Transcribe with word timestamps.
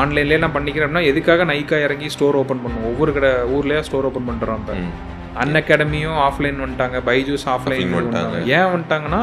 ஆன்லைன்லேயே 0.00 0.40
நான் 0.42 0.56
பண்ணிக்கிறேன் 0.56 0.86
அப்படின்னா 0.88 1.10
எதுக்காக 1.12 1.44
நைக்கா 1.52 1.78
இறங்கி 1.86 2.08
ஸ்டோர் 2.16 2.40
ஓப்பன் 2.42 2.64
பண்ணும்? 2.64 2.88
ஒவ்வொரு 2.90 3.12
கடை 3.16 3.30
ஊர்லேயே 3.54 3.84
ஸ்டோர் 3.88 4.08
ஓப்பன் 4.10 4.28
பண்ணுறோம் 4.30 4.60
இப்போ. 4.62 4.76
அன் 5.42 5.58
அகாடமியும் 5.58 6.18
ஆஃப்லைன் 6.26 6.60
வந்துட்டாங்க 6.62 6.98
பைஜூஸ் 7.08 7.44
ஆஃப்லைன் 7.54 7.96
வந்துட்டாங்க. 7.96 8.38
ஏன் 8.56 8.70
வந்துட்டாங்கன்னா 8.72 9.22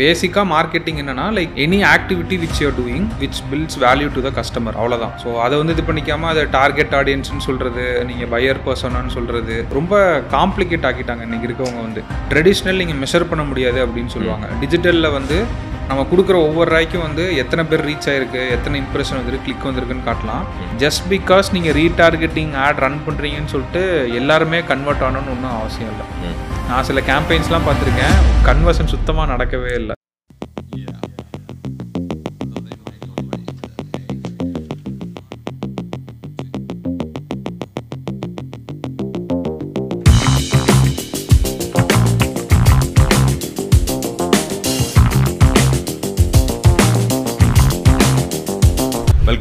பேசிக்காக 0.00 0.44
மார்க்கெட்டிங் 0.52 0.98
என்னன்னா 1.02 1.26
like 1.36 1.52
any 1.64 1.78
activity 1.92 2.36
which 2.42 2.60
you're 2.62 2.74
doing 2.78 3.06
which 3.20 3.40
builds 3.50 3.78
value 3.84 4.08
to 4.14 4.22
the 4.26 4.30
customer 4.38 4.78
அவ்வளோதான் 4.80 5.14
ஸோ 5.22 5.28
அதை 5.44 5.54
வந்து 5.60 5.74
இது 5.76 5.84
பண்ணிக்காம 5.90 6.28
அதை 6.32 6.42
டார்கெட் 6.56 6.94
ஆடியன்ஸ்னு 7.00 7.44
சொல்கிறது 7.48 7.84
நீங்கள் 8.08 8.30
பையர் 8.34 8.60
பர்சனான்னு 8.66 9.14
சொல்கிறது 9.18 9.56
ரொம்ப 9.78 10.00
காம்ப்ளிகேட் 10.36 10.88
ஆக்கிட்டாங்க 10.90 11.24
இன்னைக்கு 11.28 11.48
இருக்கவங்க 11.50 11.82
வந்து. 11.86 12.02
ட்ரெடிஷ்னல் 12.32 12.80
நீங்கள் 12.82 13.00
மெஷர் 13.04 13.30
பண்ண 13.32 13.44
முடியாது 13.52 13.80
அப்படின்னு 13.86 14.14
சொல்லுவாங்க. 14.16 14.48
டிஜிட்டலில் 14.64 15.14
வந்து 15.18 15.38
நம்ம 15.88 16.02
கொடுக்குற 16.10 16.36
ஒவ்வொரு 16.48 16.70
ராய்க்கும் 16.74 17.04
வந்து 17.06 17.24
எத்தனை 17.40 17.62
பேர் 17.70 17.82
ரீச் 17.88 18.06
ஆயிருக்கு 18.10 18.42
எத்தனை 18.56 18.76
இம்ப்ரெஷன் 18.82 19.18
வந்துருக்கு 19.18 19.46
கிளிக் 19.46 19.66
வந்திருக்குன்னு 19.68 20.06
காட்டலாம். 20.08 20.44
ஜஸ்ட் 20.82 21.04
பிகாஸ் 21.12 21.52
நீங்கள் 21.56 21.76
ரீடார்கெட்டிங் 21.80 22.54
ஆட் 22.66 22.80
ரன் 22.84 23.00
பண்ணுறீங்கன்னு 23.08 23.52
சொல்லிட்டு 23.54 23.82
எல்லாருமே 24.20 24.60
கன்வெர்ட் 24.70 25.04
ஆகணும்னு 25.06 25.34
ஒன்றும் 25.34 25.58
அவசியம் 25.60 25.90
இல்லை. 25.94 26.06
நான் 26.68 26.88
சில 26.90 27.00
கேம்பெயின்ஸ்லாம் 27.10 27.68
பார்த்துருக்கேன். 27.68 28.16
கன்வர்ஷன் 28.50 28.92
சுத்தமாக 28.94 29.32
நடக்கவே 29.34 29.72
இல்லை. 29.80 29.96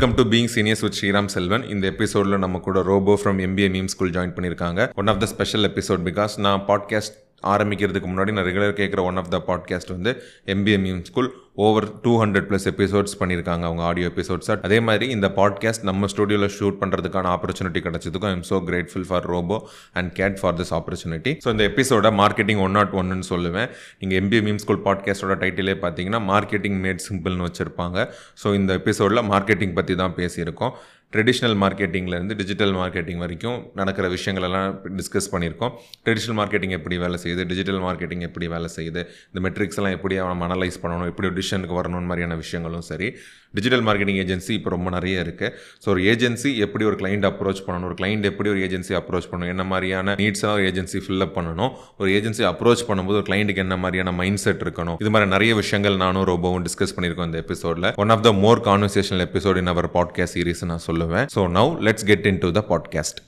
Welcome 0.03 0.29
to 0.29 0.37
being 0.37 0.49
seniors 0.55 0.81
with 0.81 0.97
Sriram 1.01 1.25
Selvan 1.25 1.67
இந்த 1.67 1.87
எபிசோடில் 1.87 2.37
நம்ம 2.37 2.57
கூட 2.57 2.81
Robo 2.81 3.19
from 3.23 3.27
MBA 3.27 3.67
Meme 3.75 3.85
School 3.85 4.09
join 4.09 4.35
பண்ணியிருக்காங்க. 4.35 4.93
One 4.95 5.07
of 5.07 5.19
the 5.19 5.25
special 5.25 5.71
episode 5.71 6.01
because 6.03 6.39
நான் 6.39 6.63
பாட்காஸ்ட் 6.67 7.15
ஆரம்பிக்கிறதுக்கு 7.43 8.07
முன்னாடி 8.07 8.31
நான் 8.31 8.45
ரெகுலர் 8.45 8.75
கேட்குற 8.75 9.01
ஒன் 9.01 9.17
ஆஃப் 9.17 9.29
த 9.29 9.43
பாட்காஸ்ட் 9.47 9.87
வந்து 9.87 10.23
MBA 10.45 10.77
Meme 10.77 11.03
School 11.03 11.42
over 11.57 11.85
two 12.01 12.11
hundred 12.21 12.47
plus 12.49 12.67
episodes 12.71 13.15
பண்ணியிருக்காங்க 13.19 13.63
அவங்க 13.69 13.83
ஆடியோ 13.83 14.07
எபிசோட்ஸ் 14.11 14.49
அதே 14.67 14.79
மாதிரி 14.79 15.05
இந்த 15.15 15.27
பாட்காஸ்ட் 15.35 15.83
நம்ம 15.89 16.07
ஸ்டுடியோவில் 16.07 16.53
ஷூட் 16.55 16.79
பண்ணுறதுக்கான 16.81 17.29
opportunity 17.35 17.81
கிடைச்சதுக்கும் 17.87 18.31
I'm 18.35 18.45
so 18.49 18.57
grateful 18.69 19.05
for 19.09 19.25
Robo 19.33 19.57
and 19.93 20.11
Kate 20.19 20.39
for 20.39 20.55
this 20.59 20.73
opportunity 20.79 21.33
so 21.45 21.49
இந்த 21.49 21.63
எபிசோட 21.71 22.11
மார்க்கெட்டிங் 22.21 22.61
ஒன் 22.65 22.71
நாட் 22.71 22.95
ஒன்னு 23.01 23.29
சொல்லுவேன். 23.29 23.69
நீங்கள் 23.99 24.19
எம்பிஏ 24.21 24.41
மீம் 24.47 24.61
ஸ்கூல் 24.63 24.81
பாட்காஸ்டோட 24.87 25.35
டைட்டிலே 25.43 25.75
பார்த்தீங்கன்னா 25.85 26.21
மார்க்கெட்டிங் 26.31 26.79
மேட் 26.85 27.03
சிம்பிள்னு 27.09 27.47
வச்சுருப்பாங்க. 27.49 28.07
ஸோ 28.43 28.53
இந்த 28.53 28.73
எபிசோடில் 28.73 29.23
மார்க்கெட்டிங் 29.33 29.73
பற்றி 29.73 29.95
தான் 29.95 30.15
பேசியிருக்கோம். 30.17 30.73
ட்ரெடிஷ்னல் 31.13 31.55
மார்க்கெட்டிங்லேருந்து 31.63 32.35
டிஜிட்டல் 32.41 32.73
மார்க்கெட்டிங் 32.73 33.19
வரைக்கும் 33.23 33.57
நடக்கிற 33.79 34.05
விஷயங்களெல்லாம் 34.15 34.69
டிஸ்கஸ் 34.99 35.29
பண்ணியிருக்கோம். 35.33 35.73
ட்ரெடிஷ்னல் 36.05 36.37
மார்க்கெட்டிங் 36.39 36.73
எப்படி 36.77 36.97
வேலை 36.97 37.17
செய்யுது? 37.23 37.43
டிஜிட்டல் 37.51 37.81
மார்க்கெட்டிங் 37.87 38.23
எப்படி 38.27 38.47
வேலை 38.47 38.69
செய்யுது? 38.77 39.01
இந்த 39.31 39.41
மெட்ரிக்ஸ் 39.45 39.79
எல்லாம் 39.79 39.95
எப்படி 39.97 40.17
அவன் 40.17 40.41
அனலைஸ் 40.47 40.79
பண்ணணும்? 40.83 41.07
எப்படி 41.11 41.27
ஒரு 41.29 41.35
டிசிஷனுக்கு 41.39 41.75
வரணும் 41.79 42.07
மாதிரியான 42.11 42.35
விஷயங்களும் 42.35 42.85
சரி. 42.91 43.09
டிஜிட்டல் 43.57 43.83
மார்க்கெட்டிங் 43.87 44.19
ஏஜென்சி 44.23 44.49
இப்போ 44.49 44.69
ரொம்ப 44.69 44.89
நிறைய 44.89 45.23
இருக்குது 45.25 45.51
ஸோ 45.83 45.89
ஒரு 45.93 46.01
ஏஜென்சி 46.01 46.51
எப்படி 46.65 46.85
ஒரு 46.85 46.97
கிளைண்ட் 47.01 47.27
அப்ரோச் 47.29 47.61
பண்ணணும்? 47.67 47.87
ஒரு 47.91 47.97
கிளைண்ட் 48.01 48.25
எப்படி 48.31 48.49
ஒரு 48.49 48.59
ஏஜென்சி 48.67 48.93
அப்ரோச் 49.01 49.27
பண்ணணும்? 49.31 49.51
என்ன 49.53 49.63
மாதிரியான 49.63 50.15
நீட்ஸாக 50.21 50.55
ஒரு 50.57 50.63
ஏஜென்சி 50.71 51.01
ஃபில்அப் 51.07 51.35
பண்ணணும்? 51.37 51.71
ஒரு 51.97 52.09
ஏஜென்சி 52.17 52.43
அப்ரோச் 52.51 52.83
பண்ணும்போது 52.89 53.19
ஒரு 53.21 53.27
கிளைண்ட்டுக்கு 53.29 53.63
என்ன 53.65 53.77
மாதிரியான 53.77 54.11
மைண்ட் 54.21 54.41
செட் 54.45 54.63
இருக்கணும்? 54.67 54.97
இது 55.03 55.09
மாதிரி 55.09 55.29
நிறைய 55.29 55.55
விஷயங்கள் 55.61 55.97
நானும் 56.05 56.27
ரொம்பவும் 56.33 56.65
டிஸ்கஸ் 56.69 56.95
பண்ணியிருக்கோம் 56.95 57.29
இந்த 57.31 57.41
எபிசோடில் 57.45 57.89
one 57.95 58.09
of 58.09 58.25
the 58.29 58.33
more 58.45 58.61
conversational 58.69 59.25
episode 59.29 59.57
in 59.63 59.71
our 59.75 59.89
podcast 59.99 60.37
series 60.37 60.65
நான் 60.71 60.85
சொல்லுவேன் 60.87 61.01
so 61.35 61.41
now 61.57 61.71
let's 61.87 62.05
get 62.09 62.25
into 62.43 62.49
the 62.57 62.61
podcast 62.71 63.19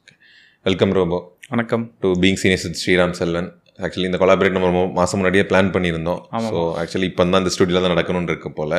welcome 0.65 0.93
Robo 0.97 1.17
வணக்கம். 1.53 1.83
To 2.03 2.09
being 2.23 2.39
seniors 2.41 2.65
with 2.67 2.79
Sriram 2.81 3.13
Selvan 3.19 3.49
actually 3.85 4.07
இந்த 4.09 4.19
கொலாபரேட் 4.21 4.55
நம்ம 4.57 4.81
மாதம் 4.97 5.17
முன்னாடியே 5.19 5.43
பிளான் 5.51 5.71
பண்ணியிருந்தோம். 5.75 6.21
ஸோ 6.49 6.59
ஆக்சுவலி 6.81 7.07
இப்போ 7.11 7.23
தான் 7.31 7.41
இந்த 7.43 7.51
ஸ்டுடியோவில் 7.55 7.85
தான் 7.85 7.93
நடக்கணும்னு 7.95 8.31
இருக்கு 8.33 8.51
போல். 8.59 8.75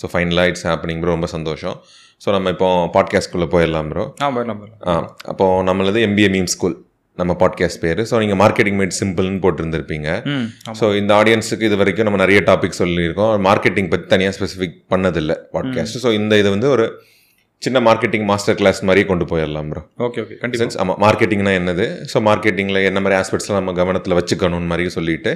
ஸோ 0.00 0.10
ஃபைனலாக 0.12 0.50
இட்ஸ் 0.52 0.66
ஹேப்பனிங் 0.68 1.00
ப்ரோ 1.02 1.12
ரொம்ப 1.16 1.30
சந்தோஷம். 1.36 1.76
ஸோ 2.24 2.28
நம்ம 2.36 2.50
இப்போ 2.54 2.68
பாட்காஸ்ட்குள்ளே 2.96 3.48
போயிடலாம் 3.54 3.90
ப்ரோ 3.92 4.04
ஆ 4.90 4.94
அப்போது 5.32 5.66
நம்மளது 5.68 6.00
எம்பிஏ 6.08 6.30
மீம் 6.36 6.50
ஸ்கூல் 6.54 6.76
நம்ம 7.18 7.34
பாட்காஸ்ட் 7.42 7.80
பேர். 7.84 8.00
ஸோ 8.10 8.14
நீங்கள் 8.22 8.40
மார்க்கெட்டிங் 8.44 8.78
மேட் 8.80 8.96
சிம்பிள்னு 9.00 9.40
போட்டிருந்திருப்பீங்க. 9.44 10.08
ஸோ 10.80 10.88
இந்த 11.00 11.12
ஆடியன்ஸுக்கு 11.20 11.68
இது 11.68 11.78
வரைக்கும் 11.82 12.08
நம்ம 12.08 12.20
நிறைய 12.24 12.40
டாபிக் 12.50 12.80
சொல்லியிருக்கோம். 12.82 13.32
மார்க்கெட்டிங் 13.48 13.90
பற்றி 13.92 14.08
தனியாக 14.14 14.34
ஸ்பெசிஃபிக் 14.38 14.76
பண்ணதில்லை 14.94 15.36
பாட்காஸ்ட் 15.56 15.98
ஸோ 16.06 16.12
இந்த 16.20 16.38
இது 16.42 16.50
வந்து 16.56 16.70
ஒரு 16.76 16.86
சின்ன 17.62 17.78
மார்க்கெட்டிங் 17.86 18.26
மாஸ்டர் 18.30 18.56
கிளாஸ் 18.58 18.80
மாதிரியே 18.88 19.06
கொண்டு 19.08 19.24
போயிடலாம் 19.30 19.70
ப்ரோ 19.70 19.80
ஓகே 20.06 20.20
ஓகே 20.24 20.34
கண்டிப்பாக 20.42 20.78
ஆமாம் 20.82 20.98
மார்க்கெட்டிங்னா 21.04 21.52
என்னது? 21.60 21.86
ஸோ 22.10 22.16
மார்க்கெட்டிங்கில் 22.28 22.80
என்ன 22.90 22.98
மாதிரி 23.04 23.16
ஆஸ்பெக்ட்ஸ்லாம் 23.20 23.58
நம்ம 23.60 23.72
கவனத்தில் 23.80 24.16
வச்சுக்கணும்னு 24.18 24.70
மாதிரி 24.72 24.84
சொல்லிட்டு 24.96 25.30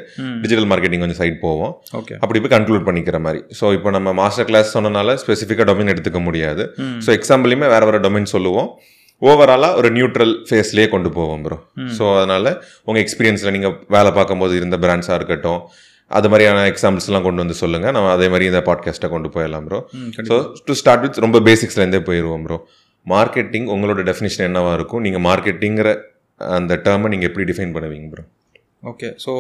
டிஜிட்டல் 0.44 0.69
மார்க்கெட்டிங் 0.72 1.03
கொஞ்சம் 1.05 1.21
சைட் 1.22 1.38
போவோம். 1.47 1.72
ஓகே 2.00 2.15
அப்படி 2.22 2.41
போய் 2.44 2.55
கன்க்ளூட் 2.56 2.87
பண்ணிக்கிற 2.88 3.19
மாதிரி. 3.27 3.41
ஸோ 3.60 3.72
இப்போ 3.78 3.93
நம்ம 3.97 4.12
மாஸ்டர் 4.22 4.49
கிளாஸ் 4.50 4.71
சொன்னனால 4.77 5.16
ஸ்பெசிஃபிக்காக 5.22 5.69
டொமைன் 5.71 5.93
எடுத்துக்க 5.94 6.21
முடியாது. 6.28 6.65
ஸோ 7.06 7.10
எக்ஸாம்பிளுமே 7.19 7.69
வேறு 7.75 7.88
வேறு 7.91 8.05
டொமைன் 8.06 8.33
சொல்லுவோம். 8.37 8.71
ஓவராலாக 9.22 9.78
ஒரு 9.81 9.89
நியூட்ரல் 9.97 10.34
ஃபேஸ்லேயே 10.49 10.87
கொண்டு 10.93 11.09
போவோம் 11.16 11.43
ப்ரோ 11.47 11.56
ஸோ 11.97 12.04
அதனால் 12.16 12.49
உங்கள் 12.89 13.03
எக்ஸ்பீரியன்ஸில் 13.03 13.54
நீங்கள் 13.56 13.75
வேலை 13.97 14.10
பார்க்கும்போது 14.16 14.54
இருந்த 14.60 14.77
பிராண்ட்ஸாக 14.84 15.19
இருக்கட்டும் 15.21 15.60
அது 16.12 16.28
மாதிரியான 16.28 16.67
எக்ஸாம்பிள்ஸ்லாம் 16.67 17.23
கொண்டு 17.23 17.43
வந்து 17.43 17.55
சொல்லுங்கள் 17.55 17.93
நம்ம 17.93 18.11
அதே 18.11 18.28
மாதிரி 18.28 18.45
இந்த 18.45 18.61
பாட்காஸ்ட்டை 18.69 19.09
கொண்டு 19.09 19.28
போயிடலாம் 19.28 19.67
bro 19.67 19.81
so 20.31 20.37
to 20.65 20.73
start 20.73 21.00
with 21.00 21.19
ரொம்ப 21.19 21.41
பேசிக்ஸ்லேருந்தே 21.41 22.00
போயிடுவோம் 22.09 22.43
ப்ரோ 22.43 22.59
மார்க்கெட்டிங் 23.06 23.67
உங்களோட 23.67 24.00
டெஃபினேஷன் 24.09 24.47
என்னவா 24.49 24.72
இருக்கும்? 24.75 25.03
நீங்கள் 25.03 25.21
மார்க்கெட்டிங்கிற 25.21 25.89
அந்த 26.41 26.75
டேர்மை 26.84 27.09
நீங்கள் 27.09 27.28
எப்படி 27.28 27.45
டிஃபைன் 27.53 27.75
பண்ணுவீங்க 27.77 28.09
ப்ரோ 28.11 28.25
ஓகே 28.83 29.09
ஸோ 29.25 29.33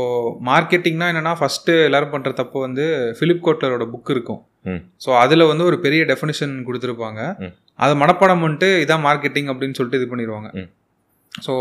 மார்க்கெட்டிங்னா 0.48 1.06
என்னன்னா 1.12 1.32
ஃபஸ்ட்டு 1.40 1.84
எல்லாரும் 1.84 2.12
பண்ணுற 2.14 2.32
தப்பு 2.32 2.58
வந்து 2.60 2.84
ஃபிலிப் 3.18 3.44
கோட்லரோட 3.46 3.84
புக் 3.94 4.10
இருக்கும். 4.10 4.40
ம். 4.64 4.82
ஸோ 5.04 5.10
அதில் 5.18 5.44
வந்து 5.46 5.64
ஒரு 5.64 5.78
பெரிய 5.80 6.02
டெஃபினிஷன் 6.04 6.64
கொடுத்துருப்பாங்க. 6.66 7.20
அதை 7.78 7.94
மனப்பாடம் 8.02 8.42
பண்ணிட்டு 8.44 8.68
இதான் 8.84 9.04
மார்க்கெட்டிங் 9.06 9.48
அப்படின்னு 9.52 9.78
சொல்லிட்டு 9.78 10.00
இது 10.00 10.10
பண்ணிடுவாங்க. 10.12 10.48
ஸோ 11.46 11.54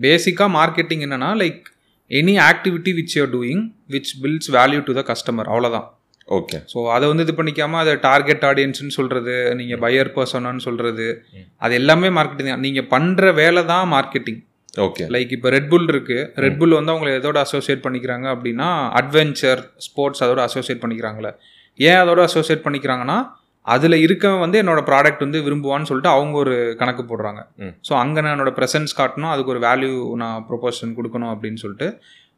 பேசிக்காக 0.00 0.50
மார்க்கெட்டிங் 0.58 1.04
என்னன்னா 1.06 1.30
like 1.42 1.62
any 2.10 2.34
activity 2.50 2.90
which 2.98 3.14
you're 3.18 3.30
doing 3.36 3.62
which 3.94 4.12
builds 4.22 4.50
value 4.56 4.80
to 4.88 4.94
the 4.98 5.04
customer 5.12 5.48
அவ்வளோதான் 5.52 5.86
ஓகே 6.36 6.58
ஸோ 6.72 6.78
அதை 6.94 7.04
வந்து 7.10 7.24
இது 7.26 7.34
பண்ணிக்காம 7.38 7.78
அதை 7.82 7.92
டார்கெட் 8.06 8.44
ஆடியன்ஸ்னு 8.48 8.94
சொல்கிறது 8.98 9.34
நீங்கள் 9.58 9.80
பையர் 9.84 10.10
பர்சனான்னு 10.16 10.64
சொல்கிறது. 10.66 11.06
அது 11.64 11.74
எல்லாமே 11.80 12.08
மார்க்கெட்டிங் 12.16 12.52
தான். 12.52 12.64
நீங்கள் 12.66 12.88
பண்ணுற 12.94 13.34
வேலை 13.40 13.62
தான் 13.72 13.86
மார்க்கெட்டிங் 13.94 14.40
ஓகே 14.86 15.04
லைக் 15.14 15.30
இப்போ 15.36 15.50
ரெட்புல் 15.56 15.86
இருக்கு. 15.92 16.18
ரெட்புல் 16.44 16.76
வந்து 16.78 16.92
அவங்களை 16.94 17.12
எதோட 17.20 17.36
அசோசியேட் 17.46 17.84
பண்ணிக்கிறாங்க 17.84 18.26
அப்படின்னா 18.34 18.68
அட்வென்ச்சர் 19.00 19.62
ஸ்போர்ட்ஸ் 19.86 20.22
அதோட 20.26 20.42
அசோசியேட் 20.48 20.82
பண்ணிக்கிறாங்களே. 20.82 21.32
ஏன் 21.88 22.00
அதோட 22.02 22.20
அசோசியேட் 22.30 22.64
பண்ணிக்கிறாங்கன்னா 22.66 23.18
அதில் 23.66 23.96
இருக்கவன் 24.02 24.42
வந்து 24.44 24.58
என்னோட 24.62 24.80
ப்ராடக்ட் 24.90 25.24
வந்து 25.24 25.38
விரும்புவான்னு 25.42 25.88
சொல்லிட்டு 25.90 26.12
அவங்க 26.16 26.36
ஒரு 26.38 26.54
கணக்கு 26.80 27.02
போடுறாங்க. 27.02 27.40
ஸோ 27.88 27.92
அங்கே 28.02 28.20
நான் 28.20 28.34
என்னோட 28.36 28.52
ப்ரெசன்ஸ் 28.58 28.92
காட்டணும் 29.00 29.32
அதுக்கு 29.32 29.52
ஒரு 29.54 29.62
வேல்யூ 29.68 29.94
நான் 30.16 30.44
ப்ரொபோஷன் 30.50 30.92
கொடுக்கணும் 30.98 31.32
அப்படின்னு 31.34 31.62
சொல்லிட்டு 31.64 31.88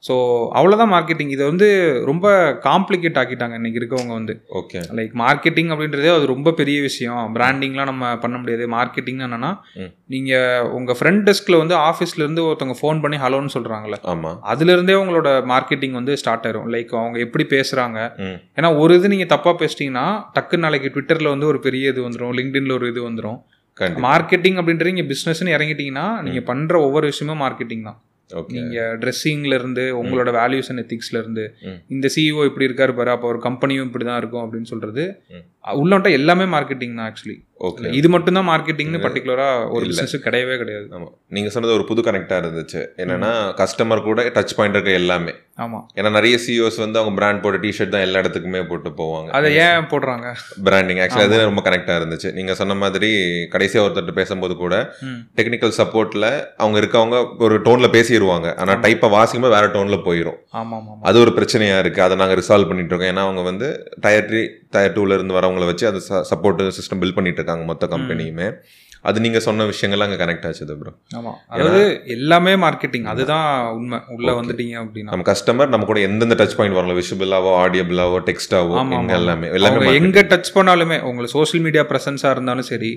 ஸோ 0.04 0.14
அவ்வளோதான் 0.59 0.91
மார்க்கெட்டிங் 0.92 1.31
இதை 1.34 1.44
வந்து 1.50 1.69
ரொம்ப 2.09 2.26
காம்ப்ளிகேட் 2.66 3.19
ஆக்கிட்டாங்க 3.20 3.54
இன்னைக்கு 3.59 3.81
இருக்கவங்க 3.81 4.12
வந்து. 4.19 4.34
ஓகே 4.60 4.81
லைக் 4.98 5.14
மார்க்கெட்டிங் 5.22 5.70
அப்படின்றதே 5.75 6.10
அது 6.16 6.26
ரொம்ப 6.32 6.53
பெரிய 6.60 6.78
விஷயம். 6.86 7.22
பிராண்டிங்லாம் 7.36 7.91
நம்ம 7.91 8.12
பண்ண 8.25 8.37
முடியாது. 8.42 8.64
மார்க்கெட்டிங் 8.76 9.20
என்னன்னா. 9.26 9.50
நீங்கள் 10.14 10.69
உங்கள் 10.78 10.98
ஃப்ரண்ட் 11.00 11.25
டெஸ்கில் 11.28 11.60
வந்து 11.62 11.76
ஆஃபீஸ்ல 11.88 12.22
இருந்து 12.25 12.44
ஒருத்தவங்க 12.48 12.78
ஃபோன் 12.82 13.03
பண்ணி 13.04 13.19
ஹலோன்னு 13.25 13.54
சொல்கிறாங்களே 13.56 14.00
ஆமாம் 14.14 14.38
அதுலேருந்தே 14.54 14.98
உங்களோட 15.03 15.31
மார்க்கெட்டிங் 15.53 15.98
வந்து 16.00 16.14
ஸ்டார்ட் 16.22 16.47
ஆயிரும். 16.48 16.69
லைக் 16.76 16.97
அவங்க 17.03 17.19
எப்படி 17.26 17.47
பேசுகிறாங்க 17.56 17.98
ஏன்னா 18.58 18.70
ஒரு 18.82 18.94
இது 19.00 19.14
நீங்கள் 19.14 19.32
தப்பாக 19.34 19.56
பேசிட்டீங்கன்னா 19.62 20.06
டக்குன்னு 20.37 20.66
நாளைக்கு 20.66 20.94
ட்விட்டரில் 20.97 21.34
வந்து 21.34 21.48
ஒரு 21.53 21.60
பெரிய 21.69 21.94
இது 21.94 22.03
வந்துடும் 22.08 22.34
லிங்க்டின்ல 22.41 22.75
ஒரு 22.81 22.88
இது 22.94 23.03
வந்துடும் 23.10 23.38
மார்க்கெட்டிங் 24.08 24.58
அப்படின்றது 24.60 24.93
நீங்கள் 24.93 25.11
பிஸ்னஸ்னு 25.11 25.56
இறங்கிட்டீங்கன்னா 25.56 26.06
நீங்கள் 26.26 26.46
பண்ணுற 26.50 26.76
ஒவ்வொரு 26.87 27.06
விஷயமும் 27.12 27.43
மார்க்கெட்டிங் 27.44 27.84
தான். 27.88 27.99
நீங்கள் 28.56 28.96
ட்ரெஸ்ஸிங்ல 28.98 29.54
இருந்து 29.54 29.84
உங்களோட 29.98 30.30
வேல்யூஸ் 30.34 30.69
அண்ட் 30.69 30.82
எத்திக்ஸ்ல 30.82 31.19
இருந்து 31.19 31.44
ம். 31.64 31.78
இந்த 31.88 32.06
சிஇஓ 32.16 32.44
இப்படி 32.44 32.66
இருக்காரு 32.66 32.94
பாரு 32.94 33.10
அப்போ 33.10 33.28
ஒரு 33.28 33.38
கம்பெனியும் 33.42 33.86
இப்படி 33.86 34.04
தான் 34.04 34.19
இருக்கும் 34.19 34.44
அப்படின்னு 34.44 34.62
சொல்றது 34.64 35.04
ம். 35.70 35.79
உள்ளாட்ட 35.81 36.11
எல்லாமே 36.19 36.47
மார்க்கெட்டிங் 36.53 36.97
தான் 36.99 37.09
ஆக்சுவலி 37.09 37.37
ஓகே 37.67 37.91
இது 37.99 38.09
மட்டும் 38.09 38.37
தான் 38.37 38.47
மார்க்கெட்டிங்னு 38.49 38.99
பர்டிகுலரா 39.05 39.47
ஒரு. 39.69 39.85
பிசினஸ் 39.87 40.25
கிடையவே 40.25 40.56
கிடையாது. 40.61 40.85
ஆமாம் 40.97 41.15
நீங்கள் 41.37 41.53
சொன்னது 41.55 41.73
ஒரு 41.76 41.85
புது 41.88 42.00
கனெக்டாக 42.03 42.43
இருந்துச்சு. 42.43 42.81
என்னன்னா 43.03 43.31
கஸ்டமர் 43.61 44.05
கூட 44.05 44.23
டச் 44.37 44.55
பாயிண்ட் 44.56 44.76
இருக்க 44.76 44.93
எல்லாமே. 45.00 45.32
ஆமா. 45.59 45.79
ஏன்னா 45.97 46.11
நிறைய 46.17 46.35
சிஓஸ் 46.44 46.79
வந்து 46.82 46.99
அவங்க 47.00 47.15
பிராண்ட் 47.17 47.43
போட்ட 47.44 47.59
டிஷர்ட் 47.65 47.94
தான் 47.94 48.05
எல்லா 48.06 48.20
இடத்துக்குமே 48.23 48.61
போட்டு 48.69 48.91
போவாங்க. 49.00 49.31
அதை 49.38 49.49
ஏன் 49.62 49.88
போடுறாங்க? 49.93 50.29
பிராண்டிங் 50.69 51.00
ஆக்சுவலி 51.03 51.26
அது 51.31 51.49
ரொம்ப 51.50 51.65
கனெக்டாக 51.67 51.99
இருந்துச்சு. 52.00 52.31
நீங்கள் 52.32 52.59
சொன்ன 52.61 52.76
மாதிரி 52.82 53.11
கடைசியாக 53.55 53.87
ஒருத்தர்கிட்ட 53.87 54.17
பேசும்போது 54.21 54.56
கூட. 54.56 54.75
டெக்னிக்கல் 55.38 55.76
சப்போர்ட்டில் 55.79 56.29
அவங்க 56.59 56.79
இருக்கவங்க 56.82 57.19
ஒரு 57.47 57.59
டோனில் 57.67 57.94
பேசிடுவாங்க 57.97 58.49
ஆனால் 58.61 58.81
டைப்பை 58.85 59.11
வாசிக்கும்போது 59.17 59.56
வேற 59.56 59.69
டோனில் 59.75 60.05
போயிடும் 60.06 60.38
ஆமா 60.55 60.76
ஆமா 60.79 60.93
ஆமா. 60.94 61.03
அது 61.09 61.19
ஒரு 61.25 61.32
பிரச்சனையாக 61.37 61.82
இருக்குது 61.82 62.06
அதை 62.06 62.19
நாங்கள் 62.23 62.41
ரிசால்வ் 62.41 62.71
பண்ணிட்டு 62.71 62.93
இருக்கோம். 62.93 63.12
ஏன்னா 63.12 63.26
அவங்க 63.26 63.44
வந்து 63.50 63.71
டயர் 64.00 64.31
த்ரீ 64.31 64.44
டயர் 64.73 64.97
டூல 64.97 65.17
இருந்து 65.17 65.37
வரவங்கள 65.37 65.67
வச்சு 65.67 65.87
அது 65.87 66.00
சப்போர்ட் 66.31 66.69
சிஸ்டம் 66.79 67.00
பில்ட் 67.03 67.19
பண்ணிட்டு 67.19 67.41
இருக்காங்க 67.41 67.65
மொத்த 67.65 67.87
கம்பெனியுமே 67.93 68.49
அது 69.05 69.19
நீங்கள் 69.25 69.44
சொன்ன 69.44 69.65
விஷயங்கள்லாம் 69.67 70.09
அங்கே 70.09 70.19
கனெக்ட் 70.20 70.47
ஆச்சுது 70.47 70.75
ப்ரோ 70.79 70.93
ஆமா. 71.17 71.32
அதாவது 71.53 71.82
எல்லாமே 72.15 72.53
மார்க்கெட்டிங் 72.62 73.05
அதுதான் 73.05 73.44
உண்மை. 73.76 73.99
உள்ள 74.15 74.31
வந்துட்டீங்க 74.38 74.75
அப்படின்னா. 74.81 75.11
நம்ம 75.12 75.26
கஸ்டமர் 75.29 75.70
நம்ம 75.75 75.87
கூட 75.87 76.00
எந்தெந்த 76.06 76.37
டச் 76.41 76.56
பாயிண்ட் 76.59 76.76
வரல 76.79 76.94
விஷுவலாவோ 76.99 77.50
ஆடியபிளாவோ 77.61 78.19
டெக்ஸ்டாவோ. 78.29 78.75
எல்லாமே. 79.17 79.49
எல்லாமே 79.59 79.93
எங்க 80.00 80.25
டச் 80.32 80.50
பண்ணாலுமே 80.56 80.99
உங்களுக்கு 81.05 81.35
சோஷியல் 81.37 81.64
மீடியா 81.67 81.85
பிரசன்ஸா 81.93 82.32
இருந்தாலும் 82.35 82.69
சரி. 82.71 82.91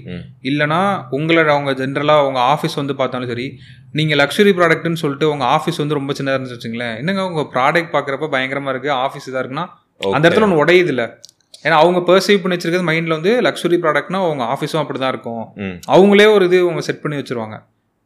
இல்லனா 0.44 0.82
உங்களோட 1.20 1.50
அவங்க 1.56 1.74
ஜென்ரலா 1.82 2.18
உங்க 2.28 2.42
ஆஃபீஸ் 2.50 2.80
வந்து 2.82 2.96
பார்த்தாலும் 2.96 3.32
சரி 3.32 3.48
நீங்க 3.94 4.16
லக்ஸுரி 4.16 4.54
ப்ராடக்ட்னு 4.60 5.02
சொல்லிட்டு 5.04 5.30
உங்க 5.32 5.46
ஆஃபீஸ் 5.56 5.82
வந்து 5.84 6.00
ரொம்ப 6.00 6.14
சின்னதா 6.14 6.36
இருந்துச்சு 6.36 6.60
வச்சுங்களேன் 6.60 6.96
என்னங்க 7.00 7.24
உங்க 7.30 7.44
ப்ராடக்ட் 7.54 7.96
பாக்குறப்ப 7.96 8.32
பயங்கரமா 8.36 8.74
இருக்கு 8.76 8.92
ஆஃபீஸ் 9.02 9.30
இதா 9.32 9.42
இருக்குன்னா 9.42 9.68
அந்த 10.12 10.26
இடத்துல 10.28 10.48
ஒன்று 10.48 10.62
உடையுது 10.62 10.92
இல்ல 10.94 11.04
ஏன்னா 11.66 11.76
அவங்க 11.82 12.00
பெர்சீவ் 12.08 12.42
பண்ணி 12.44 12.56
வச்சிருக்கிறது 12.56 12.90
மைண்ட்ல 12.90 13.18
வந்து 13.18 13.34
லக்ஸுரி 13.48 13.78
ப்ராடக்ட்னா 13.84 14.22
உங்க 14.30 14.46
ஆஃபீஸும் 14.54 14.82
அப்படிதான் 14.84 15.14
இருக்கும். 15.16 15.44
ம். 15.66 15.76
அவங்களே 15.96 16.28
ஒரு 16.36 16.46
இது 16.50 16.60
அவங்க 16.66 16.84
செட் 16.88 17.04
பண்ணி 17.04 17.20
வச்சிருவாங்க. 17.20 17.58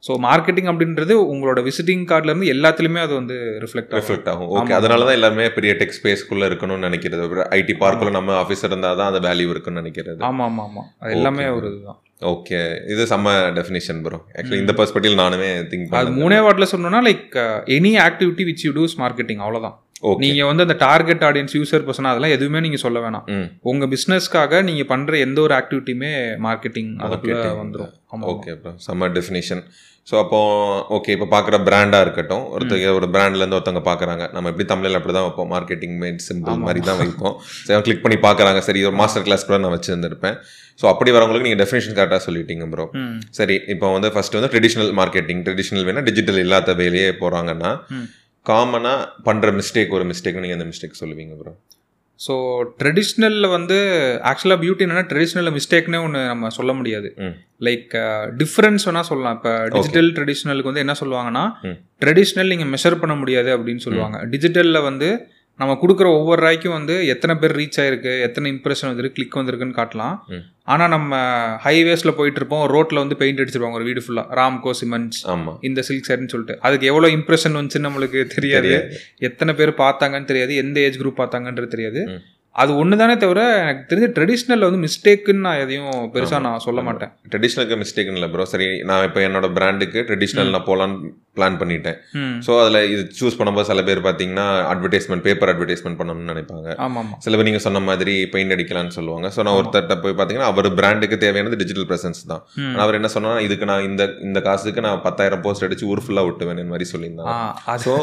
ஸோ 0.04 0.14
மார்க்கெட்டிங் 0.26 0.70
அப்படின்றது 0.72 1.14
உங்களோட 1.32 1.60
விசிட்டிங் 1.68 2.04
கார்டுல 2.10 2.32
இருந்து 2.32 2.50
எல்லாத்துலயுமே 2.54 3.00
அது 3.06 3.14
வந்து 3.14 3.36
ரிஃப்ளெக்ட் 3.64 3.94
ரிஃப்ளெக்ட் 4.00 4.28
ஆகும். 4.32 4.50
ஓகே. 4.58 4.74
அதனால 4.80 5.06
தான் 5.08 5.18
எல்லாருமே 5.20 5.46
பெரிய 5.56 5.72
டெக் 5.80 5.96
ஸ்பேஸ்க்குள்ள 5.98 6.50
இருக்கணும்னு 6.50 6.88
நினைக்கிறது. 6.90 7.24
ஐடி 7.58 7.76
பார்க்குள்ள 7.84 8.12
நம்ம 8.18 8.36
ஆஃபீஸ் 8.42 8.66
இருந்தால் 8.70 9.00
தான் 9.00 9.10
அந்த 9.12 9.22
வேல்யூ 9.28 9.50
இருக்குன்னு 9.54 9.82
நினைக்கிறது. 9.84 10.20
ஆமா 10.30 10.44
ஆமா 10.50 10.66
ஆமா. 10.70 10.84
அது 11.02 11.16
எல்லாமே 11.18 11.46
Okay. 11.46 11.56
ஒரு 11.58 11.70
இதுதான். 11.72 12.00
ஓகே 12.34 12.60
இது 12.94 13.04
செம்ம 13.10 13.30
டெஃபினிஷன் 13.58 13.98
ப்ரோ 14.04 14.18
ஆக்சுவலி 14.38 14.62
இந்த 14.64 14.76
பெர்ஸ்பெக்டிவ் 14.78 15.16
நானுமே 15.22 15.50
திங்க் 15.72 15.96
அது 16.02 16.12
மூணே 16.20 16.38
வார்டில் 16.46 16.72
சொன்னோம்னா 16.74 17.02
like 17.10 17.34
any 17.78 17.92
activity 18.06 18.46
which 18.50 18.64
you 18.68 18.74
does 18.78 18.96
marketing 19.02 19.42
அவ்வளவுதான். 19.46 19.76
ஓகே 19.76 19.85
நீங்க 20.24 20.46
வந்து 20.50 20.66
அந்த 20.68 20.78
டார்கெட் 20.86 21.26
ஆடியன்ஸ் 21.30 21.58
யூசர் 21.60 21.86
பர்சன் 21.88 22.12
அதெல்லாம் 22.12 22.36
எதுவுமே 22.38 22.62
நீங்க 22.66 22.80
சொல்ல 22.86 23.00
வேணாம். 23.06 23.26
உங்க 23.72 23.86
பிசினஸ்க்காக 23.94 24.62
நீங்க 24.70 24.86
பண்ற 24.94 25.18
எந்த 25.26 25.40
ஒரு 25.48 25.56
ஆக்டிவிட்டியுமே 25.60 26.14
மார்க்கெட்டிங் 26.48 26.92
அதுக்குள்ள 27.08 27.42
ஆமா 28.14 28.26
ஓகே 28.34 28.54
ப்ரோ 28.64 28.74
செம்ம 28.88 29.12
டெஃபினிஷன் 29.18 29.64
ஸோ 30.08 30.16
அப்போ 30.24 30.40
ஓகே 30.96 31.14
இப்போ 31.16 31.28
பார்க்குற 31.32 31.56
பிராண்டாக 31.68 32.06
இருக்கட்டும் 32.06 32.44
ஒருத்தங்க 32.56 32.90
ஒரு 32.98 33.08
பிராண்ட்லேருந்து 33.14 33.58
ஒருத்தவங்க 33.58 33.82
பார்க்குறாங்க 33.88 34.24
நம்ம 34.36 34.50
எப்படி 34.52 34.66
தமிழில் 34.72 34.98
அப்படி 34.98 35.14
தான் 35.16 35.26
வைப்போம்? 35.28 35.50
மார்க்கெட்டிங் 35.54 35.96
மேட் 36.02 36.20
சிம்பிள் 36.26 36.60
மாதிரி 36.66 36.82
தான் 36.90 37.00
வைப்போம். 37.00 37.36
சரி 37.68 37.80
கிளிக் 37.88 38.04
பண்ணி 38.04 38.18
பார்க்குறாங்க 38.28 38.60
சரி 38.68 38.84
ஒரு 38.90 38.96
மாஸ்டர் 39.02 39.26
கிளாஸ் 39.28 39.48
கூட 39.48 39.58
நான் 39.64 39.76
வச்சுருந்துருப்பேன். 39.76 40.38
ஸோ 40.80 40.86
அப்படி 40.92 41.10
வரவங்களுக்கு 41.16 41.48
நீங்கள் 41.48 41.64
டெஃபினேஷன் 41.64 41.98
கரெக்டாக 42.00 42.22
சொல்லிட்டீங்க 42.28 42.68
ப்ரோ 42.74 42.86
சரி 43.40 43.56
இப்போ 43.76 43.90
வந்து 43.96 44.12
ஃபர்ஸ்ட் 44.16 44.38
வந்து 44.40 44.52
ட்ரெடிஷ்னல் 44.54 44.94
மார்க்கெட்டிங் 45.02 45.42
ட்ரெடிஷ்னல் 45.48 45.88
வேணா 45.90 46.04
டிஜிட்டல் 46.10 46.40
இல்லாத 46.46 46.76
வேலையே 46.84 47.10
போகிறாங்கன்னா. 47.24 47.72
காமனாக 48.50 49.08
பண்ணுற 49.30 49.52
மிஸ்டேக் 49.60 49.96
ஒரு 49.98 50.06
மிஸ்டேக் 50.12 50.44
நீங்கள் 50.44 50.60
அந்த 50.60 50.68
மிஸ்டேக் 50.72 51.02
சொல்லுவீங்க 51.02 51.36
ப்ரோ 51.42 51.54
ஸோ 52.20 52.34
ட்ரெடிஷ்னலில் 52.82 53.48
வந்து 53.56 53.78
ஆக்சுவலாக 54.30 54.60
பியூட்டி 54.62 54.84
என்னன்னா 54.86 55.06
ட்ரெடிஷ்னலில் 55.10 55.54
மிஸ்டேக்னே 55.56 56.00
ஒன்று 56.06 56.20
நம்ம 56.32 56.50
சொல்ல 56.58 56.72
முடியாது. 56.80 57.10
லைக் 57.68 57.94
டிஃப்ரென்ஸ் 58.42 58.86
வேணால் 58.88 59.08
சொல்லலாம். 59.10 59.36
இப்போ 59.38 59.52
டிஜிட்டல் 59.76 60.10
ட்ரெடிஷ்னலுக்கு 60.18 60.72
வந்து 60.72 60.84
என்ன 60.86 60.96
சொல்லுவாங்கன்னா. 61.02 61.44
ட்ரெடிஷ்னல் 62.04 62.52
நீங்கள் 62.54 62.72
மெஷர் 62.76 63.00
பண்ண 63.02 63.16
முடியாது 63.22 63.52
அப்படின்னு 63.58 63.84
சொல்லுவாங்க. 63.88 64.20
டிஜிட்டலில் 64.36 64.86
வந்து 64.90 65.10
நம்ம 65.60 65.74
கொடுக்குற 65.82 66.08
ஒவ்வொரு 66.20 66.42
ராய்க்கும் 66.46 66.78
வந்து 66.78 66.96
எத்தனை 67.08 67.34
பேர் 67.42 67.54
ரீச் 67.56 67.78
ஆயிருக்கு 67.82 68.14
எத்தனை 68.22 68.48
இம்ப்ரெஷன் 68.52 68.90
வந்துருக்கு 68.90 69.16
கிளிக் 69.18 69.38
வந்திருக்குன்னு 69.38 69.78
காட்டலாம். 69.78 70.16
ஆனால் 70.64 70.92
நம்ம 70.96 71.20
ஹைவேஸில் 71.66 72.16
போயிட்டு 72.20 72.40
இருப்போம் 72.40 72.64
ரோட்டில் 72.74 73.02
வந்து 73.02 73.16
பெயிண்ட் 73.22 73.40
அடிச்சிருப்பாங்க 73.40 73.80
ஒரு 73.80 73.88
வீடு 73.90 74.04
ஃபுல்லாக 74.06 74.38
ராம்கோ 74.40 74.72
சிமெண்ட்ஸ் 74.82 75.22
இந்த 75.62 75.84
சில்க் 75.90 76.08
சைடுன்னு 76.08 76.34
சொல்லிட்டு. 76.34 76.56
அதுக்கு 76.68 76.90
எவ்வளோ 76.92 77.10
இம்ப்ரெஷன் 77.18 77.58
வந்துச்சுன்னு 77.60 77.88
நம்மளுக்கு 77.90 78.22
தெரியாது. 78.36 78.74
எத்தனை 79.30 79.54
பேர் 79.54 79.72
பார்த்தாங்கன்னு 79.84 80.30
தெரியாது. 80.32 80.56
எந்த 80.64 80.80
ஏஜ் 80.80 81.02
குரூப் 81.02 81.22
பார்த்தாங்கன்றது 81.22 81.72
தெரியாது. 81.76 82.04
அது 82.56 82.72
ஒன்று 82.82 82.96
தானே 83.02 83.16
தவிர 83.24 83.42
எனக்கு 83.64 83.84
தெரிஞ்ச 83.90 84.08
ட்ரெடிஷ்னலில் 84.18 84.68
வந்து 84.68 84.82
மிஸ்டேக்குன்னு 84.86 85.46
நான் 85.48 85.62
எதையும் 85.64 85.96
பெருசாக 86.14 86.42
நான் 86.46 86.64
சொல்ல 86.66 86.82
மாட்டேன். 86.88 87.12
ட்ரெடிஷ்னலுக்கு 87.32 87.78
மிஸ்டேக் 87.82 88.12
இல்லை 88.14 88.28
ப்ரோ 88.34 88.46
சரி 88.54 88.68
நான் 88.90 89.06
இப்போ 89.08 89.22
என்னோட 89.28 89.48
பிராண்டுக்கு 89.58 90.02
ட்ரெடிஷ்னல் 90.10 90.54
நான் 90.56 90.68
போகலான்னு 90.70 91.12
பிளான் 91.38 91.58
பண்ணிட்டேன். 91.62 91.98
ஸோ 92.46 92.52
அதில் 92.62 92.80
இது 92.92 93.02
சூஸ் 93.20 93.38
பண்ணும்போது 93.40 93.68
சில 93.70 93.82
பேர் 93.88 94.02
பார்த்தீங்கன்னா 94.06 94.46
அட்வர்டைஸ்மெண்ட் 94.74 95.26
பேப்பர் 95.26 95.52
அட்வர்டைஸ்மெண்ட் 95.54 95.98
பண்ணணும்னு 96.02 96.32
நினைப்பாங்க. 96.34 96.68
ஆமாம். 96.86 97.10
சில 97.26 97.34
பேர் 97.38 97.48
நீங்கள் 97.50 97.66
சொன்ன 97.66 97.82
மாதிரி 97.90 98.14
பெயிண்ட் 98.36 98.56
அடிக்கலாம்னு 98.56 98.96
சொல்லுவாங்க. 99.00 99.30
ஸோ 99.36 99.44
நான் 99.48 99.58
ஒருத்தர்கிட்ட 99.60 99.98
போய் 100.06 100.16
பார்த்தீங்கன்னா 100.20 100.50
அவர் 100.54 100.70
பிராண்டுக்கு 100.80 101.20
தேவையானது 101.26 101.60
டிஜிட்டல் 101.64 101.88
பிரசன்ஸ் 101.92 102.24
தான். 102.32 102.42
அவர் 102.86 103.00
என்ன 103.00 103.12
சொன்னா 103.16 103.34
இதுக்கு 103.48 103.68
நான் 103.72 103.86
இந்த 103.90 104.06
இந்த 104.30 104.42
காசுக்கு 104.48 104.86
நான் 104.88 105.04
பத்தாயிரம் 105.08 105.44
போஸ்ட் 105.48 105.68
அடிச்சு 105.68 105.90
ஊர் 105.92 106.04
ஃபுல்லாக 106.06 106.30
விட்டுவேன் 106.30 106.64
மாதிரி 106.72 106.88
ஆ 106.90 106.94
சொல்லியிருந்தாங்க 106.94 107.36
ஸோ 107.88 107.94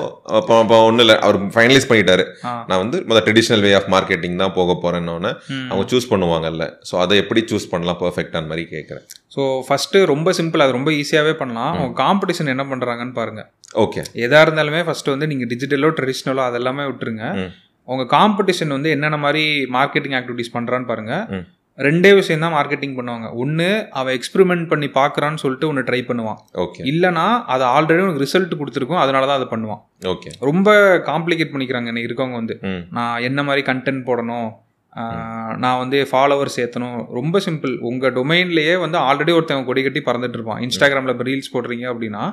அப்போ 0.40 0.54
அப்போ 0.62 0.82
ஒன்றும் 0.90 1.06
இல்லை. 1.06 1.18
அவர் 1.26 1.40
ஃபைனலைஸ் 1.56 1.88
பண்ணிட்டாரு. 1.92 2.26
நான் 2.70 2.82
வந்து 2.84 3.00
முதல் 3.08 3.26
ட்ரெடிஷ்னல் 3.28 3.64
வே 3.68 3.72
ஆஃப் 3.80 3.90
மார்க்கெட்டிங் 3.96 4.38
தான் 4.42 4.54
போக 4.58 4.76
போறேன்னொன்னே 4.84 5.32
ம். 5.54 5.66
அவங்க 5.70 5.84
சூஸ் 5.92 6.10
பண்ணுவாங்கல்ல. 6.12 6.66
ஸோ 6.88 6.94
அதை 7.02 7.16
எப்படி 7.22 7.42
சூஸ் 7.50 7.66
பண்ணலாம்? 7.72 7.98
பர்ஃபெக்டான 8.02 8.48
மாதிரி 8.50 8.64
கேட்குறேன் 8.74 9.04
ஸோ 9.36 9.42
ஃபஸ்ட்டு 9.66 10.04
ரொம்ப 10.10 10.32
சிம்பிள் 10.38 10.64
அது 10.64 10.78
ரொம்ப 10.78 10.90
ஈஸியாகவே 11.00 11.34
பண்ணலாம். 11.42 11.72
உங்கள் 11.78 11.98
காம்படிஷன் 12.02 12.52
என்ன 12.54 12.66
பண்ணுறாங்கன்னு 12.70 13.16
பாருங்கள் 13.18 13.48
ஓகே 13.84 14.00
எதாக 14.24 14.44
இருந்தாலுமே 14.46 14.80
ஃபஸ்ட்டு 14.86 15.14
வந்து 15.14 15.28
நீங்கள் 15.30 15.50
டிஜிட்டலோ 15.52 15.90
ட்ரெடிஷ்னலோ 15.98 16.42
அதெல்லாமே 16.48 16.86
விட்டுருங்க. 16.88 17.26
உங்கள் 17.88 18.10
காம்படிஷன் 18.14 18.74
வந்து 18.74 18.90
என்னென்ன 18.96 19.16
மாதிரி 19.24 19.44
மார்க்கெட்டிங் 19.76 20.16
ஆக்டிவிட்டீஸ் 20.18 20.54
பண்ணுறான்னு 20.56 20.88
பாருங்கள். 20.90 21.24
ரெண்டே 21.86 22.10
விஷயம் 22.18 22.42
தான் 22.44 22.54
மார்க்கெட்டிங் 22.56 22.96
பண்ணுவாங்க. 22.98 23.26
ஒன்று 23.42 23.68
அவன் 23.98 24.14
எக்ஸ்பெரிமெண்ட் 24.18 24.64
பண்ணி 24.72 24.88
பார்க்குறான்னு 24.98 25.42
சொல்லிட்டு 25.42 25.68
ஒன்று 25.70 25.86
ட்ரை 25.88 26.00
பண்ணுவான். 26.08 26.40
ஓகே 26.64 26.82
இல்லைனா 26.90 27.26
அது 27.54 27.64
ஆல்ரெடி 27.76 28.04
உனக்கு 28.06 28.24
ரிசல்ட் 28.24 28.58
கொடுத்துருக்கும் 28.60 29.02
அதனால 29.02 29.26
தான் 29.30 29.38
அதை 29.40 29.48
பண்ணுவான். 29.54 29.80
ஓகே 30.12 30.32
ரொம்ப 30.50 30.70
காம்ப்ளிகேட் 31.10 31.54
பண்ணிக்கிறாங்க 31.54 31.92
இன்னைக்கு 31.92 32.10
இருக்கவங்க 32.10 32.38
வந்து. 32.42 32.56
நான் 32.98 33.24
என்ன 33.28 33.42
மாதிரி 33.48 33.64
கண்டென்ட் 33.70 34.04
போடணும் 34.10 34.50
நான் 35.62 35.78
வந்து 35.82 35.98
ஃபாலோவர்ஸ் 36.10 36.58
ஏற்றணும் 36.62 36.98
ரொம்ப 37.18 37.36
சிம்பிள் 37.46 37.72
உங்கள் 37.90 38.14
டொமைன்லேயே 38.16 38.74
வந்து 38.84 38.98
ஆல்ரெடி 39.08 39.32
ஒருத்தவங்க 39.36 39.68
கொடி 39.70 39.82
கட்டி 39.82 40.00
பறந்துட்டு 40.08 40.38
இருப்பான். 40.38 40.60
இன்ஸ்டாகிராமில் 40.66 41.14
இப்போ 41.14 41.26
ரீல்ஸ் 41.30 41.54
போடுறீங்க 41.54 41.86
அப்படின்னா. 41.92 42.24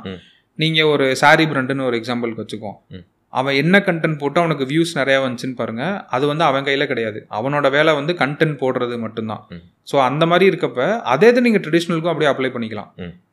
நீங்கள் 0.60 0.90
ஒரு 0.94 1.06
சாரி 1.22 1.44
பிராண்டுன்னு 1.51 1.88
ஒரு 1.90 1.98
எக்ஸாம்பிளுக்கு 2.01 2.44
வச்சுக்கோ. 2.44 2.72
ம். 2.96 3.06
அவன் 3.34 3.58
என்ன 3.62 3.76
கண்டென்ட் 3.88 4.20
போட்டு 4.22 4.40
அவனுக்கு 4.42 4.66
வியூஸ் 4.72 4.92
நிறையா 5.00 5.18
வந்துச்சுன்னு 5.24 5.58
பாருங்க. 5.60 5.84
அது 6.16 6.24
வந்து 6.31 6.44
அவன் 6.50 6.66
கையில் 6.68 6.90
கிடையாது. 6.92 7.20
அவனோட 7.40 7.68
வேலை 7.76 7.92
வந்து 8.00 8.14
கண்டென்ட் 8.22 8.56
போடுறது 8.62 8.96
மட்டும்தான். 9.04 9.44
ஸோ 9.90 9.98
அந்த 10.08 10.24
மாதிரி 10.31 10.46
இருக்கப்ப 10.52 10.88
அதே 11.14 11.28
இது 11.34 11.46
நீங்கள் 11.48 11.64
ட்ரெடிஷ்னலுக்கும் 11.66 12.14
அப்படியே 12.14 12.31
அப்ளை 12.31 12.52
பண்ணிக்கலாம். 12.56 12.90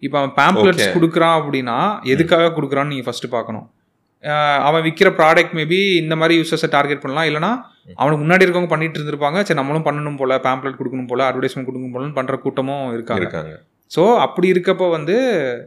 இப்போ 0.06 0.19
அவன் 0.20 0.34
பேம்ப்ளெட்ஸ். 0.40 0.88
கொடுக்குறான் 0.96 1.37
அப்படின்னா 1.40 1.78
எதுக்காக 2.14 2.50
கொடுக்குறான்னு 2.58 2.93
நீங்கள் 2.94 3.08
ஃபஸ்ட்டு 3.08 3.34
பார்க்கணும். 3.37 3.66
அவன் 4.69 4.84
விற்கிற 4.84 5.08
ப்ராடக்ட் 5.20 5.56
மேபி 5.58 5.78
இந்த 6.02 6.14
மாதிரி 6.20 6.37
யூசர்ஸை 6.40 6.69
டார்கெட் 6.76 7.02
பண்ணலாம். 7.02 7.26
இல்லைனா 7.31 7.50
அவனுக்கு 8.00 8.22
முன்னாடி 8.22 8.44
இருக்கவங்க 8.46 8.70
பண்ணிட்டு 8.72 8.99
இருந்திருப்பாங்க. 8.99 9.38
சரி 9.46 9.58
நம்மளும் 9.60 9.87
பண்ணணும் 9.88 10.20
போல 10.20 10.38
பேம்ப்ளெட் 10.46 10.78
கொடுக்கணும் 10.81 11.10
போல 11.12 11.25
அட்வர்டைஸ்மெண்ட் 11.28 11.69
கொடுக்கணும் 11.69 11.94
போலன்னு 11.96 12.19
பண்ற 12.19 12.37
கூட்டமும் 12.44 12.87
இருக்காங்க. 12.96 13.49
ஸோ 13.90 14.16
அப்படி 14.16 14.52
இருக்கப்போ 14.52 14.90
வந்து 14.90 15.16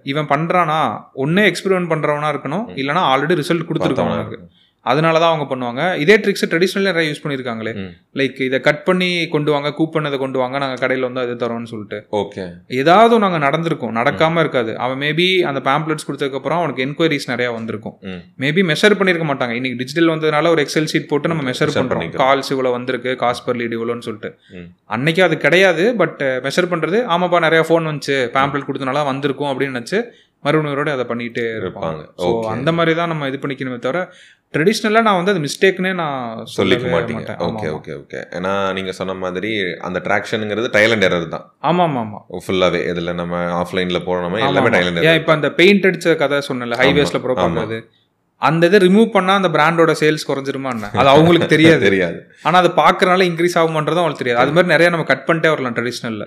இவன் 0.03 0.25
பண்றானா? 0.25 0.79
ஒன்னே 1.15 1.43
எக்ஸ்பெரிமெண்ட் 1.51 1.91
பண்றவனா 1.93 2.29
இருக்கணும். 2.33 2.65
இல்லைனா 2.81 3.03
ஆல்ரெடி 3.11 3.37
ரிசல்ட் 3.41 3.67
கொடுத்துருக்கவனா 3.69 4.17
இருக்கு 4.19 4.39
அதனால 4.91 5.15
தான் 5.21 5.31
அவங்க 5.31 5.45
பண்ணுவாங்க. 5.51 5.81
இதே 6.03 6.15
ட்ரிக்ஸ் 6.23 6.45
ட்ரெடிஷ்னல் 6.51 6.87
நிறைய 6.89 7.03
யூஸ் 7.09 7.21
பண்ணியிருக்காங்களே. 7.23 7.73
லைக் 8.19 8.39
இதை 8.47 8.59
கட் 8.67 8.83
பண்ணி 8.87 9.09
கொண்டு 9.35 9.49
வாங்க 9.55 9.69
கூப்பன் 9.79 10.09
இதை 10.09 10.19
கொண்டு 10.23 10.37
வாங்க 10.41 10.57
நாங்கள் 10.63 10.81
கடையில் 10.83 11.07
வந்து 11.07 11.21
அது 11.23 11.35
தரோம்னு 11.43 11.71
சொல்லிட்டு. 11.73 11.99
ஓகே 12.21 12.45
ஏதாவது 12.81 13.19
நாங்கள் 13.25 13.43
நடந்திருக்கோம். 13.47 13.93
நடக்காம 13.99 14.39
இருக்காது. 14.45 14.73
அவன் 14.85 15.01
மேபி 15.05 15.27
அந்த 15.51 15.61
பேம்ப்ளெட்ஸ் 15.69 16.07
கொடுத்ததுக்கப்புறம் 16.09 16.61
அவனுக்கு 16.61 16.85
என்கொயரிஸ் 16.87 17.29
நிறைய 17.33 17.49
வந்திருக்கும். 17.57 17.95
மேபி 18.45 18.63
மெஷர் 18.71 18.97
பண்ணியிருக்க 19.01 19.27
மாட்டாங்க. 19.31 19.55
இன்னைக்கு 19.59 19.79
டிஜிட்டல் 19.81 20.13
வந்ததுனால 20.13 20.51
ஒரு 20.55 20.63
எக்ஸல் 20.65 20.89
ஷீட் 20.93 21.09
போட்டு 21.11 21.31
நம்ம 21.33 21.45
மெஷர் 21.49 21.73
பண்ணிக்கிறோம். 21.91 22.23
கால்ஸ் 22.25 22.51
இவ்வளோ 22.55 22.71
வந்திருக்கு 22.77 23.13
காசு 23.25 23.43
பர் 23.47 23.59
லீடு 23.61 23.77
இவ்வளோன்னு 23.79 24.07
சொல்லிட்டு. 24.07 24.31
அன்னைக்கு 24.97 25.23
அது 25.27 25.37
கிடையாது 25.45 25.85
பட் 26.03 26.23
மெஷர் 26.47 26.71
பண்றது 26.73 26.99
ஆமாப்பா 27.15 27.45
நிறைய 27.47 27.63
ஃபோன் 27.69 27.89
வந்துச்சு 27.91 28.17
பேம்ப்ளெட் 28.37 28.67
கொடுத்தனால 28.69 29.05
வந்திருக்கும் 29.11 29.51
அப்படின்னு 29.51 29.77
நினச்சி 29.77 29.99
மறுபடியும் 30.45 30.97
அதை 30.97 31.05
பண்ணிட்டே 31.09 31.43
இருப்பாங்க. 31.61 32.01
ஸோ 32.23 32.27
அந்த 32.51 32.69
மாதிரி 32.75 32.91
தான் 32.99 33.09
நம்ம 33.11 33.27
இது 33.31 33.37
பண்ணிக்கணுமே 33.43 33.79
தவிர 33.85 34.01
ட்ரெடிஷ்னலாக 34.53 35.05
நான் 35.05 35.17
வந்து 35.17 35.31
அது 35.31 35.41
மிஸ்டேக்னே 35.43 35.91
நான் 35.95 36.21
சொல்லிக்க 36.53 36.85
மாட்டீங்க. 36.87 37.23
மாட்டேன். 37.23 37.41
ஓகே 37.49 37.67
ஓகே 37.73 37.91
ஓகே 37.99 38.19
ஏன்னா 38.37 38.53
நீங்க 38.77 38.91
சொன்ன 38.99 39.15
மாதிரி 39.19 39.51
அந்த 39.87 39.99
ட்ராக்ஷனுங்கிறது 40.05 40.71
ட்ரையல் 40.73 40.95
அண்ட் 40.95 41.07
எரர் 41.07 41.27
தான். 41.29 41.45
ஆமா 41.61 41.83
ஆமா 41.83 42.01
ஆமா. 42.01 42.19
ஃபுல்லாவே 42.45 42.79
இதுல 42.91 43.13
நம்ம 43.13 43.33
ஆஃப்லைன்ல 43.59 44.01
போனோமே 44.07 44.39
எல்லாமே. 44.47 44.71
ட்ரையல் 44.71 44.89
அண்ட் 44.93 45.19
இப்போ 45.19 45.33
அந்த 45.33 45.49
பெயிண்ட் 45.59 45.85
அடிச்ச 45.85 46.15
கதை 46.17 46.39
சொன்னல 46.49 46.79
ஹைவேஸ்ல 46.81 47.21
ப்ரோ 47.25 47.35
ஆமா. 47.39 47.65
அந்த 48.41 48.65
இதை 48.65 48.79
ரிமூவ் 48.79 49.07
பண்ணா 49.11 49.33
அந்த 49.35 49.49
பிராண்டோட 49.49 49.91
சேல்ஸ் 50.01 50.27
குறைஞ்சிருமா 50.27 50.69
என்ன? 50.71 50.89
அது 50.93 51.09
அவங்களுக்கு 51.09 51.47
தெரியாது. 51.55 51.81
தெரியாது. 51.83 52.19
ஆனா 52.43 52.57
அது 52.57 52.69
பார்க்கறனால 52.77 53.25
இன்க்ரீஸ் 53.29 53.57
ஆகுமன்றது 53.57 53.99
அவங்களுக்கு 53.99 54.23
தெரியாது. 54.23 54.41
அது 54.41 54.51
மாதிரி 54.51 54.67
நிறைய 54.67 54.89
நம்ம 54.89 55.05
கட் 55.05 55.25
பண்ணிட்டே 55.27 55.49
வரலாம் 55.49 55.75
ட்ரெடிஷ்னல்ல 55.75 56.25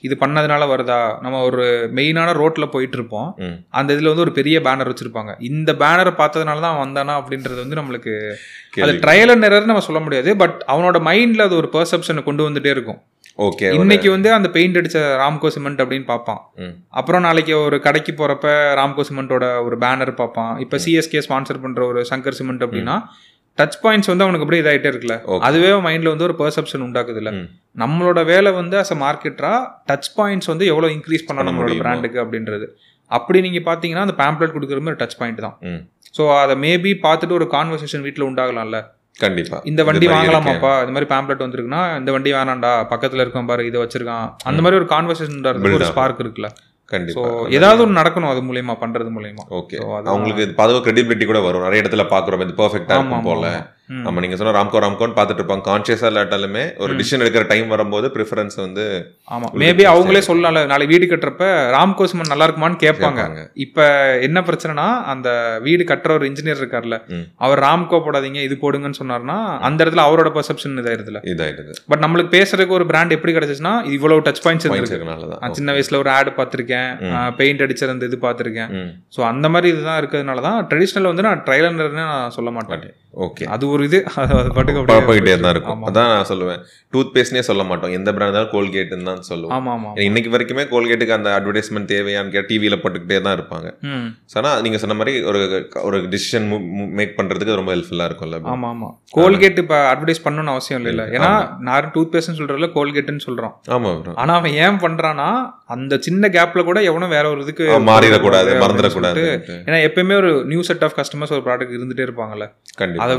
இது 0.00 0.16
பண்ணதுனால 0.20 0.68
வருதா? 0.68 1.00
நம்ம 1.22 1.42
ஒரு 1.42 1.64
மெயினான 1.94 2.32
ரோட்ல 2.32 2.66
போயிட்டு 2.66 2.96
இருப்போம். 2.96 3.28
அந்த 3.70 3.94
இதுல 3.94 4.08
வந்து 4.08 4.20
ஒரு 4.20 4.32
பெரிய 4.32 4.58
பேனர் 4.60 4.92
வச்சிருப்பாங்க. 4.92 5.34
இந்த 5.40 5.72
பேனரை 5.72 6.14
பார்த்ததுனால 6.14 6.60
தான் 6.60 6.80
வந்தானா 6.84 7.16
அப்படின்றது 7.20 7.58
வந்து 7.58 7.80
நம்மளுக்கு 7.80 8.14
அது 8.82 8.92
ட்ரையல் 9.04 9.46
எரர் 9.48 9.70
நம்ம 9.72 9.80
சொல்ல 9.80 10.00
முடியாது. 10.00 10.36
பட் 10.36 10.64
அவனோட 10.68 10.98
மைண்ட்ல 11.02 11.42
அது 11.42 11.56
ஒரு 11.56 11.70
பெர்செப்ஷனை 11.72 12.22
கொண்டு 12.22 12.50
வந்துட்டே 12.50 12.66
இருக்கும். 12.66 13.00
ஓகே 13.38 13.66
இன்னைக்கு 13.80 14.08
வந்து 14.14 14.28
அந்த 14.36 14.48
பெயிண்ட் 14.54 14.78
அடிச்ச 14.78 15.00
ராம்கோ 15.20 15.48
சிமெண்ட் 15.56 15.80
அப்படின்னு 15.82 16.06
பார்ப்பான். 16.12 16.40
அப்புறம் 17.00 17.22
நாளைக்கு 17.26 17.52
ஒரு 17.66 17.76
கடைக்கு 17.86 18.12
போறப்ப 18.20 18.46
ராம்கோ 18.78 19.02
சிமெண்டோட 19.08 19.46
ஒரு 19.66 19.76
பேனர் 19.84 20.12
பார்ப்பான். 20.20 20.52
இப்போ 20.64 20.76
சிஎஸ்கே 20.84 21.22
ஸ்பான்சர் 21.26 21.62
பண்ற 21.64 21.82
ஒரு 21.90 22.00
சங்கர் 22.10 22.38
சிமெண்ட் 22.40 22.64
அப்படின்னா 22.66 22.96
டச் 23.58 23.78
பாயிண்ட்ஸ் 23.84 24.10
வந்து 24.10 24.24
அவனுக்கு 24.24 24.44
அப்படியே 24.44 24.62
இதாயிட்டே 24.64 24.90
இருக்குல்ல. 24.92 25.14
அதுவே 25.46 25.70
மைண்ட்ல 25.86 26.10
வந்து 26.14 26.26
ஒரு 26.26 26.34
பெர்செப்ஷன் 26.40 26.84
உண்டாக்குது 26.88 27.20
இல்ல. 27.22 27.30
நம்மளோட 27.82 28.20
வேலை 28.32 28.50
வந்து 28.60 28.76
அஸ் 28.82 28.92
அ 28.96 28.98
மார்க்கெட்டரா 29.06 29.54
டச் 29.90 30.10
பாயிண்ட்ஸ் 30.18 30.50
வந்து 30.52 30.66
எவ்வளவு 30.72 30.94
இன்க்ரீஸ் 30.96 31.26
பண்ண 31.28 31.38
பண்ண 31.38 31.50
நம்மளோட? 31.50 31.70
பிராண்டுக்கு 31.84 32.18
அப்படின்றது. 32.24 32.66
அப்படி 33.10 33.38
நீங்க 33.46 33.60
பாத்தீங்கன்னா 33.70 34.04
அந்த 34.06 34.16
பேம்ப்ளெட் 34.22 34.54
கொடுக்குற 34.56 34.80
மாதிரி 34.86 35.00
டச் 35.02 35.18
பாயிண்ட் 35.20 35.40
தான். 35.46 35.56
ஸோ 36.16 36.24
அதை 36.42 36.54
மேபி 36.66 36.92
பார்த்துட்டு 37.06 37.36
ஒரு 37.40 37.48
கான்வர்சேஷன் 37.56 38.04
வீட்டில் 38.06 38.28
உண்டாகலாம்ல. 38.30 38.78
கண்டிப்பா. 39.18 39.60
இந்த 39.64 39.84
வண்டி 39.84 40.06
வாங்கலாமாப்பா 40.06 40.88
இந்த 40.88 40.92
மாதிரி 40.92 41.04
பேம்ப்ளெட் 41.04 41.46
வந்திருக்குன்னா 41.46 41.98
இந்த 41.98 42.12
வண்டி 42.12 42.32
வேணாம்டா 42.32 42.70
பக்கத்துல 42.90 43.22
இருக்கான் 43.24 43.46
பாரு 43.46 43.66
இதை 43.66 43.80
வச்சிருக்கான். 43.82 44.34
அந்த 44.44 44.62
மாதிரி 44.62 44.80
ஒரு 44.80 44.84
கான்வர்சேஷன் 44.84 45.72
ஒரு. 45.72 45.84
ஸ்பார்க் 45.84 46.20
இருக்குல்ல. 46.20 46.48
கண்டிப்பா. 46.86 47.46
ஏதாவது 47.48 47.82
ஒன்று 47.82 48.00
நடக்கணும் 48.00 48.30
அது 48.30 48.42
மூலியமா 48.42 48.76
பண்றது 48.76 49.08
மூலியமா. 49.08 49.42
ஓகே. 49.50 49.76
அவங்களுக்கு 50.02 50.42
இது 50.42 50.54
பதவ 50.54 50.78
கிரெடிபிலிட்டி 50.78 51.26
கூட 51.26 51.40
வரும். 51.40 51.62
நிறைய 51.62 51.82
இடத்துல 51.82 52.08
பாக்குறோம் 52.10 52.40
இது 52.40 52.54
இருக்கும் 52.70 53.12
ஆமா, 53.12 53.22
போல. 53.22 53.70
நம்ம 54.06 54.20
நீங்க 54.22 54.36
சொன்ன 54.38 54.52
ராம்கோ 54.56 54.78
ராம்கோன்னு 54.84 55.16
பார்த்துட்டு 55.18 55.40
இருப்பாங்க 55.42 55.64
கான்சியஸா 55.68 56.08
இல்லாட்டாலுமே 56.10 56.64
ஒரு 56.84 56.92
டிசிஷன் 56.98 57.22
எடுக்கிற 57.24 57.44
டைம் 57.52 57.68
வரும்போது 57.74 58.06
ப்ரிஃபரன்ஸ் 58.16 58.56
வந்து 58.64 58.84
ஆமா. 59.34 59.48
மேபி. 59.62 59.84
அவங்களே 59.92 60.22
சொல்லலாம்ல. 60.28 60.62
நாளைக்கு 60.72 60.92
வீடு 60.94 61.06
கட்டுறப்ப 61.12 61.46
ராம்கோ 61.76 62.06
சிமெண்ட் 62.10 62.32
நல்லா 62.32 62.46
இருக்குமான்னு 62.48 62.78
கேட்பாங்க. 62.84 63.22
இப்ப 63.64 63.86
என்ன 64.26 64.42
பிரச்சனைனா 64.48 64.86
அந்த 65.12 65.28
வீடு 65.66 65.84
கட்டுற 65.92 66.12
ஒரு 66.18 66.26
இன்ஜினியர் 66.30 66.60
இருக்கார்ல. 66.62 66.98
அவர் 67.46 67.62
ராம்கோ 67.66 68.00
போடாதீங்க 68.06 68.42
இது 68.48 68.56
போடுங்கன்னு 68.64 69.00
சொன்னார்னா 69.02 69.38
அந்த 69.68 69.78
இடத்துல 69.84 70.06
அவரோட 70.08 70.32
பெர்செப்ஷன் 70.36 70.78
இதாயிருதுல. 70.82 71.22
இதாயிடுது 71.34 71.74
பட் 71.92 72.04
நம்மளுக்கு 72.06 72.34
பேசுறதுக்கு 72.36 72.78
ஒரு 72.80 72.88
பிராண்ட் 72.92 73.16
எப்படி 73.18 73.34
கிடைச்சிச்சுன்னா 73.38 73.74
இவ்வளவு 73.96 74.26
டச் 74.28 74.44
பாயிண்ட்ஸ் 74.46 74.68
நான் 75.42 75.58
சின்ன 75.60 75.72
வயசுல 75.78 76.02
ஒரு 76.04 76.12
ஆடு 76.18 76.32
பார்த்திருக்கேன். 76.38 76.90
பெயிண்ட் 77.40 77.64
அடிச்ச 77.66 77.90
அந்த 77.94 78.10
இது 78.12 78.18
பார்த்திருக்கேன். 78.28 78.70
ஸோ 79.16 79.20
அந்த 79.32 79.46
மாதிரி 79.54 79.68
இதுதான் 79.74 80.00
இருக்கிறதுனால 80.02 80.42
தான் 80.48 80.60
ட்ரெடிஷ்னல் 80.70 81.10
வந்து 81.12 81.28
நான் 81.30 81.44
ட்ரைலர்னு 81.48 81.90
நான் 82.02 82.34
சொல்ல 82.38 82.50
மாட்டேன். 82.56 82.86
ஓகே 83.26 83.44
அது 83.54 83.64
ஒரு 83.74 83.77
இது 83.84 83.98
அது 84.16 84.32
அது 84.34 84.50
பாட்டுக்கு 84.50 84.80
பா- 84.80 84.84
அப்படியே 84.90 85.08
போயிட்டே 85.08 85.34
தான் 85.38 85.52
இருக்கும். 85.52 85.82
அதான் 85.88 86.10
நான் 86.12 86.28
சொல்லுவேன். 86.28 86.60
டூத் 86.92 87.12
பேஸ்ட்னே 87.14 87.42
சொல்ல 87.46 87.62
மாட்டோம். 87.64 87.92
எந்த 87.92 88.12
பிராண்ட் 88.12 88.28
இருந்தாலும் 88.28 88.52
கோல்கேட்னு 88.52 89.02
தான் 89.02 89.22
சொல்லுவோம். 89.22 89.52
ஆமா 89.56 89.72
ஆமா 89.74 89.90
இன்னைக்கு 90.00 90.30
வரைக்குமே 90.30 90.64
கோல்கேட்டுக்கு 90.70 91.16
அந்த 91.16 91.30
அட்வர்டைஸ்மெண்ட் 91.36 91.90
தேவையான்னு 91.90 92.30
கேட்டு 92.30 92.50
டிவியில 92.50 92.76
போட்டுக்கிட்டே 92.76 93.20
தான் 93.20 93.36
இருப்பாங்க. 93.38 93.68
ஆனால் 94.38 94.62
நீங்கள் 94.62 94.80
சொன்ன 94.80 94.94
மாதிரி 94.94 95.14
ஒரு 95.24 95.40
ஒரு 95.82 95.98
டிசிஷன் 96.08 96.46
மேக் 96.92 97.16
பண்றதுக்கு 97.18 97.54
ரொம்ப 97.54 97.72
ஹெல்ப்ஃபுல்லாக 97.74 98.08
இருக்கும்ல 98.08 98.40
ஆமா 98.52 98.70
ஆமா. 98.70 98.88
கோல்கேட் 99.12 99.58
இப்ப 99.58 99.76
அட்வர்டைஸ் 99.90 100.24
பண்ணணும்னு 100.24 100.54
அவசியம் 100.54 100.86
இல்லை. 100.86 101.06
ஏன்னா 101.16 101.30
நான் 101.60 101.90
டூத் 101.94 102.12
பேஸ்ட்னு 102.12 102.38
சொல்றதுல 102.38 102.70
கோல்கேட்னு 102.74 103.26
சொல்றோம். 103.26 103.54
ஆமா 103.70 103.92
bro. 103.98 104.14
ஆனா 104.16 104.34
அவன் 104.34 104.56
ஏன் 104.58 104.78
பண்றானா 104.78 105.28
அந்த 105.68 105.94
சின்ன 106.00 106.28
கேப்ல 106.28 106.64
கூட 106.64 106.82
எவனும் 106.82 107.08
வேற 107.08 107.28
ஒரு 107.28 107.40
இதுக்கு 107.40 107.64
மாறிடக்கூடாது 107.88 108.50
மறந்துடக்கூடாது 108.60 109.22
ஏன்னா 109.66 109.78
எப்பயுமே 109.86 110.14
ஒரு 110.16 110.30
நியூ 110.44 110.62
செட் 110.62 110.84
ஆஃப் 110.84 110.96
கஸ்டமர்ஸ் 110.98 111.34
ஒரு 111.36 111.44
ப்ராடக்ட் 111.44 111.76
இருந்துட்டே 111.76 112.06
இருப்பாங்கல்ல. 112.06 112.46
அதை 112.98 113.14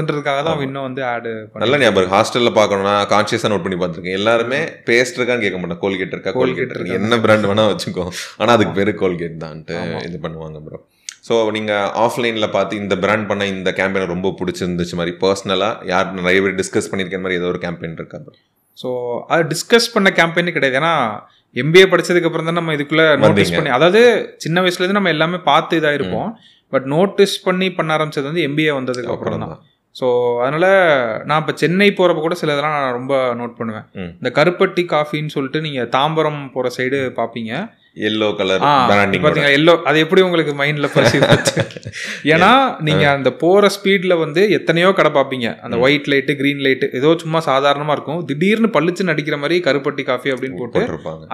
விட்டுறக்கூடாதுன்றதுக்காக 0.00 0.42
தான் 0.46 0.62
இன்னும் 0.66 0.86
வந்து 0.86 1.02
ஆடு 1.12 1.30
நல்ல 1.62 1.78
ஞாபகம் 1.82 2.14
ஹாஸ்டல்ல 2.14 2.50
பார்க்கணும்னா 2.58 2.94
கான்சியஸா 3.12 3.50
நோட் 3.52 3.64
பண்ணி 3.64 3.78
பார்த்துருக்கேன். 3.80 4.16
எல்லாருமே 4.20 4.60
பேஸ்ட் 4.88 5.18
இருக்கான்னு 5.18 5.44
கேட்க 5.44 5.58
மாட்டேன் 5.62 5.80
கோல்கேட் 5.84 6.14
இருக்கா? 6.16 6.32
கோல்கேட் 6.38 6.74
இருக்கு. 6.74 6.96
என்ன 7.00 7.18
பிராண்ட் 7.24 7.48
வேணா 7.50 7.64
வச்சுக்கோ. 7.72 8.04
ஆனா 8.40 8.50
அதுக்கு 8.56 8.74
பேரு 8.78 8.94
கோல்கேட் 9.02 9.42
தான்ட்டு 9.44 9.76
இது 10.08 10.18
பண்ணுவாங்க 10.26 10.60
ப்ரோ 10.66 10.80
ஸோ 11.28 11.34
நீங்க 11.56 11.72
ஆஃப்லைன்ல 12.04 12.46
பார்த்து 12.54 12.80
இந்த 12.82 12.94
பிராண்ட் 13.02 13.26
பண்ண 13.30 13.46
இந்த 13.54 13.70
கேம்பெயின் 13.78 14.12
ரொம்ப 14.14 14.28
பிடிச்சிருந்துச்சு 14.38 14.96
மாதிரி 15.00 15.12
பர்சனலா 15.24 15.68
யார் 15.90 16.14
நிறைய 16.20 16.38
பேர் 16.44 16.56
டிஸ்கஸ் 16.60 16.90
பண்ணிருக்க 16.92 17.18
மாதிரி 17.24 17.38
ஏதோ 17.40 17.50
ஒரு 17.52 17.60
கேம்பெயின் 17.64 17.98
இருக்கா 18.00 18.20
bro? 18.22 18.32
ஸோ 18.82 18.88
அது 19.32 19.42
டிஸ்கஸ் 19.52 19.92
பண்ண 19.96 20.08
கேம்பெயின் 20.20 20.54
கிடையாது. 20.56 20.78
ஏன்னா 20.80 20.94
எம்பிஏ 21.56 21.86
படிச்சதுக்கு 21.92 22.28
அப்புறம் 22.28 22.48
தான் 22.48 22.58
நம்ம 22.60 22.74
இதுக்குள்ள 22.76 23.04
நோட்டீஸ். 23.24 23.52
பண்ணி 23.56 23.70
அதாவது 23.76 24.00
சின்ன 24.44 24.62
வயசுல 24.64 24.82
இருந்து 24.82 24.98
நம்ம 24.98 25.12
எல்லாமே 25.16 25.40
பார்த்து 25.50 25.78
இதா 25.80 25.92
இருப்போம் 25.98 26.30
பட் 26.72 26.86
நோட்டீஸ் 26.94 27.34
பண்ணி 27.46 27.68
பண்ண 27.78 27.90
ஆரம்பிச்சது 27.96 28.28
வந்து 28.30 28.44
எம்பிஏ 28.48 28.72
வந்ததுக்கு 28.78 29.12
அப்புறம் 29.14 29.42
தான். 29.44 29.54
ஸோ 29.96 30.06
அதனால 30.42 30.66
நான் 31.28 31.40
இப்போ 31.42 31.54
சென்னை 31.62 31.90
போறப்ப 31.98 32.20
கூட 32.24 32.36
சில 32.40 32.52
இதெல்லாம் 32.54 32.76
நான் 32.76 32.96
ரொம்ப 32.98 33.14
நோட் 33.40 33.58
பண்ணுவேன். 33.58 33.86
இந்த 34.20 34.30
கருப்பட்டி 34.38 34.82
காஃபின்னு 34.94 35.34
சொல்லிட்டு 35.36 35.60
நீங்க 35.66 35.82
தாம்பரம் 35.96 36.40
போற 36.56 36.68
சைடு 36.76 36.98
பாப்பீங்க. 37.20 37.52
எல்லோ 38.08 38.26
கலர் 38.38 38.64
பாத்தீங்களா 38.90 39.54
எல்லோ 39.58 39.72
அது 39.90 40.02
எப்படி 40.04 40.20
உங்களுக்கு 40.26 40.52
மைண்ட்ல 40.60 40.88
பரிசீல் 40.94 41.24
ஏன்னா 42.32 42.50
நீங்க 42.88 43.04
அந்த 43.16 43.30
போற 43.42 43.70
ஸ்பீட்ல 43.76 44.16
வந்து 44.24 44.42
எத்தனையோ 44.58 44.90
கடை 44.98 45.10
பாப்பீங்க. 45.16 45.48
அந்த 45.66 45.76
ஒயிட் 45.84 46.10
லைட் 46.12 46.32
கிரீன் 46.40 46.64
லைட் 46.66 46.84
ஏதோ 46.98 47.10
சும்மா 47.24 47.40
சாதாரணமா 47.50 47.94
இருக்கும். 47.96 48.20
திடீர்னு 48.28 48.70
பளிச்சுன்னு 48.76 49.14
அடிக்கிற 49.14 49.38
மாதிரி 49.44 49.58
கருப்பட்டி 49.68 50.04
காஃபி 50.10 50.32
அப்படின்னு 50.34 50.60
போட்டு 50.62 50.82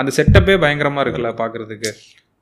அந்த 0.03 0.13
செட்டப்பே 0.19 0.57
பயங்கரமா 0.65 1.03
இருக்குல்ல 1.07 1.33
பாக்குறதுக்கு. 1.43 1.93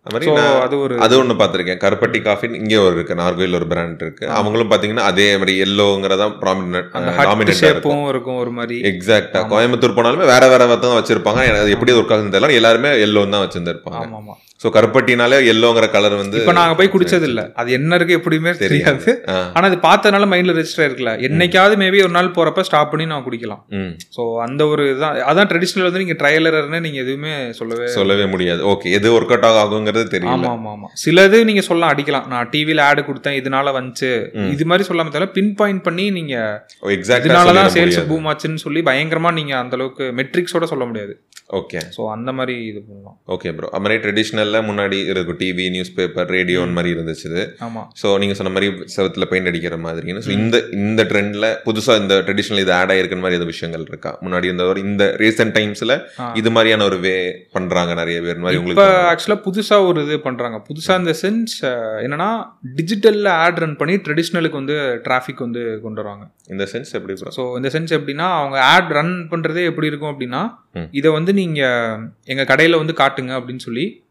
அது 0.07 0.77
ஒரு 0.79 0.95
அது 1.01 1.15
ஒன்று 1.19 1.35
பார்த்துருக்கேன். 1.35 1.81
கருப்பட்டி 1.85 2.19
காஃபின்னு 2.21 2.61
இங்கே 2.63 2.77
ஒரு 2.77 2.95
இருக்கு 2.97 3.15
நார்கோயில் 3.15 3.59
ஒரு 3.61 3.67
பிராண்ட் 3.67 4.03
இருக்கு. 4.03 4.25
அவங்களும் 4.39 4.71
பார்த்தீங்கன்னா 4.71 5.07
அதே 5.11 5.29
மாதிரி 5.37 5.55
எல்லோங்கிறதா 5.67 6.29
இருக்கும். 6.31 7.55
ஷேப்பும் 7.63 8.07
இருக்கும் 8.09 8.41
ஒரு 8.45 8.51
மாதிரி. 8.51 8.79
எக்ஸாக்டா 8.93 9.43
கோயம்புத்தூர் 9.53 9.99
போனாலுமே 9.99 10.27
வேற 10.27 10.49
வேற 10.49 10.67
தான் 10.77 10.99
வச்சிருப்பாங்க. 11.01 11.43
அது 11.63 11.77
எப்படி 11.77 11.93
ஆகுதுன்னு 11.95 12.35
தெரியல. 12.37 12.59
எல்லாருமே 12.63 12.91
எல்லோ 13.07 13.23
தான் 13.27 13.45
வச்சிருந்திருப்பாங்க. 13.47 14.03
ஆமா 14.03 14.19
ஆமா. 14.23 14.35
ஸோ 14.63 14.71
கருப்பட்டினாலே 14.77 15.39
எல்லோங்கிற 15.53 15.87
கலர் 15.91 16.15
வந்து 16.21 16.37
இப்ப 16.41 16.53
நாங்க 16.53 16.75
போய் 16.77 16.91
குடிச்சது 16.93 17.27
இல்ல 17.31 17.41
அது 17.55 17.69
என்ன 17.73 17.97
இருக்கு 17.97 18.17
எப்படியுமே 18.19 18.53
தெரியாது. 18.61 19.13
ஆ. 19.29 19.35
ஆனா 19.57 19.65
அது 19.71 19.79
பார்த்ததுனால 19.83 20.27
மைண்ட்ல 20.31 20.53
ரெஜிஸ்டர் 20.59 20.87
இருக்குல்ல 20.87 21.13
என்னைக்காவது 21.29 21.75
மேபி 21.83 21.99
ஒரு 22.03 22.11
நாள் 22.11 22.35
போறப்ப 22.37 22.61
ஸ்டாப் 22.61 22.91
பண்ணி 22.93 23.07
நான் 23.07 23.27
குடிக்கலாம். 23.27 23.63
ஸோ 24.17 24.23
அந்த 24.39 24.67
ஒரு 24.67 24.85
இதுதான் 24.91 25.17
அதான் 25.23 25.51
ட்ரெடிஷ்னல் 25.53 25.87
வந்து 25.89 26.03
நீங்க 26.05 26.17
ட்ரையலர்னு 26.23 26.81
நீங்க 26.81 26.99
எதுவுமே 26.99 27.53
சொல்லவே 27.53 27.89
சொல்லவே 27.89 28.27
முடியாது. 28.27 28.63
ஓகே 28.65 28.91
எது 28.91 29.13
ஒர்க் 29.17 29.35
அவுட் 29.35 29.49
ஆகுங்கிறது 29.95 30.15
தெரியல. 30.17 30.35
ஆமா 30.37 30.51
ஆமா 30.57 30.71
ஆமா. 30.77 30.89
சிலது 31.03 31.39
நீங்க 31.49 31.63
சொல்லலாம் 31.69 31.93
அடிக்கலாம். 31.95 32.27
நான் 32.33 32.49
டிவில 32.55 32.83
ஆடு 32.89 33.03
கொடுத்தேன் 33.09 33.39
இதனால 33.41 33.73
வந்துச்சு. 33.79 34.11
இது 34.55 34.65
மாதிரி 34.71 34.87
சொல்லாம 34.91 35.13
தவிர 35.15 35.29
பின் 35.39 35.53
பாயிண்ட் 35.61 35.85
பண்ணி 35.89 36.07
நீங்க 36.19 36.35
எக்ஸாக்டா 36.97 37.65
சேல்ஸ் 37.77 38.01
பூம் 38.11 38.29
ஆச்சுன்னு 38.33 38.65
சொல்லி 38.67 38.83
பயங்கரமா 38.91 39.33
நீங்க 39.39 39.55
அந்த 39.63 39.77
அளவுக்கு 39.79 40.05
மெட்ரிக்ஸோட 40.21 40.67
சொல்ல 40.73 40.87
முடியாது. 40.91 41.15
ஓகே 41.59 41.79
ஸோ 41.97 42.03
அந்த 42.15 42.31
மாதிரி 42.37 42.55
இது 42.69 42.81
பண்ணலாம். 42.87 43.17
ஓகே 43.35 43.49
ப்ரோ 43.57 43.69
அது 43.75 43.83
மாதிரி 43.85 43.99
ட்ரெடிஷ்னல்ல 44.05 44.59
முன்னாடி 44.69 44.99
இருக்கும் 45.13 45.39
டிவி 45.43 45.65
நியூஸ் 45.75 45.93
பேப்பர் 45.99 46.31
ரேடியோ 46.37 46.61
அந்த 46.65 46.77
மாதிரி 46.79 46.93
இருந்துச்சு 46.95 47.43
ஆமா. 47.67 47.83
ஸோ 48.01 48.07
நீங்கள் 48.23 48.39
சொன்ன 48.39 48.53
மாதிரி 48.55 48.69
செவத்துல 48.95 49.27
பெயிண்ட் 49.33 49.51
அடிக்கிற 49.51 49.77
மாதிரின்னு 49.87 50.25
ஸோ 50.27 50.33
இந்த 50.39 50.57
இந்த 50.81 51.03
ட்ரெண்ட்ல 51.11 51.49
புதுசாக 51.67 52.03
இந்த 52.03 52.15
ட்ரெடிஷ்னல் 52.27 52.63
இது 52.65 52.73
ஆட் 52.79 52.93
ஆயிருக்கிற 52.95 53.21
மாதிரி 53.25 53.39
எதுவும் 53.39 53.53
விஷயங்கள் 53.55 53.87
இருக்கா? 53.91 54.13
முன்னாடி 54.25 54.49
இருந்த 54.51 54.65
ஒரு 54.73 54.81
இந்த 54.89 55.05
ரீசெண்ட் 55.23 55.55
டைம்ஸ்ல. 55.59 55.93
இது 56.41 56.51
மாதிரியான 56.57 56.85
ஒரு 56.91 56.99
வே 57.05 57.15
பண்றாங்க 57.57 57.95
நிறைய 58.01 58.19
பேர் 58.27 58.43
மாதிரி 58.45 58.61
உங்களுக்கு 58.61 58.87
ஆக்சுவலா 59.13 59.39
புதுசா 59.85 59.91
ஒரு 59.91 60.05
இது 60.05 60.21
பண்றாங்க 60.21 60.63
புதுசா 60.69 60.99
இந்த 60.99 61.15
சென்ஸ் 61.23 61.55
என்னன்னா 62.05 62.29
டிஜிட்டல்ல 62.77 63.29
ஆட் 63.29 63.59
ரன் 63.59 63.77
பண்ணி 63.77 63.95
ட்ரெடிஷ்னலுக்கு 63.95 64.53
வந்து 64.53 64.77
டிராஃபிக் 65.07 65.39
வந்து 65.39 65.81
கொண்டு 65.81 66.01
வருவாங்க 66.03 66.25
இந்த 66.49 66.69
சென்ஸ் 66.73 66.91
எப்படி? 66.93 67.15
ஸோ 67.37 67.57
இந்த 67.57 67.69
சென்ஸ் 67.75 67.95
எப்படின்னா 67.99 68.29
அவங்க 68.41 68.61
ஆட் 68.63 68.91
ரன் 68.91 69.29
பண்றதே 69.31 69.65
எப்படி 69.65 69.87
இருக்கும் 69.87 70.13
அப்படின்னா. 70.13 70.43
இதை 70.91 71.11
வந்து 71.11 71.33
நீங்க 71.33 71.61
எங்க 72.25 72.43
கடையில 72.43 72.77
வந்து 72.77 72.93
காட்டுங்க 72.93 73.33
அப்படின்னு 73.39 73.57
சொல்லி 73.57 74.03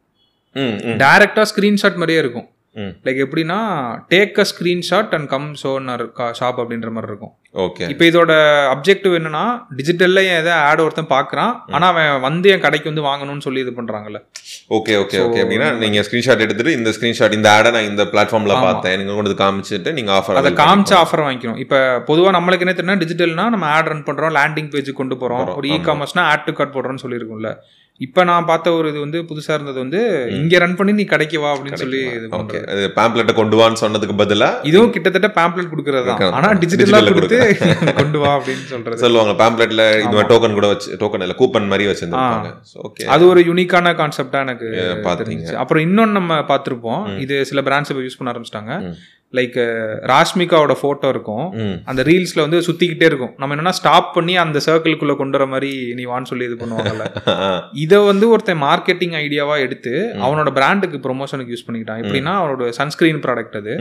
ம் 0.55 0.75
ம் 0.85 0.97
டைரக்டா 0.97 1.45
ஸ்கிரீன்ஷாட் 1.51 1.95
மாதிரியே 1.95 2.19
இருக்கும். 2.19 2.47
லைக் 3.05 3.19
எப்படின்னா 3.23 3.57
take 4.13 4.37
a 4.43 4.45
screenshot 4.51 5.11
and 5.17 5.27
come 5.33 5.47
ஷோனர் 5.61 6.03
shop 6.39 6.59
அப்படின்ற 6.61 6.91
மாதிரி 6.95 7.09
இருக்கும். 7.11 7.33
ஓகே 7.63 7.87
இப்போ 7.93 8.05
இதோட 8.09 8.31
அப்ஜெக்டிவ் 8.73 9.13
என்னன்னா 9.17 9.43
டிஜிட்டல்ல 9.79 10.21
ஏதோ 10.37 10.53
ஆட் 10.69 10.81
ஒருத்தன் 10.85 11.09
பார்க்கறான் 11.13 11.51
ஆனா 11.75 11.87
அவன் 11.93 12.23
வந்து 12.25 12.47
என் 12.53 12.63
கடைக்கு 12.63 12.89
வந்து 12.91 13.03
வாங்கணும்னு 13.09 13.45
சொல்லி 13.47 13.61
இது 13.65 13.73
பண்றாங்கல்ல. 13.79 14.19
ஓகே 14.77 14.95
ஓகே 15.01 15.19
ஓகே 15.25 15.41
அப்படின்னா 15.43 15.67
நீங்க 15.83 16.01
ஸ்கிரீன்ஷாட் 16.07 16.43
எடுத்துட்டு 16.45 16.73
இந்த 16.79 16.93
ஸ்கிரீன்ஷாட் 16.97 17.37
இந்த 17.39 17.49
ஆடை 17.57 17.71
நான் 17.75 17.89
இந்த 17.91 18.05
பிளாட்ஃபார்ம்ல 18.13 18.57
பார்த்தேன். 18.67 18.97
நீங்க 19.01 19.19
கொண்டு 19.19 19.37
காமிச்சிட்டு 19.43 19.93
நீங்க 19.99 20.13
ஆஃபர் 20.17 20.41
அதை 20.41 20.53
காமிச்சு 20.63 20.95
ஆஃபர் 21.03 21.25
வாங்கிக்கணும். 21.27 21.61
இப்போ 21.65 21.79
பொதுவாக 22.09 22.35
நம்மளுக்கு 22.37 22.67
என்ன 22.67 22.75
தெரியும் 22.79 23.03
டிஜிட்டல்னா 23.05 23.47
நம்ம 23.55 23.69
ஆட் 23.75 23.91
ரன் 23.93 24.05
பண்றோம் 24.09 24.35
லேண்டிங் 24.39 24.71
பேஜ் 24.75 24.91
கொண்டு 25.01 25.17
போறோம், 25.23 25.45
ஒரு 25.59 25.69
இ 25.75 25.79
காமர்ஸ்னா 25.89 26.25
ஆட் 26.33 26.45
டு 26.49 26.55
கார்ட் 26.59 26.75
போடுறோம்னு 26.77 27.05
சொல்லியிருக்கும்ல. 27.05 27.51
இப்போ 28.05 28.21
நான் 28.29 28.47
பார்த்த 28.49 28.71
ஒரு 28.77 28.87
இது 28.91 28.99
வந்து 29.03 29.19
புதுசா 29.29 29.51
இருந்தது 29.57 29.79
வந்து 29.83 29.99
இங்க 30.37 30.59
ரன் 30.63 30.75
பண்ணி 30.79 30.93
நீ 30.99 31.03
கடைக்கு 31.11 31.37
வா 31.43 31.49
அப்படின்னு 31.55 31.81
சொல்லி 31.81 31.99
இது 32.17 32.25
ஓகே. 32.39 32.59
பேம்ப்ளெட்டை 32.97 33.33
கொண்டு 33.39 33.55
வான்னு 33.59 33.81
சொன்னதுக்கு 33.83 34.15
பதிலா 34.21 34.49
இதுவும் 34.69 34.93
கிட்டத்தட்ட 34.95 35.29
பேம்ப்ளெட் 35.37 35.71
கொடுக்கறது 35.73 36.05
தான். 36.09 36.17
Okay. 36.19 36.29
ஆனா 36.37 36.49
டிஜிட்டலா 36.63 36.99
Digital-ல 37.01 37.15
கொடுத்து 37.17 37.39
கொண்டு 38.01 38.19
வா 38.23 38.31
அப்படின்னு 38.37 38.65
சொல்றது. 38.73 39.01
சொல்லுவாங்க 39.05 39.35
பேம்ப்ளெட்ல 39.41 39.85
இது 40.03 40.13
மாதிரி 40.17 40.31
டோக்கன் 40.33 40.57
கூட 40.59 40.69
வச்சு 40.73 40.97
டோக்கன் 41.03 41.25
இல்ல 41.27 41.37
கூப்பன் 41.41 41.71
மாதிரி 41.73 41.89
வச்சிருந்திருப்பாங்க. 41.91 42.51
ஓகே 42.87 43.09
அது 43.15 43.25
ஒரு 43.31 43.43
யூனிக்கான 43.49 43.95
கான்செப்டா 44.01 44.41
எனக்கு 44.47 44.69
பாத்தீங்க 45.07 45.29
தெரிஞ்சுச்சு. 45.29 45.59
அப்புறம் 45.63 45.85
இன்னொன்னு 45.87 46.19
நம்ம 46.19 46.39
பார்த்திருப்போம். 46.53 47.03
இது 47.25 47.37
சில 47.51 47.61
பிராண்ட்ஸ் 47.69 47.91
இப்போ 47.93 48.05
யூஸ் 48.07 48.19
பண்ண 48.19 48.33
ஆரம்பிச்சிட்டாங்க. 48.33 48.73
லைக் 49.33 49.57
ராஷ்மிகாவோட 50.11 50.73
போட்டோ 50.73 51.09
இருக்கும். 51.09 51.51
அந்த 51.85 52.01
ரீல்ஸ்ல 52.01 52.39
வந்து 52.39 52.59
சுத்திக்கிட்டே 52.59 53.03
இருக்கும். 53.03 53.33
நம்ம 53.37 53.55
என்னன்னா 53.55 53.69
ஸ்டாப் 53.69 54.13
பண்ணி 54.13 54.37
அந்த 54.37 54.59
சர்க்கிள்குள்ள 54.65 55.15
கொண்டு 55.15 55.37
வர 55.37 55.49
மாதிரி 55.49 55.93
நீ 55.93 56.05
வான்னு 56.05 56.23
சொல்லி 56.23 56.45
இது 56.45 56.55
பண்ணுவாங்கல்ல. 56.55 57.05
இதை 57.73 57.99
வந்து 57.99 58.29
ஒருத்தன் 58.29 58.61
மார்க்கெட்டிங் 58.61 59.15
ஐடியாவா 59.23 59.59
எடுத்து 59.59 60.13
அவனோட 60.21 60.51
பிராண்டுக்கு 60.51 60.97
ப்ரொமோஷனுக்கு 60.97 61.55
யூஸ் 61.55 61.67
பண்ணிக்கிட்டான். 61.67 62.01
எப்படின்னா 62.03 62.33
அவனோட 62.41 62.69
சன்ஸ்கிரீன் 62.69 63.15
ப்ராடக்ட் 63.15 63.57
அது. 63.57 63.75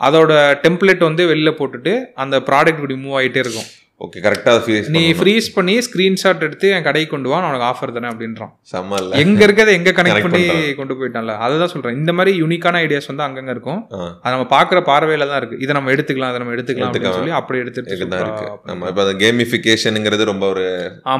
அதோட 0.00 0.32
டெம்ப்ளேட் 0.62 0.98
வந்து 0.98 1.34
வெளில 1.34 1.52
போட்டுட்டு 1.58 2.04
அந்த 2.14 2.40
ப்ராடக்ட் 2.40 2.74
இப்படி 2.74 2.94
மூவ் 2.94 3.18
ஆயிட்டே 3.20 3.36
இருக்கும். 3.36 3.68
ஓகே 4.04 4.20
கரெக்டாக 4.26 4.60
ஃபீஸ் 4.64 4.86
நீ 4.94 5.02
ஃப்ரீஸ் 5.18 5.48
பண்ணி 5.56 5.74
ஸ்கிரீன்ஷாட் 5.86 6.44
எடுத்து 6.46 6.68
என் 6.76 6.84
கடைக்கு 6.86 7.10
கொண்டு 7.12 7.28
வா 7.32 7.38
உனக்கு 7.48 7.66
ஆஃபர் 7.70 7.92
தானே 7.96 8.08
அப்படின்றான். 8.12 8.52
செம்ம 8.70 8.98
இல்ல. 9.02 9.12
எங்க 9.22 9.40
இருக்கிறத 9.46 9.72
எங்க 9.78 9.90
கனெக்ட் 9.98 10.24
பண்ணி. 10.26 10.46
கொண்டு 10.78 10.94
போயிட்டான்ல. 11.00 11.34
அதுதான் 11.44 11.70
சொல்றேன். 11.72 11.96
இந்த 12.00 12.12
மாதிரி 12.18 12.32
யூனிக்கான 12.42 12.80
ஐடியாஸ் 12.86 13.08
வந்து 13.10 13.24
அங்கங்க 13.26 13.52
இருக்கும். 13.56 13.80
அது 14.22 14.32
நம்ம 14.34 14.46
பாக்குற 14.54 14.80
பார்வையில 14.90 15.26
தான் 15.30 15.40
இருக்கு. 15.42 15.58
இதை 15.64 15.74
நம்ம 15.78 15.92
எடுத்துக்கலாம் 15.94 16.32
இதை 16.32 16.40
நம்ம 16.42 16.54
எடுத்துக்கலாம். 16.56 17.16
சொல்லி 17.18 17.34
அப்படி 17.40 17.60
எடுத்துட்டு 17.64 17.94
இதுதான் 17.96 18.24
இருக்கு. 18.24 18.46
நம்ம 18.70 18.88
இப்போ 18.92 19.02
அந்த 19.06 19.14
கேமிஃபிகேஷனுங்கிறது 19.24 20.26
ரொம்ப 20.32 20.46
ஒரு 20.54 20.64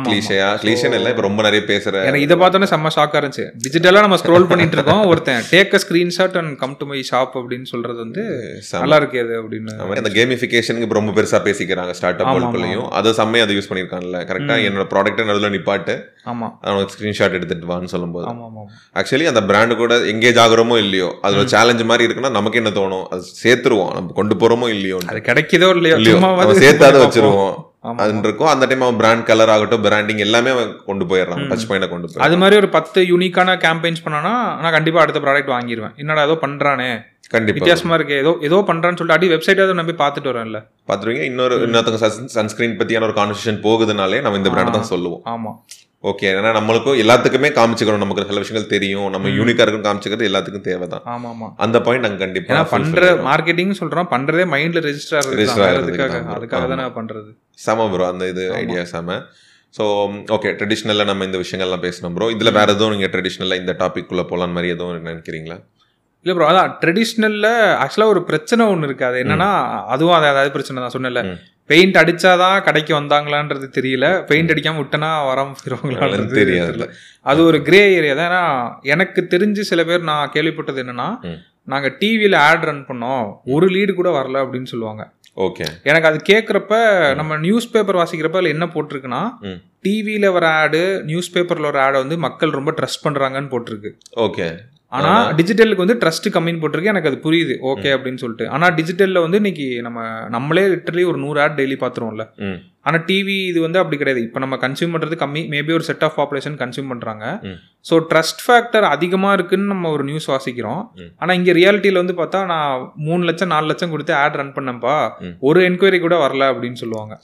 கிளீஷையா 0.09 0.49
கிளீஷன் 0.65 0.97
இல்லை 0.99 1.13
இப்போ 1.15 1.27
ரொம்ப 1.29 1.43
நிறைய 1.49 1.65
பேசுற 1.73 2.05
எனக்கு 2.09 2.27
இதை 2.27 2.39
பார்த்தோன்னே 2.43 2.71
செம்ம 2.75 2.93
ஷாக்கா 2.97 3.21
இருந்துச்சு. 3.23 3.47
டிஜிட்டலா 3.67 4.05
நம்ம 4.07 4.21
ஸ்க்ரோல் 4.25 4.49
பண்ணிட்டு 4.53 4.79
இருக்கோம். 4.81 5.05
ஒருத்தன் 5.13 5.43
take 5.55 5.77
a 5.79 5.83
screenshot 5.87 6.39
and 6.43 6.57
come 6.65 6.77
to 6.83 6.91
my 6.93 7.01
shop 7.13 7.35
அப்படின்னு 7.43 7.71
சொல்றது 7.75 7.99
வந்து. 8.05 8.25
நல்லா 8.85 9.01
இருக்கு 9.03 9.23
அது 9.27 9.35
அப்படின்னு. 9.43 9.79
அந்த 10.05 10.13
கேமிஃபிகேஷனுக்கு 10.19 11.01
ரொம்ப 11.03 11.15
பெருசா 11.21 11.41
பேசிக்கிறாங்க 11.49 11.95
ஸ்டார்ட் 12.01 12.23
அப் 12.23 12.31
வேர்ல்டுக்குள்ளேயும் 12.73 12.99
அதை 12.99 13.13
செம்மையா 13.21 13.45
அதை 13.47 13.55
யூஸ் 13.57 13.69
பண்ணியிருக்காங்கல்ல 13.71 14.19
கரெக்டா 14.31 14.55
என்னோட 14.69 14.85
ப்ராடக்ட்டை 14.93 15.27
நடுவில் 15.29 15.55
நிப்பாட்டு. 15.57 15.95
ஆமா. 16.33 16.49
அவனுக்கு 16.67 16.95
ஸ்க்ரீன்ஷாட் 16.95 17.37
எடுத்துட்டு 17.39 17.71
வான்னு 17.73 17.93
சொல்லும்போது. 17.95 18.27
ஆக்சுவலி 19.01 19.27
அந்த 19.33 19.43
பிராண்டு 19.51 19.77
கூட 19.77 19.95
எங்கேஜ் 20.13 20.41
ஆகுறோமோ 20.45 20.79
இல்லையோ 20.85 21.09
அது 21.27 21.41
ஒரு 21.43 21.51
சேலஞ்ச் 21.55 21.85
மாதிரி 21.91 22.07
இருக்குன்னா 22.07 22.33
நமக்கு 22.39 22.61
என்ன 22.63 22.73
தோணும்? 22.79 23.05
அது 23.13 23.23
சேர்த்துருவோம். 23.43 23.93
நம்ம 23.95 24.17
கொண்டு 24.21 24.37
போறோமோ 24.43 24.69
இல்லையோ 24.77 24.99
அது 25.13 25.21
கிடைக்குதோ 25.31 25.71
இல்லையோ 25.77 25.99
இல்லையோ 26.01 26.19
சேர்த்தாத. 26.65 26.97
வச்சிருவோம். 27.05 27.55
அது 28.03 28.13
இருக்கும். 28.27 28.51
அந்த 28.51 28.65
டைம் 28.67 28.85
அவன் 28.87 28.99
பிராண்ட் 29.01 29.25
கலர் 29.31 29.53
ஆகட்டும் 29.55 29.85
பிராண்டிங் 29.87 30.25
எல்லாமே 30.27 30.51
அவன் 30.51 30.69
கொண்டு 30.87 31.05
போயிடுறான். 31.05 31.41
டச் 31.51 31.69
பாயிண்ட 31.71 31.89
கொண்டு 31.89 32.09
போய் 32.09 32.25
அது 32.27 32.37
மாதிரி 32.37 32.57
ஒரு 32.57 32.69
பத்து 32.69 33.01
யூனிக்கான 33.03 33.57
கேம்பெயின்ஸ் 33.65 34.05
பண்ணானா 34.05 34.35
நான் 34.63 34.77
கண்டிப்பா 34.77 35.01
அடுத்த 35.01 35.21
ப்ராடக்ட் 35.21 35.55
வாங்கிடுவேன் 35.55 35.97
என்னடா 35.97 36.27
ஏதோ 36.29 36.37
பண்றானே. 36.45 36.91
கண்டிப்பா 37.35 37.59
வித்தியாசமா 37.59 37.97
இருக்கு. 37.99 38.17
ஏதோ 38.23 38.33
ஏதோ 38.49 38.59
பண்றான்னு 38.71 38.99
சொல்லிட்டு 39.01 39.19
அடி 39.19 39.29
வெப்சைட் 39.35 39.61
நான் 39.79 39.89
போய் 39.91 40.03
பார்த்துட்டு 40.03 40.31
வரேன்ல 40.33 40.59
பாத்துருவீங்க 40.91 41.25
இன்னொரு 41.31 41.55
இன்னொருத்தவங்க 41.67 42.11
சன்ஸ்கிரீன் 42.39 42.77
பத்தியான 42.81 43.07
ஒரு 43.09 43.17
கான்வர்சேஷன் 43.21 43.63
போகுதுனாலே 43.69 44.21
நம்ம 44.27 44.41
இந்த 44.41 44.53
பிராண்ட் 44.55 44.77
தான் 44.79 44.91
சொல்லுவோம். 44.95 45.23
ஆமா. 45.35 45.53
ஓகே 46.11 46.29
ஏன்னா 46.39 46.51
நம்மளுக்கும் 46.57 46.97
எல்லாத்துக்குமே 47.03 47.49
காமிச்சுக்கணும். 47.59 48.03
நமக்கு 48.05 48.25
சில 48.31 48.41
விஷயங்கள் 48.43 48.73
தெரியும். 48.73 49.09
நம்ம 49.15 49.31
யூனிக்கா 49.37 49.65
இருக்கும் 49.65 49.85
காமிச்சுக்கிறது 49.87 50.29
எல்லாத்துக்கும் 50.31 50.65
தேவைதான். 50.69 51.05
ஆமா 51.13 51.29
ஆமா 51.35 51.49
அந்த 51.67 51.77
பாயிண்ட் 51.87 52.05
நாங்க 52.07 52.19
கண்டிப்பா 52.25 52.53
ஏன்னா 52.55 52.65
பண்ற. 52.73 53.11
மார்க்கெட்டிங் 53.29 53.73
சொல்றோம். 53.81 54.09
பண்றதே 54.15 54.47
மைண்ட்ல 54.55 54.83
ரெஜிஸ்டர் 54.89 55.29
Register 55.41 55.63
ஆகுது 55.67 55.69
ஆகுறதுக்கு 55.69 56.05
அதுக்காக 56.37 56.63
தான். 56.65 56.73
தானே 56.75 56.89
பண்றது. 56.99 57.31
செம 57.67 57.89
ப்ரோ 57.93 58.07
அந்த 58.13 58.27
இது 58.33 58.45
ஐடியா 58.63 58.83
செம. 58.95 59.19
ஸோ 59.75 59.85
ஓகே 60.37 60.49
ட்ரெடிஷ்னலாக 60.59 61.09
நம்ம 61.11 61.27
இந்த 61.29 61.39
விஷயங்கள்லாம் 61.43 61.85
பேசணும் 61.87 62.17
ப்ரோ 62.17 62.27
இதில் 62.35 62.57
வேற 62.59 62.69
எதுவும் 62.77 62.95
நீங்கள் 62.97 63.13
ட்ரெடிஷ்னலாக 63.15 63.63
இந்த 63.63 63.75
டாபிக் 63.83 64.09
குள்ள 64.11 64.25
போகலான்னு 64.33 64.57
மாதிரி 64.57 64.73
எதுவும் 64.75 64.99
நினைக்கிறீங்களா? 65.09 65.57
இல்ல 66.27 66.35
ப்ரோ 66.35 66.49
அதான் 66.51 66.73
ட்ரெடிஷ்னல்ல 66.83 67.47
ஆக்சுவலா 67.83 68.07
ஒரு 68.07 68.25
பிரச்சனை 68.25 68.67
ஒண்ணு 68.67 68.83
இருக்கு. 68.83 69.05
அது 69.05 69.23
என்னன்னா 69.23 69.49
அதுவும் 69.87 70.15
அது 70.15 70.27
அதாவது 70.27 70.51
பிரச்சனை 70.51 70.83
தான் 70.83 70.95
சொன்னல. 70.99 71.23
பெயிண்ட் 71.71 71.97
அடிச்சாதான் 71.97 72.63
கடைக்கு 72.63 72.93
வந்தாங்களான்றது 73.01 73.67
தெரியல. 73.79 74.07
பெயிண்ட் 74.27 74.53
அடிக்காம 74.53 74.81
விட்டனா 74.81 75.11
வராம 75.27 75.55
தெரியாது. 76.35 76.87
அது 77.23 77.45
ஒரு 77.45 77.63
கிரே 77.63 77.95
ஏரியா 77.95 78.15
தான் 78.15 78.29
ஏன்னா 78.31 78.43
எனக்கு 78.95 79.29
தெரிஞ்சு 79.35 79.61
சில 79.61 79.85
பேர் 79.85 80.01
நான் 80.03 80.33
கேள்விப்பட்டது 80.35 80.83
என்னன்னா 80.85 81.09
ம். 81.23 81.39
நாங்க 81.69 81.89
டிவியில 82.01 82.37
ஆட் 82.49 82.65
ரன் 82.65 82.87
பண்ணோம். 82.89 83.25
ஒரு 83.47 83.67
லீடு 83.67 83.95
கூட 83.95 84.11
வரல 84.11 84.43
அப்படின்னு 84.45 84.65
சொல்லுவாங்க. 84.65 85.03
ஓகே. 85.37 85.67
எனக்கு 85.83 86.09
அது 86.09 86.19
கேட்குறப்ப 86.33 86.75
நம்ம 87.15 87.37
நியூஸ் 87.37 87.71
பேப்பர் 87.71 87.97
வாசிக்கிறப்ப 87.97 88.37
அதில் 88.37 88.55
என்ன 88.57 88.67
போட்டிருக்குன்னா. 88.67 89.23
டிவியில 89.85 90.33
வர 90.33 90.47
ஆடு 90.55 91.03
நியூஸ் 91.05 91.35
பேப்பர்ல 91.35 91.61
வர 91.61 91.83
ஆடை 91.83 92.01
வந்து 92.01 92.19
மக்கள் 92.19 92.51
ரொம்ப 92.51 92.71
ட்ரஸ்ட் 92.71 93.05
பண்றாங்கன்னு 93.05 93.53
போட்டிருக்கு. 93.55 93.91
ஓகே. 94.17 94.49
ஆனா 94.93 95.11
டிஜிட்டலுக்கு 95.39 95.85
வந்து 95.85 95.99
ட்ரஸ்ட் 96.03 96.29
கம்மின்னு 96.35 96.63
போட்டிருக்கு. 96.63 96.93
எனக்கு 96.95 97.11
அது 97.11 97.19
புரியுது. 97.27 97.55
ஓகே 97.71 97.91
அப்படின்னு 97.97 98.23
சொல்லிட்டு. 98.25 98.47
ஆனா 98.57 98.67
டிஜிட்டல்ல 98.79 99.23
வந்து 99.27 99.41
இன்னைக்கு 99.43 99.67
நம்ம 99.87 100.01
நம்மளே 100.37 100.65
லிட்டரலி 100.75 101.05
ஒரு 101.13 101.21
நூறு 101.25 101.41
ஆட் 101.45 101.59
டெய்லி 101.61 101.79
பாத்துருவோம்ல 101.85 102.27
ஆனா 102.89 102.99
டிவி 103.09 103.35
இது 103.49 103.59
வந்து 103.61 103.79
அப்படி 103.81 103.97
கிடையாது. 103.99 104.21
இப்போ 104.27 104.39
நம்ம 104.41 104.55
கன்சியூம் 104.63 104.95
பண்றது 104.95 105.17
கம்மி. 105.21 105.43
மேபி 105.53 105.73
ஒரு 105.73 105.85
செட் 105.89 106.05
ஆஃப் 106.07 106.17
பாப்புலேஷன் 106.21 106.57
கன்சியூம் 106.63 106.91
பண்றாங்க. 106.93 107.25
ஸோ 107.89 107.95
ட்ரஸ்ட் 108.11 108.43
ஃபேக்டர் 108.45 108.87
அதிகமா 108.95 109.31
இருக்குன்னு 109.33 109.73
நம்ம 109.73 109.91
ஒரு 109.91 110.05
நியூஸ் 110.05 110.29
வாசிக்கிறோம். 110.33 110.83
ஆனா 111.19 111.33
இங்க 111.33 111.53
ரியாலிட்டியில 111.53 112.03
வந்து 112.03 112.17
பார்த்தா 112.21 112.41
நான் 112.53 112.73
மூணு 113.07 113.23
லட்சம் 113.29 113.53
நாலு 113.55 113.67
லட்சம் 113.67 113.93
கொடுத்து 113.95 114.15
ஆட் 114.23 114.39
ரன் 114.41 114.55
பண்ணேன்ப்பா. 114.59 114.97
ம். 115.27 115.35
ஒரு 115.49 115.61
என்கொயரி 115.69 116.01
கூட 116.01 116.17
வரல 116.25 116.51
அப்படின்னு 116.53 116.81
சொல்லுவாங்க. 116.83 117.15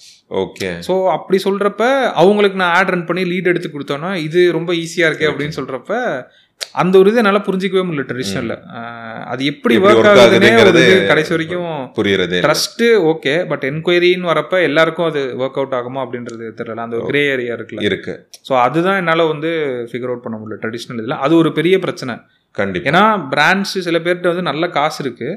ஓகே 0.45 0.71
ஸோ 0.89 0.97
அப்படி 1.17 1.41
சொல்றப்ப 1.49 1.85
அவங்களுக்கு 2.23 2.61
நான் 2.63 2.77
ஆட் 2.79 2.93
ரன் 2.97 3.09
பண்ணி 3.11 3.25
லீட் 3.33 3.53
எடுத்து 3.55 3.71
கொடுத்தோன்னா 3.71 4.13
இது 4.27 4.43
ரொம்ப 4.59 4.73
ஈஸியா 4.85 5.09
இருக்கே 5.11 5.31
அப்படின்னு 5.33 5.59
சொல்றப்ப 5.61 5.93
அந்த 6.75 6.95
ஒரு 6.99 7.09
இதை 7.11 7.21
என்னால 7.23 7.41
புரிஞ்சிக்கவே 7.47 7.83
முடியல 7.87 8.05
ட்ரெடிஷ்னல்ல 8.09 8.55
அது 9.33 9.43
எப்படி 9.45 9.75
ஒர்க் 9.85 10.09
ஆகுதுன்னே 10.13 10.51
ஒரு 10.63 10.73
கடைசி 11.09 11.31
வரைக்கும் 11.35 11.69
புரியுறதே 11.97 12.37
இல்ல. 12.37 12.45
ட்ரஸ்ட் 12.47 12.83
ஓகே 13.11 13.35
பட் 13.47 13.65
என்கொயரின்னு 13.65 14.31
வரப்ப 14.31 14.61
எல்லாருக்கும் 14.63 15.09
அது 15.09 15.23
ஒர்க் 15.43 15.59
அவுட் 15.61 15.77
ஆகுமா 15.79 16.01
அப்படின்றது 16.05 16.45
தெரியல. 16.59 16.85
அந்த 16.87 16.97
ஒரு 16.99 17.09
கிரே 17.11 17.23
ஏரியா 17.33 17.55
இருக்குல்ல. 17.59 17.85
இருக்கு. 17.89 18.15
ஸோ 18.49 18.55
அதுதான் 18.65 18.97
என்னால 18.97 19.27
வந்து 19.27 19.51
ஃபிகர் 19.91 20.13
அவுட் 20.13 20.25
பண்ண 20.27 20.39
முடியல 20.39 20.61
ட்ரெடிஷ்னல் 20.65 21.01
இதில். 21.01 21.17
அது 21.25 21.37
ஒரு 21.37 21.53
பெரிய 21.53 21.79
பிரச்சனை. 21.79 22.17
கண்டிப்பா. 22.57 22.89
ஏன்னா 22.91 23.03
பிராண்ட்ஸ் 23.33 23.75
சில 23.87 23.99
பேர்கிட்ட 23.99 24.29
வந்து 24.29 24.49
நல்ல 24.51 24.69
காசு 24.71 25.01
இருக்கு. 25.05 25.31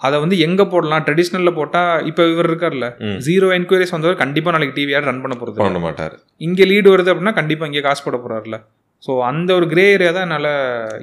அதை 0.00 0.16
வந்து 0.20 0.36
எங்க 0.38 0.62
போடலாம்? 0.66 1.04
ட்ரெடிஷ்னல்ல 1.06 1.50
போட்டா 1.54 1.82
இப்போ 2.04 2.22
இவர் 2.26 2.48
இருக்கார்ல 2.50 2.86
ம். 3.04 3.18
ஜீரோ 3.26 3.48
என்கொயரிஸ் 3.58 3.92
வந்தவர் 3.92 4.16
கண்டிப்பா 4.16 4.50
நாளைக்கு 4.50 4.76
டிவி 4.78 4.96
ரன் 5.04 5.22
பண்ண 5.22 5.36
போறது. 5.40 5.58
பண்ண 5.60 5.80
மாட்டாரு. 5.84 6.16
இங்க 6.40 6.64
லீடு 6.64 6.88
வருது 6.94 7.12
அப்படின்னா 7.12 7.34
கண்டிப்பா 7.34 7.66
இங்கே 7.66 7.82
காசு 7.82 8.02
போட 8.04 8.18
போறாருல 8.18 8.58
ஸோ 9.04 9.12
அந்த 9.22 9.50
ஒரு 9.56 9.66
கிரே 9.70 9.82
ஏரியா 9.94 10.10
தான் 10.10 10.24
என்னால 10.26 10.48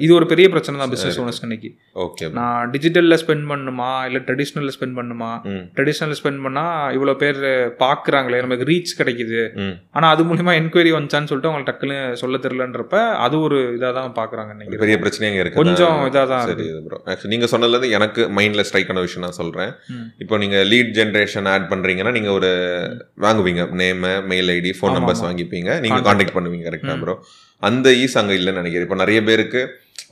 இது 0.05 0.11
ஒரு 0.15 0.25
பெரிய 0.29 0.45
பிரச்சனை 0.53 0.75
தான் 0.77 0.91
பிசினஸ் 0.93 1.17
ஓனர்ஸ் 1.21 1.41
இன்னைக்கு. 1.45 1.69
ஓகே 2.05 2.27
நான் 2.37 2.69
டிஜிட்டல்ல 2.73 3.15
ஸ்பெண்ட் 3.21 3.45
பண்ணுமா 3.51 3.89
இல்ல 4.07 4.19
ட்ரெடிஷ்னல்ல 4.27 4.71
ஸ்பெண்ட் 4.75 4.95
பண்ணுமா? 4.99 5.29
ம். 5.51 5.61
ட்ரெடிஷ்னல் 5.75 6.15
ஸ்பெண்ட் 6.19 6.41
பண்ணா 6.45 6.63
இவ்வளவு 6.95 7.19
பேர் 7.23 7.39
பாக்குறாங்களே 7.83 8.39
நமக்கு 8.45 8.67
ரீச் 8.71 8.93
கிடைக்குது. 8.99 9.41
ம். 9.63 9.75
ஆனா 9.95 10.07
அது 10.13 10.25
மூலியமா 10.29 10.55
என்கொயரி 10.61 10.93
வந்துச்சான்னு 10.95 11.29
சொல்லிட்டு 11.31 11.49
அவங்களுக்கு 11.49 11.71
டக்குன்னு 11.71 11.99
சொல்ல 12.23 12.39
தெரியலன்றப்ப 12.45 12.95
அது 13.25 13.37
ஒரு 13.39 13.59
இதா 13.77 13.91
தான் 13.99 14.15
பாக்குறாங்க 14.19 14.49
ஒரு 14.49 14.57
இன்னைக்கு 14.57 14.81
பெரிய 14.85 14.97
பிரச்சனைங்க 15.03 15.43
இருக்கு. 15.43 15.59
கொஞ்சம் 15.61 15.99
இதா 16.09 16.23
தான் 16.33 16.43
சரி 16.49 16.67
ப்ரோ 16.87 16.99
ஆக்சுவலி 17.05 17.33
நீங்க 17.35 17.49
சொன்னதுல 17.53 17.77
இருந்து 17.77 17.95
எனக்கு 17.99 18.23
மைண்ட்ல 18.39 18.65
ஸ்ட்ரைக் 18.69 18.91
ஆன 18.93 19.05
விஷயம் 19.07 19.25
நான் 19.27 19.39
சொல்றேன். 19.41 19.71
ம். 19.95 20.07
இப்போ 20.23 20.37
நீங்க 20.37 20.57
லீட் 20.71 20.91
ஜென்ரேஷன் 20.97 21.51
ஆட் 21.53 21.69
பண்றீங்கன்னா 21.71 22.15
நீங்க 22.17 22.31
ஒரு 22.39 22.51
வாங்குவீங்க. 23.25 23.61
Name 23.81 24.03
mail 24.29 24.51
ID 24.57 24.73
phone 24.77 24.97
numbers. 24.97 25.23
வாங்கிப்பீங்க. 25.27 25.69
நீங்க 25.79 25.89
Contact. 25.91 26.09
காண்டாக்ட் 26.09 26.37
பண்ணுவீங்க 26.37 26.67
கரெக்டா 26.69 26.95
ம். 26.95 27.01
ப்ரோ 27.03 27.15
அந்த 27.61 27.89
ஈஸ் 28.03 28.17
அங்க 28.21 28.33
இல்லைன்னு 28.39 28.61
நினைக்கிறேன். 28.61 28.87
இப்போ 28.87 28.99
நிறைய 29.03 29.21
பேருக்கு 29.29 29.61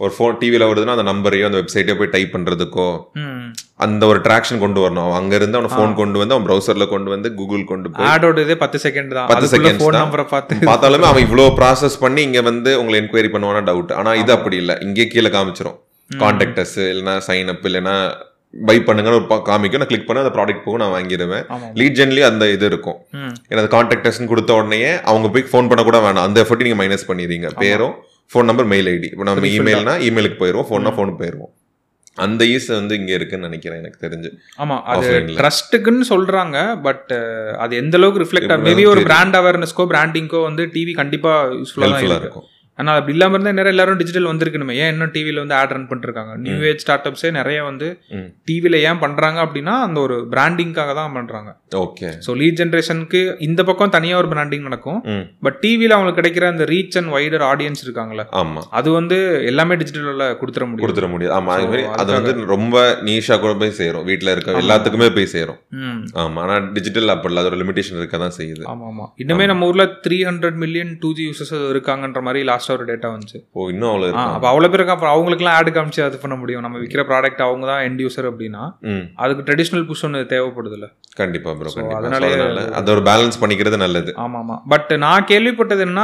ஒரு 0.03 0.12
ஃபோன் 0.15 0.35
டிவியில் 0.41 0.67
வருதுன்னா 0.69 0.93
அந்த 0.95 1.05
நம்பரையோ 1.09 1.45
அந்த 1.47 1.59
வெப்சைட்டோ 1.62 1.95
போய் 1.99 2.12
டைப் 2.13 2.33
பண்றதுக்கோ 2.35 2.85
ம். 3.23 3.47
அந்த 3.85 4.03
ஒரு 4.12 4.19
ட்ராக்ஷன் 4.27 4.62
கொண்டு 4.63 4.79
வரணும். 4.83 5.05
அவன் 5.07 5.19
அங்க 5.21 5.33
இருந்து 5.39 5.59
அவன் 5.59 5.73
ஃபோன் 5.73 5.93
கொண்டு 5.99 6.19
வந்து 6.21 6.35
அவன் 6.35 6.47
ப்ரௌசர்ல 6.47 6.85
கொண்டு 6.93 7.09
வந்து 7.15 7.29
கூகுள் 7.39 7.65
கொண்டு 7.71 7.89
போய் 7.91 8.07
ஆடோட 8.12 8.39
இதே 8.45 8.57
பத்து 8.63 8.79
செகண்ட் 8.85 9.12
தான். 9.17 9.27
பத்து 9.33 9.49
seconds 9.53 9.81
ஃபோன். 9.83 9.97
நம்பரை 10.03 10.25
பார்த்து 10.33 10.62
பார்த்தாலுமே 10.71 11.09
அவன் 11.12 11.25
இவ்வளோ 11.27 11.47
ப்ராசஸ் 11.59 11.97
பண்ணி 12.05 12.23
இங்க 12.29 12.41
வந்து 12.49 12.71
உங்களை 12.81 12.97
என்கொயரி 13.01 13.31
பண்ணுவானா 13.35 13.63
டவுட் 13.69 13.93
ஆனா 13.99 14.13
இது 14.23 14.33
அப்படி 14.38 14.57
இல்லை. 14.63 14.77
இங்கே 14.88 15.07
கீழே 15.13 15.31
காமிச்சிரும். 15.38 15.77
கான்டாக்டஸ் 16.12 16.77
இல்லைன்னா 16.91 17.15
சைன் 17.27 17.51
அப் 17.53 17.65
இல்லைன்னா 17.69 17.95
பை 18.53 18.75
பண்ணுங்கன்னு 18.88 19.19
ஒரு 19.19 19.27
காமிக்கும். 19.49 19.81
நான் 19.81 19.91
கிளிக் 19.91 20.07
பண்ண 20.07 20.23
அந்த 20.23 20.33
ப்ராடக்ட் 20.38 20.63
போகும் 20.65 20.81
நான் 20.83 20.93
வாங்கிடுவேன். 20.95 21.45
லீட் 21.79 21.97
ஜென்லி 21.99 22.21
அந்த 22.29 22.43
இது 22.55 22.65
இருக்கும். 22.71 22.97
அந்த 23.53 23.69
கான்டாக்டர்ஸ்னு 23.75 24.31
கொடுத்த 24.31 24.57
உடனே 24.59 24.79
அவங்க 25.12 25.29
போய் 25.35 25.49
ஃபோன் 25.51 25.69
பண்ண 25.71 25.83
கூட 25.89 25.99
வேணாம். 26.05 26.25
அந்த 26.29 26.43
எஃபர்ட் 26.45 26.65
நீங்க 26.67 26.79
மைனஸ் 26.83 27.09
பண்ணிடுறீங்க. 27.12 27.49
பேரும் 27.63 27.95
ஃபோன் 28.33 28.49
நம்பர் 28.49 28.69
மெயில் 28.73 28.89
ஐடி 28.95 29.07
இப்போ 29.13 29.25
நம்ம 29.29 29.53
இமெயில்னா 29.59 29.95
இமெயிலுக்கு 30.09 30.41
போயிடுவோம் 30.43 30.69
ஃபோன்னா 30.69 30.93
ஃபோனுக்கு 30.97 31.21
போயிடுவோம் 31.23 31.53
அந்த 32.25 32.43
ஈஸ் 32.53 32.67
வந்து 32.77 32.93
இங்க 32.99 33.12
இருக்குன்னு 33.17 33.47
நினைக்கிறேன் 33.49 33.79
எனக்கு 33.81 33.99
தெரிஞ்சு. 34.05 34.29
ஆமா 34.63 34.75
அது. 34.93 35.09
ட்ரஸ்ட்டுக்குன்னு 35.39 36.05
சொல்றாங்க 36.13 36.57
பட் 36.88 37.12
அது 37.63 37.73
எந்த 37.81 37.97
அளவுக்கு 37.99 38.23
ரிஃப்ளெக்ட் 38.23 38.53
மேபி 38.67 38.85
ஒரு. 38.93 39.03
பிராண்ட் 39.09 39.38
அவேர்னஸ்க்கோ 39.39 39.85
பிராண்டிங்கோ 39.93 40.41
வந்து 40.49 40.65
டிவி 40.75 40.95
கண்டிப்பா 41.01 41.33
யூஸ்ஃபுல்லா 41.59 41.88
தான் 41.88 41.95
ஹெல்ப்ஃபுல்லா 41.95 42.17
இருக்கு. 42.21 42.41
இருக்கும். 42.41 42.47
ஆனா 42.79 42.91
அப்படி 42.95 43.13
இல்லாம 43.15 43.35
இருந்தா 43.35 43.51
நிறைய 43.51 43.73
எல்லாரும் 43.73 43.99
டிஜிட்டல் 43.99 44.29
வந்திருக்கணுமே. 44.29 44.73
ஏன் 44.81 44.91
இன்னும் 44.93 45.11
டிவில 45.15 45.41
வந்து 45.43 45.55
ஆட் 45.55 45.73
ரன் 45.75 45.87
பண்ணிருக்காங்க? 45.89 46.33
நியூ 46.43 46.57
ஏஜ் 46.69 46.83
ஸ்டார்ட் 46.83 47.07
அப்ஸே 47.09 47.31
நிறைய 47.37 47.59
வந்து 47.67 47.87
ம். 48.17 48.27
டிவில 48.47 48.75
ஏன் 48.89 49.01
பண்றாங்க 49.01 49.39
அப்படின்னா 49.45 49.73
அந்த 49.85 49.99
ஒரு 49.99 50.17
பிராண்டிங்காக 50.33 50.93
தான் 50.99 51.15
பண்றாங்க. 51.17 51.49
ஓகே. 51.81 52.09
ஸோ 52.25 52.37
லீட் 52.39 52.59
ஜென்ரேஷனுக்கு 52.61 53.19
இந்த 53.47 53.61
பக்கம் 53.63 53.93
தனியா 53.95 54.15
ஒரு 54.21 54.29
பிராண்டிங் 54.33 54.65
நடக்கும். 54.67 54.99
பட் 55.45 55.57
டிவில 55.63 55.95
அவங்களுக்கு 55.95 56.21
கிடைக்கிற 56.21 56.47
அந்த 56.53 56.67
ரீச் 56.71 56.97
அண்ட் 56.99 57.11
வைடர் 57.15 57.45
ஆடியன்ஸ் 57.49 57.83
இருக்காங்கல்ல 57.85 58.25
ஆமா. 58.41 58.63
அது 58.79 58.89
வந்து 58.91 59.17
எல்லாமே 59.51 59.77
டிஜிட்டல்ல 59.81 60.07
கொடுத்துட 60.41 60.65
முடியும். 60.65 60.85
கொடுத்துட 60.85 61.09
முடியாது. 61.13 61.35
ஆமா 61.37 61.53
அது 61.55 61.67
மாதிரி 61.67 61.83
அது 62.01 62.11
வந்து 62.17 62.33
ரொம்ப 62.53 62.75
நீஷா 63.07 63.37
கூட 63.43 63.53
போய் 63.57 63.77
சேரும். 63.79 64.05
வீட்ல 64.09 64.31
இருக்க 64.31 64.57
எல்லாத்துக்குமே 64.63 65.09
போய் 65.17 65.31
சேரும். 65.35 65.59
ம். 65.83 65.99
ஆமா 66.23 66.39
ஆனா 66.45 66.57
டிஜிட்டல் 66.77 67.13
அப்படி 67.15 67.31
இல்ல. 67.31 67.43
அதோட 67.43 67.59
லிமிடேஷன் 67.61 67.99
இருக்க 68.01 68.17
தான் 68.19 68.37
செய்யுது. 68.39 68.63
ஆமா 68.71 68.87
ஆமா. 68.91 69.05
இன்னுமே 69.23 69.45
நம்ம 69.47 69.69
ஊர்ல 69.69 69.85
three 70.05 70.19
hundred 70.25 70.59
million 70.63 70.93
two 71.01 71.11
G 71.13 71.25
users 71.29 71.53
இருக்காங்கன்ற 71.73 72.21
மாதிரி 72.21 72.41
லாஸ்ட் 72.49 72.68
ஒரு 72.75 72.86
டேட்டா 72.89 73.10
வந்துச்சு. 73.13 73.39
ஓ 73.58 73.67
இன்னும் 73.73 74.03
இருக்கும் 74.05 74.34
அப்ப 74.36 74.47
அவ்வளவு 74.51 74.71
பேருக்கு 74.73 74.93
அப்புறம் 74.95 75.13
அவங்களுக்குலாம் 75.15 75.58
ஆடு 75.60 75.71
காமிச்சு 75.77 76.01
அது 76.08 76.17
பண்ண 76.23 76.36
முடியும். 76.41 76.63
நம்ம 76.65 76.79
விற்கிற 76.84 77.03
ப்ராடக்ட் 77.12 77.43
அவங்க 77.47 77.67
தான் 77.71 77.84
எண்ட் 77.88 78.01
யூசர் 78.05 78.29
அப்படின்னா 78.32 78.63
அதுக்கு 79.23 79.45
ட்ரெடிஷ்னல் 79.49 79.86
புஷ் 79.89 80.03
ஒன்று 80.08 80.23
தேவைப்படுது 80.34 80.77
இல்ல 80.79 80.89
கண்டிப்பா. 81.21 81.53
ப்ரோ 81.60 81.86
அதனாலே 81.99 82.32
அதை 82.79 82.89
ஒரு 82.95 83.03
பேலன்ஸ் 83.12 83.41
பண்ணிக்கிறது 83.43 83.79
நல்லது. 83.86 84.12
ஆமா 84.25 84.39
ஆமா 84.43 84.58
பட் 84.73 84.91
நான் 85.05 85.29
கேள்விப்பட்டது 85.32 85.86
என்ன 85.89 86.01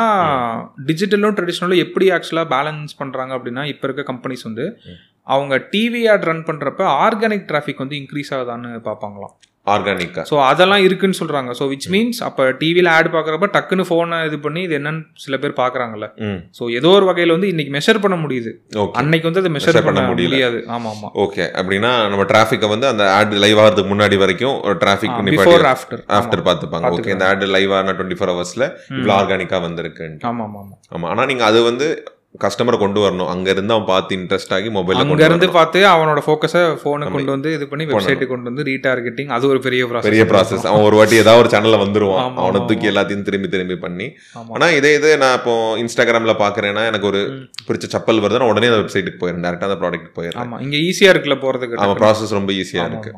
டிஜிட்டலும் 0.92 1.36
ட்ரெடிஷ்னலும் 1.40 1.84
எப்படி 1.86 2.08
ஆக்சுவலா 2.18 2.46
பேலன்ஸ் 2.56 3.00
பண்றாங்க 3.02 3.34
அப்படின்னா 3.40 3.66
இப்ப 3.74 3.88
இருக்க 3.88 4.06
கம்பெனிஸ் 4.12 4.48
வந்து 4.50 4.68
அவங்க 5.36 5.56
டிவி 5.74 6.02
ஆட் 6.14 6.26
ரன் 6.30 6.46
பண்றப்ப 6.50 6.82
ஆர்கானிக் 7.04 7.46
டிராஃபிக் 7.52 7.84
வந்து 7.84 7.96
இன்க்ரீஸ் 8.02 8.32
ஆகுதான்னு 8.36 8.72
பார்ப்பாங்களாம். 8.88 9.34
ஆர்கானிக்கா 9.68 10.24
ஸோ 10.30 10.36
அதெல்லாம் 10.48 10.84
இருக்குன்னு 10.86 11.18
சொல்றாங்க. 11.20 11.52
ஸோ 11.60 11.66
விச் 11.72 11.88
மீன்ஸ் 11.94 12.20
அப்போ 12.28 12.44
டிவியில் 12.60 12.90
ஆட் 12.94 13.10
பார்க்குறப்ப 13.16 13.48
டக்குன்னு 13.56 13.86
ஃபோனை 13.88 14.18
இது 14.28 14.38
பண்ணி 14.44 14.62
இது 14.68 14.76
என்னன்னு 14.80 15.02
சில 15.24 15.38
பேர் 15.44 15.56
பார்க்குறாங்கல்ல 15.60 16.08
ஸோ 16.58 16.64
ஏதோ 16.80 16.90
ஒரு 16.98 17.06
வகையில் 17.10 17.36
வந்து 17.36 17.50
இன்னைக்கு 17.54 17.74
மெஷர் 17.78 18.02
பண்ண 18.04 18.18
முடியுது. 18.24 18.52
அன்னைக்கு 19.02 19.28
வந்து 19.30 19.42
அதை 19.44 19.52
மெஷர் 19.56 19.80
பண்ண. 19.88 20.04
முடியாது. 20.12 20.60
ஆமா 20.76 20.90
ஆமா. 20.94 21.10
ஓகே 21.26 21.46
அப்படின்னா 21.60 21.92
நம்ம 22.12 22.26
டிராஃபிக்கை 22.32 22.70
வந்து 22.74 22.88
அந்த 22.92 23.06
ஆட் 23.18 23.36
லைவ் 23.44 23.62
ஆகிறதுக்கு 23.64 23.94
முன்னாடி 23.94 24.18
வரைக்கும் 24.24 24.58
ஒரு 24.68 24.78
டிராஃபிக் 24.84 25.18
பிஃபோர் 25.30 25.66
ஆஃப்டர் 25.74 26.04
ஆஃப்டர் 26.20 26.44
பார்த்துப்பாங்க. 26.50 26.92
ஓகே 26.98 27.14
இந்த 27.16 27.28
ஆட் 27.32 27.46
லைவ் 27.56 27.74
ஆன 27.80 27.96
டுவெண்ட்டி 27.98 28.20
ஃபோர் 28.20 28.34
ஹவர்ஸ்ல 28.34 28.66
இவ்வளோ 28.98 29.16
ஆர்கானிக்கா 29.20 29.60
வந்திருக்குன்ட்டு. 29.68 30.28
ஆமா 30.32 30.46
ஆமா 30.50 30.62
ஆமா. 30.64 30.76
ஆமா. 30.96 31.08
ஆனா 31.14 31.26
நீங்க 31.32 31.46
அது 31.50 31.62
வந்து 31.70 31.88
கஸ்டமரை 32.40 32.78
கொண்டு 32.80 33.00
வரணும். 33.02 33.30
அங்க 33.32 33.48
இருந்து 33.50 33.74
அவன் 33.74 33.88
பார்த்து 33.90 34.16
இன்ட்ரெஸ்ட் 34.18 34.54
ஆகி 34.56 34.70
மொபைல்ல 34.76 35.02
அங்க 35.04 35.26
இருந்து. 35.26 35.48
பார்த்து 35.56 35.80
அவனோட 35.90 36.22
ஃபோக்கஸை 36.26 36.62
ஃபோனை 36.82 37.08
கொண்டு 37.10 37.32
வந்து 37.34 37.50
இது 37.56 37.66
பண்ணி 37.72 37.86
வெப்சைட்டுக்கு 37.90 38.32
கொண்டு 38.32 38.50
வந்து 38.52 38.66
ரீடார்கெட்டிங் 38.70 39.32
அது 39.36 39.46
ஒரு 39.52 39.60
பெரிய 39.66 39.84
ப்ராசஸ் 39.90 40.08
பெரிய 40.10 40.26
ப்ராசஸ் 40.32 40.66
அவன் 40.70 40.86
ஒரு 40.88 40.98
வாட்டி 41.00 41.22
ஏதாவது 41.22 41.44
ஒரு 41.44 41.52
சேனல்ல 41.54 41.80
வந்துருவான். 41.84 42.22
ஆமா, 42.24 42.40
அவனை 42.44 42.58
ஆமா, 42.58 42.68
தூக்கி 42.70 42.90
எல்லாத்தையும் 42.92 43.26
திரும்பி 43.28 43.50
திரும்பி 43.50 43.78
பண்ணி. 43.86 44.08
ஆமா. 44.40 44.52
ஆனா 44.56 44.70
இதே 44.78 44.94
இது 45.00 45.12
நான் 45.24 45.38
இப்போ 45.40 45.54
இன்ஸ்டாகிராம்ல 45.84 46.36
பாக்குறேன்னா 46.42 46.84
எனக்கு 46.92 47.10
ஒரு 47.12 47.22
பிடிச்ச 47.68 47.88
செப்பல் 47.96 48.24
வருது 48.24 48.42
நான் 48.42 48.54
உடனே 48.54 48.70
அந்த 48.72 48.82
வெப்சைட்டுக்கு 48.82 49.22
போயிடுறேன் 49.22 49.46
டேரக்டா 49.46 49.70
அந்த 49.70 49.80
ப்ராடக்ட் 49.84 50.12
போயிடுறேன். 50.18 50.42
ஆமா 50.44 50.60
இங்க 50.66 50.78
ஈஸியா 50.90 51.12
இருக்குல்ல 51.14 51.40
போறதுக்கு 51.44 51.82
அவன் 51.84 52.02
ப்ராசஸ் 52.02 52.38
ரொம்ப 52.40 52.54
ஈஸியா 52.62 52.84
ஆமா, 52.84 52.92
இருக்கு. 52.94 53.14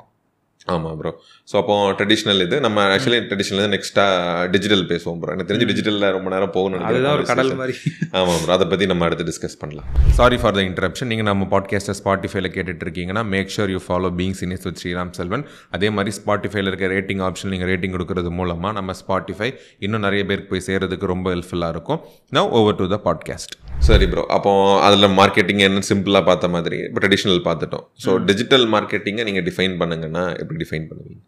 ஆமா. 0.68 0.76
ஆமா 0.78 0.90
ப்ரோ 1.00 1.12
ஸோ 1.52 1.56
அப்போ 1.60 1.76
ட்ரெடிஷ்னல் 2.00 2.42
இது. 2.46 2.56
நம்ம 2.66 2.84
ஆக்சுவலி 2.96 3.20
ட்ரெடிஷ்னல் 3.30 3.70
நெக்ஸ்டா 3.74 4.06
டிஜிட்டல் 4.54 4.84
பேசுவோம் 4.92 5.20
ப்ரோ 5.22 5.32
எனக்கு 5.36 5.50
தெரிஞ்சு 5.52 5.68
டிஜிட்டல்ல 5.72 6.10
ரொம்ப 6.16 6.30
நேரம் 6.34 6.54
போகணும் 6.58 6.86
அதுதான் 6.90 7.16
ஒரு 7.18 7.26
கடல் 7.30 7.52
மாதிரி. 7.62 7.76
ஆமாம் 8.20 8.40
ப்ரோ 8.44 8.54
அதை 8.58 8.68
பற்றி 8.68 8.86
நம்ம 8.92 9.06
அடுத்து 9.08 9.28
டிஸ்கஸ் 9.30 9.58
பண்ணலாம். 9.62 9.88
சாரி 10.20 10.38
ஃபார் 10.38 10.56
த 10.58 10.62
இன்டரப்ஷன் 10.70 11.12
நீங்கள் 11.14 11.30
நம்ம 11.32 11.48
பாட்காஸ்ட்டை 11.54 11.96
ஸ்பாட்டிஃபைல 12.02 12.50
கேட்டுட்டு 12.58 12.86
இருக்கீங்கன்னா 12.88 13.26
make 13.34 13.54
sure 13.58 13.74
you 13.76 13.82
follow 13.88 14.12
being 14.22 14.38
cynics 14.42 14.66
with 14.70 14.82
Sriram 14.84 15.14
Selvan 15.20 15.46
அதே 15.70 15.90
மாதிரி 15.90 16.16
ஸ்பாட்டிஃபைல 16.20 16.72
இருக்க 16.74 16.88
ரேட்டிங் 16.96 17.24
ஆப்ஷன் 17.30 17.54
நீங்கள் 17.56 17.72
ரேட்டிங் 17.74 17.96
கொடுக்கறது 17.98 18.32
மூலமாக 18.40 18.74
நம்ம 18.74 18.94
ஸ்பாட்டிஃபை 19.02 19.50
இன்னும் 19.80 20.06
நிறைய 20.08 20.26
பேருக்கு 20.26 20.52
போய் 20.54 20.68
சேர்றதுக்கு 20.70 21.14
ரொம்ப 21.16 21.36
ஹெல்ப்ஃபுல்லாக 21.36 21.70
இருக்கும். 21.70 22.02
Now 22.32 22.52
over 22.60 22.76
to 22.76 22.88
the 22.88 23.00
podcast 23.08 23.56
சரி 23.88 24.06
ப்ரோ 24.12 24.24
அப்போ 24.36 24.52
அதில் 24.86 25.14
மார்க்கெட்டிங் 25.20 25.62
என்ன 25.68 25.82
சிம்பிளாக 25.90 26.24
பார்த்த 26.30 26.48
மாதிரி 26.56 26.78
இப்போ 26.88 27.02
ட்ரெடிஷ்னல் 27.04 27.42
பார்த்துட்டோம். 27.48 27.86
ஸோ 28.04 28.10
டிஜிட்டல் 28.30 28.66
மார்க்கெட்டிங்கை 28.76 29.26
நீங்கள் 29.28 29.46
டிஃபைன் 29.50 29.76
பண்ணுங்கன்னா 29.82 30.24
எப்படி 30.42 30.58
டிஃபைன் 30.64 30.88
பண்ணுவீங்க? 30.90 31.20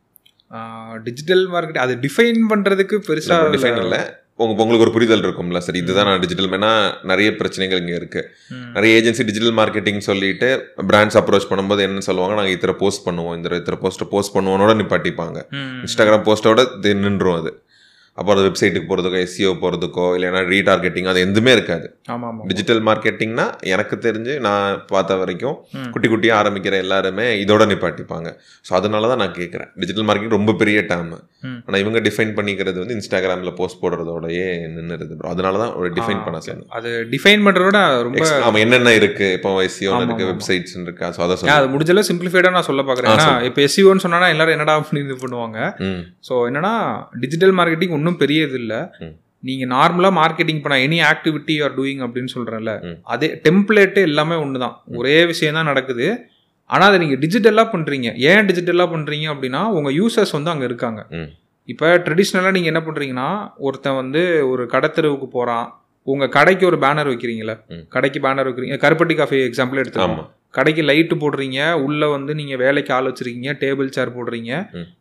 டிஜிட்டல் 1.08 1.44
மார்க்கெட் 1.54 1.84
அது 1.86 1.94
டிஃபைன் 2.06 2.42
பண்றதுக்கு 2.52 2.98
பெருசா 3.10 3.38
டிஃபைன் 3.56 3.80
இல்லை. 3.84 4.02
உங்க 4.44 4.64
உங்களுக்கு 4.64 4.86
ஒரு 4.86 4.94
புரிதல் 4.96 5.24
இருக்கும்ல. 5.26 5.60
சரி 5.66 5.80
இதுதான் 5.84 6.08
நான் 6.10 6.22
டிஜிட்டல் 6.24 6.50
மேனா 6.52 6.72
நிறைய 7.12 7.30
பிரச்சனைகள் 7.40 7.82
இங்கே 7.82 7.96
இருக்கு. 8.02 8.22
நிறைய 8.76 9.00
ஏஜென்சி 9.00 9.24
டிஜிட்டல் 9.30 9.56
மார்க்கெட்டிங் 9.60 10.00
சொல்லிட்டு 10.10 10.50
பிராண்ட்ஸ் 10.92 11.18
அப்ரோச் 11.22 11.50
பண்ணும்போது 11.50 11.82
என்ன 11.88 12.04
சொல்லுவாங்க 12.10 12.36
நாங்கள் 12.40 12.56
இத்தனை 12.58 12.76
போஸ்ட் 12.84 13.06
பண்ணுவோம் 13.08 13.36
இந்த 13.38 13.50
இத்தனை 13.62 13.80
போஸ்ட்டை 13.84 14.08
போஸ்ட் 14.14 14.36
பண்ணுவோனோட 14.38 14.74
நிப்பாட்டிப்பாங்க. 14.82 15.40
இன்ஸ்டாகிராம் 15.86 16.26
போஸ்ட்டோட 16.30 16.64
நின்றும் 17.06 17.38
அது. 17.40 17.52
அப்போ 18.20 18.30
அது 18.34 18.42
வெப்சைட்டுக்கு 18.48 18.88
போகிறதுக்கோ 18.90 19.20
எஸ்சிஓ 19.26 19.52
போகிறதுக்கோ 19.64 20.06
இல்லைன்னா 20.18 20.42
ரீடார்கெட்டிங் 20.54 21.10
அது 21.12 21.20
எதுவுமே 21.26 21.52
இருக்காது. 21.58 21.88
டிஜிட்டல் 22.50 22.82
மார்க்கெட்டிங்னா 22.90 23.46
எனக்கு 23.74 23.96
தெரிஞ்சு 24.08 24.34
நான் 24.48 24.80
பார்த்த 24.94 25.18
வரைக்கும். 25.22 25.58
குட்டி 25.94 26.08
குட்டியாக 26.14 26.40
ஆரம்பிக்கிற 26.42 26.78
எல்லாருமே 26.86 27.28
இதோட 27.44 27.66
நிப்பாட்டிப்பாங்க. 27.72 28.30
ஸோ 28.68 28.74
அதனால 28.80 29.08
தான் 29.12 29.22
நான் 29.24 29.38
கேட்குறேன். 29.40 29.70
டிஜிட்டல் 29.84 30.08
மார்க்கெட்டிங் 30.10 30.38
ரொம்ப 30.40 30.54
பெரிய 30.64 30.82
டேம். 30.92 31.12
ஆனால் 31.66 31.80
இவங்க 31.82 32.00
டிஃபைன் 32.08 32.34
பண்ணிக்கிறது 32.38 32.78
வந்து 32.84 32.96
இன்ஸ்டாகிராமில் 33.00 33.54
போஸ்ட் 33.60 33.82
போடுறதோடயே 33.84 34.48
நின்றுது 34.76 35.18
ப்ரோ 35.20 35.30
அதனால 35.36 35.58
தான் 35.64 35.74
ஒரு 35.80 35.90
டிஃபைன் 35.98 36.24
பண்ண 36.26 36.40
சொன்னேன். 36.48 36.68
அது 36.80 36.90
டிஃபைன் 37.14 37.46
பண்றதோட 37.48 37.80
ரொம்ப 38.06 38.18
Ex- 38.22 38.34
ஆமா 38.48 38.60
என்னென்ன 38.66 38.94
இருக்கு? 39.00 39.28
இப்போ 39.38 39.50
எஸ்சிஓ 39.68 39.92
இருக்கு. 40.08 40.26
வெப்சைட்ஸ் 40.32 40.76
இருக்கா? 40.88 41.08
ஸோ 41.16 41.22
அதை 41.26 41.38
அது 41.58 41.70
முடிஞ்சளவு 41.76 42.10
சிம்பிளிஃபைடா 42.10 42.52
நான் 42.58 42.68
சொல்ல 42.70 42.84
சொல்லு. 42.96 43.48
இப்போ 43.50 43.62
எஸ்சிஓன்னு 43.68 44.04
சொன்னா 44.06 44.30
எல்லாரும் 44.36 44.56
என்னடா 44.58 44.76
பண்ணி 44.90 45.04
இது 45.06 45.18
பண்ணுவாங்க? 45.24 45.58
ஸோ 46.30 46.34
என்னன்னா 46.50 46.74
டிஜிட்டல் 47.24 47.56
மார்க்கெட்டிங் 47.60 47.96
ஒன்றும் 47.98 48.09
பெரிய 48.16 48.48
இது 48.48 48.58
இல்லை 48.60 48.80
ம். 49.02 49.14
நீங்க 49.44 49.66
நார்மலா 49.68 50.10
மார்க்கெட்டிங் 50.16 50.62
பண்ண 50.62 50.78
எனி 50.86 50.98
ஆக்டிவிட்டி 51.10 51.56
ஆர் 51.64 51.76
டூயிங் 51.76 52.02
அப்படின்னு 52.06 52.32
சொல்றேன்ல 52.34 52.72
ம். 52.84 52.98
அதே 53.06 53.30
டெம்ப்ளேட்டு 53.46 54.02
எல்லாமே 54.02 54.36
ஒன்று 54.36 54.60
தான் 54.60 54.76
ஒரே 54.96 55.18
விஷயம் 55.26 55.54
தான் 55.54 55.66
நடக்குது. 55.66 56.08
ஆனால் 56.70 56.90
அதை 56.90 56.98
நீங்கள் 57.00 57.22
டிஜிட்டலாக 57.22 57.68
பண்ணுறீங்க 57.72 58.08
ஏன் 58.28 58.48
டிஜிட்டலாக 58.50 58.90
பண்ணுறீங்க 58.92 59.28
அப்படின்னா 59.34 59.62
உங்கள் 59.78 59.96
யூசர்ஸ் 59.96 60.36
வந்து 60.36 60.52
அங்கே 60.52 60.66
இருக்காங்க. 60.66 61.02
இப்போ 61.70 61.88
ட்ரெடிஷ்னலாக 62.06 62.52
நீங்கள் 62.52 62.72
என்ன 62.74 62.82
பண்ணுறீங்கன்னா 62.86 63.30
ஒருத்தன் 63.60 63.96
வந்து 63.96 64.22
ஒரு 64.52 64.64
கடைத்தெருவுக்கு 64.68 65.28
போகிறான் 65.30 65.68
உங்கள் 66.08 66.30
கடைக்கு 66.30 66.66
ஒரு 66.66 66.78
பேனர் 66.78 67.10
வைக்கிறீங்களே. 67.12 67.56
கடைக்கு 67.90 68.20
பேனர் 68.20 68.48
வைக்கிறீங்க. 68.48 68.78
கருப்பட்டி 68.84 69.16
காஃபி 69.16 69.40
எக்ஸாம்பிள் 69.48 69.82
எடுத்துக்கோங்க 69.82 70.18
ஆமா. 70.18 70.26
கடைக்கு 70.54 70.84
லைட்டு 70.84 71.16
போடுறீங்க 71.16 71.58
உள்ள 71.84 72.04
வந்து 72.10 72.32
நீங்க 72.36 72.56
வேலைக்கு 72.58 72.94
ஆள் 72.94 73.10
வச்சிருக்கீங்க 73.10 73.52
டேபிள் 73.62 73.90
சேர் 73.90 74.16
போடுறீங்க. 74.16 74.52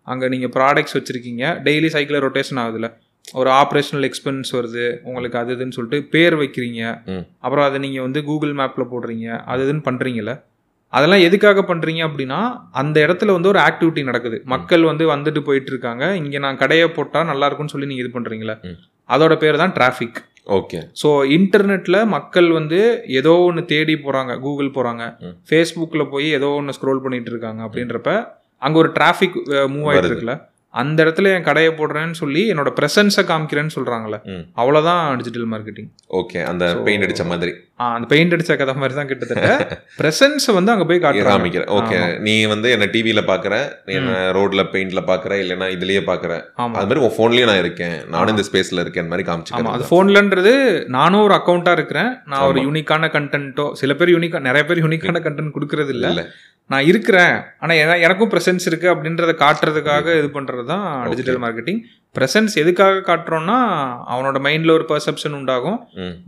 அங்க 0.04 0.28
நீங்க 0.28 0.48
ப்ராடக்ட்ஸ் 0.56 0.96
வச்சிருக்கீங்க 0.96 1.44
டெய்லி 1.66 1.88
சைக்கிள் 1.88 2.24
ரொட்டேஷன் 2.24 2.60
ஆகுதுல. 2.62 2.88
ஒரு 3.34 3.50
ஆப்ரேஷனல் 3.54 4.06
எக்ஸ்பென்ஸ் 4.08 4.50
வருது 4.56 4.84
உங்களுக்கு 5.04 5.38
அது 5.38 5.50
இதுன்னு 5.56 5.76
சொல்லிட்டு 5.76 5.98
பேர் 6.12 6.36
வைக்கிறீங்க. 6.36 6.82
அப்புறம் 7.42 7.66
அதை 7.66 7.78
நீங்க 7.80 8.00
வந்து 8.02 8.20
கூகுள் 8.24 8.54
மேப்ல 8.60 8.84
போடுறீங்க 8.92 9.26
அது 9.46 9.64
இதுன்னு 9.66 9.86
பண்றீங்கல்ல. 9.88 10.34
அதெல்லாம் 10.92 11.24
எதுக்காக 11.24 11.62
பண்றீங்க 11.64 12.02
அப்படின்னா 12.06 12.38
அந்த 12.74 12.96
இடத்துல 13.06 13.32
வந்து 13.34 13.50
ஒரு 13.50 13.60
ஆக்டிவிட்டி 13.64 14.02
நடக்குது. 14.02 14.36
மக்கள் 14.52 14.84
வந்து 14.84 15.04
வந்துட்டு 15.10 15.40
போயிட்டு 15.42 15.70
இருக்காங்க 15.72 16.04
இங்க 16.20 16.38
நான் 16.38 16.60
கடையை 16.62 16.86
போட்டா 16.90 17.22
நல்லா 17.24 17.46
இருக்கும்னு 17.46 17.74
சொல்லி 17.74 17.90
நீங்க 17.90 18.04
இது 18.04 18.12
பண்றீங்களா 18.14 18.54
ம். 18.64 18.78
அதோட 19.10 19.34
பேர் 19.38 19.62
தான் 19.62 19.74
டிராஃபிக் 19.76 20.18
ஓகே 20.48 20.78
ஸோ 21.02 21.08
இன்டர்நெட்டில் 21.36 22.06
மக்கள் 22.06 22.50
வந்து 22.50 22.78
ஏதோ 23.20 23.32
ஒன்று 23.38 23.64
தேடி 23.64 23.94
போகிறாங்க 23.94 24.34
கூகுள் 24.40 24.74
போகிறாங்க. 24.74 25.04
ஃபேஸ்புக்கில் 25.48 26.10
போய் 26.10 26.28
ஏதோ 26.32 26.48
ஒன்று 26.60 26.76
ஸ்க்ரோல் 26.78 27.02
பண்ணிட்டு 27.02 27.30
இருக்காங்க 27.30 27.60
அப்படின்றப்ப 27.66 28.12
அங்கே 28.62 28.78
ஒரு 28.78 28.90
டிராஃபிக் 28.94 29.36
மூவ் 29.74 29.88
ஆகிட்டு. 29.88 30.10
இருக்குல்ல 30.10 30.36
அந்த 30.78 31.04
இடத்துல 31.04 31.32
என் 31.36 31.42
கடையை 31.42 31.70
போடுறேன்னு 31.72 32.16
சொல்லி 32.20 32.42
என்னோட 32.52 32.70
ப்ரெசன்ஸை 32.78 33.22
காமிக்கிறேன்னு 33.30 33.74
சொல்கிறாங்களே. 33.76 34.18
அவ்வளோதான் 34.56 35.16
டிஜிட்டல் 35.16 35.48
மார்க்கெட்டிங் 35.52 35.88
ஓகே 36.20 36.40
அந்த 36.42 36.64
பெயிண்ட் 36.86 37.04
அடிச்ச 37.06 37.24
மாதிரி. 37.26 37.52
அந்த 37.96 38.06
பெயிண்ட் 38.06 38.34
அடிச்ச 38.34 38.52
கதை 38.56 38.74
மாதிரி 38.74 38.94
தான் 38.94 39.10
கிட்டத்தட்ட. 39.10 39.48
ப்ரெசன்ஸை 40.00 40.52
வந்து 40.54 40.72
அங்கே 40.72 40.84
போய் 40.84 41.02
காட்டுறாங்க. 41.04 41.34
காமிக்கிறேன் 41.34 41.70
ஓகே. 41.78 41.98
நீ 42.18 42.34
வந்து 42.46 42.70
என்ன 42.70 42.86
டிவில 42.86 43.22
பாக்குற 43.30 43.54
நீ 43.86 43.94
என்ன 43.94 44.14
ரோட்ல 44.38 44.64
பெயிண்ட்ல 44.72 45.02
பாக்குற 45.10 45.32
இல்லைன்னா 45.42 45.68
இதுலயே 45.76 46.02
ஆமாம் 46.58 46.74
அது 46.74 46.88
மாதிரி 46.88 47.04
உன் 47.06 47.16
போன்லயே 47.18 47.44
நான் 47.44 47.58
இருக்கேன். 47.58 47.96
நானும் 48.08 48.34
இந்த 48.36 48.46
ஸ்பேஸ்ல 48.48 48.84
இருக்கேன் 48.86 49.08
மாதிரி 49.08 49.26
ஆமாம் 49.28 49.44
அது 49.44 49.52
காமிச்சிக்கிறேன் 49.52 49.90
ஃபோன்லன்றது 49.90 50.54
நானும் 50.88 51.20
ஒரு 51.20 51.34
அக்கௌண்ட்டாக 51.34 51.72
இருக்கிறேன். 51.72 52.10
நான் 52.24 52.46
ஒரு. 52.48 52.60
யூனிக்கான 52.68 53.10
கண்டென்ட்டோ 53.16 53.66
சில 53.72 53.94
பேர் 53.94 54.14
யூனிக்கா 54.16 54.40
நிறைய 54.40 54.64
பேர் 54.66 54.84
யூனிக்கான 54.84 55.22
கண்டென்ட் 55.26 55.54
கொடுக்கறது 55.56 55.88
இல்ல. 55.88 56.06
நான் 56.72 56.86
இருக்கிறேன். 56.90 57.36
ஆனால் 57.62 57.78
என 57.82 57.96
எனக்கும் 58.06 58.30
ப்ரெசன்ஸ் 58.32 58.66
இருக்கு 58.70 58.88
அப்படின்றத 58.92 59.32
காட்டுறதுக்காக 59.44 60.16
இது 60.20 60.28
பண்ணுறது 60.34 60.64
தான் 60.72 60.84
டிஜிட்டல் 61.12 61.40
மார்க்கெட்டிங் 61.44 61.80
ப்ரெசன்ஸ் 62.16 62.54
எதுக்காக 62.62 63.00
காட்டுறோம்னா 63.08 63.56
அவனோட 64.12 64.36
மைண்டில் 64.46 64.74
ஒரு 64.76 64.84
பர்செப்ஷன் 64.90 65.36
உண்டாகும். 65.38 65.78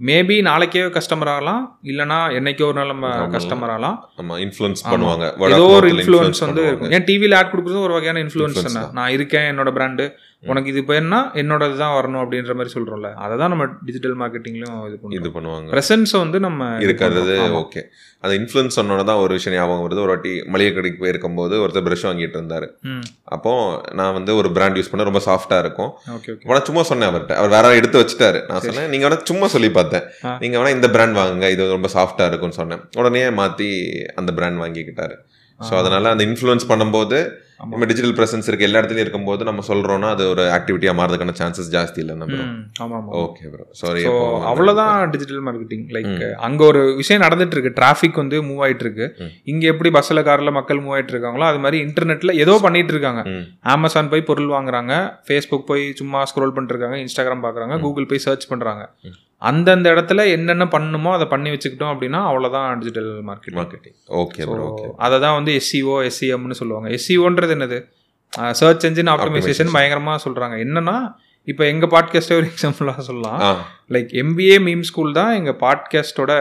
மேபி 0.08 0.36
நாளைக்கே 0.48 0.82
கஸ்டமர் 0.96 1.30
ஆகலாம். 1.34 1.62
இல்லைனா 1.90 2.18
என்னைக்கோ 2.38 2.66
ஒரு 2.70 2.78
நாள் 2.80 2.92
நம்ம. 2.94 3.12
கஸ்டமர் 3.36 3.72
ஆகலாம். 3.74 3.96
ஆமா. 4.22 4.36
இன்ஃப்ளூயன்ஸ். 4.46 4.82
பண்ணுவாங்க 4.92 5.26
ஏதோ 5.54 5.68
ஒரு 5.78 5.88
இன்ஃப்ளூயன்ஸ் 5.94 6.42
வந்து 6.46 6.64
ஏன் 6.96 7.06
டிவியில் 7.10 7.38
ஆட் 7.40 7.52
கொடுக்குறது 7.52 7.86
ஒரு 7.86 7.96
வகையான 7.98 8.22
இன்ஃப்ளூயன்ஸ். 8.26 8.66
நான் 8.98 9.14
இருக்கேன் 9.18 9.48
என்னோட 9.52 9.72
பிராண்டு 9.78 10.06
உனக்கு 10.42 10.68
இது 10.72 10.80
பேர்னா 10.88 11.18
என்னோடது 11.34 11.74
தான் 11.76 11.94
வரணும் 11.96 12.20
அப்படின்ற 12.20 12.52
மாதிரி 12.54 12.72
சொல்கிறோம்ல 12.74 13.08
அதை 13.24 13.34
தான் 13.36 13.52
நம்ம 13.52 13.64
டிஜிட்டல் 13.82 14.14
மார்க்கெட்டிங்லையும் 14.20 14.78
இது 14.80 14.94
இது 14.94 15.00
பண்ணுறோம் 15.00 15.34
பண்ணுவாங்க. 15.34 15.68
ப்ரெசன்ஸை 15.72 16.18
வந்து 16.18 16.38
நம்ம 16.40 16.68
இது 16.76 16.86
இருக்கிறது. 16.86 17.34
ஓகே 17.58 17.80
அந்த 18.24 18.32
இன்ஃப்ளூயன்ஸ் 18.38 18.78
சொன்னோட 18.78 19.02
தான் 19.04 19.20
ஒரு 19.24 19.32
விஷயம் 19.34 19.56
ஞாபகம் 19.56 19.84
வருது. 19.84 20.00
ஒரு 20.00 20.12
வாட்டி 20.14 20.32
மளிகை 20.46 20.70
கடைக்கு 20.72 20.98
போயிருக்கும்போது 21.02 21.54
ஒருத்தர் 21.62 21.84
ப்ரஷ் 21.86 22.06
வாங்கிட்டு 22.08 22.38
இருந்தாரு. 22.40 22.68
அப்போ 23.36 23.52
நான் 23.92 24.12
வந்து 24.12 24.34
ஒரு 24.36 24.50
பிராண்ட் 24.56 24.78
யூஸ் 24.80 24.90
பண்ண 24.92 25.04
ரொம்ப 25.04 25.22
சாஃப்டா 25.26 25.58
இருக்கும். 25.58 25.92
உடனே 26.48 26.62
சும்மா 26.64 26.82
சொன்னேன் 26.82 27.10
அவர்கிட்ட. 27.10 27.36
அவர் 27.40 27.54
வேற 27.56 27.74
எடுத்து 27.74 28.02
வச்சுட்டாரு. 28.02 28.40
நான் 28.48 28.64
சொன்னேன் 28.68 28.90
நீங்க 28.94 29.06
வேணா 29.08 29.20
சும்மா 29.24 29.48
சொல்லி 29.48 29.70
பார்த்தேன். 29.72 30.06
ஆ. 30.24 30.32
நீங்க 30.40 30.56
வேணா 30.58 30.70
இந்த 30.70 30.90
பிராண்ட் 30.90 31.18
வாங்குங்க. 31.18 31.48
இது 31.50 31.68
ரொம்ப 31.70 31.90
சாஃப்டா 31.96 32.26
இருக்கும்னு 32.26 32.58
சொன்னேன். 32.60 32.82
உடனே 32.96 33.24
மாத்தி 33.40 33.70
அந்த 34.14 34.32
பிராண்ட் 34.32 34.62
வாங்கிக்கிட்டாரு. 34.62 35.16
ஸோ 35.60 35.72
அதனால 35.76 36.10
அந்த 36.10 36.24
இன்ஃப்ளூயன்ஸ் 36.24 36.70
பண்ணும்போது. 36.70 37.20
நம்ம 37.60 37.86
டிஜிட்டல் 37.88 38.14
பிரசன்ஸ் 38.16 38.46
இருக்கு 38.48 38.66
எல்லா 38.66 38.80
இடத்துலயும் 38.80 39.04
இருக்கும்போது 39.04 39.42
நம்ம 39.48 39.62
சொல்றோம்னா 39.66 40.10
அது 40.12 40.24
ஒரு 40.30 40.44
ஆக்டிவிட்டியா 40.54 40.92
மாறதுக்கான 40.98 41.34
சான்சஸ் 41.38 41.70
ஜாஸ்தி 41.74 42.00
இல்லை 42.02 42.14
நம்ம 42.20 42.38
ஆமாம் 42.84 43.08
ஓகே 43.20 43.50
ப்ரோ 43.52 43.64
சாரி 43.80 44.02
ஸோ 44.04 44.12
அவ்வளோதான் 44.50 44.94
டிஜிட்டல் 45.12 45.42
மார்க்கெட்டிங் 45.46 45.84
லைக் 45.96 46.14
அங்கே 46.46 46.64
ஒரு 46.66 46.82
விஷயம் 47.00 47.24
நடந்துட்டு 47.24 47.56
இருக்கு 47.56 47.74
டிராஃபிக் 47.76 48.20
வந்து 48.22 48.36
மூவ் 48.48 48.62
ஆயிட்டு 48.64 48.84
இருக்கு. 48.86 49.06
இங்கே 49.50 49.68
எப்படி 49.72 49.90
பஸ்ஸில் 49.96 50.26
காரில் 50.26 50.56
மக்கள் 50.56 50.82
மூவ் 50.82 50.96
ஆயிட்டு 50.96 51.14
இருக்காங்களோ 51.14 51.46
அது 51.48 51.60
மாதிரி 51.60 51.78
இன்டர்நெட்டில் 51.86 52.38
ஏதோ 52.40 52.54
பண்ணிட்டு 52.64 52.94
இருக்காங்க 52.94 53.22
அமேசான் 53.70 54.12
போய் 54.12 54.28
பொருள் 54.28 54.54
வாங்குறாங்க. 54.54 54.92
ஃபேஸ்புக் 55.26 55.68
போய் 55.68 55.84
சும்மா 55.98 56.22
ஸ்க்ரோல் 56.28 56.54
பண்ணிட்டு 56.54 56.76
இருக்காங்க 56.76 56.98
இன்ஸ்டாகிராம் 57.04 57.44
பார்க்குறாங்க 57.44 57.76
கூகுள் 57.84 58.10
போய் 58.10 58.24
சர்ச் 58.24 58.46
பண்ணுறாங்க 58.50 58.84
ம். 59.04 59.16
அந்தந்த 59.48 59.86
இடத்துல 59.94 60.24
என்னென்ன 60.36 60.64
பண்ணணுமோ 60.74 61.10
அதை 61.16 61.26
பண்ணி 61.32 61.50
வச்சுக்கிட்டோம் 61.50 61.92
அப்படின்னா 61.92 62.20
அவ்வளோதான் 62.30 62.78
டிஜிட்டல் 62.80 63.10
மார்க்கெட்டிங் 63.28 63.58
மார்க்கெட்டிங் 63.60 63.96
ஓகே 64.20 64.44
அதை 65.06 65.16
தான் 65.24 65.36
வந்து 65.38 65.52
எஸ்சிஓ 65.60 65.96
எஸ்சிஎம்னு 66.08 66.58
சொல்லுவாங்க. 66.60 66.88
எஸ்சிஓன்றது 66.96 67.54
என்னது? 67.56 67.80
சர்ச் 68.60 68.86
என்ஜின் 68.88 69.10
ஆப்டிமைசேஷன் 69.14 69.74
பயங்கரமாக 69.76 70.18
சொல்கிறாங்க 70.26 70.56
என்னன்னா 70.66 70.96
இப்போ 71.48 71.62
எங்கள் 71.72 71.90
பாட்காஸ்ட்டே 71.92 72.36
ஒரு 72.40 72.46
எக்ஸாம்பிளாக 72.50 73.02
சொல்லலாம். 73.06 73.40
லைக் 73.94 74.10
எம்பிஏ 74.22 74.56
மீம் 74.66 74.84
ஸ்கூல் 74.88 75.16
தான் 75.18 75.32
எங்கள் 75.38 75.58
பாட்காஸ்டோட 75.62 76.32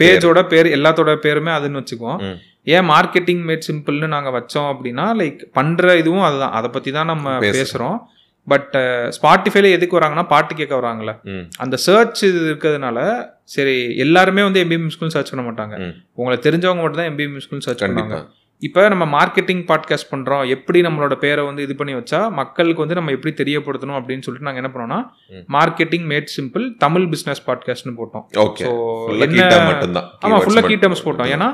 பேஜோட 0.00 0.40
பேர். 0.52 0.68
எல்லாத்தோட 0.76 1.12
பேருமே 1.26 1.52
அதுன்னு 1.58 1.80
வச்சுக்குவோம். 1.80 2.20
ஏன் 2.74 2.86
மார்க்கெட்டிங் 2.90 3.42
மேட் 3.48 3.66
சிம்பிள்னு 3.68 4.08
நாங்கள் 4.14 4.34
வச்சோம் 4.38 4.68
அப்படின்னா 4.72 5.04
லைக் 5.20 5.42
பண்ணுற 5.58 5.96
இதுவும் 6.02 6.26
அதுதான். 6.28 6.54
அதை 6.58 6.70
பற்றி 6.76 6.92
தான் 6.96 7.10
நம்ம 7.12 7.36
பேசுறோம். 7.44 7.58
பேசுகிறோம் 7.58 7.98
பட் 8.48 8.74
ஸ்பாட்டிஃபைல 9.16 9.70
எதுக்கு 9.70 9.98
வராங்கன்னா 9.98 10.26
பாட்டு 10.28 10.54
கேட்க 10.54 10.80
வராங்கல்ல. 10.80 11.14
ம். 11.24 11.44
அந்த 11.58 11.76
சர்ச் 11.76 12.24
இது 12.24 12.40
இருக்கிறதுனால 12.50 12.98
சரி 13.44 13.96
எல்லாருமே 13.96 14.42
வந்து 14.42 14.64
எம்பிஎம் 14.64 14.86
ஸ்கூல் 14.86 15.08
சர்ச் 15.08 15.32
பண்ண 15.34 15.44
மாட்டாங்க. 15.50 15.74
உங்களை 16.14 16.38
தெரிஞ்சவங்க 16.42 16.82
மட்டும் 16.82 17.00
தான் 17.02 17.10
எம்பிஎம் 17.12 17.38
ஸ்கூல் 17.38 17.60
சர்ச் 17.60 17.84
பண்ணுவாங்க. 17.84 18.18
இப்போ 18.62 18.88
நம்ம 18.88 19.04
மார்க்கெட்டிங் 19.18 19.60
பாட்காஸ்ட் 19.66 20.12
பண்ணுறோம் 20.12 20.48
எப்படி 20.48 20.80
நம்மளோட 20.82 21.14
பேரை 21.14 21.44
வந்து 21.44 21.62
இது 21.62 21.74
பண்ணி 21.76 21.94
வச்சா 21.94 22.30
மக்களுக்கு 22.30 22.80
வந்து 22.80 22.94
நம்ம 22.94 23.10
எப்படி 23.10 23.34
தெரியப்படுத்தணும் 23.42 23.98
அப்படின்னு 23.98 24.20
சொல்லிட்டு 24.20 24.48
நாங்கள் 24.48 24.62
என்ன 24.62 24.70
பண்ணோம்னா. 24.74 24.98
Marketing 25.56 26.06
made 26.12 26.28
simple 26.36 26.76
Tamil 26.78 27.02
business 27.02 27.42
பாட்காஸ்ட்னு 27.46 27.94
போட்டோம். 28.00 28.24
ஸோ 28.64 28.72
என்ன 29.24 29.42
ஆமாம் 30.22 30.40
ஃபுல்லாக 30.46 30.66
கீ. 30.66 30.76
டேர்ம்ஸ் 30.76 31.04
போட்டோம். 31.04 31.30
ஏன்னா 31.36 31.48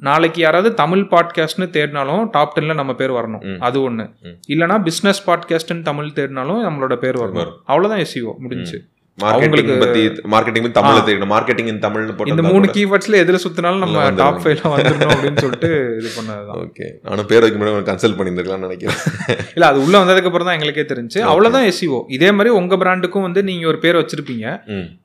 நாளைக்கு 0.00 0.40
யாராவது 0.40 0.74
தமிழ் 0.74 1.06
பாட்காஸ்ட்னு 1.10 1.68
தேடினாலும் 1.70 2.28
டாப் 2.30 2.58
டென்ல 2.58 2.74
நம்ம 2.74 2.94
பேர் 2.94 3.10
வரணும். 3.10 3.58
அது 3.58 3.82
ஒன்று. 3.82 4.10
இல்லைனா 4.48 4.86
பிஸ்னஸ் 4.86 5.22
பாட்காஸ்ட்னு 5.26 5.82
தமிழ் 5.82 6.10
தேடினாலும் 6.14 6.64
நம்மளோட 6.68 6.96
பேர் 6.96 7.16
வரணும். 7.18 7.56
அவ்வளோதான் 7.68 8.04
எஸ்இஓ 8.04 8.36
முடிஞ்சு 8.38 8.84
மார்க்கெட்டிங் 9.22 9.80
பத்தி 9.82 10.02
மார்க்கெட்டிங் 10.32 10.64
பத்தி 10.64 10.76
தமிழ்ல. 10.78 11.00
தெரியணும் 11.06 11.32
மார்க்கெட்டிங் 11.32 11.70
இன் 11.72 11.82
தமிழ்னு 11.84 12.04
இந்த 12.04 12.16
போட்டு 12.18 12.52
மூணு 12.52 12.66
கீவேர்ட்ஸ்ல 12.76 13.20
எதுல 13.22 13.38
சுத்தினாலும் 13.44 13.82
நம்ம. 13.84 14.04
டாப் 14.20 14.40
ஃபைவ்ல 14.42 14.72
வந்துடணும் 14.74 15.12
அப்படின்னு 15.14 15.42
சொல்லிட்டு 15.44 15.70
இது 16.00 16.10
பண்ணதுதான். 16.16 16.58
ஓகே. 16.62 16.86
நானும் 17.02 17.26
பேர் 17.26 17.40
வைக்க 17.40 17.58
முன்னாடி 17.58 17.88
கன்சல்ட் 17.90 18.18
பண்ணியிருந்துருக்கலாம்னு 18.18 18.68
நினைக்கிறேன். 18.68 19.00
இல்ல 19.54 19.66
அது 19.66 19.84
உள்ள 19.84 19.98
வந்ததுக்கு 19.98 20.30
அப்புறம் 20.30 20.48
தான் 20.48 20.58
எங்களுக்கே 20.58 20.86
தெரிஞ்சு. 20.92 21.18
அவ்வளவுதான் 21.30 21.66
எஸ்இஓ 21.70 22.00
இதே 22.08 22.30
மாதிரி 22.30 22.54
உங்க 22.60 22.76
பிராண்டுக்கும் 22.76 23.20
வந்து 23.20 23.42
நீங்க 23.42 23.66
ஒரு 23.66 23.78
பேர் 23.78 23.96
வச்சிருப்பீங்க. 23.96 24.46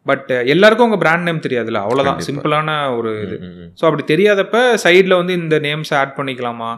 பட் 0.01 0.32
எல்லாருக்கும் 0.45 0.88
உங்க 0.89 0.97
பிராண்ட் 0.97 1.23
நேம் 1.23 1.45
தெரியாதுல்ல. 1.47 1.82
அவ்வளவுதான். 1.86 2.19
சிம்பிளான 2.30 2.97
ஒரு 2.97 3.12
இது. 3.21 3.38
ஸோ 3.80 3.86
அப்படி 3.86 4.04
தெரியாதப்ப 4.13 4.58
சைடில் 4.84 5.15
வந்து 5.15 5.34
இந்த 5.34 5.60
நேம்ஸ் 5.60 5.93
ஆட் 5.93 6.15
பண்ணிக்கலாமா. 6.17 6.71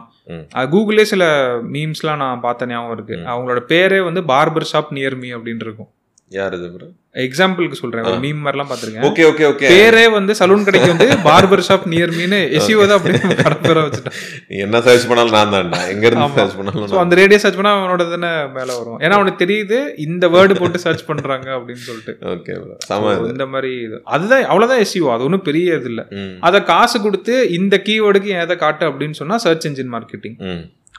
கூகுளே 0.70 1.02
சில 1.02 1.24
மீம்ஸ்லாம் 1.72 2.16
நான் 2.16 2.40
பார்த்த 2.40 2.66
ஞாபகம் 2.66 2.96
இருக்கு. 2.96 3.16
அவங்களோட 3.32 3.60
பேரே 3.68 4.04
வந்து 4.04 4.20
பார்பர் 4.32 4.70
ஷாப் 4.72 4.90
நியர் 4.90 5.16
மீ 5.18 5.30
அப்படின்னு 5.32 5.64
இருக்கும். 5.66 5.90
யார் 6.36 6.54
இது 6.56 6.66
bro? 6.72 6.86
எக்ஸாம்பிளுக்கு 7.24 7.76
சொல்றேன் 7.80 8.06
ஒரு 8.08 8.18
மீம் 8.24 8.40
மாதிரிலாம் 8.44 8.68
பார்த்துருக்கேன். 8.70 9.04
Okay 9.08 9.22
okay 9.28 9.44
okay. 9.50 9.68
பேரே 9.74 10.02
வந்து 10.16 10.32
சலூன் 10.40 10.66
கடைக்கு 10.66 10.90
வந்து 10.92 11.06
பார்பர் 11.26 11.62
ஷாப் 11.68 11.86
நியர் 11.92 12.12
மீன்னு 12.18 12.38
எஸ்இஓ 12.58 12.84
தான் 12.90 12.98
அப்படியே 12.98 13.20
கடை 13.40 13.56
பேரை 13.64 13.82
வச்சுட்டேன். 13.86 14.16
நீ 14.50 14.56
என்ன 14.66 14.80
சர்ச் 14.86 15.06
பண்ணாலும் 15.10 15.36
நான் 15.38 15.54
தான்டா 15.54 15.80
எங்க 15.92 16.04
இருந்து. 16.08 16.28
சர்ச் 16.38 16.56
பண்ணாலும் 16.58 16.86
ஸோ 16.92 17.00
அந்த 17.04 17.16
ரேடியோ 17.20 17.40
சர்ச் 17.44 17.58
பண்ணா 17.60 17.72
அவனோட 17.78 18.06
தானே 18.12 18.30
மேலே 18.58 18.72
வரும். 18.80 18.98
ஏன்னா 19.04 19.16
அவனுக்கு 19.18 19.42
தெரியுது 19.44 19.78
இந்த 20.06 20.28
வேர்டு 20.36 20.60
போட்டு 20.60 20.84
சர்ச் 20.86 21.04
பண்றாங்க 21.10 21.48
அப்படின்னு 21.58 21.84
சொல்லிட்டு. 21.88 22.14
ஓகே 22.34 22.54
So, 22.88 23.00
இந்த 23.34 23.46
மாதிரி 23.54 23.72
இது. 23.86 23.98
அதுதான் 24.16 24.48
அவ்வளோதான் 24.52 24.82
எஸ்இஓ 24.86 25.10
அது 25.16 25.26
ஒன்றும் 25.28 25.46
பெரிய 25.50 25.78
இது 25.80 25.90
இல்லை. 25.92 26.06
அதை 26.48 26.60
காசு 26.72 26.98
கொடுத்து 27.06 27.36
இந்த 27.58 27.76
கீவேர்டுக்கு 27.88 28.32
எதை 28.44 28.56
காட்டு 28.64 28.86
அப்படின்னு 28.90 29.18
சொன்னா 29.22 29.38
சர்ச் 29.46 29.68
என்ஜின் 29.70 29.94
மார்க்கெட்டிங் 29.96 30.38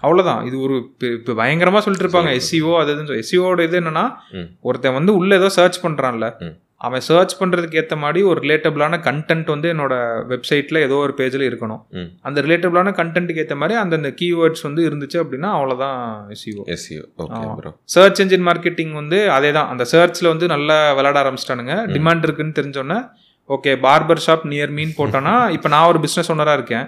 ம், 0.01 0.03
அவ்வளவுதான். 0.03 0.45
இது 0.45 0.61
ஒரு 0.61 0.75
இப்ப- 0.75 1.31
இப்ப 1.31 1.33
பயங்கரமா 1.33 1.77
சொல்லிட்டு 1.77 2.07
இருப்பாங்க 2.07 2.39
எஸ்சிஓ 2.39 2.77
அது 2.77 2.95
இதுன்னு 2.95 3.23
எஸ்சிஓட 3.23 3.63
இது 3.63 3.79
என்னன்னா. 3.79 4.13
ஒருத்தன் 4.61 4.93
வந்து 4.93 5.15
உள்ள 5.15 5.35
ஏதோ 5.35 5.49
சர்ச் 5.49 5.85
பண்றான்ல. 5.85 6.39
ம். 6.39 6.57
அவன் 6.75 6.99
சர்ச் 6.99 7.41
பண்றதுக்கு 7.41 7.83
ஏத்த 7.83 7.97
மாதிரி 7.97 8.21
ஒரு 8.21 8.41
ரிலேட்டபிளான 8.41 8.99
கண்டென்ட் 8.99 9.45
வந்து 9.45 9.73
என்னோட 9.73 9.93
வெப்சைட்ல 10.29 10.79
ஏதோ 10.79 10.95
ஒரு 10.95 11.13
பேஜ்ல 11.17 11.49
இருக்கணும். 11.49 11.81
அந்த 12.21 12.41
ரிலேட்டபிளான 12.41 12.91
கண்டென்ட்டுக்கு 12.91 13.43
ஏத்த 13.43 13.55
மாதிரி 13.55 13.79
அந்தந்த 13.79 14.13
கீவேர்ட்ஸ் 14.21 14.63
வந்து 14.63 14.89
இருந்துச்சு 14.89 15.13
அப்படின்னா 15.13 15.51
அவ்வளவுதான் 15.51 16.27
SEO. 16.27 16.63
Bro 17.15 17.25
search 17.83 18.21
engine 18.21 18.47
marketing 18.47 18.91
வந்து 18.91 19.31
அதே 19.31 19.51
தான் 19.51 19.67
அந்த 19.67 19.85
சர்ச்ல 19.91 20.27
வந்து 20.27 20.47
நல்லா 20.47 20.93
விளையாட 20.93 21.29
ஆரம்பிச்சிட்டானுங்க. 21.29 21.73
டிமாண்ட் 21.87 22.23
இருக்குன்னு 22.23 22.51
தெரிஞ்சோன்னே 22.55 23.09
okay 23.55 23.71
barber 23.85 24.21
shop 24.25 24.43
near 24.51 24.73
me 24.77 24.91
போட்டோன்னா 24.97 25.33
இப்போ 25.55 25.67
நான் 25.73 25.87
ஒரு 25.91 25.99
பிஸ்னஸ் 26.03 26.29
ஓனராக 26.33 26.57
இருக்கேன். 26.59 26.85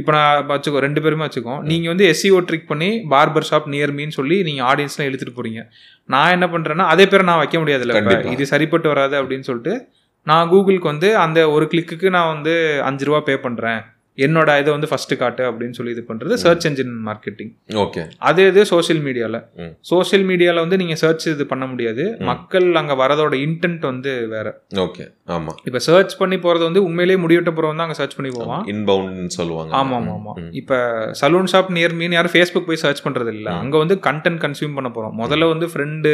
இப்போ 0.00 0.12
நான் 0.16 0.48
வச்சுக்கோ 0.50 0.82
ரெண்டு 0.86 1.02
பேருமே 1.04 1.24
வச்சுக்கோ 1.28 1.54
நீங்க 1.70 1.86
வந்து 1.92 2.06
எஸ்சிஓ 2.12 2.40
ட்ரிக் 2.48 2.68
பண்ணி 2.72 2.90
பார்பர் 3.12 3.48
ஷாப் 3.50 3.68
நியர் 3.74 3.94
மீன் 3.98 4.14
சொல்லி 4.18 4.38
நீங்க 4.48 4.62
ஆடியன்ஸ்லாம் 4.70 5.08
இழுத்துட்டு 5.08 5.36
போறீங்க. 5.38 5.62
நான் 6.14 6.34
என்ன 6.36 6.46
பண்றேன்னா 6.54 6.86
அதே 6.94 7.06
பேரை 7.12 7.26
நான் 7.30 7.40
வைக்க. 7.42 7.56
கண்டிப்பா. 8.00 8.34
இது 8.36 8.50
சரிப்பட்டு 8.52 8.88
வராது 8.92 9.16
அப்படின்னு 9.22 9.48
சொல்லிட்டு 9.50 9.74
நான் 10.30 10.50
கூகுளுக்கு 10.52 10.92
வந்து 10.92 11.08
அந்த 11.24 11.38
ஒரு 11.54 11.64
கிளிக்குக்கு 11.72 12.10
நான் 12.16 12.32
வந்து 12.34 12.54
அஞ்சு 12.88 13.04
ரூபா 13.08 13.20
பே 13.28 13.36
பண்றேன். 13.46 13.80
என்னோட 14.18 14.58
இதை 14.60 14.72
வந்து 14.72 14.88
ஃபர்ஸ்ட் 14.88 15.16
காட்டு 15.16 15.50
அப்படின்னு 15.50 15.70
சொல்லி 15.70 15.90
இது 15.90 16.04
பண்றது 16.08 16.34
சர்ச் 16.34 16.66
என்ஜின் 16.66 16.92
மார்க்கெட்டிங் 17.06 17.52
ஓகே. 17.76 18.02
அதே 18.18 18.46
இது 18.46 18.66
சோஷியல் 18.66 19.02
மீடியால 19.02 19.36
ம். 19.56 19.70
சோஷியல் 19.80 20.24
மீடியால 20.24 20.54
வந்து 20.54 20.76
நீங்க 20.76 20.94
சர்ச் 20.94 21.26
இது 21.26 21.46
பண்ண 21.46 21.66
முடியாது. 21.66 22.04
மக்கள் 22.20 22.74
அங்க 22.74 22.94
வரதோட 22.94 23.34
இன்டென்ட் 23.42 23.80
வந்து 23.80 24.26
வேற. 24.26 24.46
ஓகே. 24.76 25.04
ஆமா. 25.28 25.52
இப்ப 25.64 25.78
சர்ச் 25.78 26.16
பண்ணி 26.16 26.36
போறது 26.36 26.58
வந்து 26.58 26.84
உண்மையிலேயே 26.84 27.20
முடிவிட்ட 27.22 27.50
போறவன் 27.50 27.76
தான் 27.76 27.78
அங்க 27.78 27.94
சர்ச் 27.94 28.16
பண்ணி 28.16 28.30
போவான் 28.30 28.64
இன்பவுண்ட்னு 28.66 29.26
சொல்லுவாங்க. 29.26 29.72
ஆமா 29.76 29.96
ஆமா 29.96 30.12
ஆமா. 30.12 30.34
இப்ப 30.52 30.80
சலூன் 31.20 31.50
ஷாப் 31.52 31.70
நியர் 31.70 31.94
மீன் 31.94 32.12
யாரும் 32.12 32.32
ஃபேஸ்புக் 32.32 32.66
போய் 32.66 32.76
சர்ச் 32.76 33.06
பண்றது 33.06 33.32
இல்ல. 33.32 33.50
அங்க 33.54 33.78
வந்து 33.78 33.94
கண்டென்ட் 34.02 34.42
கன்சியூம் 34.44 34.74
பண்ண 34.74 34.90
போறோம். 34.94 35.14
முதல்ல 35.22 35.48
வந்து 35.48 35.66
ஃப்ரெண்டு 35.66 36.12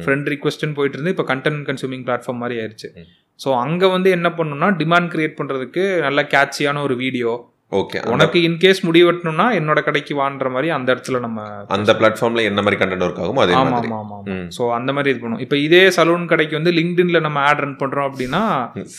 ஃப்ரெண்ட் 0.00 0.28
ரிக்வஸ்ட்னு 0.28 0.74
போயிட்டு 0.74 0.98
இருந்து 0.98 1.10
இப்ப 1.10 1.34
கண்டென்ட் 1.34 1.64
கன்சூமிங் 1.66 2.04
பிளாட்ஃபார்ம் 2.06 2.40
மாதிரி 2.42 2.60
ஆயிருச்சு. 2.60 2.90
ம். 2.96 3.08
ஸோ 3.40 3.50
அங்க 3.62 3.84
வந்து 3.88 4.10
என்ன 4.16 4.28
பண்ணணும்னா 4.38 4.70
டிமாண்ட் 4.80 5.12
கிரியேட் 5.12 5.38
பண்றதுக்கு 5.38 5.84
நல்ல 6.06 6.20
கேட்சியான 6.34 6.82
ஒரு 6.88 6.96
வீடியோ 7.04 7.32
ஓகே 7.72 7.98
உனக்கு 8.12 8.38
இன்கேஸ் 8.46 8.80
முடி 8.86 9.00
வெட்டணும்னா 9.06 9.44
என்னோட 9.58 9.80
கடைக்கு 9.86 10.14
வான்ற 10.20 10.48
மாதிரி 10.54 10.68
அந்த 10.76 10.88
இடத்துல 10.94 11.18
நம்ம 11.26 11.40
அந்த 11.76 11.92
பிளாட்ஃபார்ம்ல 11.98 12.42
என்ன 12.48 12.62
மாதிரி 12.64 12.78
கண்டென்ட் 12.80 13.04
ஒர்க் 13.06 13.20
ஆகுமோ 13.24 13.42
அதே 13.44 13.54
ஆமா 13.58 13.70
மாதிரி. 13.74 13.90
ஆமா 13.98 14.16
ஆமா. 14.18 14.38
ஸோ 14.56 14.62
அந்த 14.78 14.90
மாதிரி 14.96 15.12
இது 15.12 15.22
பண்ணும். 15.24 15.42
இப்போ 15.44 15.56
இதே 15.66 15.82
சலூன் 15.96 16.24
கடைக்கு 16.32 16.58
வந்து 16.58 16.72
லிங்க்டின்ல 16.78 17.20
நம்ம 17.26 17.44
ஆட் 17.50 17.62
ரன் 17.64 17.78
பண்றோம் 17.82 18.08
அப்படின்னா 18.10 18.42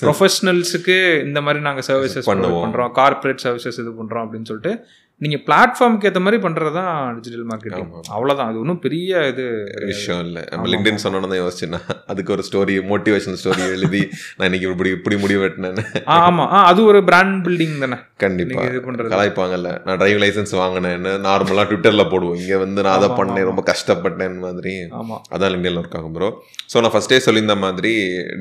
ப்ரொஃபஷனல்ஸுக்கு 0.02 0.98
இந்த 1.28 1.42
மாதிரி 1.48 1.62
நாங்க 1.68 1.84
சர்வீசஸ் 1.90 2.30
பண்ணுவோம். 2.32 2.64
பண்றோம். 2.66 2.92
கார்ப்பரேட் 3.00 3.44
சர்வீசஸ் 3.46 3.80
இது 3.84 3.94
பண்றோம் 4.00 4.26
அப்படின்னு 4.26 4.50
சொல்லிட்டு 4.52 4.74
நீங்க 5.22 5.38
பிளாட்ஃபார்முக்கு 5.48 6.08
ஏத்த 6.10 6.20
மாதிரி 6.20 6.38
பண்றது 6.42 6.72
தான் 6.78 6.92
டிஜிட்டல் 7.18 7.48
மார்க்கெட்டிங் 7.50 7.88
ஆமா. 7.88 8.00
அவ்வளவுதான். 8.10 8.48
அது 8.50 8.60
ஒன்றும் 8.60 8.80
பெரிய 8.80 9.00
இது 9.32 9.44
விஷயம் 9.92 10.22
இல்லை. 10.26 10.42
நம்ம 10.52 10.70
லிங்க்டின் 10.72 11.02
சொன்னோன்னு 11.04 11.30
தான் 11.30 11.42
யோசிச்சேன் 11.42 11.74
நான். 11.76 11.90
அதுக்கு 12.08 12.32
ஒரு 12.32 12.44
ஸ்டோரி 12.48 12.76
மோட்டிவேஷன் 12.92 13.38
ஸ்டோரி 13.42 13.64
எழுதி 13.76 14.02
நான் 14.38 14.48
இன்னைக்கு 14.50 14.68
இப்படி 14.70 14.92
இப்படி 14.98 15.18
முடிவு 15.18 15.42
வெட்டினேன்னு. 15.44 15.84
ஆ, 16.06 16.16
ஆமா. 16.28 16.46
ஆ, 16.52 16.62
அது 16.70 16.82
ஒரு 16.86 17.02
பிராண்ட் 17.10 17.36
பில்டிங் 17.46 17.76
தானே. 17.80 17.98
கண்டிப்பா. 18.24 18.52
நீங்க 18.54 18.66
இது 18.72 18.82
பண்றது. 18.88 19.12
கலாய்ப்பாங்கல்ல. 19.14 19.72
நான் 19.86 20.00
டிரைவிங் 20.02 20.24
லைசன்ஸ் 20.24 20.54
வாங்கினேன்னு 20.62 21.14
நார்மலா 21.28 21.66
ட்விட்டர்ல 21.70 22.06
போடுவோம். 22.12 22.40
இங்க 22.42 22.58
வந்து 22.58 22.82
நான் 22.82 22.98
அதை 23.00 23.10
பண்ணேன். 23.20 23.48
ரொம்ப 23.50 23.64
கஷ்டப்பட்டேன் 23.70 24.38
மாதிரி. 24.42 24.74
ஆமா. 25.00 25.18
அதான் 25.36 25.54
லிங்க்டின்ல 25.56 25.84
ஒர்க் 25.84 26.00
ஆகும் 26.00 26.16
ப்ரோ 26.16 26.30
ஸோ 26.72 26.82
நான் 26.82 26.94
ஃபர்ஸ்டே 26.94 27.20
சொல்லியிருந்த 27.24 27.58
மாதிரி 27.62 27.94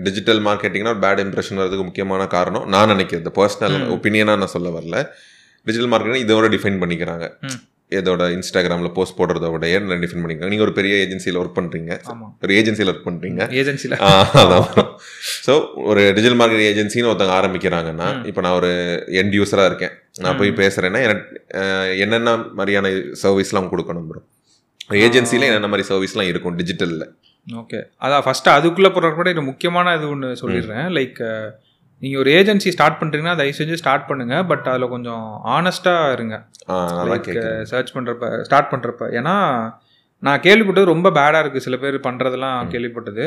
டிஜிட்டல் 0.04 0.42
மார்க்கெட்டிங்னா 0.46 0.94
ஒரு 0.94 1.02
பேட் 1.02 1.22
இம்ப்ரெஷன் 1.22 1.60
வரதுக்கு 1.60 1.86
முக்கியமான 1.86 2.26
காரணம் 2.34 2.66
நான் 2.68 2.92
நினைக்கிறது. 2.92 3.32
பர்சனல் 3.38 3.78
ஒப்பீனியனாக 3.96 4.42
நான் 4.42 4.54
சொல்ல 4.54 4.70
வரல. 4.76 4.96
டிஜிட்டல் 5.66 5.90
மார்க்கெட்டிங் 5.92 6.24
இதோட 6.26 6.48
டிஃபைன் 6.54 6.80
பண்ணிக்கிறாங்க. 6.84 7.26
இதோட 7.98 8.24
இன்ஸ்டாகிராமில் 8.34 8.92
போஸ்ட் 8.96 9.16
போடுறத 9.18 9.46
விட 9.52 9.68
ஏன் 9.76 9.86
டிஃபைன் 10.02 10.22
பண்ணிக்கிறாங்க? 10.22 10.50
நீங்கள் 10.52 10.66
ஒரு 10.66 10.74
பெரிய 10.76 10.92
ஏஜென்சியில் 11.04 11.38
ஒர்க் 11.40 11.56
பண்ணுறீங்க 11.56 11.92
ஒரு 12.44 12.52
ஏஜென்சியில் 12.58 12.90
ஒர்க் 12.92 13.06
பண்ணுறீங்க 13.06 13.40
ஏஜென்சில 13.60 13.96
அதான். 14.42 14.68
ஸோ 15.46 15.54
ஒரு 15.90 16.02
டிஜிட்டல் 16.16 16.38
மார்க்கெட்டிங் 16.40 16.70
ஏஜென்சின்னு 16.72 17.10
ஒருத்தவங்க 17.12 17.36
ஆரம்பிக்கிறாங்கன்னா 17.38 18.08
இப்போ 18.30 18.42
நான் 18.46 18.58
ஒரு 18.60 18.70
எண்ட் 19.22 19.34
யூஸராக 19.38 19.70
இருக்கேன். 19.70 19.94
நான் 20.26 20.38
போய் 20.40 20.52
பேசுகிறேன்னா 20.60 21.00
என்னென்ன 22.04 22.36
மாதிரியான 22.60 22.92
சர்வீஸ்லாம் 23.22 23.70
கொடுக்கணும் 23.72 24.06
ப்ரோ 24.10 24.22
ஏஜென்சியில் 25.06 25.48
என்னென்ன 25.48 25.70
மாதிரி 25.72 25.86
சர்வீஸ்லாம் 25.90 26.30
இருக்கும் 26.32 26.56
டிஜிட்டலில் 26.60 27.04
ஓகே 27.46 27.80
அதான் 28.04 28.24
ஃபர்ஸ்ட் 28.26 28.48
அதுக்குள்ள 28.56 28.88
போறது 28.94 29.14
கூட 29.18 29.34
முக்கியமான 29.50 29.96
இது 29.98 30.06
ஒன்று 30.14 30.30
சொல்லிடுறேன். 30.42 30.86
லைக் 30.98 31.20
நீங்க 32.02 32.16
ஒரு 32.22 32.30
ஏஜென்சி 32.38 32.72
ஸ்டார்ட் 32.74 32.98
பண்றீங்கன்னா 33.00 33.36
தயவு 33.40 33.58
செஞ்சு 33.58 33.78
ஸ்டார்ட் 33.82 34.08
பண்ணுங்க. 34.10 34.36
பட் 34.50 34.66
அதுல 34.72 34.86
கொஞ்சம் 34.94 35.24
ஆனஸ்டா 35.56 35.94
இருங்க. 36.16 36.36
சர்ச் 37.72 37.94
பண்றப்ப 37.96 38.40
ஸ்டார்ட் 38.48 38.72
பண்றப்ப. 38.72 39.08
ஏன்னா 39.20 39.36
நான் 40.26 40.44
கேள்விப்பட்டது 40.46 40.92
ரொம்ப 40.94 41.08
பேடா 41.18 41.40
இருக்கு. 41.44 41.64
சில 41.66 41.76
பேர் 41.84 42.04
பண்றதெல்லாம் 42.08 42.70
கேள்விப்பட்டது. 42.74 43.26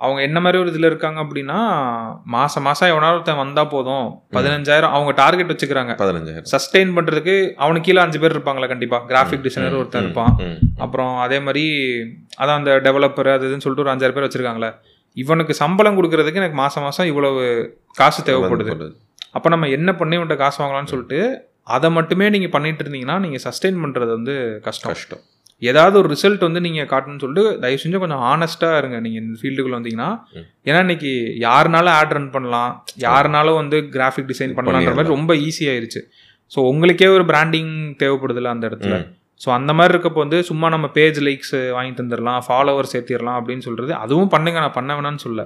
அவங்க 0.00 0.20
என்ன 0.26 0.38
மாதிரி 0.42 0.58
ஒரு 0.62 0.70
இதுல 0.72 0.88
இருக்காங்க 0.90 1.20
அப்படின்னா 1.22 1.60
மாசம் 2.34 2.64
மாசம் 2.66 2.90
எவனாலும் 2.90 3.16
ஒருத்தன் 3.16 3.40
வந்தா 3.42 3.62
போதும். 3.72 4.04
பதினஞ்சாயிரம் 4.36 4.94
அவங்க 4.96 5.12
டார்கெட் 5.22 5.50
வச்சுக்கிறாங்க. 5.52 5.92
பதினஞ்சாயிரம். 6.02 6.46
சஸ்டெயின் 6.54 6.92
பண்றதுக்கு 6.98 7.34
அவனுக்கு 7.64 7.86
கீழே 7.88 8.00
அஞ்சு 8.04 8.18
பேர் 8.24 8.36
இருப்பாங்களா 8.36 8.68
கண்டிப்பா. 8.74 8.98
கிராஃபிக் 9.08 9.44
டிசைனர் 9.46 9.78
ஒருத்தன் 9.80 10.06
இருப்பான். 10.06 10.36
அப்புறம் 10.86 11.16
அதே 11.24 11.40
மாதிரி 11.46 11.64
அதான் 12.40 12.58
அந்த 12.60 12.74
டெவலப்பர் 12.86 13.30
அது 13.36 13.48
இதுன்னு 13.48 13.64
சொல்லிட்டு 13.66 13.84
ஒரு 13.86 13.94
அஞ்சாறு 13.94 14.16
பேர் 14.18 14.28
வச்சிருக்காங்களே. 14.28 14.70
இவனுக்கு 15.22 15.54
சம்பளம் 15.62 15.96
கொடுக்கறதுக்கு 15.98 16.40
எனக்கு 16.42 16.58
மாசம் 16.64 16.84
மாசம் 16.86 17.08
இவ்வளவு 17.12 17.42
காசு 18.00 18.20
தேவைப்படுது. 18.28 18.88
அப்போ 19.36 19.48
நம்ம 19.54 19.68
என்ன 19.76 19.90
பண்ணி 20.00 20.16
இவன்ட்ட 20.18 20.36
காசு 20.44 20.58
வாங்கலாம்னு 20.62 20.92
சொல்லிட்டு 20.92 21.20
அதை 21.76 21.88
மட்டுமே 21.96 22.26
நீங்கள் 22.34 22.52
பண்ணிட்டு 22.54 22.82
இருந்தீங்கன்னா 22.84 23.16
நீங்கள் 23.24 23.42
சஸ்டெயின் 23.46 23.82
பண்ணுறது 23.84 24.10
வந்து 24.18 24.34
கஷ்டம். 24.66 24.90
கஷ்டம். 24.92 25.22
ஏதாவது 25.68 25.96
ஒரு 26.00 26.08
ரிசல்ட் 26.14 26.44
வந்து 26.46 26.60
நீங்கள் 26.66 26.88
காட்டணும்னு 26.92 27.22
சொல்லிட்டு 27.24 27.44
தயவு 27.62 27.80
செஞ்சு 27.82 28.00
கொஞ்சம் 28.02 28.24
ஆனஸ்ட்டாக 28.32 28.80
இருங்க. 28.80 28.96
நீங்கள் 29.04 29.22
இந்த 29.22 29.38
ஃபீல்டுக்குள்ள 29.40 29.76
வந்தீங்கன்னா. 29.78 30.10
ஏன்னா 30.68 30.80
இன்னைக்கு 30.86 31.10
யாருனாலும் 31.46 31.94
ஆட் 31.98 32.14
ரன் 32.16 32.30
பண்ணலாம். 32.36 32.72
யாருனாலும் 33.06 33.58
வந்து 33.62 33.78
கிராஃபிக் 33.96 34.30
டிசைன் 34.32 34.56
பண்ணலான்ற 34.58 34.94
மாதிரி 34.98 35.14
ரொம்ப 35.16 35.34
ஈஸி 35.46 35.66
ஆயிருச்சு. 35.72 36.02
ஸோ 36.52 36.58
உங்களுக்கே 36.72 37.08
ஒரு 37.16 37.24
பிராண்டிங் 37.32 37.72
தேவைப்படுதுல்ல 38.02 38.52
அந்த 38.54 38.64
இடத்துல. 38.70 38.94
ஸோ 39.40 39.48
அந்த 39.56 39.72
மாதிரி 39.78 39.92
இருக்கப்போ 39.94 40.20
வந்து 40.24 40.38
சும்மா 40.50 40.68
நம்ம 40.74 40.86
பேஜ் 40.98 41.18
லைக்ஸ் 41.26 41.56
வாங்கி 41.76 41.92
தந்துடலாம் 41.98 42.40
ஃபாலோவர் 42.46 42.90
சேர்த்திடலாம் 42.92 43.38
அப்படின்னு 43.40 43.64
சொல்றது 43.66 43.92
அதுவும் 44.04 44.32
பண்ணுங்க. 44.34 44.58
நான் 44.64 44.76
பண்ண 44.78 44.92
வேணாம்னு 44.98 45.24
சொல்ல. 45.26 45.42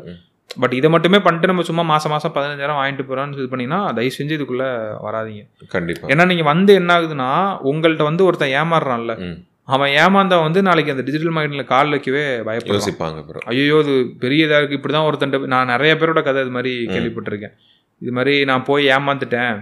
பட் 0.63 0.75
இதை 0.79 0.89
மட்டுமே 0.95 1.19
பண்ணிட்டு 1.25 1.51
நம்ம 1.51 1.65
சும்மா 1.69 1.83
மாசம் 1.91 2.13
மாசம் 2.15 2.33
பதினஞ்சாயிரம் 2.35 2.79
வாங்கிட்டு 2.79 3.05
போறோம்னு 3.11 3.39
இது 3.41 3.49
பண்ணீங்கன்னா 3.53 3.81
தயவு 3.99 4.17
செஞ்சு 4.17 4.37
இதுக்குள்ள 4.39 4.65
வராதீங்க. 5.07 5.43
கண்டிப்பா. 5.75 6.09
ஏன்னா 6.13 6.25
நீங்க 6.31 6.45
வந்து 6.53 6.73
என்ன 6.81 6.91
ஆகுதுன்னா 6.97 7.31
உங்கள்ட்ட 7.71 8.05
வந்து 8.11 8.27
ஒருத்தன் 8.29 8.55
ஏமாறுறான்ல. 8.61 9.15
அவன் 9.75 9.93
ஏமாந்தா 10.03 10.37
வந்து 10.47 10.61
நாளைக்கு 10.69 10.93
அந்த 10.95 11.05
டிஜிட்டல் 11.09 11.35
மார்க்கெட்ல 11.35 11.65
கால் 11.75 11.93
வைக்கவே 11.95 12.25
பயப்படுவான். 12.49 12.79
யோசிப்பாங்க 12.79 13.45
ஐயோ 13.53 13.77
இது 13.85 13.95
பெரிய 14.25 14.47
இதாக 14.47 14.61
இருக்குது 14.61 14.79
இப்படி 14.81 14.95
தான் 14.97 15.09
ஒருத்தன் 15.09 15.37
நான் 15.55 15.73
நிறைய 15.75 15.93
பேரோட 16.01 16.23
கதை 16.29 16.43
இது 16.47 16.55
மாதிரி 16.57 16.73
கேள்விப்பட்டிருக்கேன். 16.95 17.55
இது 18.03 18.13
மாதிரி 18.17 18.35
நான் 18.51 18.67
போய் 18.71 18.91
ஏமாந்துட்டேன். 18.97 19.55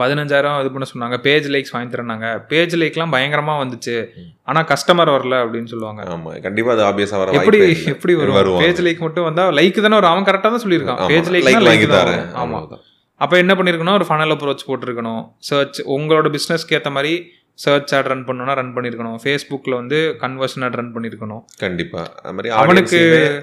பதினஞ்சாயிரம் 0.00 0.56
இது 0.60 0.70
பண்ண 0.72 0.86
சொன்னாங்க. 0.92 1.16
பேஜ் 1.26 1.46
லைக்ஸ் 1.48 1.72
வாங்கி 1.74 1.96
தரேன்னாங்க. 1.96 2.26
பேஜ் 2.48 2.76
லைக்லாம் 2.76 3.10
பயங்கரமாக 3.10 3.64
வந்துச்சு. 3.64 3.94
ஆனால் 4.42 4.64
கஸ்டமர் 4.64 5.12
வரல 5.14 5.36
அப்படின்னு 5.44 5.64
சொல்லுவாங்க. 5.64 6.02
ஆமா 6.16 6.42
கண்டிப்பா 6.42 6.72
அது 6.72 6.82
ஆப்வியஸா 6.88 7.18
வர 7.22 7.30
எப்படி. 7.30 7.60
எப்படி 7.84 8.14
வரும். 8.14 8.58
பேஜ் 8.58 8.82
லைக் 8.82 8.98
மட்டும் 8.98 9.24
வந்தா 9.24 9.46
லைக் 9.50 9.80
தானே 9.80 9.98
வரும். 9.98 10.10
அவன் 10.10 10.28
கரெக்டாக 10.28 10.52
தான் 10.54 10.64
சொல்லியிருக்கான். 10.66 11.00
பேஜ் 11.06 11.30
like 11.30 11.46
லைக் 11.48 11.68
வாங்கி 11.70 11.86
தரேன். 11.86 12.22
ஆமா. 12.42 12.60
ஆமா 12.60 12.78
அப்போ 13.16 13.36
என்ன 13.36 13.54
பண்ணிருக்கணும்? 13.54 13.96
ஒரு 13.98 14.06
ஃபனல் 14.08 14.32
அப்ரோச் 14.34 14.66
போட்டிருக்கணும். 14.66 15.22
சர்ச் 15.38 15.78
உங்களோட 15.96 16.34
பிஸ்னஸ்க்கு 16.34 16.76
ஏற்ற 16.78 16.90
மாதிரி 16.90 17.12
சர்ச் 17.58 17.92
ஆட் 17.94 18.06
ரன் 18.06 18.24
பண்ணணும்னா 18.24 18.54
ரன் 18.54 18.72
பண்ணியிருக்கணும் 18.72 19.18
ஃபேஸ்புக்கில் 19.20 19.74
வந்து 19.74 19.98
கன்வர்ஷன் 20.20 20.64
ஆட் 20.64 20.74
ரன் 20.74 20.90
பண்ணியிருக்கணும் 20.94 21.42
கண்டிப்பா. 21.58 22.02
அது 22.20 22.34
மாதிரி 22.34 22.50
அவனுக்கு- 22.56 23.00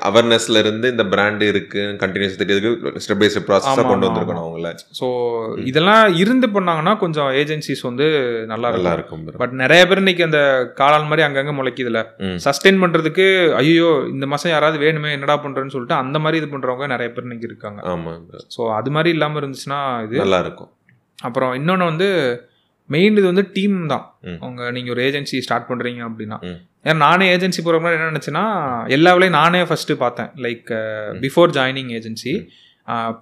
அவேர்னஸ்ல 0.08 0.60
இருந்து 0.60 0.88
இந்த 0.90 1.06
பிராண்ட் 1.08 1.44
இருக்கு 1.48 1.84
கண்டினியூஸ் 2.02 2.38
தெரியறதுக்கு 2.42 2.70
ஸ்டெப் 3.04 3.20
பை 3.20 3.30
ஸ்டெப் 3.30 3.48
ப்ராசஸா 3.48 3.74
ஆமா, 3.76 3.88
கொண்டு 3.88 4.08
வந்திருக்கணும் 4.08 4.44
அவங்கள. 4.44 4.70
ஸோ 5.00 5.08
இதெல்லாம் 5.66 5.92
இருந்து 6.18 6.50
பண்ணாங்கன்னா 6.50 6.94
கொஞ்சம் 6.98 7.32
ஏஜென்சிஸ் 7.40 7.84
வந்து 7.84 8.08
நல்லா 8.48 8.72
நல்லா 8.72 8.94
இருக்கும். 8.94 9.24
பட் 9.38 9.56
நிறைய 9.62 9.82
பேர் 9.86 9.98
இன்னைக்கு 9.98 10.24
அந்த 10.24 10.42
காளான் 10.78 11.10
மாதிரி 11.10 11.26
அங்கங்க 11.28 11.54
முளைக்குதுல. 11.58 12.02
சஸ்டெயின் 12.46 12.82
பண்றதுக்கு 12.82 13.28
ஐயோ 13.58 13.90
இந்த 14.12 14.26
மாசம் 14.28 14.52
யாராவது 14.52 14.80
வேணுமே 14.80 15.12
என்னடா 15.12 15.38
பண்றேன்னு 15.40 15.72
சொல்லிட்டு 15.72 16.00
அந்த 16.00 16.20
மாதிரி 16.20 16.42
இது 16.42 16.54
பண்றவங்க 16.54 16.88
நிறைய 16.90 17.12
பேர் 17.12 17.24
இன்னைக்கு 17.24 17.48
இருக்காங்க. 17.48 17.82
ஆமா 17.90 18.14
bro. 18.28 18.42
ஸோ 18.56 18.72
அது 18.76 18.92
மாதிரி 18.92 19.12
இல்லாம 19.12 19.40
இருந்துச்சுன்னா 19.40 19.82
இது. 20.04 20.18
நல்லா 20.18 20.40
இருக்கும் 20.40 20.72
அப்புறம் 21.20 21.54
இன்னொன்று 21.56 21.86
வந்து 21.86 22.08
மெயின் 22.90 23.18
இது 23.18 23.26
வந்து 23.26 23.50
டீம் 23.54 23.88
தான். 23.88 24.06
ம். 24.22 24.38
உங்க 24.40 24.72
நீங்க 24.72 24.92
ஒரு 24.92 25.04
ஏஜென்சி 25.04 25.40
ஸ்டார்ட் 25.40 25.70
பண்றீங்க 25.70 26.02
அப்படின்னா. 26.08 26.38
ஏன்னா 26.86 26.96
நானே 26.98 27.38
ஏஜென்சி 27.38 27.62
போகிற 27.64 27.80
முன்னாடி 27.80 27.94
என்ன 27.94 28.12
நினச்சேன்னா 28.12 28.46
எல்லா 28.88 29.14
வேலையும் 29.14 29.36
நானே 29.36 29.64
ஃபர்ஸ்ட் 29.64 29.98
பார்த்தேன். 29.98 30.30
Like 30.38 30.70
before 31.22 31.52
joining 31.54 31.92
agency 31.92 32.34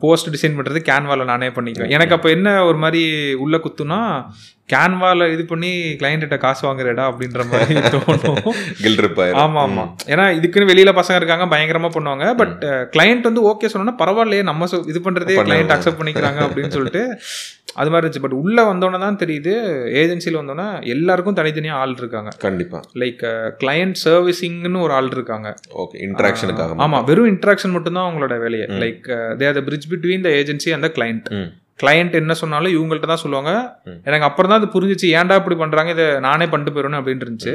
post 0.04 0.32
design 0.36 0.56
பண்ணுறது 0.58 0.80
கேன்வாவில் 0.90 1.32
நானே 1.32 1.50
பண்ணிக்குவேன். 1.58 1.94
எனக்கு 1.98 2.16
அப்போ 2.18 2.30
என்ன 2.38 2.50
ஒரு 2.70 2.80
மாதிரி 2.84 3.04
உள்ள 3.46 3.58
குத்துனா 3.66 4.00
கேன்வாவில் 4.74 5.32
இது 5.34 5.44
பண்ணி 5.52 5.70
கிளைண்ட்ட 6.02 6.36
காசு 6.44 6.62
வாங்குறேடா 6.68 7.06
அப்படின்ற 7.12 7.42
மாதிரி 7.52 7.74
தோணும். 7.94 8.38
கில் 8.84 9.00
இருப்பாரு 9.02 9.34
ஆமா 9.44 9.62
ஆமா 9.68 9.84
ஏன்னா 10.12 10.26
இதுக்குன்னு 10.38 10.70
வெளியில 10.72 10.92
பசங்க 11.00 11.20
இருக்காங்க 11.22 11.46
பயங்கரமா 11.54 11.90
பண்ணுவாங்க. 11.96 12.28
பட் 12.42 12.54
கிளையண்ட் 12.94 13.28
வந்து 13.30 13.42
ஓகே 13.52 13.72
சொன்னா 13.74 13.96
பரவாயில்லையே 14.04 14.44
நம்ம 14.50 14.70
இது 14.92 15.02
பண்றதே 15.08 15.26
பண்ணலாம். 15.28 15.50
கிளையண்ட் 15.50 15.74
அக்செப்ட் 15.76 16.00
பண்ணிக்கிறாங்க 16.02 16.42
அப்படின்னு 16.48 16.76
சொல்லிட்டு 16.78 17.04
அது 17.82 17.90
மாதிரி 17.92 18.04
இருந்துச்சு. 18.04 18.24
பட் 18.24 18.38
உள்ள 18.42 18.64
வந்தோடனே 18.70 19.00
தான் 19.04 19.20
தெரியுது 19.24 19.52
ஏஜென்சியில் 20.02 20.40
வந்தோடனே 20.40 20.66
எல்லாருக்கும் 20.94 21.38
தனித்தனியா 21.40 21.76
ஆள் 21.82 21.98
இருக்காங்க. 22.02 22.32
கண்டிப்பா. 22.46 22.80
லைக் 23.02 23.22
கிளையண்ட் 23.62 24.00
சர்வீசிங்னு 24.06 24.82
ஒரு 24.88 24.96
ஆள் 25.00 25.12
இருக்காங்க. 25.18 25.52
ஓகே 25.84 26.00
இன்டராக்ஷனுக்காக 26.08 26.82
ஆமா 26.88 27.00
வெறும் 27.10 27.30
இன்ட்ராக்ஷன் 27.34 27.76
மட்டும் 27.76 27.98
தான் 27.98 28.08
அவங்களோட 28.08 28.38
வேலையை. 28.46 28.68
Like 28.84 29.08
they 29.42 29.48
are 29.52 29.60
the 29.60 29.66
bridge 29.70 29.90
between 29.94 30.26
the 30.28 30.32
agency 30.42 30.72
அந்த 30.78 30.90
கிளைண்ட். 30.98 31.30
கிளையண்ட் 31.82 32.16
என்ன 32.20 32.34
சொன்னாலும் 32.40 32.74
இவங்கள்ட்ட 32.78 33.08
தான் 33.12 33.24
சொல்லுவாங்க. 33.26 33.52
எனக்கு 34.08 34.26
அப்புறம் 34.28 34.52
தான் 34.52 34.60
அது 34.62 34.74
புரிஞ்சிச்சு. 34.74 35.08
ஏன்டா 35.20 35.36
இப்படி 35.42 35.56
பண்றாங்க? 35.62 35.92
இதை 35.98 36.08
நானே 36.26 36.48
பண்ணிட்டு 36.52 36.74
போயிடணும் 36.76 37.00
அப்படின்னு 37.00 37.26
இருந்துச்சு. 37.26 37.54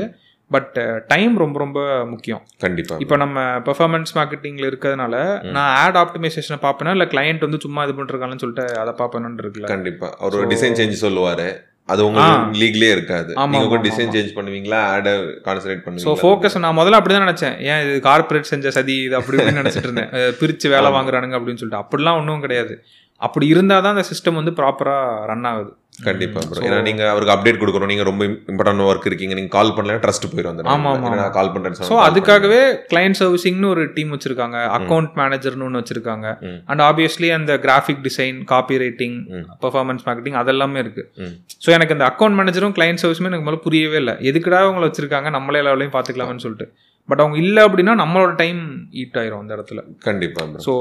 பட் 0.51 0.75
டைம் 1.13 1.33
ரொம்ப 1.43 1.57
ரொம்ப 1.63 1.79
முக்கியம். 2.11 2.43
கண்டிப்பா. 2.65 2.97
இப்போ 3.05 3.17
நம்ம 3.23 3.45
பெர்ஃபார்மன்ஸ் 3.69 4.13
மார்க்கெட்டிங்ல 4.19 4.69
இருக்கிறதுனால 4.71 5.15
நான் 5.55 5.71
ஆட் 5.85 5.99
ஆப்டிமைசேஷனை 6.03 6.59
பார்ப்பேனா? 6.67 6.93
இல்லை 6.97 7.07
கிளையண்ட் 7.15 7.47
வந்து 7.47 7.61
சும்மா 7.65 7.85
இது 7.87 7.97
பண்ணிருக்காங்கன்னு 7.97 8.43
சொல்லிட்டு 8.45 8.67
அதை 8.83 8.93
பார்ப்பேன்னு 9.01 9.43
இருக்குல்ல? 9.45 9.71
கண்டிப்பா. 9.75 10.11
அவர் 10.21 10.39
ஒரு 10.41 10.49
டிசைன் 10.53 10.79
சேஞ்ச் 10.81 11.05
சொல்லுவாரு. 11.07 11.49
அது 11.93 12.01
உங்களுக்கு 12.07 12.59
லீக்லயே 12.61 12.93
இருக்காது. 12.97 13.31
நீங்க 13.55 13.77
டிசைன் 13.87 14.13
சேஞ்ச் 14.15 14.37
பண்ணுவீங்களா? 14.39 14.81
ஆட 14.95 15.11
கான்சென்ட்ரேட் 15.47 15.83
ஸோ 15.83 15.87
பண்ணுவீங்களா 15.87 16.21
ஃபோக்கஸ் 16.23 16.57
நான் 16.65 16.79
முதல்ல 16.79 16.99
அப்படி 17.01 17.15
தான் 17.17 17.27
நினச்சேன். 17.27 17.57
ஏன் 17.71 17.83
இது 17.85 17.95
கார்ப்பரேட் 18.09 18.51
செஞ்ச 18.53 18.73
சதி 18.79 18.97
இது 19.07 19.17
அப்படி 19.21 19.45
நினச்சிட்டு 19.61 19.89
இருந்தேன். 19.89 20.11
பிரிச்சு 20.41 20.69
வேலை 20.75 20.91
வாங்குறானுங்க 20.97 21.39
அப்படின்னு 21.41 21.63
சொல்லிட்டு. 21.63 21.83
அப்படிலாம் 21.85 22.21
ஒன்றும் 22.21 22.45
கிடையாது. 22.47 22.75
அப்படி 23.27 23.47
இருந்தால் 23.53 23.85
தான் 23.85 23.95
அந்த 23.97 24.07
சிஸ்டம் 24.13 24.39
வந்து 24.41 24.53
ப்ராப்பராக 24.61 25.27
ரன் 25.31 25.47
ஆகுது. 25.51 25.71
கண்டிப்பா 26.05 26.41
ப்ரோ 26.49 26.63
ஏன்னா 26.67 26.79
நீங்க 26.87 27.03
அவருக்கு 27.11 27.33
அப்டேட் 27.35 27.59
கொடுக்கணும். 27.61 27.91
நீங்க 27.93 28.05
ரொம்ப 28.09 28.25
இம்பார்ட்டன்ட் 28.53 28.85
ஒர்க் 28.87 29.07
இருக்கீங்க. 29.11 29.35
நீங்க 29.39 29.51
கால் 29.55 29.73
பண்ணல 29.77 29.95
ட்ரஸ்ட் 30.05 30.27
போயிடும் 30.33 30.53
அந்த 30.53 30.63
ஆமா, 30.75 30.91
ஆமா. 30.97 31.11
கால் 31.37 31.51
சொன்னா 31.79 32.03
call 32.03 32.09
அதுக்காகவே 32.09 32.61
கிளைண்ட் 32.93 33.19
சர்வீசிங்னு 33.21 33.69
ஒரு 33.75 33.85
டீம் 33.97 34.13
வச்சிருக்காங்க. 34.15 34.59
அக்கௌண்ட் 34.79 35.13
மேனேஜர்னு 35.21 35.67
ஒன்று 35.69 35.83
வச்சிருக்காங்க. 35.83 36.27
அண்ட் 36.71 36.85
ஆப்வியஸ்லி 36.89 37.31
அந்த 37.39 37.55
graphic 37.67 38.03
design 38.09 38.45
copy 38.53 38.79
writing. 38.85 39.17
Performance 39.65 40.05
marketing 40.09 40.39
அதெல்லாமே 40.43 40.83
இருக்கு. 40.87 41.05
ஸோ 41.65 41.71
எனக்கு 41.79 41.97
அந்த 41.99 42.07
அக்கௌண்ட் 42.11 42.39
மேனேஜரும் 42.41 42.77
கிளைண்ட் 42.81 43.03
சர்வீஸுமே 43.05 43.31
எனக்கு 43.33 43.47
முதல்ல 43.49 43.63
புரியவே 43.69 43.97
இல்லை. 43.97 44.17
எதுக்குடா 44.33 44.61
அவங்கள 44.67 44.91
வச்சிருக்காங்க? 44.91 45.31
நம்மளே 45.39 45.59
எல்லா 45.63 45.75
வேலையும் 45.77 45.97
பார்த்துக்கலாம்னு 45.97 46.45
சொல்லிட்டு. 46.47 46.69
பட் 47.09 47.23
அவங்க 47.23 47.37
இல்லை 47.43 47.63
அப்படின்னா 47.67 47.95
நம்மளோட 48.03 48.33
டைம் 48.43 48.61
ஈட் 49.03 49.19
ஆயிரும் 49.21 49.43
அந்த 49.43 49.53
இடத்துல. 49.57 49.81
கண்டிப்பா 50.09 50.45
ப்ரோ 50.53 50.63
ஸோ 50.67 50.75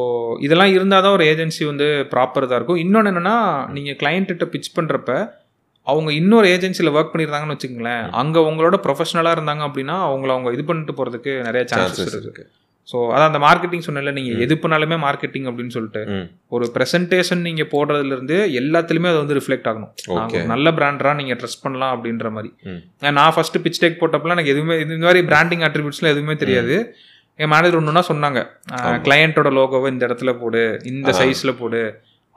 இதெல்லாம் 0.45 0.73
இருந்தால் 0.75 1.03
தான் 1.05 1.15
ஒரு 1.17 1.25
ஏஜென்சி 1.31 1.63
வந்து 1.71 1.87
ப்ராப்பர் 2.13 2.47
தான் 2.49 2.59
இருக்கும். 2.59 2.81
இன்னொன்று 2.85 3.11
என்னென்னா 3.11 3.35
நீங்கள் 3.77 3.99
கிளைண்ட்டிட்ட 4.03 4.47
பிச் 4.53 4.75
பண்ணுறப்ப 4.77 5.11
அவங்க 5.87 6.09
இன்னொரு 6.19 6.47
ஏஜென்சியில் 6.55 6.95
ஒர்க் 6.95 7.11
பண்ணியிருந்தாங்கன்னு 7.13 7.55
வச்சுக்கோங்களேன் 7.55 8.05
அங்கே 8.21 8.39
உங்களோட 8.49 8.75
ப்ரொஃபஷனலாக 8.85 9.35
இருந்தாங்க 9.37 9.63
அப்படின்னா 9.67 9.95
அவங்கள 10.09 10.31
அவங்க 10.35 10.51
இது 10.55 10.63
பண்ணிட்டு 10.69 10.95
போகிறதுக்கு 10.99 11.33
நிறைய 11.47 11.63
சான்சஸ் 11.71 11.97
சான்சஸ் 11.97 12.15
இருக்கு. 12.15 12.27
இருக்கு. 12.27 12.45
ஸோ 12.91 12.97
அதான் 13.13 13.29
அந்த 13.29 13.39
மார்க்கெட்டிங் 13.45 13.85
சொன்னல 13.85 14.11
நீங்கள் 14.17 14.41
எது 14.45 14.55
பண்ணாலுமே 14.63 14.97
மார்க்கெட்டிங் 15.05 15.47
அப்படின்னு 15.49 15.75
சொல்லிட்டு. 15.75 16.01
ஒரு 16.55 16.65
ப்ரெசன்டேஷன் 16.75 17.41
நீங்கள் 17.47 17.69
போடுறதுலேருந்து 17.71 18.37
எல்லாத்துலேயுமே 18.61 19.09
அது 19.11 19.21
வந்து 19.23 19.37
ரிஃப்ளெக்ட் 19.39 19.69
ஆகணும். 19.71 19.91
நல்ல 20.53 20.71
பிராண்டரா 20.79 21.13
நீங்கள் 21.21 21.39
ட்ரஸ்ட் 21.41 21.63
பண்ணலாம் 21.65 21.93
அப்படின்ற 21.95 22.29
மாதிரி. 22.35 22.51
நான் 23.19 23.33
ஃபர்ஸ்ட் 23.37 23.59
பிச் 23.65 23.81
டேக் 23.83 24.01
போட்டப்பலாம் 24.03 24.37
எனக்கு 24.37 24.53
எதுவுமே 24.55 24.77
இந்த 24.85 25.05
மாதிரி 25.07 25.23
பிராண்டிங் 25.31 25.65
அட்ரிபியூட்ஸ்லாம் 25.69 26.15
எதுவுமே 26.15 26.35
தெரியாது. 26.45 26.75
என் 27.43 27.51
மேனேஜர் 27.53 27.79
ஒன்றுனா 27.81 28.03
சொன்னாங்க. 28.11 28.39
கிளையண்ட்டோட 29.07 29.49
லோகோவை 29.59 29.87
இந்த 29.93 30.03
இடத்துல 30.07 30.33
போடு 30.41 30.61
இந்த. 30.91 31.09
சைஸில் 31.21 31.57
போடு. 31.61 31.81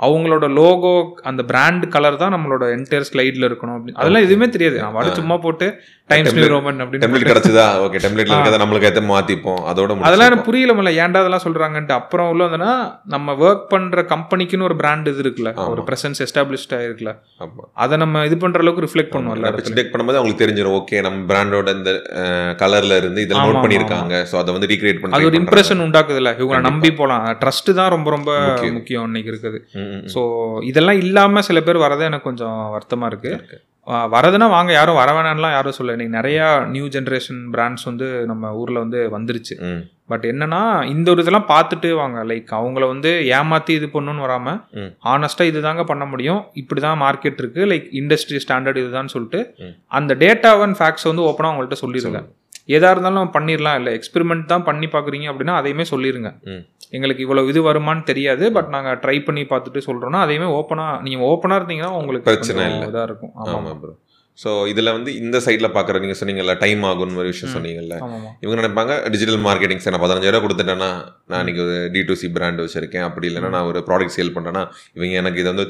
அவங்களோட 0.01 0.47
லோகோ 0.59 0.93
அந்த 1.29 1.43
பிராண்ட் 1.51 1.85
கலர் 1.95 2.21
தான் 2.21 2.35
நம்மளோட 2.35 2.65
என்டையர் 2.75 3.07
ஸ்லைடில் 3.09 3.47
இருக்கணும் 3.49 3.77
அப்படின்னு. 3.77 4.01
அதெல்லாம் 4.01 4.27
எதுவுமே 4.27 4.47
தெரியாது. 4.57 4.77
நான் 4.83 4.97
வாடி 4.97 5.11
சும்மா 5.21 5.37
போட்டு 5.45 5.67
டைம்ஸ் 6.11 6.35
நியூ 6.37 6.51
ரோமன் 6.53 6.79
அப்படின்னு 6.83 7.05
டெம்ப்ளேட் 7.05 7.31
கிடைச்சதா? 7.31 7.65
ஓகே 7.85 7.99
டெம்ப்ளேட்ல 8.05 8.35
இருக்கிறத 8.35 8.61
நம்மளுக்கு 8.63 8.89
ஏத்த 8.91 9.01
மாத்திப்போம். 9.11 9.63
அதோட 9.71 9.97
அதெல்லாம். 10.09 10.29
எனக்கு 10.31 10.47
புரியல 10.49 10.75
முடியல 10.77 10.93
ஏன்டா 11.03 11.23
அதெல்லாம் 11.23 11.45
சொல்றாங்கன்ட்டு. 11.47 11.95
அப்புறம் 12.01 12.29
உள்ள 12.33 12.43
வந்தனா 12.47 12.71
நம்ம 13.15 13.35
ஒர்க் 13.47 13.67
பண்ற 13.73 14.05
கம்பெனிக்குன்னு 14.13 14.69
ஒரு 14.69 14.77
பிராண்ட் 14.83 15.11
இது 15.13 15.23
இருக்குல்ல. 15.25 15.51
ஒரு 15.73 15.83
பிரசன்ஸ் 15.89 16.23
எஸ்டாப்ளிஷ்ட் 16.27 16.77
ஆயிருக்குல்ல. 16.79 17.15
ஆமா. 17.47 17.65
அதை 17.85 17.99
நம்ம 18.05 18.25
இது 18.29 18.39
பண்ற 18.45 18.63
அளவுக்கு 18.65 18.87
ரிஃப்ளெக்ட் 18.87 19.13
பண்ணுவோம் 19.17 19.37
எல்லா 19.39 19.51
பிச் 19.51 19.57
இடத்துலயும். 19.57 19.81
டெக் 19.81 19.93
பண்ணும்போது 19.95 20.21
அவங்களுக்கு 20.21 20.45
தெரிஞ்சிடும் 20.45 20.77
ஓகே 20.79 21.03
நம்ம 21.09 21.27
பிராண்டோட 21.33 21.75
இந்த 21.81 21.93
கலர்ல 22.63 23.01
இருந்து 23.03 23.27
இதில் 23.27 23.39
ஆமா, 23.39 23.47
நோட் 23.47 23.55
ஆமா, 23.55 23.65
பண்ணியிருக்காங்க 23.67 24.23
ஸோ 24.31 24.39
அதை 24.43 24.57
வந்து 24.57 24.71
ரீக்ரியேட் 24.73 25.03
பண்ணி 25.03 25.17
அது 25.19 25.29
ஒரு 25.33 25.41
இம்ப்ரெஷன் 25.43 25.85
உண்டாக்குதுல்ல. 25.87 26.33
இவங்க. 26.41 26.63
நம்பி 26.71 26.93
போலாம். 27.03 27.27
ட்ரஸ்ட் 27.43 27.71
தான் 27.81 27.93
ரொம்ப 27.97 28.09
ரொம்ப 28.17 28.31
முக்கியம். 28.49 28.77
முக்கியம் 28.79 29.07
இன்னைக்கு 29.11 29.33
இருக்குது. 29.35 29.61
ஸோ 30.15 30.21
இதெல்லாம் 30.63 30.97
இல்லாம 30.97 31.41
சில 31.41 31.61
பேர் 31.61 31.77
வரதே 31.77 32.01
எனக்கு 32.01 32.23
கொஞ்சம் 32.23 32.59
வருத்தமா 32.75 33.07
இருக்கு. 33.07 33.33
வரதுன்னா 34.13 34.47
வாங்க 34.51 34.73
யாரும் 34.73 34.95
வர 34.95 35.13
வேணாம்லாம் 35.13 35.51
யாரும் 35.51 35.73
சொல்ல 35.73 35.93
இன்னைக்கு 35.93 36.17
நிறைய 36.17 36.41
நியூ 36.67 36.87
ஜென்ரேஷன் 36.87 37.39
பிராண்ட்ஸ் 37.53 37.85
வந்து 37.85 38.27
நம்ம 38.27 38.51
ஊர்ல 38.55 38.79
வந்து 38.79 39.11
வந்துருச்சு. 39.11 39.55
பட் 40.07 40.25
என்னன்னா 40.25 40.61
இந்த 40.87 41.11
ஒரு 41.11 41.23
இதெல்லாம் 41.23 41.49
பார்த்துட்டு 41.49 41.93
வாங்க. 41.93 42.25
லைக் 42.25 42.51
அவங்கள 42.51 42.87
வந்து 42.87 43.11
ஏமாத்தி 43.39 43.71
இது 43.71 43.87
பண்ணணும்னு 43.87 44.25
வராம 44.27 44.53
ம். 44.73 44.91
ஆனஸ்டா 45.05 45.47
இதுதாங்க 45.53 45.85
பண்ண 45.85 46.05
முடியும். 46.05 46.45
இப்படிதான் 46.55 47.01
மார்க்கெட் 47.03 47.39
இருக்கு. 47.39 47.65
லைக் 47.65 47.89
இண்டஸ்ட்ரி 47.93 48.41
ஸ்டாண்டர்ட் 48.47 48.77
இதுதான் 48.77 49.07
சொல்லிட்டு. 49.07 49.41
அந்த 49.91 50.15
டேட்டாவன் 50.15 50.77
ஃபேக்ட்ஸ் 50.79 51.09
வந்து 51.13 51.23
ஓப்பனா 51.23 51.51
அவங்கள்ட்ட 51.51 51.79
சொல்லிருங்க. 51.85 52.21
எதா 52.69 52.91
இருந்தாலும் 52.91 53.31
பண்ணிடலாம் 53.37 53.79
இல்லை 53.81 53.93
எக்ஸ்பெரிமெண்ட் 53.99 54.51
தான் 54.53 54.67
பண்ணி 54.69 54.89
பார்க்குறீங்க 54.95 55.29
அப்படின்னா 55.31 55.55
அதையுமே 55.61 55.87
சொல்லிருங்க. 55.93 56.33
ம். 56.53 56.63
எங்களுக்கு 56.97 57.25
இவ்வளவு 57.25 57.51
இது 57.53 57.63
வருமான்னு 57.69 58.05
தெரியாது. 58.11 58.45
பட் 58.57 58.69
நாங்க 58.69 58.91
ட்ரை 59.03 59.17
பண்ணி 59.25 59.43
பார்த்துட்டு 59.47 59.87
சொல்றோம்னா 59.87 60.21
அதையுமே 60.25 60.51
ஓப்பனா 60.59 60.87
நீங்க 61.07 61.25
ஓப்பனா 61.31 61.57
இருந்தீங்கன்னா 61.61 61.95
உங்களுக்கு 62.01 62.29
பிரச்சனை 62.31 62.67
இல்ல. 62.73 62.85
இதா 62.93 63.03
இருக்கும். 63.09 63.33
ஆமா 63.41 63.57
ஆமா 63.61 63.73
ப்ரோ 63.83 63.95
ஸோ 64.39 64.51
இதுல 64.73 64.93
வந்து 64.97 65.11
இந்த 65.21 65.37
சைட்ல 65.45 65.69
பாக்குற 65.69 66.01
நீங்க 66.03 66.17
சொன்னீங்கல்ல 66.19 66.55
டைம் 66.61 66.83
ஆகும்னு 66.89 67.21
ஒரு 67.23 67.31
விஷயம் 67.33 67.55
சொன்னீங்கல்ல. 67.55 67.95
இவங்க 68.43 68.57
நினைப்பாங்க 68.61 68.93
டிஜிட்டல் 69.15 69.41
மார்க்கெட்டிங் 69.47 69.83
சார் 69.85 69.95
நான் 69.95 70.05
பதினஞ்சாயிரம் 70.05 70.45
கொடுத்துட்டேன்னா 70.45 70.91
நான் 71.31 71.41
இன்னைக்கு 71.41 71.63
ஒரு 71.65 71.79
டி 71.95 72.03
டு 72.11 72.15
சி 72.21 72.29
பிராண்ட் 72.37 72.63
வச்சிருக்கேன். 72.65 73.07
அப்படி 73.09 73.29
இல்லைன்னா 73.31 73.51
நான் 73.57 73.71
ஒரு 73.71 73.81
ப்ராடக்ட் 73.89 74.17
சேல் 74.17 74.35
பண்றேன்னா 74.37 74.63
இவங்க 74.97 75.17
எனக்கு 75.23 75.41
இதை 75.43 75.53
வந்து 75.55 75.67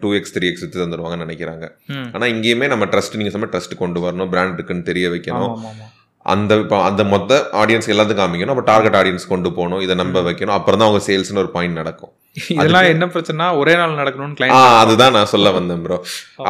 டூ 0.00 0.10
எக்ஸ் 0.20 0.34
த்ரீ 0.36 0.48
எக்ஸ் 0.50 0.64
வித்து 0.64 0.82
தந்துருவாங்கன்னு 0.82 1.26
நினைக்கிறாங்க. 1.26 1.68
ம். 1.96 2.08
ஆனா 2.14 2.28
இங்கேயுமே 2.34 2.68
நம்ம 2.74 2.88
ட்ரஸ்ட் 2.94 3.18
நீங்க 3.20 3.34
சொன்ன 3.36 3.50
ட்ரஸ்ட் 3.52 3.76
கொண்டு 3.76 4.00
வரணும். 4.06 4.32
பிராண்ட் 4.34 4.56
இருக்குன்னு 4.58 4.88
தெரிய 4.90 5.08
வைக்கணும். 5.08 5.54
அந்த 6.34 6.52
இப்போ 6.62 6.76
அந்த 6.88 7.02
மொத்த 7.14 7.40
ஆடியன்ஸ் 7.62 7.90
எல்லாத்துக்கும் 7.94 8.24
காமிக்கணும். 8.24 8.54
அப்போ 8.54 8.66
டார்கெட் 8.70 8.96
ஆடியன்ஸ் 9.00 9.32
கொண்டு 9.32 9.48
போகணும் 9.56 9.82
இதை 9.86 9.94
நம்ப 10.02 10.20
வைக்கணும். 10.28 10.56
அப்புறம் 10.58 10.78
தான் 10.80 10.88
அவங்க 10.88 11.02
சேல்ஸ்னு 11.08 11.42
ஒரு 11.42 11.50
பாயிண்ட் 11.56 11.78
நடக்கும். 11.80 12.12
இதெல்லாம் 12.54 12.86
என்ன 12.92 13.04
பிரச்சனைனா 13.12 13.46
ஒரே 13.58 13.74
நாள் 13.80 13.98
நடக்கணும்னு 14.00 14.48
அதுதான் 14.80 15.14
நான் 15.16 15.30
சொல்ல 15.32 15.50
வந்தேன் 15.56 15.82
ப்ரோ 15.84 15.96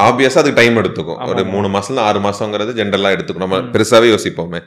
ஆப்வியஸா 0.05 0.41
அதுக்கு 0.43 0.59
டைம் 0.61 0.81
எடுத்துக்கும். 0.81 1.19
ஒரு 1.33 1.43
மூணு 1.53 1.69
மாசம் 1.75 2.01
ஆறு 2.07 2.21
மாசங்கிறது 2.27 2.73
ஜென்ரலா 2.79 3.13
எடுத்துக்கும். 3.17 3.45
நம்ம 3.47 3.61
பெருசாவே 3.75 4.09
யோசிப்போமே. 4.15 4.61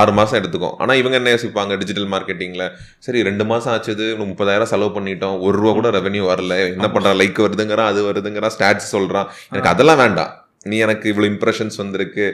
ஆறு 0.00 0.14
மாசம் 0.18 0.38
எடுத்துக்கும். 0.40 0.74
ஆனா 0.84 0.94
இவங்க 1.00 1.20
என்ன 1.20 1.34
யோசிப்பாங்க 1.34 1.78
டிஜிட்டல் 1.82 2.08
மார்க்கெட்டிங்ல 2.14 2.66
சரி 3.06 3.22
ரெண்டு 3.28 3.46
மாசம் 3.52 3.72
ஆச்சுது 3.74 4.08
முப்பதாயிரம் 4.32 4.72
செலவு 4.72 4.92
பண்ணிட்டோம் 4.98 5.38
ஒரு 5.46 5.56
ரூபா 5.60 5.74
கூட 5.78 5.90
ரெவன்யூ 5.98 6.24
வரல. 6.32 6.58
என்ன 6.74 6.90
பண்றான் 6.96 7.18
லைக் 7.22 7.40
வருதுங்கிறான் 7.46 7.90
அது 7.92 8.02
வருதுங்கிறான் 8.10 8.54
ஸ்டாட்ஸ் 8.56 8.92
சொல்றான். 8.96 9.30
எனக்கு 9.54 9.72
அதெல்லாம் 9.74 10.02
வேண்டாம். 10.04 10.32
நீ 10.72 10.78
எனக்கு 10.88 11.08
இவ்வளவு 11.12 11.32
இம்ப்ரெஷன்ஸ் 11.34 11.82
வந்திருக்கு. 11.84 12.28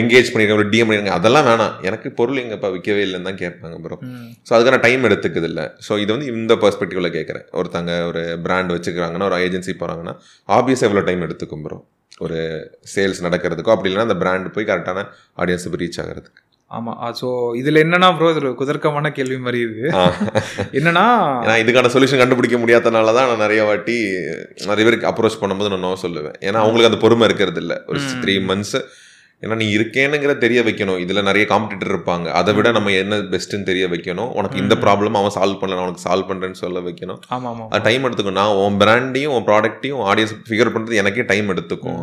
எங்கேஜ் 0.00 0.30
பண்ணிருக்காங்க 0.32 0.66
டிஎம் 0.72 0.88
பண்ணிருக்காங்க. 0.88 1.18
அதெல்லாம் 1.20 1.46
வேணாம். 1.50 1.72
எனக்கு 1.88 2.08
பொருள் 2.18 2.40
எங்கப்பா 2.42 2.68
விற்கவே 2.74 3.02
இல்லைன்னு 3.06 3.28
தான் 3.28 3.40
கேட்பாங்க 3.42 3.76
ப்ரோ 3.84 3.96
ஸோ 4.48 4.50
அதுக்கான 4.56 4.80
டைம் 4.86 5.06
எடுத்துக்குது 5.08 5.48
இல்லை. 5.50 5.64
ஸோ 5.86 5.98
இது 6.02 6.10
வந்து 6.14 6.28
இந்த 6.34 6.54
பெர்ஸ்பெக்டிவ்ல 6.64 7.10
கேட்குறேன். 7.16 7.46
ஒருத்தங்க 7.60 7.94
ஒரு 8.10 8.22
பிராண்ட் 8.46 8.74
வச்சுக்கிறாங்கன்னா 8.76 9.28
ஒரு 9.30 9.38
ஏஜென்சி 9.46 9.74
போகிறாங்கன்னா 9.80 10.14
ஆப்வியஸாக 10.58 10.88
எவ்வளோ 10.90 11.04
டைம் 11.08 11.26
எடுத்துக்கும் 11.28 11.64
ப்ரோ 11.66 11.78
ஒரு 12.26 12.38
சேல்ஸ் 12.94 13.24
நடக்கிறதுக்கோ 13.26 13.74
அப்படி 13.74 13.88
இல்லைன்னா 13.90 14.08
அந்த 14.08 14.18
பிராண்ட் 14.22 14.54
போய் 14.56 14.70
கரெக்டான 14.70 15.04
ஆடியன்ஸுக்கு 15.42 15.82
ரீச் 15.82 16.00
ஆகிறதுக்கு. 16.04 16.40
ஆமா. 16.70 16.92
ஸோ 17.20 17.28
இதுல 17.60 17.80
என்னன்னா 17.84 18.08
ப்ரோ 18.16 18.26
இது 18.32 18.50
குதர்க்கமான 18.58 19.10
கேள்வி 19.16 19.36
மாதிரி 19.46 19.60
இருக்கு 19.64 19.86
என்னன்னா 20.78 21.06
ஏன்னா 21.44 21.56
இதுக்கான 21.62 21.90
சொல்யூஷன் 21.94 22.22
கண்டுபிடிக்க 22.22 22.58
முடியாதனால 22.64 23.14
தான் 23.18 23.28
நான் 23.30 23.44
நிறைய 23.44 23.62
வாட்டி 23.68 23.96
நிறைய 24.70 24.82
பேருக்கு 24.88 25.10
அப்ரோச் 25.10 25.40
பண்ணும்போது 25.42 25.72
நான் 25.74 25.86
நோ 25.86 25.94
சொல்லுவேன். 26.04 26.36
ஏன்னா 26.48 26.58
அவங்களுக்கு 26.64 26.90
அந்த 26.90 27.00
பொறுமை 27.04 27.26
இருக்கிறது 27.30 27.62
இல்லை. 27.64 27.78
ஒரு 27.90 28.00
த்ரீ 28.24 28.36
மந்த்ஸ் 28.50 28.78
ஏன்னா 29.44 29.56
நீ 29.60 29.66
இருக்கேனுங்கிற 29.76 30.32
தெரிய 30.44 30.60
வைக்கணும். 30.66 30.98
இதுல 31.04 31.20
நிறைய 31.28 31.44
காம்படிட்டர் 31.52 31.92
இருப்பாங்க. 31.92 32.26
அதை 32.40 32.50
விட 32.56 32.70
நம்ம 32.76 32.92
என்ன 33.02 33.20
பெஸ்ட்னு 33.34 33.68
தெரிய 33.70 33.84
வைக்கணும். 33.92 34.30
உனக்கு 34.38 34.58
இந்த 34.64 34.74
ப்ராப்ளம் 34.84 35.16
அவன் 35.20 35.34
சால்வ் 35.36 35.60
பண்ணல 35.60 35.78
நான் 35.78 35.86
உனக்கு 35.88 36.06
சால்வ் 36.08 36.28
பண்றேன்னு 36.30 36.60
சொல்ல 36.64 36.80
வைக்கணும். 36.88 37.20
ஆமா 37.36 37.48
ஆமா 37.52 37.66
அது 37.72 37.84
டைம் 37.88 38.04
எடுத்துக்கும். 38.08 38.38
நான் 38.40 38.58
உன் 38.64 38.76
பிராண்டையும் 38.82 39.34
உன் 39.36 39.48
ப்ராடக்ட்டையும் 39.48 40.02
ஆடியன்ஸ் 40.10 40.34
ஃபிகர் 40.50 40.74
பண்ணுறது 40.76 41.00
எனக்கே 41.02 41.24
டைம் 41.32 41.52
எடுத்துக்கும். 41.54 42.02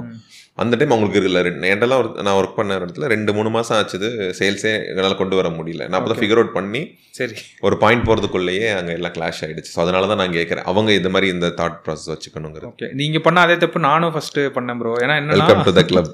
அந்த 0.64 0.76
டைம் 0.80 0.94
அவங்களுக்கு 0.94 1.20
இருக்குல்ல. 1.20 1.42
ரெண்டு 1.48 1.68
என்கிட்டலாம் 1.72 2.00
ஒரு 2.04 2.10
நான் 2.28 2.38
ஒர்க் 2.40 2.58
பண்ண 2.60 2.78
இடத்துல 2.80 3.08
ரெண்டு 3.14 3.32
மூணு 3.38 3.50
மாதம் 3.56 3.78
ஆச்சுது. 3.80 4.10
சேல்ஸே 4.40 4.72
என்னால் 4.92 5.20
கொண்டு 5.22 5.36
வர 5.40 5.50
முடியல. 5.58 5.84
நான் 5.90 6.00
அப்போ 6.00 6.12
தான் 6.12 6.22
ஃபிகர் 6.22 6.40
அவுட் 6.42 6.56
பண்ணி 6.60 6.82
சரி. 7.18 7.36
ஒரு 7.68 7.76
பாயிண்ட் 7.84 8.06
போகிறதுக்குள்ளேயே 8.08 8.68
அங்கே 8.78 8.96
எல்லாம் 9.00 9.16
கிளாஷ் 9.18 9.42
ஆயிடுச்சு. 9.48 9.72
ஸோ 9.76 9.82
அதனால 9.86 10.08
தான் 10.12 10.22
நான் 10.24 10.38
கேட்குறேன் 10.40 10.68
அவங்க 10.72 10.92
இந்த 11.00 11.12
மாதிரி 11.16 11.30
இந்த 11.36 11.50
தாட் 11.60 11.78
ப்ராசஸ் 11.86 12.12
வச்சுக்கணுங்கிறது. 12.14 12.70
ஓகே 12.74 12.90
நீங்க 13.02 13.20
பண்ண 13.28 13.46
அதே 13.48 13.58
தப்பு 13.66 13.88
நானும் 13.90 14.16
ஃபர்ஸ்ட் 14.16 14.40
பண்ணேன் 14.58 14.80
ப்ரோ 14.82 14.96
ஏன்னா 15.06 15.18
என்னன்னா 15.22 15.38
வெல்கம் 15.38 15.68
டு 15.70 15.74
த 15.80 15.84
கிளப் 15.92 16.12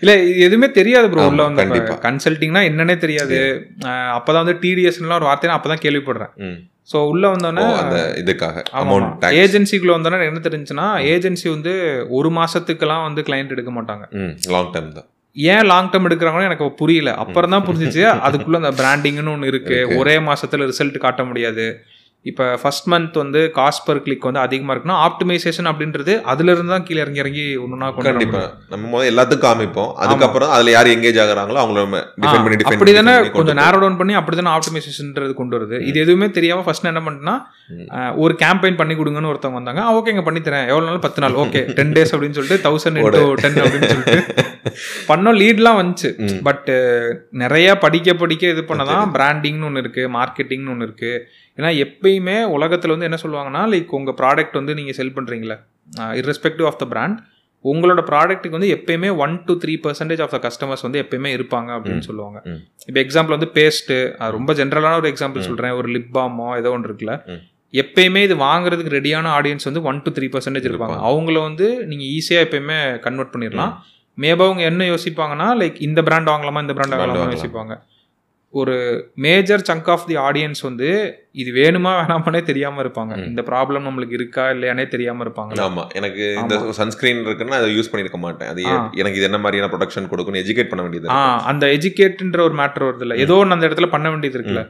இல்ல 0.00 0.22
எதுவுமே 0.22 0.70
தெரியாது 0.70 1.10
ப்ரோ 1.10 1.26
உள்ள 1.26 1.42
வந்து 1.42 1.62
கண்டிப்பா. 1.62 2.10
கன்சல்டிங்னா 2.10 2.62
என்னன்னே 2.70 2.96
தெரியாது. 2.96 3.68
அப்பதான் 3.84 4.44
வந்து 4.44 4.58
டிடிஎஸ்லாம் 4.62 5.14
ஒரு 5.14 5.24
வார்த்தை 5.24 5.50
நான் 5.50 5.60
அப்பதான் 5.60 5.84
கேள்விப்படுறேன். 5.86 6.64
ஸோ 6.92 6.96
உள்ள 6.96 7.30
அந்த 7.30 8.14
இதுக்காக 8.16 8.62
அமௌண்ட் 8.72 9.24
ஏஜென்சிக்குள்ள 9.24 9.94
எனக்கு 9.94 10.30
என்ன 10.32 10.42
தெரிஞ்சுன்னா 10.48 11.04
ஏஜென்சி 11.14 11.50
வந்து 11.50 11.72
ஒரு 12.08 12.30
மாசத்துக்கெல்லாம் 12.30 13.02
வந்து 13.02 13.22
கிளைண்ட் 13.22 13.54
எடுக்க 13.56 13.70
மாட்டாங்க. 13.70 14.34
லாங் 14.48 14.72
டேர்ம் 14.72 14.92
தான். 14.92 15.08
ஏன் 15.32 15.64
லாங் 15.66 15.90
டேர்ம் 15.90 16.06
எடுக்கிறாங்கன்னு 16.08 16.42
எனக்கு 16.42 16.72
புரியல. 16.72 17.14
அப்புறம் 17.14 17.50
தான் 17.50 17.66
புரிஞ்சிச்சு. 17.66 18.02
அதுக்குள்ள 18.26 18.54
அந்த 18.54 18.82
பிராண்டிங்னு 18.82 19.32
ஒன்று 19.32 19.46
இருக்கு. 19.46 19.96
ஒரே 19.96 20.18
மாசத்துல 20.18 20.68
ரிசல்ட் 20.72 20.98
காட்ட 20.98 21.24
முடியாது. 21.24 21.80
இப்போ 22.26 22.44
ஃபர்ஸ்ட் 22.60 22.86
மந்த் 22.88 23.16
வந்து 23.20 23.40
காஸ்ட் 23.56 23.84
பர் 23.84 24.00
கிளிக் 24.02 24.24
வந்து 24.24 24.40
அதிகமாக 24.40 24.74
இருக்குன்னா 24.74 24.96
ஆப்டிமைசேஷன் 25.04 25.68
அப்படின்றது 25.70 26.12
அதுல 26.26 26.52
இருந்து 26.52 26.72
தான் 26.72 26.86
கீழே 26.86 27.00
இறங்கி 27.00 27.20
இறங்கி 27.20 27.44
ஒன்றுனா 27.56 27.88
கொண்டு 27.88 28.02
வர 28.02 28.10
கண்டிப்பா. 28.10 28.40
நம்ம 28.72 28.84
முதல்ல 28.92 29.10
எல்லாத்துக்கும் 29.10 29.46
காமிப்போம். 29.46 29.90
அதுக்கப்புறம் 30.02 30.50
அதுல 30.50 30.70
யார் 30.70 30.92
எங்கேஜ் 30.94 31.20
ஆகுறாங்களோ 31.24 31.60
அவங்கள 31.62 31.82
டிஃபைன் 32.16 32.44
பண்ணி 32.46 32.66
அப்படி 32.70 32.92
தானே 32.92 33.14
கொஞ்சம் 33.36 33.58
நேரோ 33.60 33.78
டவுன் 33.78 33.98
பண்ணி 33.98 34.14
அப்படி 34.14 34.36
தானே 34.36 34.52
ஆப்டிமைசேஷன்ன்றது 34.56 35.34
கொண்டு 35.34 35.56
வருது. 35.56 35.78
இது 35.86 36.00
எதுவுமே 36.00 36.28
தெரியாம 36.30 36.62
ஃபர்ஸ்ட் 36.62 36.84
என்ன. 36.86 37.34
அஹ், 37.94 38.12
ஒரு 38.16 38.34
கேம்பெயின் 38.42 38.76
பண்ணி 38.76 38.94
கொடுங்கன்னு 38.94 39.30
ஒருத்தவங்க 39.30 39.60
வந்தாங்க. 39.60 39.84
ஓகேங்க 39.92 40.22
பண்ணி 40.22 40.40
தரேன். 40.40 40.66
எவ்வளவு 40.66 40.88
நாள்? 40.88 41.00
பத்து 41.00 41.20
நாள். 41.20 41.36
ஓகே 41.36 41.62
டென் 41.74 41.94
டேஸ் 41.94 42.14
அப்படின்னு 42.14 42.38
சொல்லிட்டு 42.38 42.68
தௌசண்ட் 42.68 43.00
இன்டூ 43.00 43.22
டென் 43.36 43.58
அப்படின்னு 43.62 43.90
சொல்லிட்டு. 43.92 44.18
பண்ணோம் 45.08 45.38
லீட்லாம் 45.38 45.80
வந்துச்சு. 45.80 46.10
பட் 46.42 46.68
நிறைய 47.38 47.78
படிக்க 47.78 48.14
படிக்க 48.16 48.46
இது 48.48 48.64
பண்ணதான் 48.68 49.12
பிராண்டிங்னு 49.14 49.64
ஒன்று 49.64 49.80
இருக்கு 49.80 50.04
மார்க்கெட்டிங்னு 50.14 50.70
ஒன்று 50.70 50.88
இருக்கு. 50.88 51.12
ஏன்னா 51.58 51.70
எப்பயுமே 51.84 52.36
உலகத்துல 52.56 52.94
வந்து 52.94 53.08
என்ன 53.08 53.18
சொல்லுவாங்கன்னா 53.22 53.62
லைக் 53.72 53.96
உங்க 53.98 54.14
ப்ராடக்ட் 54.20 54.58
வந்து 54.60 54.74
நீங்க 54.80 54.92
செல் 54.98 55.16
பண்றீங்களே 55.16 55.56
irrespective 56.20 56.68
ஆஃப் 56.70 56.78
த 56.82 56.86
பிராண்ட் 56.92 57.18
உங்களோட 57.64 58.00
ப்ராடக்ட்டுக்கு 58.10 58.56
வந்து 58.58 58.70
எப்பயுமே 58.76 59.10
one 59.24 59.34
two 59.46 59.52
three 59.62 59.74
percentage 59.84 60.20
of 60.24 60.32
the 60.34 60.38
customers 60.46 60.84
வந்து 60.86 61.00
எப்பயுமே 61.02 61.30
இருப்பாங்க 61.36 61.70
அப்படின்னு 61.76 62.04
சொல்லுவாங்க. 62.08 62.38
இப்போ 62.88 62.98
எக்ஸாம்பிள் 63.04 63.34
வந்து 63.36 63.48
பேஸ்ட்டு 63.58 63.96
ரொம்ப 64.36 64.52
ஜென்ரலான 64.60 64.98
ஒரு 65.02 65.10
எக்ஸாம்பிள் 65.12 65.46
சொல்கிறேன் 65.48 65.74
ஒரு 65.80 65.88
லிப் 65.94 66.12
பாமோ 66.16 66.48
ஏதோ 66.60 66.70
ஒன்று 66.76 66.88
இருக்குல்ல. 66.90 67.14
எப்பயுமே 67.74 68.20
இது 68.26 68.34
வாங்குறதுக்கு 68.44 68.94
ரெடியான 68.98 69.30
ஆடியன்ஸ் 69.38 69.68
வந்து 69.68 69.82
ஒன் 69.90 69.98
டு 70.04 70.10
த்ரீ 70.18 70.26
பர்சன்டேஜ் 70.34 70.68
இருப்பாங்க. 70.70 70.98
அவங்கள 71.10 71.36
வந்து 71.48 71.66
நீங்கள் 71.90 72.08
ஈஸியாக 72.16 72.46
எப்பயுமே 72.46 72.78
கன்வெர்ட் 73.06 73.32
பண்ணிடலாம். 73.34 73.72
மேபா 74.24 74.44
அவங்க 74.48 74.62
என்ன 74.70 74.84
யோசிப்பாங்கன்னா 74.92 75.48
லைக் 75.62 75.78
இந்த 75.88 76.02
பிராண்ட் 76.08 76.30
வாங்கலாமா 76.32 76.60
இந்த 76.66 76.74
பிராண்ட் 76.78 76.96
வாங்கலாம். 77.00 77.32
யோசிப்பாங்க. 77.36 77.74
ஒரு 78.54 78.74
major 79.24 79.64
chunk 79.68 79.88
of 79.94 80.04
the 80.08 80.14
audience 80.26 80.60
வந்து 80.66 80.88
இது 81.42 81.50
வேணுமா 81.58 81.90
வேணாமானே 81.98 82.40
தெரியாம 82.50 82.80
இருப்பாங்க. 82.84 83.14
இந்த 83.30 83.42
ப்ராப்ளம் 83.48 83.86
நம்மளுக்கு 83.88 84.16
இருக்கா 84.18 84.44
இல்லையானே 84.54 84.84
தெரியாம 84.94 85.24
இருப்பாங்க 85.26 85.58
ஆமா 85.66 85.84
எனக்கு 86.00 86.24
இந்த 86.42 86.56
சன்ஸ்கிரீன் 86.78 87.20
இருக்குன்னா 87.26 87.58
அதை 87.60 87.68
யூஸ் 87.78 87.90
பண்ணிருக்க 87.92 88.20
மாட்டேன். 88.24 88.50
அது 88.52 88.62
எனக்கு 89.02 89.18
இது 89.20 89.28
என்ன 89.30 89.40
மாதிரியான 89.44 89.70
ப்ரொடக்ஷன் 89.74 90.10
கொடுக்கணும் 90.12 90.42
எஜுகேட் 90.44 90.72
பண்ண 90.72 90.84
வேண்டியது 90.86 91.12
அந்த 91.52 91.66
எஜுகேட்ன்ற 91.76 92.42
ஒரு 92.48 92.56
மேட்டர் 92.62 92.88
வருது 92.88 93.06
இல்ல 93.08 93.20
ஏதோ 93.26 93.36
ஒன்று 93.42 93.56
அந்த 93.58 93.68
இடத்துல 93.70 93.90
பண்ண 93.96 94.08
வேண்டியது 94.14 94.38
இருக்குல்ல. 94.40 94.64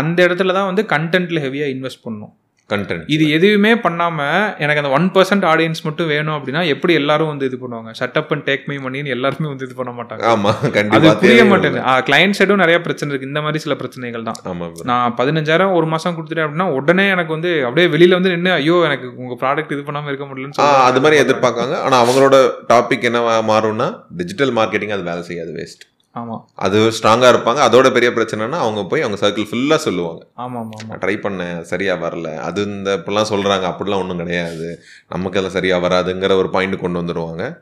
அந்த 0.00 0.18
இடத்துல 0.28 0.54
தான் 0.58 0.70
வந்து 0.70 0.84
கண்டென்ட்ல 0.94 1.44
ஹெவியா 1.46 1.68
இன்வெஸ்ட் 1.76 2.04
பண்ணணும். 2.06 2.34
கண்டென்ட் 2.72 3.04
இது 3.14 3.24
எதுவுமே 3.36 3.70
பண்ணாம 3.84 4.18
எனக்கு 4.64 4.80
அந்த 4.82 4.90
ஒன் 4.96 5.06
பர்சன்ட் 5.14 5.44
ஆடியன்ஸ் 5.50 5.80
மட்டும் 5.86 6.10
வேணும் 6.14 6.34
அப்படின்னா 6.36 6.62
எப்படி 6.74 6.92
எல்லாரும் 7.00 7.30
வந்து 7.32 7.46
இது 7.48 7.56
பண்ணுவாங்க? 7.62 7.90
ஷட்டப் 8.00 8.32
அண்ட் 8.34 8.44
டேக் 8.48 8.66
மீ 8.70 8.76
மணின்னு 8.86 9.14
எல்லாருமே 9.16 9.48
வந்து 9.52 9.66
இது 9.68 9.76
பண்ண 9.78 9.92
மாட்டாங்க. 9.98 10.22
ஆமா 10.32 10.52
அது 10.98 11.14
புரிய 11.22 11.44
மாட்டேங்குது. 11.52 11.84
கிளைண்ட் 12.08 12.38
சைடும் 12.38 12.62
நிறைய 12.64 12.78
பிரச்சனை 12.86 13.10
இருக்கு. 13.12 13.30
இந்த 13.30 13.42
மாதிரி 13.46 13.62
சில 13.64 13.76
பிரச்சனைகள் 13.82 14.26
தான். 14.28 14.40
நான் 14.92 15.16
பதினஞ்சாயிரம் 15.20 15.76
ஒரு 15.80 15.88
மாசம் 15.94 16.16
கொடுத்துட்டேன் 16.18 16.46
அப்படின்னா 16.46 16.68
உடனே 16.80 17.06
எனக்கு 17.16 17.34
வந்து 17.36 17.52
அப்படியே 17.68 17.88
வெளியில 17.96 18.18
வந்து 18.18 18.34
நின்று 18.36 18.52
ஐயோ 18.60 18.78
எனக்கு 18.90 19.08
உங்க 19.24 19.36
ப்ராடக்ட் 19.44 19.74
இது 19.76 19.84
பண்ணாம 19.90 20.10
இருக்க 20.12 20.26
முடியலன்னு. 20.30 20.72
அது 20.88 21.02
மாதிரி 21.04 21.22
எதிர்பார்க்காங்க. 21.24 21.76
ஆனா 21.86 21.98
அவங்களோட 22.04 22.38
டாபிக் 22.72 23.08
என்ன 23.10 23.22
மாறும்னா 23.52 23.88
டிஜிட்டல் 24.20 24.54
மார்க்கெட்டிங் 24.60 24.96
அது 24.98 25.10
வேலை 25.10 25.24
செய்யாது 25.30 25.54
வேஸ்ட் 25.60 25.84
அது 26.54 26.78
ஸ்ட்ராங்கா 26.78 27.28
இருப்பாங்க. 27.32 27.60
அதோட 27.68 27.92
பெரிய 27.92 28.10
பிரச்சனைனா 28.10 28.50
அவங்க 28.50 28.84
போய் 28.84 29.02
அவங்க 29.02 29.28
சர்க்கிள் 29.28 29.46
ஃபுல்லா 29.50 29.76
சொல்லுவாங்க. 29.76 30.26
ஆமா 30.36 30.40
ஆமா 30.40 30.68
ஆமா. 30.80 30.86
நான் 30.88 30.98
ட்ரை 30.98 31.16
பண்ணேன். 31.16 31.60
சரியா 31.60 31.94
வரல. 31.94 32.36
அது 32.36 32.62
இந்த 32.64 32.96
இப்படிலாம் 32.96 33.30
சொல்றாங்க. 33.30 33.74
அப்படிலாம் 33.74 33.98
ஒன்றும் 33.98 34.16
கிடையாது. 34.16 34.82
நமக்கு 35.08 35.38
அதெல்லாம் 35.38 35.50
சரியா 35.50 35.78
வராதுங்கிற 35.78 36.32
ஒரு 36.36 36.50
பாயிண்ட் 36.50 36.80
கொண்டு 36.80 37.02
வந்துருவாங்க. 37.02 37.58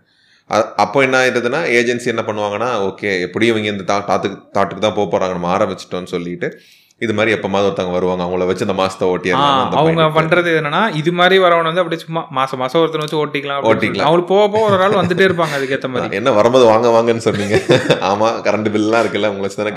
அ- 0.50 0.74
அப்போ 0.76 1.00
என்ன 1.00 1.18
ஆயிடுதுன்னா 1.18 1.60
ஏஜென்சி 1.70 2.04
என்ன 2.04 2.22
பண்ணுவாங்கன்னா 2.26 2.70
ஓகே 2.82 3.20
எப்படியும் 3.20 3.56
இவங்க 3.56 3.76
இந்த 3.76 3.82
தா 3.82 4.04
தாத்துக்கு 4.06 4.36
தாட்டுக்கு 4.54 4.78
தான் 4.78 4.94
போக 4.94 5.18
போறாங்க. 5.18 5.30
நம்ம 5.30 5.56
ஆரம்பிச்சிட்டோம்னு 5.56 6.04
சொல்லிட்டு 6.04 6.60
இது 7.04 7.12
மாதிரி 7.16 7.30
எப்பமாவது 7.36 7.66
ஒருத்தவங்க 7.68 7.94
வருவாங்க 7.96 8.22
அவங்கள 8.24 8.44
வச்சு 8.48 8.64
இந்த 8.66 8.74
மாசத்தை 8.78 9.06
அந்த 9.38 9.76
அவங்க. 9.80 10.04
பண்றது 10.18 10.50
என்னன்னா 10.60 10.80
இது 11.00 11.10
மாதிரி 11.18 11.36
வரவன 11.44 11.68
வந்து 11.70 11.82
அப்படியே 11.82 12.00
சும்மா 12.04 12.20
மாசம் 12.38 12.60
மாசம் 12.62 12.80
ஒருத்தனை 12.82 13.04
வச்சு 13.04 13.18
ஓட்டிக்கலாம் 13.22 13.66
ஓட்டிக்கலாம். 13.70 14.06
அவங்களுக்கு 14.06 14.30
போக 14.32 14.44
போக 14.54 14.62
ஒரு 14.68 14.78
நாள் 14.82 14.98
வந்துட்டே 15.00 15.26
இருப்பாங்க 15.28 15.56
அதுக்கேத்த 15.58 15.90
மாதிரி. 15.94 16.16
என்ன 16.20 16.32
வரும்போது 16.38 16.64
வாங்க 16.72 16.88
வாங்கன்னு 16.96 17.26
சொன்னீங்க. 17.28 17.58
ஆமா 18.10 18.28
கரண்ட் 18.46 18.72
பில்லாம் 18.76 19.02
இருக்குல்ல 19.04 19.30
உங்களை 19.32 19.46
வச்சு 19.46 19.60
தானே 19.60 19.72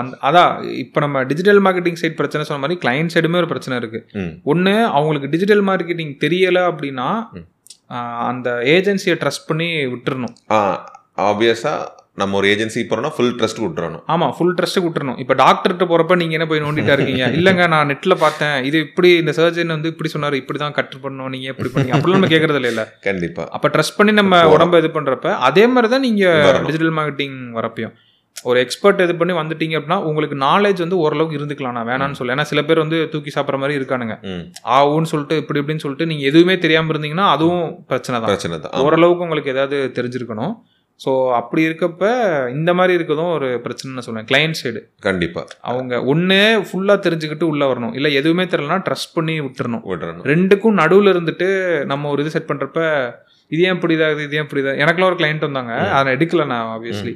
அந்த 0.00 0.18
அதான் 0.28 0.52
இப்போ 0.84 1.00
நம்ம 1.06 1.24
டிஜிட்டல் 1.32 1.62
மார்க்கெட்டிங் 1.66 2.00
சைட் 2.02 2.18
பிரச்சனை 2.20 2.46
சொன்ன 2.50 2.62
மாதிரி 2.64 2.80
கிளைண்ட் 2.84 3.14
சைடுமே 3.16 3.40
ஒரு 3.42 3.50
பிரச்சனை 3.52 3.76
இருக்கு. 3.82 4.00
ஒன்று 4.52 4.74
அவங்களுக்கு 4.96 5.32
டிஜிட்டல் 5.34 5.64
மார்க்கெட்டிங் 5.70 6.14
தெரியல 6.26 6.60
அப்படின்னா 6.70 7.08
அந்த 8.30 8.50
ஏஜென்சியை 8.76 9.16
ட்ரஸ்ட் 9.22 9.48
பண்ணி 9.50 9.68
விட்டுறணும். 9.94 10.36
ஆ 10.56 10.58
ஆப்வியஸா 11.28 11.74
நம்ம 12.20 12.36
ஒரு 12.38 12.46
ஏஜென்சி 12.52 12.80
போறோம்னா 12.88 13.10
ஃபுல் 13.16 13.34
ட்ரஸ்ட் 13.36 13.60
விட்டுறணும் 13.62 14.02
ஆமா 14.14 14.26
ஃபுல் 14.36 14.54
ட்ரஸ்ட் 14.56 14.80
விட்டுறணும் 14.84 15.18
இப்போ 15.22 15.34
டாக்டர்கிட்ட 15.42 15.84
போறப்ப 15.92 16.16
நீங்க 16.22 16.34
என்ன 16.38 16.46
போய் 16.50 16.62
நோண்டிட்டா 16.64 16.94
இருக்கீங்க? 16.96 17.26
இல்லங்க 17.38 17.66
நான் 17.74 17.88
நெட்ல 17.90 18.14
பார்த்தேன். 18.24 18.56
இது 18.68 18.78
இப்படி 18.86 19.10
இந்த 19.22 19.32
சர்ஜன் 19.38 19.74
வந்து 19.76 19.90
இப்படி 19.92 20.10
சொன்னாரு 20.14 20.36
இப்படி 20.42 20.58
தான் 20.62 20.74
கட் 20.78 20.94
பண்ணணும் 21.04 21.32
நீங்க 21.34 21.46
எப்படி 21.52 21.70
பண்ணீங்க? 21.74 21.94
அப்படிலாம் 21.96 22.18
நம்ம 22.20 22.32
கேட்கறது 22.34 22.60
இல்ல 22.72 22.84
கண்டிப்பா. 23.08 23.44
அப்ப 23.56 23.70
ட்ரஸ்ட் 23.76 23.96
பண்ணி 23.98 24.14
நம்ம. 24.20 24.40
உடம்ப 24.54 24.80
இது 24.82 24.90
பண்றப்ப 24.96 25.30
அதே 25.48 25.64
மாதிரி 25.74 25.90
தான் 25.94 26.04
நீங்க 26.08 26.24
வரணும். 26.48 26.68
டிஜிட்டல் 26.70 26.94
மார்க்கெட்டிங் 26.98 27.38
வரப்பையும். 27.58 27.94
ஒரு 28.50 28.58
எக்ஸ்பர்ட் 28.64 29.00
இது 29.06 29.14
பண்ணி 29.18 29.34
வந்துட்டீங்க 29.40 29.74
அப்படின்னா 29.78 29.98
உங்களுக்கு 30.10 30.36
நாலேஜ் 30.44 30.84
வந்து 30.84 30.98
ஓரளவுக்கு 31.04 31.38
இருந்துக்கலாம். 31.38 31.76
நான் 31.78 31.88
வேணாம்னு 31.90 32.18
சொல்ல 32.20 32.34
ஏன்னா 32.36 32.46
சில 32.52 32.60
பேர் 32.68 32.82
வந்து 32.84 32.98
தூக்கி 33.12 33.32
சாப்பிட்ற 33.36 33.58
மாதிரி 33.62 33.78
இருக்கானுங்க. 33.80 34.14
ஆவுன்னு 34.78 35.10
சொல்லிட்டு 35.12 35.38
இப்படி 35.42 35.60
இப்படின்னு 35.62 35.84
சொல்லிட்டு 35.84 36.10
நீங்க 36.12 36.24
எதுவுமே 36.32 36.56
தெரியாம 36.66 36.92
இருந்தீங்கன்னா 36.94 37.28
அதுவும் 37.36 37.66
பிரச்சனை 37.92 38.16
தான் 38.20 38.30
பிரச்சனை 38.32 38.58
தான். 38.66 38.76
ஓரளவுக்கு 38.86 39.26
உங்களுக்கு 39.28 39.54
ஏதாவது 39.56 39.78
தெரிஞ்சிருக்கணும். 39.98 40.54
ஸோ 41.00 41.12
அப்படி 41.38 41.62
இருக்கப்ப 41.68 42.02
இந்த 42.56 42.70
மாதிரி 42.78 42.92
இருக்கதும் 42.98 43.30
ஒரு 43.36 43.48
பிரச்சனைன்னு 43.64 44.04
சொல்லுவேன். 44.06 44.26
கிளைண்ட் 44.30 44.58
சைடு 44.60 44.80
கண்டிப்பா. 45.06 45.42
அவங்க 45.70 46.02
ஒன்று 46.12 46.38
ஃபுல்லாக 46.68 46.98
தெரிஞ்சுக்கிட்டு 47.06 47.46
உள்ள 47.52 47.62
வரணும். 47.72 47.94
இல்லை 47.98 48.10
எதுவுமே 48.20 48.44
தெரியலனா 48.52 48.78
ட்ரஸ்ட் 48.88 49.14
பண்ணி 49.16 49.34
விட்டுறணும். 49.46 49.84
விட்டுறணும். 49.92 50.26
ரெண்டுக்கும் 50.32 50.78
நடுவில் 50.82 51.12
இருந்துட்டு 51.14 51.48
நம்ம 51.92 52.10
ஒரு 52.14 52.22
இது 52.24 52.34
செட் 52.36 52.50
பண்ணுறப்ப 52.50 52.82
இது 53.54 53.62
ஏன் 53.68 53.74
இப்படி 53.76 53.94
இதாகுது 53.96 54.22
இது 54.26 54.36
ஏன் 54.38 54.46
இப்படி 54.46 54.62
இதாக 54.62 54.82
எனக்குலாம் 54.82 55.10
ஒரு 55.12 55.18
கிளைண்ட் 55.22 55.48
வந்தாங்க. 55.48 55.72
அதை 55.98 56.14
எடுக்கல 56.16 56.46
நான் 56.52 56.70
ஆப்வியஸ்லி. 56.74 57.14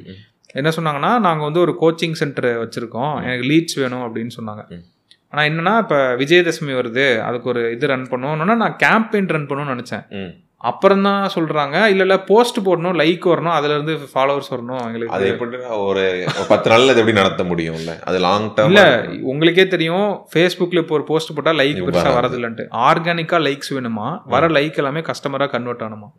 என்ன 0.59 0.69
சொன்னாங்கன்னா 0.75 1.13
நாங்கள் 1.27 1.47
வந்து 1.47 1.63
ஒரு 1.63 1.73
கோச்சிங் 1.81 2.19
சென்டர் 2.21 2.49
வச்சுருக்கோம். 2.63 3.15
எனக்கு 3.27 3.47
லீட்ஸ் 3.51 3.79
வேணும் 3.81 4.03
அப்படின்னு 4.07 4.33
சொன்னாங்க. 4.37 4.63
ஆனால் 5.31 5.47
என்னன்னா 5.49 5.73
இப்போ 5.83 5.97
விஜயதசமி 6.23 6.73
வருது. 6.79 7.07
அதுக்கு 7.27 7.49
ஒரு 7.53 7.63
இது 7.75 7.87
ரன் 7.93 8.05
பண்ணுவோம்னா 8.11 8.57
நான் 8.63 8.77
கேம்பெயின் 8.83 9.31
ரன் 9.35 9.49
பண்ணணும்னு 9.49 9.75
நினச்சேன். 9.75 10.05
அப்புறம் 10.61 11.03
தான் 11.07 11.23
சொல்கிறாங்க 11.33 11.75
இல்லை 11.91 12.03
இல்லை 12.05 12.15
போஸ்ட் 12.29 12.57
போடணும் 12.67 12.95
லைக் 13.01 13.25
வரணும் 13.31 13.53
அதுலேருந்து 13.55 13.93
ஃபாலோவர்ஸ் 14.13 14.49
வரணும் 14.53 14.79
அது 14.79 14.87
எங்களுக்கு 14.87 15.27
எப்படி 15.33 15.57
ஒரு 15.89 16.03
பத்து 16.51 16.71
நாள்ல 16.71 16.93
அது 16.93 17.01
எப்படி 17.01 17.15
நடத்த 17.19 17.43
முடியும்ல? 17.49 17.93
அது 18.09 18.17
லாங் 18.25 18.47
டேர்ம் 18.55 18.71
இல்ல 18.71 18.83
உங்களுக்கே 19.31 19.65
தெரியும் 19.73 20.07
ஃபேஸ்புக்கில் 20.31 20.81
இப்போ 20.83 20.95
ஒரு 20.97 21.05
போஸ்ட் 21.09 21.33
போட்டால் 21.35 21.57
லைக் 21.59 21.73
இது 21.73 21.83
பெருசாக 21.87 22.03
வராது. 22.05 22.19
வரதில்லைன்ட்டு 22.19 22.65
ஆர்கானிக்காக 22.87 23.41
லைக்ஸ் 23.47 23.71
வேணுமா? 23.75 24.07
வர 24.33 24.49
லைக் 24.57 24.79
எல்லாமே 24.83 25.03
கஸ்டமராக 25.09 25.49
கன்வெர்ட் 25.53 25.83
ஆகணுமா. 25.87 26.09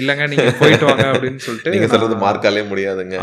இல்லைங்க 0.00 0.26
நீங்கள் 0.32 0.58
போயிட்டு 0.62 0.88
வாங்க 0.90 1.06
அப்படின்னு 1.12 1.44
சொல்லிட்டு 1.46 1.74
நீங்க 1.76 1.90
சொல்றது 1.94 2.18
மார்க்காலே 2.24 2.64
முடியாதுங்க. 2.72 3.16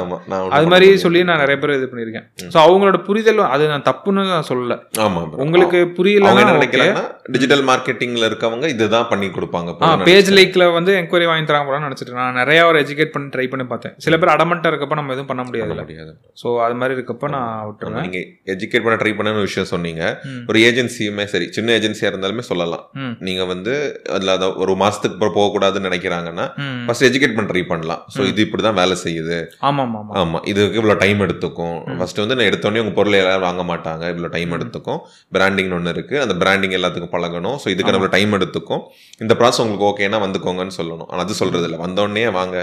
ஆமா 0.00 0.18
அது 0.58 0.70
மாதிரி. 0.74 0.90
சொல்லி 1.04 1.22
நான் 1.30 1.42
நிறைய 1.44 1.58
பேர் 1.62 1.76
இது 1.78 1.90
பண்ணியிருக்கேன். 1.92 2.26
ஸோ 2.54 2.58
அவங்களோட 2.66 3.00
புரிதல் 3.10 3.44
அது 3.54 3.70
நான் 3.74 3.86
தப்புன்னு 3.90 4.26
நான் 4.34 4.50
சொல்லல. 4.50 4.76
ஆமா. 5.06 5.22
உங்களுக்கு 5.46 5.78
okay. 5.86 6.52
நினைக்கிறாங்கன்னா 6.56 7.06
டிஜிட்டல் 7.34 7.64
மார்க்கெட்டிங்ல 7.72 8.26
இருக்கவங்க 8.32 8.66
இதுதான் 8.76 9.08
பண்ணி 9.14 9.30
கொடுப்பாங்க 9.38 9.72
பேஜ் 9.80 10.08
நினைச்சிட்டு. 10.08 10.36
லைக்ல 10.38 10.64
வந்து 10.76 10.92
என்கொயரி 11.00 11.26
வாங்கி 11.30 11.46
தராங்க 11.48 11.66
போலான்னு 11.68 11.88
நினைச்சிட்டு 11.88 12.16
நான் 12.18 12.38
நிறைய 12.40 12.60
ஒரு 12.70 12.78
எஜுகேட் 12.84 13.12
பண்ணி 13.14 13.28
ட்ரை 13.34 13.46
பண்ணி 13.52 13.64
பார்த்தேன். 13.72 13.94
சில 14.04 14.16
பேர் 14.20 14.32
அடமெண்டா 14.34 14.70
இருக்கப்ப 14.72 14.98
நம்ம 15.00 15.12
எதுவும் 15.16 15.30
பண்ண 15.30 15.42
முடியாதுல்ல. 15.48 15.82
முடியாது. 15.86 16.12
ஸோ 16.42 16.48
அது 16.66 16.76
மாதிரி 16.80 16.96
இருக்கப்ப 16.98 17.30
நான் 17.34 17.48
ஆமா, 17.50 17.66
விட்டுருவேன். 17.68 18.04
நீங்க 18.06 18.20
எஜுகேட் 18.54 18.84
பண்ண 18.86 18.98
ட்ரை 19.02 19.12
பண்ண 19.18 19.34
விஷயம் 19.48 19.70
சொன்னீங்க. 19.72 20.02
ஒரு 20.50 20.58
ஏஜென்சியுமே 20.68 21.26
சரி 21.34 21.48
சின்ன 21.56 21.74
ஏஜென்சியா 21.78 22.10
இருந்தாலுமே 22.12 22.44
சொல்லலாம். 22.50 22.84
நீங்க 23.28 23.44
வந்து 23.52 23.74
அதுல 24.16 24.34
அத 24.38 24.48
ஒரு 24.64 24.74
மாசத்துக்கு 24.84 25.16
அப்புறம் 25.18 25.36
போகக்கூடாதுன்னு 25.38 25.88
நினைக்கிறாங்கன்னா. 25.90 26.46
ஃபர்ஸ்ட் 26.86 27.06
எஜுகேட் 27.10 27.36
பண்ண 27.38 27.48
ட்ரை 27.52 27.64
பண்ணலாம். 27.72 28.02
ஸோ 28.16 28.20
இது 28.32 28.46
இப்படிதான் 28.46 28.78
வேலை 28.80 28.96
செய்யுது. 29.04 29.38
ஆமா 29.70 29.82
ஆமா 29.86 30.00
ஆமா 30.02 30.14
ஆமா 30.22 30.40
இதுக்கு 30.52 30.80
இவ்வளவு 30.80 31.00
டைம் 31.04 31.20
எடுத்துக்கும். 31.26 31.76
ஃபர்ஸ்ட் 32.00 32.22
வந்து 32.24 32.38
நான் 32.38 32.48
எடுத்தோடனே 32.50 32.82
உங்க 32.84 32.94
பொருளை 33.00 33.18
எல்லாரும் 33.22 33.46
வாங்க 33.48 33.64
மாட்டாங்க. 33.72 34.04
இவ்வளவு 34.14 34.32
டைம் 34.36 34.56
எடுத்துக்கும். 34.58 35.00
பிராண்டிங்னு 35.36 35.78
ஒன்று 35.80 35.94
இருக்கு. 35.96 36.16
அந்த 36.24 36.36
பிராண்டிங் 36.44 36.76
எல்லாத்துக்கும் 36.80 37.14
பழகணும். 37.16 37.58
ஸோ 37.64 37.68
இதுக்கு 37.74 37.94
நம்ம 37.96 38.10
டைம் 38.16 38.32
எடுத்துக்கும். 38.38 38.82
இந்த 39.24 39.34
ப்ராசஸ் 39.40 39.64
உங்களுக்கு 39.66 39.90
ஓகேனா 39.90 40.20
வந்துக்கோங்கன்னு 40.26 40.78
சொல்லணும். 40.80 41.10
ஆனா 41.10 41.22
அது 41.26 41.40
சொல்றது 41.42 41.68
இல்லை 41.68 41.80
வந்தோடனே 41.84 42.26
வாங்க 42.40 42.56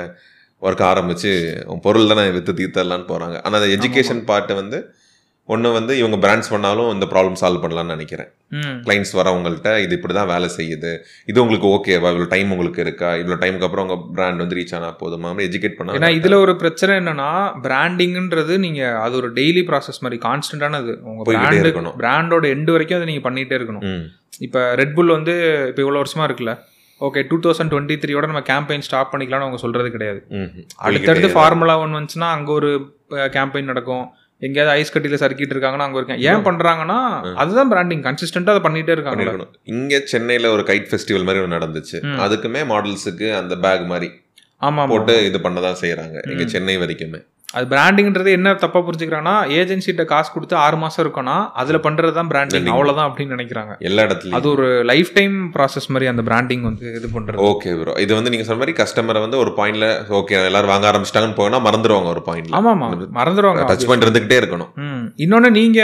ஒர்க் 0.67 0.83
ஆரம்பிச்சு 0.89 1.31
உன் 1.71 1.85
பொருள் 1.85 2.11
தானே 2.11 2.25
வித்து 2.35 2.59
தீர்த்தரலான்னு 2.59 3.09
போறாங்க. 3.13 3.37
ஆனா 3.45 3.55
அந்த 3.61 3.71
எஜுகேஷன் 3.77 4.27
பார்ட் 4.31 4.53
வந்து 4.63 4.77
ஒன்று 5.53 5.69
வந்து 5.77 5.93
இவங்க 6.01 6.17
பிராண்ட்ஸ் 6.23 6.51
பண்ணாலும் 6.51 6.89
இந்த 6.95 7.05
ப்ராப்ளம் 7.13 7.39
சால்வ் 7.39 7.63
பண்ணலாம்னு 7.63 7.93
நினைக்கிறேன். 7.95 8.29
கிளைண்ட்ஸ் 8.85 9.11
வரவங்கள்ட்ட 9.19 9.71
இது 9.85 9.93
இப்படி 9.97 10.13
தான் 10.17 10.29
வேலை 10.31 10.47
செய்யுது. 10.55 10.91
இது 11.31 11.41
உங்களுக்கு 11.43 11.67
ஓகேவா 11.75 12.11
இவ்வளோ 12.13 12.27
டைம் 12.33 12.53
உங்களுக்கு 12.55 12.81
இருக்கா? 12.85 13.09
இவ்வளோ 13.21 13.37
டைமுக்கு 13.41 13.67
அப்புறம் 13.67 13.85
உங்க 13.87 13.97
பிராண்ட் 14.17 14.41
வந்து 14.43 14.57
ரீச் 14.59 14.73
ஆனா 14.77 14.89
போதுமா? 15.01 15.31
எஜுகேட் 15.47 15.75
ஏன்னா 15.77 15.91
பண்ணா 15.91 16.13
இதுல 16.19 16.37
ஒரு 16.45 16.53
பிரச்சனை 16.61 16.95
என்னன்னா 17.01 17.29
பிராண்டிங்ன்றது 17.67 18.55
நீங்க 18.65 18.83
அது 19.05 19.17
ஒரு 19.21 19.31
டெய்லி 19.39 19.63
ப்ராசஸ் 19.71 20.01
மாதிரி 20.05 20.19
கான்ஸ்டன்டானது 20.27 20.93
உங்க 21.11 21.21
போய்கிட்டே 21.25 21.49
பிராண்டு 21.49 21.65
இருக்கணும். 21.65 21.97
பிராண்டோட 22.03 22.47
எண்டு 22.57 22.75
வரைக்கும் 22.75 22.99
அதை 22.99 23.09
நீங்க 23.11 23.23
பண்ணிட்டே 23.27 23.57
இருக்கணும். 23.59 23.85
இப்போ 24.47 24.61
ரெட் 24.81 24.95
புல் 24.99 25.15
வந்து 25.17 25.35
இப்போ 25.71 25.83
இவ்வளோ 25.85 26.03
வருஷமா 26.03 26.27
இருக்குல்ல? 26.29 26.55
ஓகே 27.07 27.21
டூ 27.29 27.37
தௌசண்ட் 27.45 27.71
டுவெண்ட்டி 27.73 27.95
த்ரீயோட 28.01 28.25
நம்ம 28.31 28.41
கேம்பெயின் 28.49 28.83
ஸ்டாப் 28.87 29.11
பண்ணிக்கலாம்னு 29.13 29.45
அவங்க 29.45 29.59
சொல்றது 29.63 29.89
கிடையாது. 29.95 30.19
அடுத்தடுத்து 30.87 31.29
ஃபார்முலா 31.37 31.75
ஒன் 31.83 31.95
வந்துச்சுன்னா 31.97 32.29
அங்க 32.37 32.51
ஒரு 32.59 32.69
கேம்பெயின் 33.37 33.71
நடக்கும். 33.71 34.05
எங்கேயாவது 34.45 34.73
ஐஸ் 34.77 34.93
கட்டியில 34.93 35.17
சறுக்கிட்டு 35.21 35.53
இருக்காங்கன்னா 35.55 35.85
அங்க 35.87 35.97
இருக்கேன் 35.99 36.21
ஏன் 36.29 36.45
பண்றாங்கன்னா 36.47 36.97
அதுதான் 37.41 37.69
பிராண்டிங் 37.73 38.03
கன்சிஸ்டண்டா 38.07 38.53
அதை 38.53 38.63
பண்ணிட்டே 38.65 38.95
இருக்காங்க. 38.97 39.47
இங்க 39.73 40.01
சென்னையில 40.13 40.51
ஒரு 40.55 40.65
கைட் 40.69 40.89
ஃபெஸ்டிவல் 40.91 41.27
மாதிரி 41.27 41.43
ஒன்று 41.43 41.57
நடந்துச்சு. 41.57 41.99
அதுக்குமே 42.25 42.63
மாடல்ஸுக்கு 42.71 43.29
அந்த 43.41 43.55
பேக் 43.65 43.85
மாதிரி 43.93 44.09
ஆமா 44.67 44.81
ஆமா 44.83 44.91
போட்டு 44.91 45.13
இது 45.29 45.37
பண்ணதான் 45.45 45.79
செய்யறாங்க 45.83 46.17
இங்க 46.33 46.45
சென்னை 46.55 46.75
வரைக்குமே. 46.81 47.21
அது 47.53 47.65
பிராண்டிங்ன்றது 47.71 48.29
என்ன 48.35 48.51
தப்பா 48.61 48.79
புரிஞ்சுக்கிறாங்கன்னா 48.85 49.33
ஏஜென்சிட்ட 49.57 50.03
காசு 50.11 50.29
கொடுத்து 50.31 50.55
ஆறு 50.61 50.77
மாசம் 50.83 51.01
இருக்கும்னா 51.03 51.35
அதுல 51.61 51.77
பண்றது 51.83 52.13
தான் 52.15 52.29
பிராண்டிங். 52.31 52.69
அவ்வளவுதான் 52.73 53.07
அப்படின்னு 53.09 53.35
நினைக்கிறாங்க. 53.35 53.73
எல்லா 53.87 54.03
இடத்துலயும். 54.07 54.37
அது 54.37 54.47
ஒரு 54.53 54.67
லைஃப் 54.91 55.11
டைம் 55.17 55.35
ப்ராசஸ் 55.55 55.87
மாதிரி 55.93 56.07
அந்த 56.11 56.23
பிராண்டிங் 56.29 56.63
வந்து 56.67 56.85
இது 56.99 57.09
பண்றது. 57.15 57.39
ஓகே 57.49 57.73
ப்ரோ 57.79 57.93
இது 58.03 58.11
வந்து 58.17 58.31
நீங்க 58.33 58.45
சொன்ன 58.47 58.61
மாதிரி 58.61 58.75
கஸ்டமரை 58.79 59.21
வந்து 59.25 59.39
ஒரு 59.43 59.53
பாயிண்ட்ல 59.59 59.89
ஓகே 60.19 60.37
எல்லாரும் 60.49 60.71
வாங்க 60.73 60.87
ஆரம்பிச்சிட்டாங்கன்னு 60.91 61.39
போனா 61.39 61.59
மறந்துடுவாங்க 61.67 62.09
ஒரு 62.13 62.23
பாயிண்ட்ல 62.27 62.57
ஆமா 62.59 62.71
ஆமா 62.75 62.89
மறந்துடுவாங்க 63.19 63.67
டச் 63.71 63.87
பாயிண்ட் 63.89 64.07
இருந்துகிட்டே 64.07 64.39
இருக்கணும். 64.41 64.71
இன்னொன்னு 65.19 65.51
நீங்க 65.57 65.79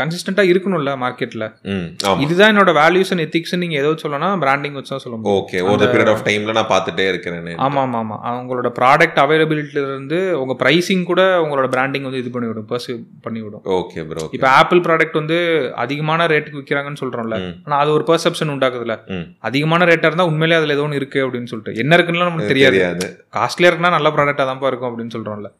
கன்சிஸ்டண்டா 0.00 0.44
இருக்கணும்ல 0.50 0.94
மார்க்கெட்ல 1.02 1.44
ம் 1.70 1.86
ஆமா. 2.08 2.18
இதுதான் 2.24 2.52
என்னோட 2.52 2.74
வேல்யூஸ் 2.80 3.12
அண்ட் 3.14 3.26
எத்திக்ஸ் 3.26 3.56
நீங்க 3.62 3.78
ஏதோ 3.82 3.94
சொல்லலாம் 4.04 4.44
பிராண்டிங் 4.44 4.76
வச்சு 4.78 4.94
தான் 4.94 5.04
சொல்ல 5.04 5.20
ஓகே 5.36 5.62
ஒரு 5.68 5.84
பீரியட் 5.86 6.12
ஆஃப் 6.14 6.26
டைம்ல 6.28 6.58
நான் 6.58 6.70
பார்த்துட்டே 6.72 7.06
இருக்கிறேன் 7.12 7.48
ஆமா 7.66 7.80
ஆமா 7.86 8.00
ஆமா 8.02 8.18
அவங்களோட 8.30 8.68
ப்ராடக்ட் 8.78 9.22
அவைலபிலிட்டில 9.24 9.82
இருந்து 9.86 10.20
உங்க 10.42 10.56
பிரைசிங் 10.62 11.04
கூட 11.12 11.22
உங்களோட 11.42 11.66
பிராண்டிங் 11.68 12.06
வந்து 12.08 12.20
இது 12.22 12.30
பண்ணி 12.30 12.48
விடும் 12.48 12.68
பர்சீவ் 12.70 12.98
பண்ணி 13.22 13.40
விடும் 13.42 13.64
ஓகே 13.76 14.02
ப்ரோ 14.08 14.24
இப்போ 14.32 14.48
ஆப்பிள் 14.58 14.80
ப்ராடக்ட் 14.80 15.20
வந்து 15.20 15.38
அதிகமான 15.76 16.26
ரேட்டுக்கு 16.26 16.60
விற்கிறாங்கன்னு 16.60 17.02
சொல்றோம்ல 17.02 17.38
ம். 17.42 17.54
ஆனா 17.66 17.76
அது 17.76 17.92
ஒரு 17.92 18.04
பெர்செப்ஷன் 18.08 18.52
உண்டாக்குதுல. 18.54 18.96
அதிகமான 19.40 19.84
ரேட்டா 19.84 20.08
இருந்தா 20.08 20.24
உண்மையிலே 20.24 20.56
அதுல 20.56 20.72
ஏதோ 20.72 20.82
ஒன்று 20.82 20.96
இருக்கு 20.96 21.20
அப்படின்னு 21.24 21.50
சொல்லிட்டு. 21.52 21.78
என்ன 21.78 21.94
இருக்குன்னு 21.94 22.24
நமக்கு 22.24 22.52
தெரியாது. 22.52 22.76
தெரியாது. 22.76 23.06
காஸ்ட்லியா 23.34 23.70
இருக்குன்னா 23.70 23.90
நல்ல 23.90 24.10
ப்ராடக்டா 24.10 24.46
தான் 24.46 24.70
இருக்கும் 24.70 24.90
அப்படின்னு 24.90 25.14
சொல்றோம்ல. 25.16 25.50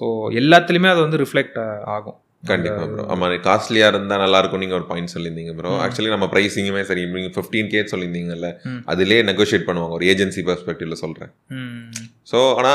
ஸோ 0.00 0.06
எல்லாத்துலயுமே 0.32 0.90
அது 0.90 1.00
வந்து 1.00 1.20
ரிஃப்ளெக்ட் 1.22 1.60
ஆகும். 1.88 2.18
கண்டிப்பா 2.42 2.82
ப்ரோ 2.90 3.04
ஆமா 3.12 3.26
காஸ்ட்லியா 3.46 3.86
இருந்தா 3.92 4.16
நல்லா 4.16 4.38
இருக்கும் 4.38 4.60
நீங்க 4.60 4.74
ஒரு 4.74 4.86
பாயிண்ட் 4.90 5.12
சொல்லியிருந்தீங்க 5.14 5.52
ப்ரோ 5.56 5.70
ஆக்சுவலி 5.84 6.12
நம்ம 6.14 6.26
பிரைசிங்குமே 6.26 6.82
சரி 6.82 7.02
நீங்க 7.14 7.30
ஃபிஃப்டீன் 7.36 7.70
கே 7.72 7.80
சொல்லியிருந்தீங்கல்ல 7.92 8.48
ம். 8.64 8.78
அதுலயே 8.86 9.22
நெகோஷியேட் 9.30 9.66
பண்ணுவாங்க 9.68 9.96
ஒரு 9.98 10.04
ஏஜென்சி 10.04 10.42
பெர்ஸ்பெக்டிவ்ல 10.48 10.98
சொல்றேன். 11.02 11.30
ம். 11.50 11.82
ஸோ 12.30 12.56
ஆனா 12.56 12.72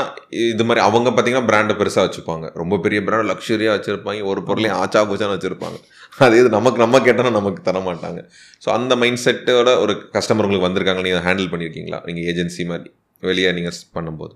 இது 0.50 0.64
மாதிரி 0.64 0.82
அவங்க 0.84 1.10
பாத்தீங்கன்னா 1.10 1.48
பிராண்டை 1.50 1.76
பெருசா 1.80 2.04
வச்சுப்பாங்க. 2.06 2.46
ரொம்ப 2.54 2.78
பெரிய 2.78 3.00
பிராண்ட் 3.02 3.30
லக்ஸரியா 3.30 3.72
வச்சிருப்பாங்க 3.76 4.24
ஒரு 4.24 4.42
பொருளையும் 4.42 4.78
ஆச்சா 4.82 5.02
பூச்சான்னு 5.04 5.36
வச்சிருப்பாங்க. 5.36 5.78
அதே 6.18 6.38
இது 6.38 6.48
நமக்கு 6.48 6.78
நம்ம 6.78 6.98
கேட்டோம்னா 6.98 7.30
நமக்கு 7.30 7.62
தர 7.62 7.80
மாட்டாங்க. 7.80 8.20
ஸோ 8.62 8.70
அந்த 8.70 8.96
மைண்ட் 8.96 9.22
செட்டோட 9.24 9.80
ஒரு 9.80 9.94
கஸ்டமர் 10.16 10.46
உங்களுக்கு 10.46 10.68
வந்திருக்காங்க 10.68 11.02
நீங்க 11.02 11.22
ஹேண்டில் 11.28 11.50
பண்ணியிருக்கீங்களா? 11.54 12.00
நீங்க 12.06 12.20
ஏஜென்சி 12.32 12.64
மாதிரி. 12.64 12.90
வெளியே 13.28 13.50
நீங்க 13.58 13.70
பண்ணும்போது. 13.96 14.32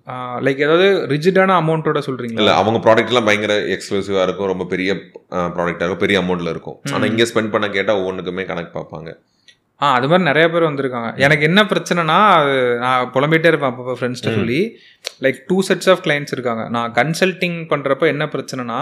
லைக் 0.47 0.61
ஏதாவது 0.67 0.89
ரிஜிடான 1.13 1.57
அமௌண்ட்டோட 1.63 2.01
சொல்றீங்களா? 2.09 2.43
இல்ல 2.43 2.55
அவங்க 2.61 2.79
ப்ராடக்ட் 2.87 3.13
எல்லாம் 3.13 3.29
பயங்கர 3.29 3.55
எக்ஸ்க்ளூசிவா 3.77 4.23
இருக்கும் 4.27 4.51
ரொம்ப 4.53 4.67
பெரிய 4.75 4.93
ப்ராடக்டா 5.57 5.85
இருக்கும் 5.85 6.05
பெரிய 6.05 6.19
அமௌண்ட்ல 6.23 6.55
இருக்கும். 6.55 6.79
ஆனா 6.95 7.11
இங்க 7.13 7.27
ஸ்பெண்ட் 7.33 7.53
பண்ண 7.57 7.69
கேட்டா 7.79 7.95
ஒவ்வொன்றுக்குமே 8.03 8.45
கணக்கு 8.53 8.73
பார்ப்பாங்க. 8.79 9.13
ஆ 9.81 9.89
அது 9.97 10.07
மாதிரி 10.11 10.27
நிறைய 10.29 10.47
பேர் 10.53 10.69
வந்திருக்காங்க. 10.69 11.11
எனக்கு 11.25 11.45
என்ன 11.49 11.61
பிரச்சனைனா 11.73 12.17
அது 12.39 12.55
நான் 12.85 13.11
புலம்பிட்டே 13.17 13.51
இருப்பேன் 13.51 13.71
அப்பப்போ 13.73 13.95
ஃப்ரெண்ட்ஸ்ட்டு 13.99 14.33
சொல்லி. 14.39 14.61
Like 15.25 15.39
two 15.51 15.57
sets 15.69 15.91
of 15.93 16.03
clients 16.07 16.35
இருக்காங்க. 16.37 16.65
நான் 16.77 16.95
கன்சல்டிங் 16.97 17.61
பண்ணுறப்ப 17.73 18.07
என்ன 18.15 18.27
பிரச்சனைனா 18.35 18.81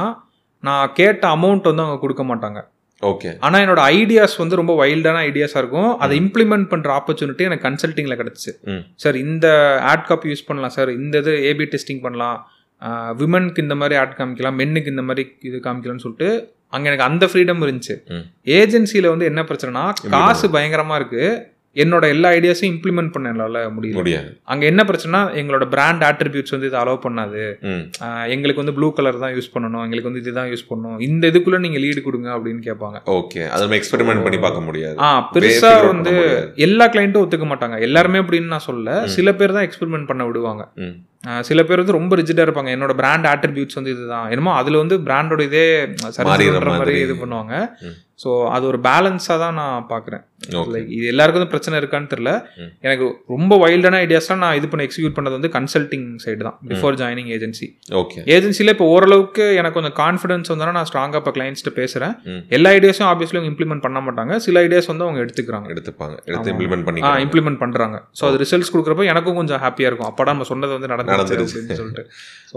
நான் 0.69 0.95
கேட்ட 1.01 1.23
அமௌண்ட் 1.37 1.69
வந்து 1.71 1.85
அவங்க 1.85 2.01
கொடுக்க 2.05 2.25
மாட்டாங்க. 2.31 2.61
ஓகே 3.11 3.31
ஆனால் 3.47 3.63
என்னோட 3.65 3.81
ஐடியாஸ் 3.97 4.35
வந்து 4.43 4.59
ரொம்ப 4.61 4.75
வைல்டான 4.83 5.23
ஐடியாஸாக 5.31 5.63
இருக்கும். 5.63 5.91
அதை 6.05 6.15
இம்ப்ளிமெண்ட் 6.23 6.69
பண்ணுற 6.73 6.91
ஆப்பர்ச்சுனிட்டி 6.99 7.47
எனக்கு 7.49 7.67
கன்சல்ட்டிங்கில் 7.69 8.19
கிடச்சிச்சு. 8.21 8.53
சார் 9.03 9.17
இந்த 9.25 9.47
ஆட் 9.93 10.07
காப்பி 10.11 10.31
யூஸ் 10.33 10.47
பண்ணலாம். 10.51 10.75
சார் 10.77 10.93
இந்த 11.01 11.17
இது 11.25 11.35
ஏபி 11.51 11.67
டெஸ்டிங் 11.75 12.03
பண்ணலாம். 12.07 12.39
விமனுக்கு 13.21 13.65
இந்த 13.67 13.77
மாதிரி 13.81 13.97
ஆட் 14.03 14.17
காமிக்கலாம். 14.21 14.57
மென்னுக்கு 14.61 14.93
இந்த 14.95 15.05
மாதிரி 15.09 15.25
இது 15.49 15.59
காமிக்கலாம்னு 15.67 16.05
சொல்லிட்டு 16.07 16.31
அங்கே 16.75 16.89
எனக்கு 16.91 17.09
அந்த 17.09 17.25
ஃப்ரீடம் 17.31 17.63
இருந்துச்சு. 17.67 17.95
ஏஜென்சியில் 18.61 19.13
வந்து 19.13 19.29
என்ன 19.31 19.43
பிரச்சனைனா 19.51 19.85
காசு 20.15 20.47
பயங்கரமாக 20.57 20.99
இருக்கு. 21.01 21.25
என்னோட 21.83 22.05
எல்லா 22.15 22.29
ஐடியாஸையும் 22.37 22.73
இம்ப்ளிமெண்ட் 22.75 23.13
பண்ண 23.15 23.33
என்னால 23.35 23.63
முடியல 23.77 23.99
முடியாது. 24.01 24.31
அங்கே 24.53 24.67
என்ன 24.73 24.83
பிரச்சனைனா 24.91 25.21
எங்களோட 25.41 25.65
பிராண்ட் 25.75 26.05
ஆட்ரிபியூட்ஸ் 26.09 26.55
வந்து 26.55 26.69
இதை 26.71 26.79
அலோவ் 26.83 27.01
பண்ணாது. 27.07 27.43
எங்களுக்கு 28.35 28.63
வந்து 28.63 28.77
ப்ளூ 28.79 28.89
கலர் 28.99 29.23
தான் 29.25 29.35
யூஸ் 29.39 29.53
பண்ணணும் 29.55 29.85
எங்களுக்கு 29.87 30.11
வந்து 30.11 30.23
இதுதான் 30.25 30.51
யூஸ் 30.53 30.69
பண்ணணும். 30.71 31.01
இந்த 31.09 31.25
இதுக்குள்ள 31.33 31.61
நீங்க 31.65 31.81
லீடு 31.85 32.03
கொடுங்க 32.07 32.31
அப்படின்னு 32.37 32.63
கேட்பாங்க. 32.69 33.01
ஓகே 33.19 33.43
அது 33.53 33.65
நம்ம 33.65 33.79
எக்ஸ்பெரிமெண்ட் 33.81 34.25
பண்ணி 34.27 34.41
பார்க்க 34.47 34.69
முடியாது. 34.69 34.97
ஆ 35.07 35.11
பெருசா 35.35 35.73
வந்து. 35.91 36.15
எல்லா 36.69 36.87
கிளைண்ட்டும் 36.95 37.25
ஒத்துக்க 37.25 37.49
மாட்டாங்க. 37.53 37.79
எல்லாருமே 37.89 38.23
அப்படின்னு 38.25 38.55
நான் 38.55 38.69
சொல்ல 38.71 38.97
சில 39.17 39.35
பேர் 39.41 39.57
தான் 39.59 39.69
எக்ஸ்பெரிமெண்ட் 39.69 40.11
பண்ண 40.13 40.25
விடுவாங்க. 40.31 40.65
சில 41.49 41.63
பேர் 41.69 41.83
வந்து 41.83 41.99
ரொம்ப 41.99 42.17
ரிஜிடா 42.23 42.47
இருப்பாங்க. 42.47 42.73
என்னோட 42.77 42.95
பிராண்ட் 43.03 43.29
ஆட்ரிபியூட்ஸ் 43.35 43.79
வந்து 43.81 43.95
இதுதான். 43.97 44.27
என்னமோ 44.35 44.55
அதுல 44.63 44.83
வந்து 44.85 44.99
பிராண்டோட 45.09 45.43
இதே 45.51 45.67
சரி 46.17 46.29
மாறிடுற 46.31 46.59
பண்ற 46.59 46.75
மாதிரி. 46.81 46.99
இது 47.07 47.17
பண்ணுவாங்க. 47.23 47.55
ஸோ 48.23 48.31
அது 48.57 48.65
ஒரு 48.69 48.79
பேலன்ஸாக 48.87 49.37
தான் 49.43 49.57
நான் 49.61 49.87
பார்க்குறேன். 49.91 50.23
லைக் 50.75 50.89
இது 50.97 51.07
எல்லாருக்கும் 51.11 51.41
வந்து 51.41 51.53
பிரச்சனை 51.53 51.75
இருக்கான்னு 51.81 52.09
தெரியல. 52.13 52.31
ம். 52.63 52.71
எனக்கு 52.87 53.05
ரொம்ப 53.35 53.53
வைல்டான 53.63 53.99
ஐடியாஸ்லாம் 54.05 54.41
நான் 54.45 54.57
இது 54.59 54.67
பண்ணி 54.71 54.85
எக்ஸிக்யூட் 54.87 55.17
பண்ணது 55.17 55.37
வந்து 55.39 55.51
கன்சல்டிங் 55.57 56.07
சைடு 56.25 56.41
தான். 56.47 56.57
பிஃபோர் 56.71 56.97
ஜாயினிங் 57.01 57.31
ஏஜென்சி 57.37 57.67
ஓகே 58.01 58.23
ஏஜென்சியில் 58.37 58.73
இப்போ 58.75 58.87
ஓரளவுக்கு 58.95 59.45
எனக்கு 59.61 59.77
கொஞ்சம் 59.79 59.97
கான்ஃபிடன்ஸ் 60.01 60.51
வந்தோன்னா 60.53 60.75
நான் 60.79 60.89
ஸ்ட்ராங்காக 60.91 61.21
இப்போ 61.23 61.33
கிளைண்ட்ஸ்ட்டு 61.39 61.75
பேசுகிறேன். 61.81 62.15
எல்லா 62.59 62.73
ஐடியாஸும் 62.79 63.09
ஆப்வியஸ்லி 63.11 63.39
அவங்க 63.41 63.51
இம்ப்ளிமெண்ட் 63.53 63.85
பண்ண 63.87 64.01
மாட்டாங்க. 64.07 64.39
சில 64.47 64.63
ஐடியாஸ் 64.67 64.91
வந்து 64.93 65.07
அவங்க 65.09 65.21
எடுத்துக்கிறாங்க. 65.25 65.69
எடுத்துப்பாங்க. 65.75 66.17
எடுத்து. 66.31 66.53
இம்ப்ளிமெண்ட் 66.55 66.85
ஆ 66.85 66.89
பண்ணி 66.89 67.25
இம்ப்ளிமெண்ட் 67.27 67.61
பண்ணுறாங்க 67.65 67.99
ஸோ 68.21 68.25
அது 68.31 68.41
ரிசல்ட்ஸ் 68.45 68.73
கொடுக்குறப்போ 68.75 69.07
எனக்கும் 69.15 69.39
கொஞ்சம் 69.43 69.63
ஹாப்பியாக 69.67 69.91
இருக்கும். 69.93 70.11
அப்படா 70.13 70.35
நம்ம 70.37 70.49
சொன்னது 70.53 70.75
வந்து 70.79 70.93
நடந்துருச்சு 70.95 71.16
நடந்துருச்சு. 71.17 71.59
அப்படின்னு 71.59 71.81
சொல்லிட்டு. 71.83 72.05
ஸோ 72.51 72.57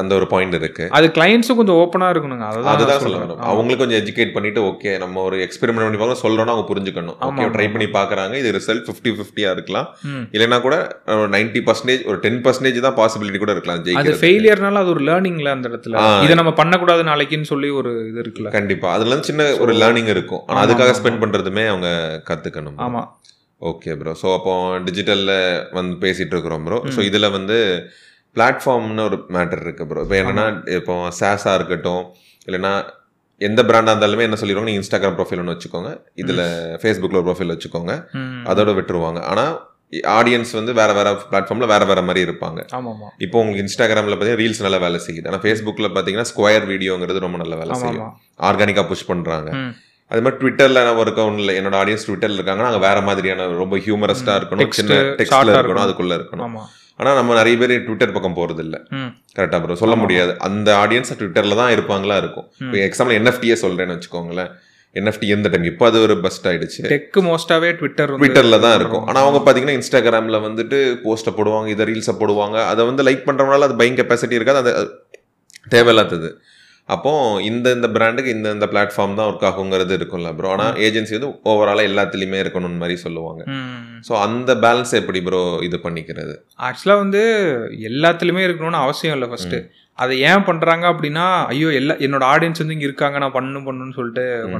அந்த 0.00 0.12
ஒரு 0.16 0.26
பாயிண்ட் 0.32 0.54
இருக்கு. 0.54 0.84
அது 0.96 1.06
கிளைண்ட்ஸும் 1.16 1.60
கொஞ்சம் 1.60 1.78
ஓப்பனாக 1.82 2.12
இருக்கணுங்க. 2.14 2.44
அதுதான் 2.50 2.82
சொல்ல 2.82 2.98
சொல்றேன். 2.98 3.22
வரும் 3.22 3.46
அவங்களுக்கு 3.52 3.82
கொஞ்சம் 3.84 4.00
எஜுகேட் 4.02 4.34
பண்ணி 4.34 4.46
பண்ணிட்டு 4.46 4.62
ஓகே 4.70 4.98
நம்ம 4.98 5.22
ஒரு 5.22 5.36
எக்ஸ்பெரிமெண்ட் 5.46 5.86
பண்ணி 5.86 6.00
பார்க்க 6.00 6.24
சொல்றோம்னா 6.24 6.54
அவங்க 6.54 6.66
புரிஞ்சுக்கணும். 6.72 7.16
ஓகே 7.28 7.46
ட்ரை 7.56 7.66
பண்ணி 7.72 7.86
பார்க்கறாங்க. 7.98 8.34
இது 8.34 8.50
ரிசல்ட் 8.58 8.84
ஃபிஃப்டி 8.86 9.12
ஃபிஃப்டியா 9.18 9.50
இருக்கலாம். 9.50 9.88
ம். 10.04 10.24
இல்லைன்னா 10.32 10.60
கூட 10.60 10.76
நைன்டி 11.06 11.62
பர்சன்டேஜ் 11.68 12.04
ஒரு 12.06 12.18
டென் 12.18 12.40
பர்சன்டேஜ் 12.42 12.80
தான் 12.86 12.98
பாசிபிலிட்டி 13.00 13.38
கூட 13.38 13.52
இருக்கலாம். 13.52 13.82
அது 14.02 14.14
ஃபெயிலியர்னால 14.22 14.82
அது 14.84 14.88
ஒரு 14.88 15.04
லேர்னிங்ல 15.04 15.50
அந்த 15.50 15.68
இடத்துல. 15.68 16.22
இதை 16.22 16.34
நம்ம 16.34 16.52
பண்ணக்கூடாது 16.52 17.04
நாளைக்குன்னு 17.04 17.50
சொல்லி 17.52 17.70
ஒரு 17.70 17.92
இது 18.08 18.20
இருக்குல்ல. 18.20 18.50
கண்டிப்பா. 18.50 18.92
அதுல 18.92 19.20
சின்ன 19.22 19.48
ஒரு 19.58 19.72
லேர்னிங் 19.72 20.10
இருக்கும். 20.16 20.44
ஆனா 20.46 20.64
அதுக்காக 20.66 20.94
ஸ்பெண்ட் 21.00 21.22
பண்றதுமே 21.24 21.66
அவங்க 21.66 21.88
கத்துக்கணும். 22.30 22.78
ஆமா. 22.78 23.02
ஓகே 23.62 23.92
ப்ரோ 24.00 24.12
ஸோ 24.22 24.28
அப்போ 24.38 24.52
டிஜிட்டல்ல 24.88 25.32
வந்து 25.72 25.94
பேசிட்டு 26.04 26.34
இருக்கிறோம் 26.34 26.64
ப்ரோ 26.66 26.78
ஸோ 26.96 27.00
இதுல 27.10 27.30
வந்து 27.30 27.56
பிளாட்ஃபார்ம்னு 28.36 29.04
ஒரு 29.08 29.18
மேட்டர் 29.36 29.62
இருக்கு 29.64 29.84
ப்ரோ 29.90 30.02
இப்போ 30.04 30.16
என்னன்னா 30.22 30.46
இப்போ 30.78 30.94
சாஸா 31.20 31.52
இருக்கட்டும் 31.60 32.02
இல்லைன்னா 32.48 32.72
எந்த 33.40 33.62
பிராண்டா 33.62 33.92
இருந்தாலுமே 33.92 34.26
என்ன 34.26 34.36
சொல்லிடுவாங்க 34.40 34.70
நீங்க 34.70 34.82
இன்ஸ்டாகிராம் 34.82 35.16
ப்ரொஃபைல் 35.16 35.40
ஒன்று 35.42 35.54
வச்சுக்கோங்க. 35.54 35.90
இதுல 36.22 36.42
ஃபேஸ்புக்ல 36.82 37.18
ஒரு 37.20 37.26
ப்ரொஃபைல் 37.28 37.54
வச்சுக்கோங்க. 37.54 37.94
அதோட 38.52 38.70
விட்டுருவாங்க. 38.78 39.20
ஆனா 39.30 39.44
ஆடியன்ஸ் 40.18 40.52
வந்து 40.58 40.72
வேற 40.78 40.92
வேற 40.92 41.08
பிளாட்ஃபார்ம்ல 41.30 41.66
வேற 41.72 41.84
வேற 41.84 42.00
மாதிரி 42.02 42.20
இருப்பாங்க. 42.26 42.60
இப்போ 43.24 43.36
உங்களுக்கு 43.42 43.64
இன்ஸ்டாகிராம்ல 43.64 44.14
பார்த்தீங்கன்னா 44.14 44.42
ரீல்ஸ் 44.44 44.64
நல்லா 44.66 44.80
வேலை 44.86 45.00
செய்யுது. 45.06 45.28
ஆனா 45.32 45.40
ஃபேஸ்புக்ல 45.44 45.88
பார்த்தீங்கன்னா 45.96 46.30
ஸ்கொயர் 46.32 46.66
வீடியோங்கிறது 46.72 47.24
ரொம்ப 47.26 47.38
நல்ல 47.42 47.56
வேலை 47.62 47.74
செய்யும். 47.82 48.08
ஆர்கானிக்கா 48.48 48.84
புஷ் 48.92 49.08
பண்றாங்க. 49.12 49.50
அது 50.08 50.22
மாதிரி 50.22 50.38
ட்விட்டர்ல 50.42 50.84
நான் 50.84 50.96
ஒரு 50.96 51.12
இல்லை 51.36 51.58
என்னோட 51.58 51.76
ஆடியன்ஸ் 51.82 52.06
ட்விட்டர்ல 52.06 52.40
இருக்காங்கன்னா 52.40 52.70
அங்க 52.70 52.78
வேற 52.78 53.00
மாதிரியான 53.00 53.46
ரொம்ப 53.46 53.76
ஹியூமரஸ்டா 53.76 54.34
இருக்கணும் 54.38 54.70
சின்ன 54.70 54.94
டெக்ஸ்ட்ல 54.94 55.54
இருக்கணும். 55.56 55.84
அதுக்குள்ள 55.86 56.14
இருக்கணும். 56.18 56.46
ஆமா. 56.48 56.62
ஆனா 56.96 57.14
நம்ம 57.14 57.34
நிறைய 57.34 57.56
பேர் 57.56 57.82
ட்விட்டர் 57.82 58.12
பக்கம் 58.12 58.36
போறது 58.36 58.58
இல்ல. 58.58 58.82
கரெக்டா 59.36 59.62
ப்ரோ 59.62 59.74
சொல்ல. 59.74 59.96
முடியாது. 59.96 60.38
அந்த 60.38 60.76
ஆடியன்ஸ் 60.76 61.10
ட்விட்டர்ல 61.18 61.56
தான் 61.56 61.72
இருப்பாங்களா 61.72 62.16
இருக்கும். 62.16 62.46
இப்போ 62.58 62.76
எக்ஸாம்பிள் 62.76 63.16
என்எஃப்டியே 63.16 63.56
சொல்றேன்னு 63.62 63.96
வச்சுக்கோங்களேன். 63.96 64.50
என்எஃப்டி 64.94 65.26
எந்த 65.26 65.48
டைம் 65.48 65.64
இப்போ 65.64 65.86
அது 65.86 66.00
ஒரு 66.00 66.14
பஸ்ட் 66.14 66.44
ஆயிடுச்சு. 66.44 66.82
டெக் 66.82 67.18
மோஸ்டாவே 67.20 67.72
ட்விட்டர் 67.72 68.18
ட்விட்டர்ல 68.18 68.60
தான் 68.60 68.80
இருக்கும். 68.80 69.06
ஆனா 69.06 69.20
அவங்க 69.20 69.52
பாத்தீங்கன்னா 69.52 69.80
இன்ஸ்டாகிராம்ல 69.80 70.38
வந்துட்டு 70.48 70.78
போஸ்ட்டை 71.04 71.34
போடுவாங்க 71.36 71.66
இதை 71.66 71.86
ரீல்ஸை 71.86 72.14
போடுவாங்க. 72.20 72.64
அதை 72.66 72.84
வந்து 72.84 73.02
லைக் 73.02 73.26
பண்றவங்களால 73.26 73.60
அது 73.60 73.74
பைங் 73.74 73.98
கெப்பாசிட்டி 74.00 74.32
இருக்காது. 74.32 74.74
அது 74.76 75.00
தேவையில்லாதது. 75.68 76.38
அப்போ 76.88 77.12
இந்த 77.42 77.68
இந்த 77.76 77.88
பிராண்டுக்கு 77.94 78.34
இந்த 78.34 78.48
இந்த 78.52 78.66
பிளாட்ஃபார்ம் 78.72 79.16
தான் 79.18 79.28
ஒர்க் 79.30 79.46
ஆகுங்கிறது 79.48 79.94
இருக்கும்ல 79.98 80.28
ப்ரோ 80.36 80.50
ஆனா 80.52 80.66
ஏஜென்சி 80.84 81.16
வந்து 81.16 81.30
ஓவராலா 81.52 81.82
எல்லாத்துலயுமே 81.88 82.38
இருக்கணும்னு 82.42 82.82
மாதிரி 82.82 82.96
சொல்லுவாங்க. 83.00 83.42
ஸோ 84.08 84.12
அந்த 84.26 84.50
பேலன்ஸ் 84.64 84.92
எப்படி 85.00 85.20
ப்ரோ 85.20 85.40
இது 85.68 85.78
பண்ணிக்கிறது? 85.86 86.34
ஆக்சுவலாக 86.68 87.02
வந்து 87.02 87.22
எல்லாத்துலேயுமே 87.90 88.44
இருக்கணும்னு 88.46 88.84
அவசியம் 88.84 89.16
இல்லை 89.16 89.30
ஃபர்ஸ்ட் 89.32 89.58
அதை 89.98 90.14
ஏன் 90.28 90.46
பண்றாங்க 90.48 90.84
அப்படின்னா 90.92 91.22
ஐயோ 91.50 91.68
எல்லா 91.72 91.94
என்னோட 92.04 92.24
ஆடியன்ஸ் 92.32 92.60
வந்து 92.62 92.74
இங்க 92.74 92.86
இருக்காங்க 92.88 93.18
நான் 93.18 93.36
பண்ணணும் 93.36 93.66
பண்ணணும்னு 93.68 93.98
சொல்லிட்டு 93.98 94.24
ம். 94.40 94.54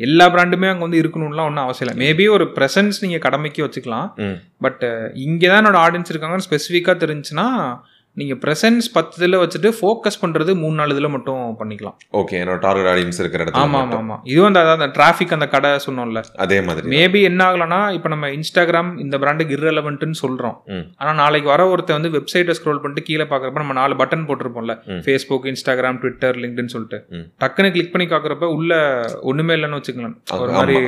எல்லா 0.00 0.26
பிராண்டுமே 0.34 0.70
அங்க 0.70 0.84
வந்து 0.86 1.00
இருக்கணும்லாம் 1.02 1.48
ஒன்றும் 1.48 1.66
அவசியம் 1.66 1.86
இல்லை. 1.86 1.96
மேபி 2.02 2.26
ஒரு 2.36 2.44
ப்ரெசன்ஸ் 2.56 3.02
நீங்க 3.04 3.18
கடமைக்கு 3.26 3.66
வச்சுக்கலாம். 3.66 4.08
பட் 4.60 4.84
இங்கே 5.26 5.48
தான் 5.48 5.60
என்னோட 5.62 5.80
ஆடியன்ஸ் 5.84 6.12
இருக்காங்கன்னு 6.12 6.48
ஸ்பெசிஃபிக்காக 6.48 6.96
தெரிஞ்சுன்னா 7.04 7.46
நீங்கள் 8.20 8.38
ப்ரெசன்ஸ் 8.42 8.86
பத்து 8.96 9.14
இதில் 9.18 9.36
வச்சுட்டு 9.42 9.70
ஃபோக்கஸ் 9.76 10.18
பண்ணுறது 10.22 10.50
மூணு 10.60 10.76
நாலு 10.80 10.92
இதில் 10.94 11.10
மட்டும் 11.14 11.40
பண்ணிக்கலாம். 11.60 11.96
ஓகே 12.20 12.34
என்னோட 12.40 12.58
டார்கெட் 12.64 12.88
ஆடியன்ஸ் 12.90 13.18
இருக்கிற 13.22 13.40
இடத்துல 13.44 13.62
ஆமாம் 13.62 13.80
ஆமாம். 13.86 14.02
ஆமாம் 14.02 14.20
இதுவும் 14.30 14.48
அந்த 14.50 14.60
அதான் 14.64 14.78
அந்த 14.78 14.88
டிராஃபிக் 14.98 15.34
அந்த 15.36 15.46
கடை 15.54 15.70
சொன்னோம்ல. 15.86 16.20
அதே 16.44 16.58
மாதிரி. 16.66 16.86
மேபி 16.94 17.20
என்ன 17.30 17.40
ஆகலன்னா 17.48 17.80
இப்போ 17.96 18.10
நம்ம 18.14 18.28
இன்ஸ்டாகிராம் 18.36 18.90
இந்த 19.04 19.18
பிராண்டுக்கு 19.22 19.56
irrelevantன்னு 19.56 20.18
சொல்கிறோம். 20.22 20.56
ஆனால் 21.00 21.18
நாளைக்கு 21.22 21.50
வர 21.54 21.66
ஒருத்தன் 21.72 21.98
வந்து 21.98 22.12
வெப்சைட்டை 22.16 22.56
ஸ்க்ரோல் 22.58 22.80
பண்ணிட்டு 22.84 23.04
கீழே 23.08 23.26
பார்க்குறப்ப 23.32 23.62
நம்ம 23.64 23.76
நாலு 23.80 23.96
பட்டன் 24.02 24.24
போட்டிருப்போம்ல. 24.30 24.76
ஃபேஸ்புக் 25.06 25.48
இன்ஸ்டாகிராம் 25.52 25.98
ட்விட்டர் 26.04 26.38
லிங்க்டின் 26.44 26.72
சொல்லிட்டு. 26.74 27.00
டக்குன்னு 27.44 27.72
கிளிக் 27.78 27.92
பண்ணி 27.96 28.08
பார்க்குறப்ப 28.14 28.52
உள்ள 28.58 28.72
ஒண்ணுமே 29.32 29.56
இல்லைன்னு 29.58 29.80
வச்சுக்கலாம் 29.80 30.16
ஒரு 30.44 30.54
மாதிரி 30.58 30.78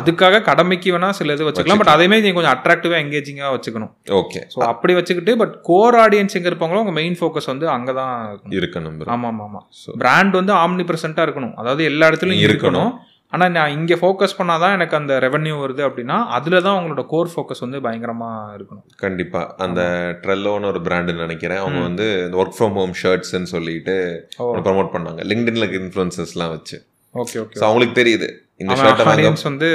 அதுக்காக 0.00 0.42
கடமைக்கு 0.50 0.96
வேணா 0.96 1.12
சில 1.20 1.38
இது 1.38 1.48
வச்சுக்கலாம். 1.50 1.82
பட் 1.84 1.94
அதே 1.96 2.08
மாதிரி 2.10 2.24
நீங்க 2.26 2.38
கொஞ்சம் 2.40 2.56
அட்ராக்டிவா 2.56 2.98
எங்கேஜிங்கா 3.04 3.52
வச்சுக்கணும். 3.58 3.92
ஓகே 4.22 4.42
ஸோ 4.56 4.58
அப்படி 4.72 4.92
வச்சுக்கிட்டு 5.00 5.32
பட் 5.44 5.54
கோர் 5.70 6.00
ஆடியன்ஸ் 6.06 6.28
எங்க 6.34 6.48
இருப்பாங்களோ 6.48 6.78
உங்க 6.78 6.90
மெயின் 6.90 7.16
ஃபோக்கஸ் 7.20 7.46
வந்து 7.46 7.66
அங்கதான் 7.68 8.38
இருக்கணும். 8.38 8.50
இருக்கணும் 8.50 8.98
bro. 8.98 9.06
ஆமா 9.06 9.28
ஆமா 9.32 9.44
ஆமா 9.48 9.60
So, 9.68 9.94
பிராண்ட் 9.94 10.32
வந்து 10.32 10.52
ஆம்னி 10.52 10.84
பிரசன்டா 10.84 11.24
இருக்கணும். 11.26 11.54
அதாவது 11.54 11.84
எல்லா 11.84 12.08
இடத்துலயும் 12.08 12.12
இருக்கணும். 12.12 12.46
இருக்கணும். 12.46 13.08
ஆனா 13.28 13.48
நான் 13.48 13.70
இங்க 13.70 13.94
ஃபோக்கஸ் 13.94 14.42
பண்ணாதான் 14.42 14.72
எனக்கு 14.72 14.96
அந்த 14.96 15.18
ரெவென்யூ 15.20 15.56
வருது 15.64 15.90
அப்படின்னா 15.90 16.24
அதுல 16.26 16.60
தான் 16.60 16.84
உங்களோட 16.84 17.06
கோர் 17.06 17.28
ஃபோக்கஸ் 17.36 17.60
வந்து 17.60 17.80
பயங்கரமா 17.80 18.30
இருக்கணும். 18.58 18.84
கண்டிப்பா. 18.96 19.54
அந்த 19.58 19.80
ட்ரெல்லோன்னு 20.22 20.64
ஒரு 20.64 20.80
பிராண்டுன்னு 20.80 21.14
நினைக்கிறேன். 21.14 21.58
அவங்க. 21.58 21.80
வந்து 21.80 22.28
ஒர்க் 22.32 22.52
ஃப்ரம் 22.58 22.72
ஹோம் 22.72 22.92
ஷர்ட்ஸ்ன்னு 23.02 23.42
சொல்லிட்டு 23.42 24.28
ப்ரோமோட் 24.38 24.90
பண்ணாங்க. 24.92 25.20
லிங்க்டின்ல 25.20 25.64
இன்ஃபுளுசஸ்லாம் 25.80 26.48
வச்சு. 26.48 26.88
ஓகே 27.14 27.38
ஓகே 27.38 27.58
ஸோ 27.60 27.64
அவங்களுக்கு 27.64 28.02
தெரியுது. 28.02 28.49
இந்த 28.62 28.74
ஷர்ட்டை 28.80 29.04
வாங்க 29.08 29.30
வந்து 29.50 29.68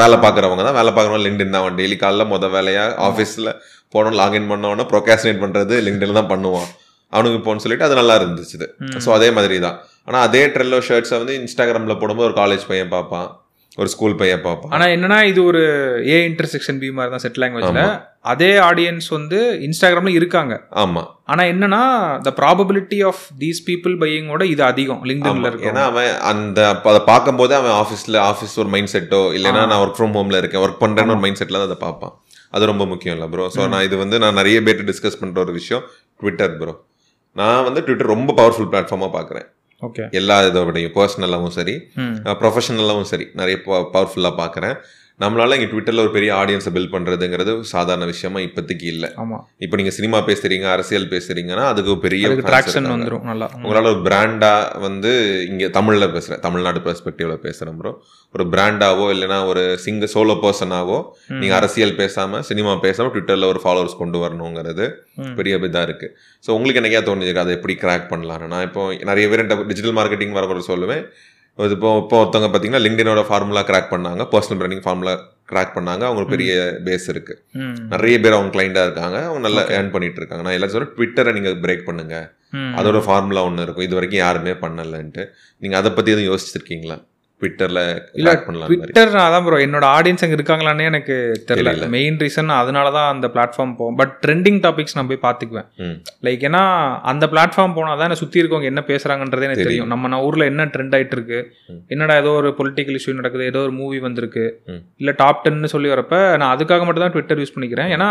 வேலை 0.00 0.16
பார்க்குறவங்க 0.24 0.62
தான். 0.66 0.76
வேலை 0.80 0.90
பார்க்குறவங்க 0.96 1.22
லிங்க்டின் 1.26 1.54
தான். 1.56 1.78
டெய்லி 1.80 1.96
காலைல 2.02 2.24
முத 2.32 2.48
வேலையா 2.56 2.84
ஆஃபீஸில் 3.08 3.50
போனோம் 3.94 4.16
லாகின் 4.20 4.50
பண்ணோன்னா 4.52 4.84
ப்ரொகாசினேட் 4.92 5.42
பண்ணுறது 5.44 5.76
லிங்க்டின் 5.86 6.18
தான் 6.20 6.30
பண்ணுவான். 6.34 6.68
அவனுக்கு 7.12 7.38
போன்னு 7.46 7.62
சொல்லிட்டு 7.64 7.86
அது 7.88 8.00
நல்லா 8.00 8.14
இருந்துச்சு. 8.20 8.56
ஸோ 9.04 9.10
அதே 9.18 9.28
மாதிரி 9.36 9.58
தான் 9.66 9.76
ஆனால் 10.08 10.24
அதே 10.28 10.42
ட்ரெல்லோ 10.54 10.78
ஷர்ட்ஸை 10.88 11.16
வந்து 11.22 11.34
இன்ஸ்டாகிராமில் 11.40 12.00
போடும்போது 12.02 12.28
ஒரு 12.30 12.36
காலேஜ் 12.40 12.64
பையன் 12.70 12.92
பார்ப்பான். 12.96 13.28
ஒரு 13.78 13.88
ஸ்கூல் 13.88 14.16
பையன் 14.16 14.44
பார்ப்பான். 14.44 14.72
ஆனா 14.74 14.84
என்னன்னா 14.94 15.18
இது 15.30 15.40
ஒரு 15.44 15.60
ஏ 16.08 16.16
இன்டர்செக்ஷன் 16.28 16.78
பி 16.80 16.88
மாதிரி 16.90 17.12
தான் 17.12 17.24
செட் 17.24 17.40
லாங்குவேஜ்ல. 17.42 17.82
அதே 18.24 18.50
ஆடியன்ஸ் 18.68 19.08
வந்து 19.14 19.38
இன்ஸ்டாகிராம்ல 19.66 20.12
இருக்காங்க. 20.14 20.54
ஆமா. 20.82 21.02
ஆனா 21.24 21.42
என்னன்னா 21.52 21.82
the 22.24 22.32
probability 22.40 22.98
of 23.10 23.22
these 23.42 23.60
people 23.68 23.94
பையிங்கோட 24.02 24.42
இது 24.52 24.64
அதிகம். 24.64 25.02
லிங்க்டின்ல 25.10 25.50
இருக்கு 25.50 25.68
ஏன்னா 25.70 25.84
அவன் 25.90 26.10
அந்த 26.30 26.58
அதை 26.90 27.02
பார்க்கும்போது 27.10 27.54
அவன் 27.60 27.76
ஆஃபீஸில் 27.82 28.18
ஆஃபீஸ் 28.26 28.56
ஒரு 28.62 28.70
மைண்ட் 28.74 28.92
செட்டோ 28.94 29.22
இல்லைன்னா 29.36 29.62
ஆ. 29.62 29.70
நான் 29.70 29.82
ஒர்க் 29.84 29.98
ஃப்ரம் 29.98 30.16
ஹோம்ல 30.18 30.40
இருக்கேன் 30.42 30.64
ஒர்க் 30.64 30.82
பண்ணுறேன்னு 30.84 31.14
ஒரு 31.16 31.24
மைண்ட் 31.24 31.40
செட்டில் 31.40 31.60
தான் 31.60 31.68
அதை 31.70 31.78
பார்ப்பான். 31.80 32.14
அது 32.54 32.70
ரொம்ப 32.72 32.86
முக்கியம் 32.86 33.16
இல்லை 33.16 33.28
ப்ரோ 33.28 33.46
ஸோ 33.54 33.62
நான் 33.72 33.86
இது 33.88 33.96
வந்து 33.96 34.18
நான் 34.18 34.38
நிறைய 34.40 34.58
பேர்ட்டு 34.66 34.88
டிஸ்கஸ் 34.90 35.20
பண்ணுற 35.20 35.38
ஒரு 35.38 35.54
விஷயம் 35.56 35.84
ட்விட்டர் 36.20 36.54
ப்ரோ 36.60 36.74
நான் 37.36 37.64
வந்து 37.64 37.80
ட்விட்டர் 37.86 38.12
ரொம்ப 38.12 38.30
பவர்ஃபுல் 38.38 38.70
பிளாட்ஃபார்மாக 38.70 39.12
பார்க்குறேன். 39.16 39.46
எல்லா 40.10 40.36
இதோடையும் 40.42 40.94
பர்சனலாகவும் 40.94 41.56
சரி 41.58 41.74
ப்ரொஃபஷனலாகவும் 42.40 43.10
சரி 43.12 43.26
நிறைய 43.34 43.56
பவர்ஃபுல்லாக 43.66 44.34
பார்க்குறேன் 44.36 44.76
நம்மளால 45.20 45.56
இங்கே 45.56 45.68
ட்விட்டரில் 45.70 46.02
ஒரு 46.02 46.12
பெரிய 46.12 46.30
ஆடியன்ஸை 46.34 46.70
பில்ட் 46.74 46.92
பண்ணுறதுங்கிறது 46.92 47.52
சாதாரண 47.70 48.04
விஷயமா 48.10 48.40
இப்போதைக்கு 48.44 48.86
இல்லை 48.90 49.08
இப்போ 49.60 49.76
நீங்கள் 49.76 49.96
சினிமா 49.96 50.18
பேசுறீங்க 50.28 50.66
அரசியல் 50.72 51.08
பேசுறீங்கன்னா 51.10 51.64
அதுக்கு 51.70 51.94
பெரிய 52.04 52.28
ட்ராக்ஷன். 52.42 52.86
வந்துரும் 52.92 53.24
நல்லா. 53.24 53.46
உங்களால 53.58 53.90
ஒரு 53.90 54.02
பிராண்டா 54.06 54.52
வந்து 54.84 55.12
இங்க 55.48 55.70
தமிழ்ல 55.76 56.06
பேசுறேன் 56.12 56.40
தமிழ்நாடு 56.40 56.82
பெர்ஸ்பெக்டிவ்ல 56.84 57.36
பேசுறேன் 57.42 57.78
ப்ரோ 57.80 57.92
ஒரு 58.34 58.44
பிராண்டாவோ 58.52 59.06
இல்லைன்னா 59.12 59.38
ஒரு 59.46 59.64
சிங்க 59.84 60.08
சோலோ 60.12 60.36
பர்சனாவோ 60.40 60.98
ம். 61.28 61.40
நீங்க 61.40 61.54
அரசியல் 61.56 61.96
பேசாம 61.98 62.42
சினிமா 62.48 62.74
பேசாம 62.82 63.10
ட்விட்டர்ல 63.12 63.48
ஒரு 63.48 63.62
ஃபாலோவர்ஸ் 63.64 64.00
கொண்டு 64.00 64.20
வரணுங்கிறது. 64.24 64.86
பெரிய 65.36 65.58
இதா 65.68 65.82
இருக்கு 65.82 66.08
ஸோ 66.44 66.50
உங்களுக்கு 66.54 66.80
என்னைக்கா 66.80 67.02
தோணுது 67.04 67.42
அதை 67.42 67.54
எப்படி 67.54 67.76
கிராக் 67.80 68.06
பண்ணலாம்னு 68.10 68.52
நான் 68.52 68.66
இப்போ 68.66 68.82
நிறைய 69.04 69.26
பேர் 69.30 69.42
டிஜிட்டல் 69.66 69.96
மார்க்கெட்டிங் 69.98 70.36
வரவங்க 70.38 70.68
சொல்லுவேன் 70.68 71.02
இது 71.66 71.74
இப்போ 71.76 71.90
இப்போ 72.02 72.16
ஒருத்தவங்க 72.22 72.48
பார்த்தீங்கன்னா 72.52 72.80
லிங்க்டினோட 72.84 73.22
ஃபார்முலா 73.28 73.62
கிராக் 73.70 73.92
பண்ணாங்க. 73.94 74.22
பர்சனல் 74.32 74.58
பிராண்டிங் 74.60 74.84
ஃபார்முலா 74.86 75.14
கிராக் 75.52 75.72
பண்ணாங்க. 75.76 76.02
அவங்க 76.06 76.20
ஒரு 76.22 76.26
பெரிய 76.26 76.52
பேஸ் 76.84 77.06
இருக்கு. 77.08 77.34
நிறைய 77.92 78.20
பேர் 78.20 78.36
அவங்க 78.36 78.52
கிளைண்டா 78.56 78.82
இருக்காங்க. 78.88 79.18
அவங்க 79.24 79.42
நல்லா 79.48 79.62
ஏர்ன் 79.78 79.90
பண்ணிட்டு 79.90 80.20
இருக்காங்க. 80.20 80.44
நான் 80.44 80.56
எல்லாரும் 80.56 80.74
சொல்றேன் 80.76 80.94
ட்விட்டரை 80.98 81.32
நீங்க 81.32 81.48
பிரேக் 81.64 81.84
பண்ணுங்க. 81.90 82.16
அதோட 82.80 83.00
ஃபார்முலா 83.06 83.44
ஒன்று 83.48 83.62
இருக்கும். 83.62 83.86
இது 83.88 83.94
வரைக்கும் 83.94 84.20
யாருமே 84.20 84.52
பண்ணலன்ட்டு. 84.64 85.24
நீங்க 85.58 85.76
அதை 85.76 85.90
பத்தி 85.90 86.12
எதுவும் 86.12 86.30
யோசிச்சிருக்கீங்களா? 86.30 86.98
ட்விட்டர்ல 87.42 87.80
இல்ல, 88.18 88.30
பண்ணலாம் 88.46 88.70
ட்விட்டர் 88.70 89.12
அதான் 89.24 89.44
ப்ரோ 89.46 89.58
என்னோட 89.66 89.84
ஆடியன்ஸ் 89.96 90.24
அங்க 90.24 90.36
இருக்காங்களான்னே 90.38 90.86
எனக்கு 90.90 91.16
தெரியல. 91.50 91.88
மெயின் 91.94 92.16
ரீசன் 92.22 92.50
அதனால 92.60 92.86
தான் 92.96 93.08
அந்த 93.14 93.26
பிளாட்ஃபார்ம் 93.34 93.74
போகும் 93.80 93.98
பட் 94.00 94.14
ட்ரெண்டிங் 94.24 94.58
டாபிக்ஸ் 94.64 94.96
நான் 94.98 95.10
போய் 95.10 95.22
பார்த்துக்குவேன். 95.26 95.68
லைக் 96.28 96.44
ஏன்னா 96.48 96.62
அந்த 97.12 97.26
பிளாட்ஃபார்ம் 97.34 97.76
போனால் 97.78 98.02
தான் 98.02 98.18
சுற்றி 98.22 98.42
இருக்கவங்க 98.42 98.70
என்ன 98.72 98.84
பேசுறாங்கன்றதே 98.90 99.48
எனக்கு 99.48 99.68
தெரியும். 99.68 99.90
நம்ம 99.94 100.12
நான் 100.14 100.24
ஊரில் 100.28 100.48
என்ன 100.50 100.68
ட்ரெண்ட் 100.74 100.96
ஆயிட்டு 100.98 101.16
இருக்கு. 101.18 101.40
என்னடா 101.94 102.16
ஏதோ 102.24 102.32
ஒரு 102.42 102.50
பொலிட்டிக்கல் 102.60 102.98
இஷ்யூ 103.00 103.18
நடக்குது 103.20 103.50
ஏதோ 103.52 103.62
ஒரு 103.68 103.74
மூவி 103.80 104.00
வந்திருக்கு. 104.08 104.46
இல்லை 105.02 105.14
டாப் 105.22 105.42
டென்னு 105.46 105.74
சொல்லி 105.76 105.90
வரப்ப 105.94 106.16
நான் 106.42 106.54
அதுக்காக 106.56 106.84
மட்டும் 106.86 107.06
தான் 107.06 107.16
ட்விட்டர் 107.16 107.42
யூஸ் 107.42 107.56
பண்ணிக்கிறேன் 107.56 107.92
ஏன்னா 107.96 108.10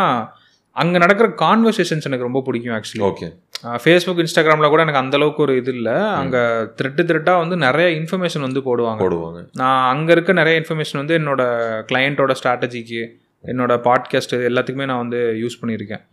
அங்கே 0.78 0.98
நடக்கிற 1.04 1.28
கான்வர்சேஷன்ஸ் 1.44 2.08
எனக்கு 2.10 2.28
ரொம்ப 2.28 2.42
பிடிக்கும் 2.48 2.76
ஆக்சுவலி 2.78 3.04
ஓகே 3.10 3.28
ஃபேஸ்புக் 3.84 4.20
இன்ஸ்டாகிராமில் 4.24 4.72
கூட 4.74 4.82
எனக்கு 4.86 5.02
அந்த 5.04 5.16
அளவுக்கு 5.18 5.42
ஒரு 5.46 5.54
இது 5.62 5.72
இல்லை. 5.78 5.96
அங்கே 6.22 6.42
த்ரெட்டு 6.80 7.04
த்ரெட்டாக 7.10 7.42
வந்து 7.44 7.56
நிறைய 7.58 7.88
இன்ஃபர்மேஷன் 8.00 8.46
வந்து 8.48 8.62
போடுவாங்க. 8.68 9.00
போடுவாங்க. 9.04 9.40
நான் 9.62 9.88
அங்கே 9.94 10.12
இருக்க 10.12 10.34
நிறைய 10.34 10.62
இன்ஃபர்மேஷன் 10.62 11.02
வந்து 11.02 11.18
என்னோட 11.20 11.42
கிளையண்ட்டோட 11.92 12.34
ஸ்ட்ராட்டஜிக்கு 12.40 13.02
என்னோட 13.44 13.74
பாட்காஸ்ட் 13.88 14.36
எல்லாத்துக்குமே 14.50 14.88
நான் 14.92 15.04
வந்து 15.04 15.20
யூஸ் 15.44 15.60
பண்ணியிருக்கேன். 15.62 16.04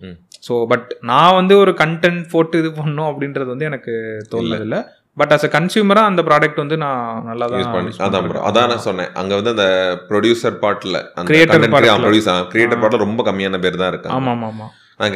ஸோ 0.49 0.55
பட் 0.73 0.89
நான் 1.11 1.37
வந்து 1.41 1.55
ஒரு 1.59 1.75
கண்டென்ட் 1.83 2.25
போட்டு 2.31 2.59
இது 2.63 2.71
பண்ணணும் 2.81 3.11
அப்படின்றது 3.11 3.49
வந்து 3.55 3.69
எனக்கு 3.71 3.95
தோணுதில்ல 4.33 4.79
பட் 5.17 5.33
அஸ் 5.35 5.45
அ 5.45 5.51
கன்சியூமராக 5.51 6.11
அந்த 6.11 6.23
ப்ராடக்ட் 6.29 6.61
வந்து 6.61 6.77
நான் 6.79 7.03
நல்லா 7.29 7.47
யூஸ் 7.53 7.69
தான் 7.99 8.07
அதான் 8.07 8.29
ப்ரோ. 8.29 8.41
அதான் 8.49 8.71
நான் 8.71 8.87
சொன்னேன். 8.87 9.11
அங்க 9.15 9.33
வந்து 9.35 9.53
அந்த 9.55 9.67
ப்ரொடியூசர் 10.09 10.57
பார்ட்ல 10.63 10.97
அந்த 11.13 11.29
Creator 11.31 11.59
part 11.67 11.85
ல. 11.89 11.99
ப்ரொடியூசர் 12.03 12.49
கிரியேட்டர் 12.53 12.81
பார்ட்ல 12.81 13.05
ரொம்ப 13.05 13.23
கம்மியான 13.29 13.61
பேர் 13.65 13.83
தான் 13.83 13.93
இருக்காங்க. 13.93 14.17
ஆமாம் 14.17 14.35
ஆமாம் 14.39 14.51
ஆமாம் 14.55 14.73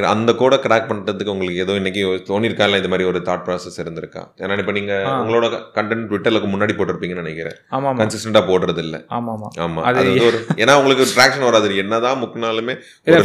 அந்த 0.09 0.31
கோடை 0.39 0.57
கிராக் 0.59 0.89
பண்ணுறதுக்கு 0.89 1.33
உங்களுக்கு 1.33 1.61
ஏதோ 1.61 1.75
இன்னைக்கு 1.77 2.01
தோணிருக்கா 2.29 2.65
இல்லை 2.67 2.79
இந்த 2.81 2.91
மாதிரி 2.93 3.09
ஒரு 3.09 3.19
தாட் 3.27 3.45
ப்ராசஸ் 3.45 3.79
இருந்திருக்கா? 3.83 4.23
ஏன்னா 4.41 4.59
இப்போ 4.59 4.73
நீங்கள். 4.73 5.05
உங்களோட 5.21 5.47
கண்டென்ட் 5.77 6.09
ட்விட்டருக்கு 6.09 6.49
முன்னாடி 6.49 6.73
போட்டிருப்பீங்கன்னு 6.77 7.25
நினைக்கிறேன். 7.25 7.57
ஆமா 7.71 7.89
ஆமா 7.91 8.01
கன்சிஸ்டண்டாக 8.01 8.45
போடுறது 8.49 8.83
இல்லை 8.85 9.01
ஆமா. 9.11 9.35
ஆமா 9.37 9.51
ஆமா 9.67 9.83
அது- 9.91 10.17
ஒரு 10.29 10.41
ஏன்னா 10.57 10.75
உங்களுக்கு 10.81 11.07
ட்ராக்ஷன் 11.13 11.47
வராது. 11.49 11.77
என்னதான் 11.85 12.21
முக்குனாலுமே 12.23 12.75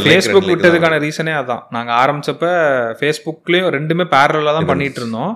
ஃபேஸ்புக் 0.04 0.50
விட்டதுக்கான 0.50 1.00
ரீசனே 1.02 1.34
அதான். 1.40 1.64
நாங்க 1.70 1.92
ஆரம்பிச்சப்ப 2.02 2.52
ஃபேஸ்புக்லயும் 3.00 3.72
ரெண்டுமே 3.76 4.06
பேரலா 4.14 4.54
தான் 4.54 4.70
பண்ணிட்டு 4.70 5.02
இருந்தோம். 5.02 5.34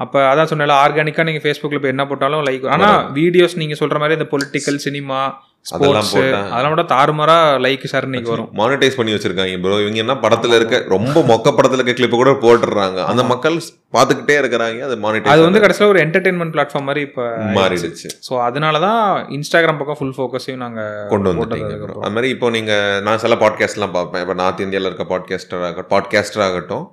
அப்ப 0.00 0.16
அதான் 0.28 0.50
சொன்னல 0.50 0.74
ஆர்கானிக்கா 0.82 1.22
நீங்க 1.26 1.40
ஃபேஸ்புக்ல 1.42 1.80
போய் 1.80 1.94
என்ன 1.94 2.04
போட்டாலும் 2.06 2.44
லைக் 2.46 2.66
ஆனா 2.74 2.88
வீடியோஸ் 3.16 3.60
நீங்க 3.60 3.76
சொல்ற 3.80 3.98
மாதிரி 3.98 4.18
இந்த 4.18 4.28
பொலிட்டிக்கல் 4.30 4.78
சினிமா 4.84 5.18
ஸ்போர்ட்ஸ் 5.66 6.14
அதெல்லாம் 6.46 6.74
கூட 6.74 6.84
தாறுமாறா 6.92 7.34
லைக் 7.64 7.84
ஷேர் 7.90 8.12
நீங்க 8.12 8.30
வரும். 8.30 8.48
மானிட்டைஸ் 8.60 8.96
பண்ணி 8.98 9.14
வச்சிருக்காங்க 9.14 9.58
ப்ரோ 9.60 9.80
இவங்க 9.82 10.00
என்ன 10.04 10.14
படத்துல 10.22 10.58
இருக்க 10.58 10.76
ரொம்ப 10.92 11.18
மொக்க 11.28 11.48
படத்துல 11.52 11.80
இருக்க 11.80 11.96
கிளிப் 11.98 12.16
கூட 12.16 12.32
போட்டுறாங்க 12.42 13.00
அந்த 13.10 13.24
மக்கள் 13.30 13.58
பார்த்துக்கிட்டே 13.94 14.34
இருக்கிறாங்க 14.40 14.82
அது 14.86 14.88
அது 14.90 14.96
மானிட்டைஸ் 15.04 15.44
வந்து 15.46 15.62
கடைசியில 15.62 15.86
ஒரு 15.92 16.00
என்டர்டைன்மெண்ட் 16.02 16.52
பிளாட்ஃபார்ம் 16.54 16.86
மாதிரி 16.88 17.00
இப்ப 17.06 17.22
மாறிடுச்சு. 17.56 18.08
ஸோ 18.26 18.34
அதனால 18.48 18.78
தான் 18.84 19.00
இன்ஸ்டாகிராம் 19.36 19.80
பக்கம் 19.80 19.98
ஃபுல் 20.00 20.14
ஃபோக்கஸையும் 20.16 20.62
நாங்க 20.64 20.82
கொண்டு. 21.12 21.30
அதுக்கப்புறம். 21.30 22.02
அது 22.04 22.14
மாதிரி 22.16 22.28
இப்போ 22.34 22.50
நீங்க 22.50 22.72
நான் 23.06 23.22
சில 23.24 23.36
பாட்காஸ்ட்லாம் 23.42 23.94
பார்ப்பேன். 23.96 24.22
இப்போ 24.24 24.36
நார்த் 24.42 24.62
இந்தியாவில் 24.66 24.88
இருக்க 24.90 25.06
பாட்காஸ்டர் 25.14 25.64
ஆகட்டும் 25.68 25.90
பாட்காஸ்டர் 25.94 26.44
ஆகட்டும் 26.46 26.84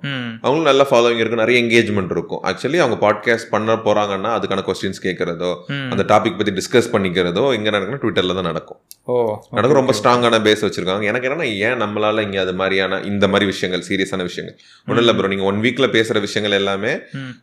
அவங்களும் 0.42 0.68
நல்ல 0.70 0.86
ஃபாலோவிங் 0.90 1.22
இருக்கும் 1.22 1.42
நிறைய 1.44 1.62
என்கேஜ்மெண்ட் 1.64 2.14
இருக்கும். 2.16 2.42
ஆக்சுவலி 2.50 2.80
அவங்க 2.84 2.98
பாட்காஸ்ட் 3.06 3.52
பண்ண 3.54 3.78
போறாங்கன்னா 3.88 4.32
அதுக்கான 4.38 4.64
கொஸ்டின்ஸ் 4.70 5.04
கேட்கறதோ. 5.08 5.52
அந்த 5.92 6.04
டாபிக் 6.14 6.40
பத்தி 6.40 6.54
டிஸ்கஸ் 6.60 6.92
பண்ணிக்கிறதோ 6.96 7.46
இங்க 7.58 7.68
நடக்குன்னா 7.76 8.02
ட்விட்டர்ல 8.04 8.36
தான் 8.40 8.50
நடக்கும். 8.52 8.80
ஓ 9.10 9.14
நடக்கும் 9.50 9.80
ரொம்ப 9.80 9.92
ஸ்ட்ராங்கான 9.92 10.38
பேஸ் 10.42 10.64
வச்சிருக்காங்க 10.64 11.02
எனக்கு 11.02 11.28
என்னன்னா 11.28 11.46
ஏன் 11.58 11.80
நம்மளால 11.80 12.20
இங்க 12.20 12.40
அது 12.40 12.54
மாதிரியான 12.54 13.00
இந்த 13.00 13.26
மாதிரி 13.26 13.44
விஷயங்கள் 13.44 13.84
சீரியஸான 13.88 14.22
விஷயங்கள் 14.22 14.58
ஒன்றும் 14.86 15.04
இல்லை 15.04 15.14
ப்ரோ 15.14 15.28
நீங்க 15.28 15.44
ஒன் 15.44 15.60
வீக்ல 15.60 15.86
பேசுற 15.96 16.20
விஷயங்கள் 16.20 16.58
எல்லாமே. 16.58 16.92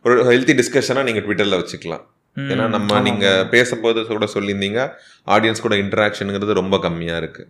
ஒரு 0.02 0.14
ஹெல்த்தி 0.30 0.54
டிஸ்கஷனா 0.60 1.02
நீங்க 1.02 1.20
ட்விட்டர்ல 1.20 1.58
வச்சுக்கலாம். 1.62 2.04
ஏன்னா 2.52 2.64
நம்ம 2.74 3.00
நீங்க 3.08 3.26
பேசும்போது 3.52 4.00
கூட 4.08 4.26
சொல்லியிருந்தீங்க 4.34 4.80
ஆடியன்ஸ் 5.34 5.62
கூட 5.64 5.74
இன்டராக்ஷனுங்கிறது 5.82 6.52
ரொம்ப 6.60 6.76
கம்மியா 6.84 7.14
இருக்கு. 7.20 7.42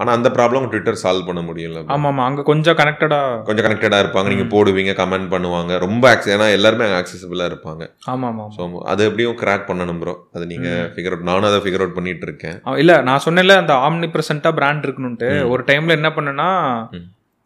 ஆனா 0.00 0.10
அந்த 0.16 0.28
ப்ராப்ளம் 0.36 0.66
ட்விட்டர் 0.72 1.00
சால்வ் 1.02 1.28
பண்ண 1.28 1.40
முடியல. 1.48 1.80
ஆமா 1.94 2.08
ஆமா 2.12 2.24
அங்க 2.28 2.42
கொஞ்சம் 2.50 2.78
கனெக்டடா 2.80 3.20
கொஞ்சம் 3.48 3.66
கனெக்டடா 3.66 3.98
இருப்பாங்க 4.02 4.32
நீங்க 4.34 4.46
போடுவீங்க 4.54 4.94
கமெண்ட் 5.02 5.28
பண்ணுவாங்க 5.34 5.78
ரொம்ப 5.86 6.14
ஏன்னா 6.34 6.48
எல்லாருமே 6.58 6.86
அங்க 6.86 6.98
ஆக்சசிபிளா 7.02 7.48
இருப்பாங்க. 7.50 7.84
ஆமா 8.14 8.28
ஆமா 8.32 8.46
ஸோ 8.56 8.70
அது 8.92 9.08
எப்படியும் 9.10 9.38
கிராக் 9.42 9.68
பண்ணணும் 9.70 10.00
ப்ரோ 10.04 10.16
அது 10.36 10.46
நீங்க 10.52 10.68
ஃபிகர் 10.94 11.14
அவுட் 11.14 11.28
நானும் 11.30 11.50
அதை 11.50 11.60
ஃபிகர் 11.66 11.84
அவுட் 11.84 11.98
பண்ணிட்டு 11.98 12.26
இருக்கேன். 12.28 12.58
இல்ல 12.84 12.94
நான் 13.10 13.24
சொன்னேன்ல 13.26 13.56
அந்த 13.62 13.74
ஆம்னி 13.86 14.10
பிரசன்டா 14.16 14.52
பிராண்ட் 14.60 14.86
இருக்கணும்ட்டு. 14.88 15.30
ஒரு 15.54 15.64
டைம்ல 15.70 15.98
என்ன 16.00 16.10
பண்ணேன்னா 16.18 16.50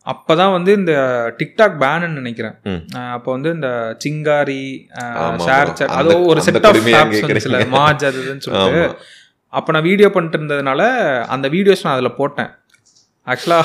ம். 0.06 0.08
அப்பதான் 0.10 0.54
வந்து 0.54 0.72
இந்த 0.72 0.92
டிக்டாக் 1.40 1.76
பேன்னு 1.82 2.06
நினைக்கிறேன். 2.18 2.54
அப்போ 3.16 3.28
வந்து 3.32 3.50
இந்த 3.50 3.68
சிங்காரி 4.04 4.62
ஷேர். 5.44 5.70
சாட் 5.76 5.82
அது 5.98 6.14
ஒரு 6.30 6.40
செட் 6.46 6.66
ஆஃப் 6.70 6.80
ஆப்ஸ் 7.02 7.22
வந்துச்சுல. 7.24 7.60
மாஜ் 7.76 8.06
அது 8.08 8.18
இதுன்னு 8.24 8.44
சொல்லிட்டு. 8.46 8.82
அப்ப 9.52 9.72
நான் 9.72 9.88
வீடியோ 9.90 10.08
பண்ணிட்டு 10.08 10.38
இருந்ததுனால 10.38 10.82
அந்த 11.34 11.46
வீடியோஸ் 11.48 11.84
நான் 11.84 11.96
அதுல 11.98 12.12
போட்டேன். 12.18 12.50
ஆக்சுவலா 13.26 13.58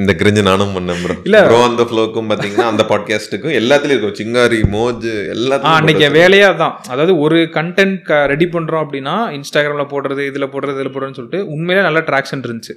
இந்த 0.00 0.12
கிரிஞ்சு 0.18 0.42
நானும் 0.48 0.74
பண்ணேன் 0.74 1.00
ப்ரோ 1.04 1.14
இல்ல. 1.28 1.38
ப்ரோ 1.46 1.56
அந்த 1.68 1.84
ஃப்ளோக்கும் 1.88 2.28
பாத்தீங்கன்னா 2.30 2.66
அந்த 2.72 2.82
பாட்காஸ்ட்டுக்கும் 2.90 3.56
எல்லாத்துலயும் 3.60 3.96
இருக்கும். 3.96 4.18
சிங்காரி 4.20 4.58
மோஜ் 4.74 5.06
எல்லாத்துலயும் 5.34 5.78
அன்னைக்கு 5.78 6.04
போட்டு 6.04 6.18
வேலையே 6.20 6.44
அதான். 6.52 6.76
அதாவது 6.88 7.14
ஒரு 7.18 7.38
கண்டென்ட் 7.56 8.10
ரெடி 8.32 8.46
பண்றோம் 8.54 8.84
அப்படின்னா 8.84 9.16
இன்ஸ்டாகிராம்ல 9.38 9.86
போடுறது 9.94 10.24
இதுல 10.30 10.48
போடுறது 10.54 10.78
இதுல 10.78 10.92
போடுறதுன்னு 10.94 11.18
சொல்லிட்டு 11.20 11.40
உண்மையிலே 11.54 11.86
நல்ல 11.88 12.02
ட்ராக்ஷன் 12.10 12.44
இருந்துச்சு. 12.48 12.76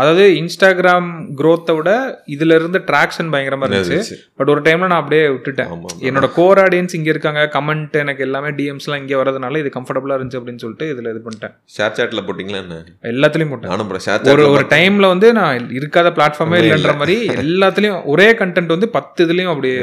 அதாவது 0.00 0.24
இன்ஸ்டாகிராம் 0.40 1.08
growth-அ 1.40 1.74
விட 1.76 1.90
இதுல 2.34 2.56
இருந்து 2.58 2.78
ட்ராக்ஷன் 2.88 3.30
பயங்கரமா 3.34 3.66
இருந்துச்சு. 3.66 4.16
பட் 4.38 4.50
ஒரு 4.54 4.60
டைம்ல 4.66 4.88
நான் 4.92 5.02
அப்படியே 5.02 5.22
விட்டுட்டேன். 5.34 5.70
என்னோட 6.08 6.26
கோர் 6.38 6.60
ஆடியன்ஸ் 6.64 6.96
இங்க 6.98 7.08
இருக்காங்க. 7.14 7.42
கமெண்ட் 7.56 7.96
எனக்கு 8.02 8.22
எல்லாமே 8.26 8.50
டிஎம்ஸ்லாம் 8.58 9.00
இங்க 9.02 9.14
வரதுனால 9.22 9.60
இது 9.62 9.70
கம்ஃபர்டபுளா 9.76 10.16
இருந்துச்சு 10.16 10.40
அப்படின்னு 10.40 10.62
சொல்லிட்டு 10.64 10.88
இதுல 10.94 11.12
இது 11.14 11.22
பண்ணிட்டேன். 11.26 11.54
ஷேர் 11.76 11.96
சாட்ல 11.98 12.24
போட்டீங்களா 12.26 12.60
என்ன? 12.64 12.80
எல்லாத்துலயும் 13.12 13.52
போட்டேன். 13.54 14.32
ஒரு 14.34 14.44
ஒரு 14.56 14.66
டைம்ல 14.74 15.08
வந்து 15.14 15.30
நான் 15.38 15.70
இருக்காத 15.78 16.12
பிளாட்ஃபார்மே 16.18 16.58
இல்ல. 16.62 16.74
இல்லைன்ற 16.74 16.96
மாதிரி 17.00 17.16
எல்லாத்துலயும் 17.44 17.98
ஒரே 18.14 18.28
கண்டென்ட் 18.42 18.74
வந்து 18.74 18.88
பத்து 18.98 19.26
இதுலயும் 19.26 19.52
அப்படியே 19.54 19.78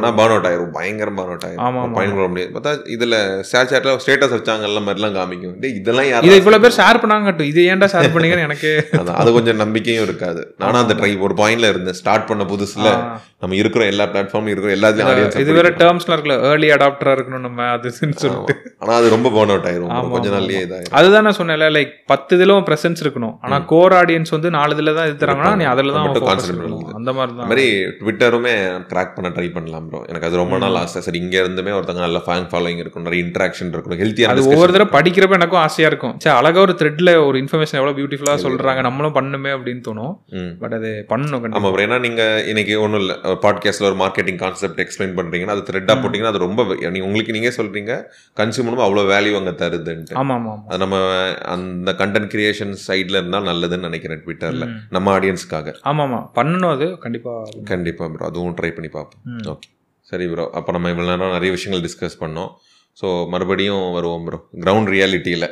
ஆனா 0.00 0.12
பான் 0.20 0.34
அவுட் 0.36 0.48
ஆயிரும். 0.50 0.72
பயங்கர 0.78 1.10
பான் 1.18 1.30
அவுட் 1.32 1.46
ஆயிரும். 1.48 1.62
ஆமா. 1.66 1.82
பயன் 1.98 2.16
பண்ண 2.16 2.28
முடியாது. 2.34 2.52
பார்த்தா 2.56 2.74
இதுல 2.96 3.16
ஷேர் 3.50 3.70
சாட்ல 3.72 3.96
ஸ்டேட்டஸ் 4.04 4.36
வச்சாங்கல்ல 4.36 4.82
மாதிரிலாம் 4.88 5.18
காமிக்கும். 5.18 5.58
இதெல்லாம் 5.82 6.08
யாரும் 6.12 6.28
இதை 6.30 6.38
இவ்வளவு 6.42 6.64
பேர் 6.66 6.78
ஷேர் 6.80 7.02
பண்ணாங்க 7.04 7.50
இது 7.52 7.68
ஏன்டா 7.74 7.90
ஷேர் 7.96 8.14
பண்ணீங்கன்னு 8.16 8.48
எனக்கு 8.48 8.72
அதான், 9.00 9.18
அது 9.22 9.32
கொஞ்சம் 9.32 9.60
நம்பிக்கையும் 9.62 10.04
இருக்காது. 10.04 10.40
நானும் 10.62 10.82
அந்த 10.82 10.94
ட்ரை 10.94 11.10
ஒரு 11.26 11.34
பாயிண்ட்ல 11.40 11.68
இருந்தேன். 11.72 11.98
ஸ்டார்ட் 12.00 12.26
பண்ண 12.30 12.44
புதுசுல. 12.52 12.88
நம்ம 13.42 13.56
இருக்கிற 13.60 13.82
எல்லா 13.92 14.04
பிளாட்ஃபார்ம் 14.12 14.46
இருக்கிற 14.50 14.70
எல்லாத்துலயும் 14.76 15.10
audience 15.14 15.40
இது 15.42 15.56
வேற 15.58 15.70
டேர்ம்ஸ்லாம் 15.80 16.14
இருக்குல்ல 16.16 16.36
ஏர்லி 16.50 16.68
அடாப்டரா 16.76 17.12
இருக்கணும் 17.16 17.44
நம்ம 17.46 17.66
அது 17.76 17.90
சொல்லிட்டு. 17.98 18.28
ஆனா 18.82 18.92
அது 19.00 19.08
ரொம்ப 19.14 19.28
பேர்ன் 19.36 19.52
அவுட் 19.54 19.68
ஆயிரும். 19.70 19.88
bro. 19.90 19.96
ஆமா, 19.98 20.10
கொஞ்ச 20.14 20.28
ஆமா, 20.30 20.36
நாள்லயே 20.36 20.60
இதாயிரும். 20.66 20.94
அதுதான் 20.98 21.26
நான் 21.28 21.36
சொன்னேன்ல 21.40 21.68
லைக் 21.76 21.92
பத்து 22.12 22.36
இதுல 22.38 22.56
பிரசன்ஸ் 22.70 23.02
இருக்கணும். 23.04 23.34
ஆனா 23.44 23.58
கோர் 23.72 23.96
ஆடியன்ஸ் 24.00 24.34
வந்து 24.36 24.50
நாலு 24.56 24.74
இதுல 24.76 24.94
தான் 24.98 25.08
இது 25.10 25.18
தராங்கன்னா 25.24 25.52
நீ 25.62 25.66
அதுல 25.72 25.92
தான். 25.96 26.08
பண்ணணும். 26.30 26.94
அந்த 27.00 27.10
மாதிரி 27.18 27.34
தான். 27.38 27.48
மாதிரி 27.50 27.66
ட்விட்டருமே 28.00 28.54
கிராக் 28.92 29.14
பண்ண 29.16 29.28
ட்ரை 29.36 29.48
பண்ணலாம் 29.56 29.86
ப்ரோ 29.90 30.00
எனக்கு 30.10 30.26
அது 30.28 30.40
ரொம்ப 30.42 30.58
நாள் 30.64 30.78
ஆசை. 30.82 31.02
சரி 31.08 31.18
இங்க 31.24 31.36
இருந்துமே 31.44 31.74
ஒருத்தங்க 31.78 32.02
நல்ல 32.06 32.22
ஃபேன் 32.26 32.48
ஃபாலோயிங் 32.52 32.82
இருக்கும் 32.84 33.04
நிறைய 33.08 33.24
இன்ட்ராக்ஷன் 33.26 33.72
இருக்கும் 33.74 34.00
ஹெல்த்தியான 34.04 34.34
அது 34.34 34.48
ஒவ்வொரு 34.52 34.72
தடவை 34.74 34.90
படிக்கிறப்ப 34.96 35.38
எனக்கும் 35.40 35.62
ஆசையா 35.66 35.88
இருக்கும். 35.92 36.14
சே 36.24 36.30
அழகா 36.40 36.60
ஒரு 36.60 36.74
த்ரெட்ல 36.80 37.26
ஒரு 37.28 37.38
இன்ஃபர்மேஷன் 37.44 37.78
எவ்வளவு 37.80 37.98
பியூட்டிஃபுல்லா 38.00 38.36
சொல்றாங்க. 38.46 38.73
நம்மளும் 38.82 39.14
பண்ணுமே 39.16 39.50
அப்படின்னு 39.56 39.82
தோணும். 39.86 40.12
பட் 40.62 40.74
அது 40.78 40.90
பண்ணணும் 41.10 41.34
ஆமா 41.34 41.42
கண்டிப்பா 41.44 41.70
bro. 41.74 41.82
ஏன்னா 41.84 41.98
நீங்க 42.00 42.22
இன்னைக்கு 42.50 42.74
ஒண்ணும் 42.84 43.00
இல்ல 43.00 43.14
பாட்காஸ்ட்ல 43.44 43.88
ஒரு 43.90 43.98
மார்க்கெட்டிங் 44.02 44.38
கான்செப்ட் 44.42 44.80
எக்ஸ்பிளைன் 44.84 45.14
பண்றீங்கன்னா 45.18 45.54
அது 45.56 45.64
த்ரெட்டா 45.70 45.94
போட்டீங்கன்னா 46.00 46.32
அது 46.34 46.42
ரொம்ப 46.44 46.64
நீங்க 46.94 47.04
உங்களுக்கு 47.08 47.36
நீங்க 47.36 47.50
சொல்றீங்க 47.58 47.92
கன்சியூமரும் 48.36 48.84
அவ்வளவு 48.86 49.10
வேல்யூ 49.14 49.34
அங்க 49.40 49.54
தருதுன்ட்டு. 49.62 50.16
ஆமா 50.22 50.34
ஆமா 50.38 50.52
ஆமா. 50.54 50.66
அது 50.68 50.80
நம்ம 50.84 50.98
அந்த 51.54 51.92
கண்டென்ட் 52.02 52.32
கிரியேஷன் 52.34 52.74
சைட்ல 52.86 53.20
இருந்தா 53.20 53.40
நல்லதுன்னு 53.50 53.88
நினைக்கிறேன் 53.88 54.22
ட்விட்டர்ல. 54.24 54.66
நம்ம 54.90 55.12
ஆடியன்ஸ்க்காக 55.18 55.74
ஆமா 55.92 56.04
ஆமா. 56.08 56.20
பண்ணணும் 56.40 56.74
அது 56.76 56.88
கண்டிப்பா. 57.06 57.34
கண்டிப்பா 57.64 58.06
ப்ரோ 58.14 58.26
அதுவும் 58.30 58.56
ட்ரை 58.60 58.72
பண்ணி 58.74 58.92
பார்ப்போம். 58.98 59.22
ஓகே 59.54 59.68
சரி 60.06 60.26
ப்ரோ 60.32 60.44
அப்போ 60.58 60.70
நம்ம 60.72 60.90
இவ்வளோ 60.92 61.10
நேரம் 61.12 61.30
நிறைய 61.30 61.50
விஷயங்கள் 61.52 61.84
டிஸ்கஸ் 61.86 62.22
பண்ணோம். 62.22 62.50
ஸோ 62.98 63.06
மறுபடியும் 63.28 63.84
வருவோம் 63.92 64.24
ப்ரோ 64.26 64.38
கிரவுண்ட் 64.64 64.90
ரியாலிட்டியில் 64.94 65.46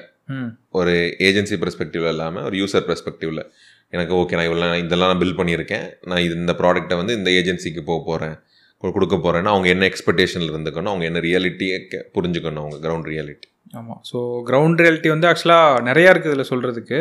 ஒரு 0.80 0.94
ஏஜென்சி 1.28 1.56
பெர்ஸ்பெக்டிவ்ல 1.62 2.12
இல்லாமல் 2.14 2.44
ஒரு 2.48 2.56
யூசர் 2.62 2.86
பெர்ஸ்பெக்டிவ்ல 2.88 3.42
எனக்கு 3.90 4.14
ஓகே 4.20 4.36
நான் 4.38 4.48
இவ்வளோ 4.48 4.68
இதெல்லாம் 4.84 5.10
நான் 5.12 5.22
பில் 5.22 5.38
பண்ணியிருக்கேன். 5.40 5.86
நான் 6.10 6.22
இந்த 6.38 6.52
ப்ராடக்ட்டை 6.60 6.96
வந்து 7.00 7.16
இந்த 7.18 7.30
ஏஜென்சிக்கு 7.30 7.82
போக 7.90 8.00
போகிறேன் 8.10 8.36
கொடுக்க 8.82 9.16
போகிறேன்னா 9.16 9.50
அவங்க 9.54 9.68
என்ன 9.68 9.84
எக்ஸ்பெக்டேஷனில் 9.90 10.52
இருந்துக்கணும் 10.52 10.92
அவங்க 10.92 11.04
என்ன 11.08 11.20
ரியாலிட்டியை 11.26 11.76
புரிஞ்சுக்கணும் 12.16 12.62
அவங்க 12.64 12.78
கிரவுண்ட் 12.84 13.10
ரியாலிட்டி 13.12 13.48
ஆமாம் 13.78 14.00
ஸோ 14.10 14.18
கிரவுண்ட் 14.48 14.80
ரியாலிட்டி 14.82 15.10
வந்து 15.14 15.28
ஆக்சுவலாக 15.28 15.82
நிறையா 15.88 16.10
இருக்குது 16.12 16.32
இதில் 16.32 16.50
சொல்கிறதுக்கு. 16.52 16.98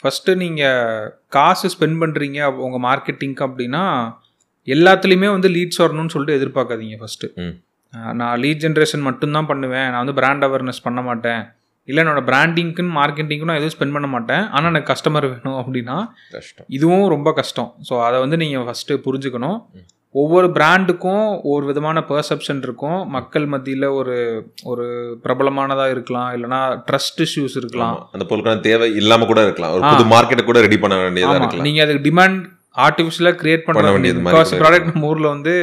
ஃபஸ்ட்டு 0.00 0.34
நீங்கள் 0.42 1.06
காசு 1.36 1.68
ஸ்பெண்ட் 1.74 1.98
பண்ணுறீங்க 2.02 2.40
உங்கள் 2.64 2.84
மார்க்கெட்டிங்க்கு 2.88 3.44
அப்படின்னா 3.46 3.84
எல்லாத்துலேயுமே 4.66 5.28
வந்து 5.36 5.48
லீட்ஸ் 5.56 5.80
வரணும்னு 5.84 6.12
சொல்லிட்டு 6.14 6.38
எதிர்பார்க்காதீங்க 6.38 6.98
ஃபஸ்ட்டு. 7.02 7.30
நான் 8.20 8.38
லீட் 8.42 8.62
ஜென்ரேஷன் 8.64 9.06
மட்டும்தான் 9.08 9.48
பண்ணுவேன். 9.50 9.88
நான் 9.90 10.02
வந்து 10.04 10.18
பிராண்ட் 10.20 10.44
அவேர்னஸ் 10.46 10.84
பண்ண 10.86 11.02
மாட்டேன். 11.08 11.42
இல்லை 11.88 12.00
என்னோட 12.04 12.22
பிராண்டிங்க்குன்னு 12.30 12.94
மார்க்கெட்டிங்க்கும் 13.00 13.50
நான் 13.50 13.60
எதுவும் 13.60 13.74
ஸ்பெண்ட் 13.74 13.96
பண்ண 13.96 14.08
மாட்டேன். 14.14 14.44
ஆனால் 14.54 14.70
எனக்கு 14.72 14.90
கஸ்டமர் 14.92 15.26
வேணும் 15.32 15.58
அப்படின்னா 15.60 15.96
கஷ்டம். 16.36 16.66
இதுவும் 16.78 17.06
ரொம்ப 17.14 17.32
கஷ்டம். 17.40 17.68
ஸோ 17.88 17.96
அதை 18.06 18.16
வந்து 18.24 18.38
நீங்கள் 18.44 18.66
ஃபஸ்ட்டு 18.68 19.02
புரிஞ்சுக்கணும். 19.06 19.58
ஒவ்வொரு 20.14 20.48
பிராண்டுக்கும் 20.56 21.24
ஒரு 21.52 21.64
விதமான 21.70 22.00
பெர்செப்ஷன் 22.10 22.60
இருக்கும். 22.66 22.98
மக்கள் 23.16 23.46
மத்தியில் 23.52 23.86
ஒரு 23.98 24.14
ஒரு 24.70 24.86
பிரபலமானதாக 25.24 25.94
இருக்கலாம். 25.94 26.28
இல்லைனா 26.36 26.60
ட்ரஸ்ட் 26.88 27.20
இஷ்யூஸ் 27.26 27.56
இருக்கலாம். 27.62 27.96
அந்த 28.14 28.26
பொருட்கள் 28.30 28.64
தேவை 28.68 28.88
இல்லாம 29.00 29.26
கூட 29.32 29.42
இருக்கலாம். 29.48 29.74
ஒரு. 29.76 29.84
புது 29.92 30.06
மார்க்கெட்டை 30.14 30.44
கூட 30.50 30.60
ரெடி 30.66 30.78
பண்ண 30.84 30.96
வேண்டியதா 31.04 31.34
ஆமா. 31.34 31.40
இருக்கலாம். 31.42 31.68
நீங்க 31.68 31.82
அதுக்கு 31.86 32.06
டிமாண்ட் 32.08 32.40
ஆர்டிஃபிஷியலாக 32.86 33.38
கிரியேட் 33.42 33.66
பண்ண 33.66 33.92
வேண்டியது 33.96 34.22
ப்ராடக்ட் 34.64 34.90
நம்ம 34.92 35.10
ஊர்ல 35.12 35.28
வந்து 35.36 35.54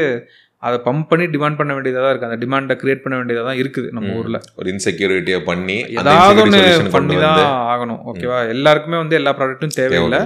அதை 0.67 0.77
பம்ப் 0.87 1.07
பண்ணி 1.11 1.25
டிமாண்ட் 1.33 1.59
பண்ண 1.59 1.71
வேண்டியதாக 1.75 2.03
தான் 2.05 2.13
இருக்கு. 2.13 2.29
அந்த 2.29 2.39
டிமாண்டை 2.43 2.75
கிரியேட் 2.81 3.03
பண்ண 3.03 3.15
வேண்டியதாக 3.19 3.45
தான் 3.49 3.59
இருக்குது 3.61 3.89
நம்ம. 3.97 4.15
ஊர்ல. 4.21 4.39
ஒரு 4.59 4.67
இன்செக்யூரிட்டியை 4.73 5.39
பண்ணி 5.51 5.77
ஏதாவது 5.99 6.41
ஒன்று 6.45 6.63
பண்ணி 6.97 7.15
தான் 7.25 7.53
ஆகணும். 7.73 8.01
ஓகேவா 8.11 8.39
எல்லாருக்குமே 8.55 8.99
வந்து 9.03 9.19
எல்லா 9.19 9.33
ப்ராடக்ட்டும் 9.39 9.77
தேவையில்லை. 9.79 10.21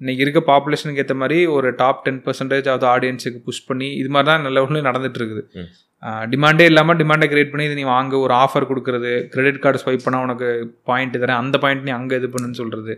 இன்னைக்கு 0.00 0.22
இருக்க 0.24 0.40
பாப்புலேஷனுக்கு 0.48 1.02
ஏற்ற 1.02 1.14
மாதிரி 1.20 1.38
ஒரு 1.56 1.68
டாப் 1.82 2.02
டென் 2.06 2.22
பர்சன்டேஜ் 2.26 2.66
ஆஃப் 2.72 2.84
ஆடியன்ஸுக்கு 2.94 3.40
புஷ் 3.46 3.66
பண்ணி 3.68 3.88
இது 4.00 4.10
மாதிரி 4.14 4.28
தான் 4.30 4.44
நல்ல 4.46 4.58
ஒன்று 4.64 4.86
நடந்துட்டு 4.88 5.18
இருக்குது. 5.20 5.42
டிமாண்டே 6.32 6.66
இல்லாமல் 6.70 6.98
டிமாண்டை 7.00 7.26
கிரியேட் 7.30 7.50
பண்ணி 7.52 7.64
இது 7.68 7.78
நீ 7.78 7.84
வாங்க 7.94 8.14
ஒரு 8.24 8.34
ஆஃபர் 8.42 8.68
கொடுக்குறது 8.70 9.12
கிரெடிட் 9.32 9.62
கார்டு 9.64 9.80
ஸ்வைப் 9.82 10.04
பண்ணால் 10.04 10.24
உனக்கு 10.26 10.48
பாயிண்ட் 10.90 11.16
தரேன் 11.22 11.40
அந்த 11.42 11.58
பாயிண்ட் 11.64 11.86
நீ 11.88 11.92
அங்கே 12.00 12.18
இது 12.20 12.28
பண்ணுன்னு 12.34 12.60
சொல்கிறது. 12.60 12.94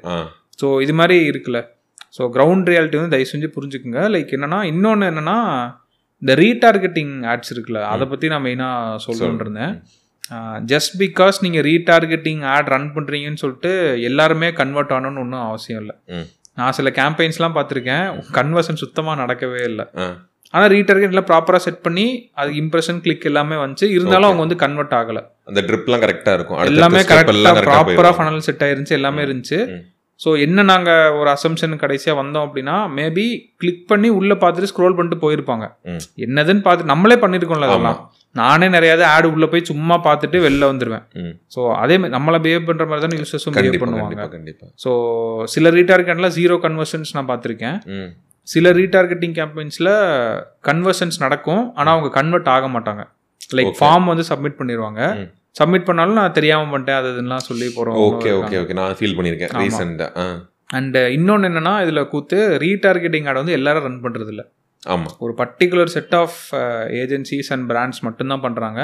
ஸோ 0.63 0.69
இது 0.87 0.95
மாதிரி 1.01 1.17
இருக்குல்ல. 1.31 1.61
ஸோ 2.17 2.29
கிரவுண்ட் 2.35 2.69
ரியாலிட்டி 2.73 2.99
வந்து 3.01 3.15
தயவு 3.15 3.31
செஞ்சு 3.33 3.49
புரிஞ்சுக்குங்க. 3.57 4.03
லைக் 4.15 4.35
என்னன்னா 4.39 4.61
இன்னொன்று 4.73 5.09
என்னன்னா 5.13 5.39
இந்த 6.23 6.35
ரீடார்கெட்டிங் 6.43 7.15
ஆட்ஸ் 7.33 7.53
இருக்குல்ல 7.55 7.83
அதை 7.93 8.07
பற்றி 8.13 8.29
நான் 8.33 8.45
மெயினாக 8.49 9.01
சொல்லணும்னு 9.07 9.45
இருந்தேன். 9.47 9.75
ஜஸ்ட் 10.73 10.93
பிகாஸ் 11.05 11.37
நீங்கள் 11.45 11.65
ரீடார்கெட்டிங் 11.69 12.43
ஆட் 12.55 12.69
ரன் 12.75 12.91
பண்ணுறீங்கன்னு 12.97 13.43
சொல்லிட்டு 13.45 13.71
எல்லாருமே 14.09 14.51
கன்வெர்ட் 14.63 14.93
ஆகணும்னு 14.97 15.23
ஒன்றும் 15.25 15.47
அவசியம் 15.51 15.81
இல்லை. 15.83 15.95
நான் 16.59 16.77
சில 16.79 16.89
கேம்பெயின்ஸ்லாம் 16.99 17.57
பார்த்துருக்கேன் 17.57 18.07
கன்வர்ஷன் 18.39 18.83
சுத்தமாக 18.83 19.21
நடக்கவே 19.23 19.63
இல்லை. 19.71 19.87
ஆனால் 20.55 20.71
ரீடார்கெட் 20.75 21.13
எல்லாம் 21.15 21.29
ப்ராப்பராக 21.31 21.63
செட் 21.67 21.83
பண்ணி 21.87 22.07
அது 22.41 22.51
இம்ப்ரெஷன் 22.63 23.01
கிளிக் 23.05 23.27
எல்லாமே 23.31 23.57
வந்துச்சு. 23.63 23.87
இருந்தாலும் 23.97 24.29
அவங்க 24.29 24.43
வந்து 24.45 24.59
கன்வெர்ட் 24.65 24.95
ஆகலை. 25.01 25.23
அந்த 25.49 25.61
ட்ரிப்லாம் 25.69 26.03
கரெக்டா 26.05 26.33
இருக்கும். 26.39 26.59
எல்லாமே 26.71 27.03
கரெக்டாக 27.11 27.63
ப்ராப்பராக. 27.69 28.15
ஃபனல் 28.19 28.45
செட் 28.47 28.65
ஆயிருந்துச்சு 28.67 28.99
எல்லாமே 28.99 29.23
இருந்துச்சு. 29.27 29.59
ஸோ 30.21 30.31
என்ன 30.45 30.63
நாங்கள் 30.71 31.15
ஒரு 31.19 31.29
அசம்ஷன் 31.35 31.75
கடைசியாக 31.83 32.19
வந்தோம் 32.21 32.47
அப்படின்னா 32.47 32.77
மேபி 32.97 33.25
கிளிக் 33.61 33.85
பண்ணி 33.91 34.09
உள்ளே 34.19 34.37
பார்த்துட்டு 34.43 34.71
ஸ்க்ரோல் 34.73 34.97
பண்ணிட்டு 34.97 35.19
போயிருப்பாங்க. 35.25 35.67
என்னதுன்னு 36.27 36.65
பார்த்து 36.67 36.91
நம்மளே 36.93 37.17
பண்ணியிருக்கோம்ல 37.23 37.69
அதெல்லாம் 37.71 38.01
நானே 38.41 38.67
நிறைய 38.75 38.93
ஆடு 39.13 39.29
உள்ளே 39.35 39.47
போய் 39.53 39.69
சும்மா 39.71 39.97
பார்த்துட்டு 40.07 40.39
வெளில 40.47 40.65
வந்துடுவேன். 40.73 41.05
ஸோ 41.55 41.61
அதே 41.83 41.95
மாதிரி 42.01 42.15
நம்மளை 42.17 42.41
பிஹேவ் 42.45 42.69
பண்ணுற 42.69 42.87
மாதிரி 42.91 43.05
தான் 43.07 43.17
யூசர்ஸும் 43.21 43.55
பிஹேவ் 43.57 43.83
பண்ணுவாங்க 43.85 44.11
ஸோ 44.85 44.91
சில 45.55 45.71
ரீடார்கெட்டில் 45.79 46.35
ஜீரோ 46.39 46.57
கன்வர்ஷன்ஸ் 46.67 47.15
நான் 47.19 47.31
பார்த்துருக்கேன். 47.33 47.79
சில 48.49 48.71
ரீடார்கெட்டிங் 48.81 49.35
கேம்பெயின்ஸில் 49.41 49.93
கன்வர்ஷன்ஸ் 50.69 51.19
நடக்கும் 51.25 51.65
ஆனால் 51.79 51.95
அவங்க 51.97 52.11
கன்வெர்ட் 52.21 52.53
ஆக 52.57 52.69
மாட்டாங்க 52.77 53.03
லைக். 53.57 53.75
ஃபார்ம் 53.81 54.07
வந்து 54.13 54.27
சப்மிட் 54.31 54.59
பண்ணிடுவாங்க. 54.61 55.01
சப்மிட் 55.57 55.87
பண்ணாலும் 55.87 56.19
நான் 56.19 56.37
தெரியாமல் 56.37 56.73
பண்ணிட்டேன் 56.73 56.99
அது 57.01 57.09
இதுலாம் 57.15 57.47
சொல்லி 57.47 57.67
போகிறோம் 57.71 57.99
ஓகே 58.05 58.31
ஓகே 58.39 58.57
ஓகே 58.61 58.77
நான் 58.79 58.97
ஃபீல் 58.99 59.17
பண்ணியிருக்கேன் 59.17 59.53
ஆமா. 59.53 59.63
ரீசெண்டா 59.65 60.09
ஆ. 60.19 60.27
அண்ட் 60.71 60.97
இன்னொன்று 61.15 61.49
என்னன்னா 61.49 61.75
இதில் 61.83 62.09
கூத்து 62.09 62.37
ரீடார்கெட்டிங் 62.65 63.27
ஆடை 63.27 63.39
வந்து 63.41 63.57
எல்லாரும் 63.57 63.87
ரன் 63.87 64.03
பண்ணுறது 64.03 64.33
இல்ல 64.35 64.43
ஆமா. 64.87 65.09
ஒரு 65.19 65.33
particular 65.41 65.93
set 65.95 66.15
of 66.17 66.39
agencies 67.01 67.51
and 67.53 67.67
brands 67.71 68.03
மட்டும்தான் 68.07 68.45
பண்ணுறாங்க 68.45 68.81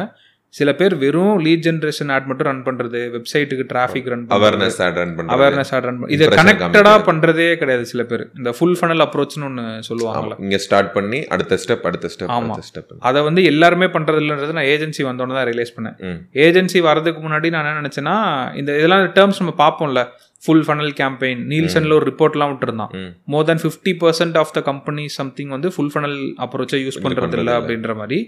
சில 0.57 0.71
பேர் 0.79 0.95
வெறும் 1.01 1.39
லீட் 1.45 1.65
ஜென்ரேஷன் 1.67 2.11
ஆட் 2.15 2.29
மட்டும் 2.29 2.49
ரன் 2.49 2.63
பண்ணுறது 2.67 3.01
வெப்சைட்டுக்கு 3.15 3.65
traffic 3.73 4.09
run 4.13 4.23
awareness 4.37 4.79
ad 4.85 4.99
run 5.01 5.13
பண்றது 5.17 5.35
அவேர்னஸ் 5.37 5.73
ஆட் 5.77 5.87
ரன் 5.89 5.99
இது 6.15 6.29
காமிக்கிறது. 6.31 7.05
பண்ணுறதே 7.09 7.49
கிடையாது 7.63 7.85
சில 7.93 8.03
பேர் 8.11 8.25
இந்த 8.39 8.51
ஃபுல் 8.59 8.77
ஃபனல் 8.81 9.05
அப்ரோச்னு 9.07 9.47
ஒன்று. 9.49 9.65
சொல்லுவாங்கல்ல 9.89 10.37
இங்க 10.45 10.59
ஸ்டார்ட் 10.67 10.91
பண்ணி 10.97 11.21
அடுத்த 11.37 11.59
ஸ்டெப் 11.65 11.85
அடுத்த 11.91 12.11
ஸ்டெப் 12.15 12.33
ஆமா. 12.37 12.55
அடுத்த 12.55 12.69
ஸ்டெப் 12.71 12.95
அதை 13.11 13.23
வந்து 13.29 13.43
எல்லாருமே 13.53 13.89
பண்ணுறது 13.97 14.23
இல்லைன்றது 14.25 14.57
நான் 14.59 14.71
ஏஜென்சி 14.75 15.05
வந்தோன்னு 15.11 15.37
தான் 15.39 15.49
ரியலைஸ் 15.51 15.75
பண்ணேன். 15.77 15.99
ஏஜென்சி 16.47 16.81
வரதுக்கு 16.89 17.23
முன்னாடி 17.27 17.51
நான் 17.57 17.69
என்ன 17.71 17.83
நினச்சேன்னா 17.83 18.17
இந்த 18.63 18.79
இதெல்லாம் 18.81 19.05
டேர்ம்ஸ் 19.19 19.43
நம்ம 19.43 19.57
பார்ப்போம்ல 19.65 20.03
ஃபுல் 20.43 20.65
ஃபனல் 20.67 20.93
கேம்பெயின் 20.99 21.41
நீல்சனில் 21.51 21.95
ஒரு 21.99 22.07
ரிப்போர்ட்லாம் 22.11 22.51
விட்டுருந்தான். 22.53 22.91
More 23.33 23.47
than 23.51 23.63
fifty 23.63 23.93
percent 24.03 24.37
of 24.41 24.53
the 24.57 24.63
company 24.63 25.07
something 25.19 25.53
வந்து 25.55 25.69
ஃபுல் 25.75 25.93
ஃபனல் 25.95 26.19
அப்ரோச்சை 26.45 26.81
யூஸ் 26.85 26.99
பண்ணுறது 27.05 27.25
பண்றது 27.25 27.45
இல்ல. 27.45 27.55
அப்படின்ற 27.61 27.95
மாதிரி 28.03 28.19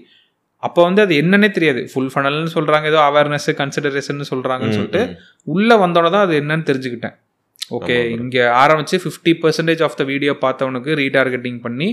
அப்போ 0.67 0.81
வந்து 0.89 1.01
அது 1.05 1.15
என்னன்னே 1.23 1.49
தெரியாது. 1.57 1.81
ஃபுல் 1.93 2.11
ஃபனல்னு 2.13 2.53
சொல்கிறாங்க 2.57 2.87
ஏதோ 2.93 3.01
அவேர்னஸ் 3.09 3.49
கன்சிடரேஷன் 3.63 4.29
சொல்கிறாங்கன்னு 4.33 4.77
சொல்லிட்டு. 4.79 5.03
உள்ளே 5.55 5.77
வந்தோடனே 5.85 6.13
தான் 6.15 6.27
அது 6.27 6.35
என்னன்னு 6.43 6.69
தெரிஞ்சுக்கிட்டேன். 6.71 7.17
ஓகே. 7.77 7.97
இங்கே 8.25 8.43
ஆரம்பிச்சு 8.61 8.97
fifty 9.03 9.33
percentage 9.43 9.83
of 9.87 9.97
the 9.99 10.03
video 10.11 10.33
பார்த்தவனுக்கு 10.45 10.91
retargeting 11.01 11.59
பண்ணி 11.67 11.89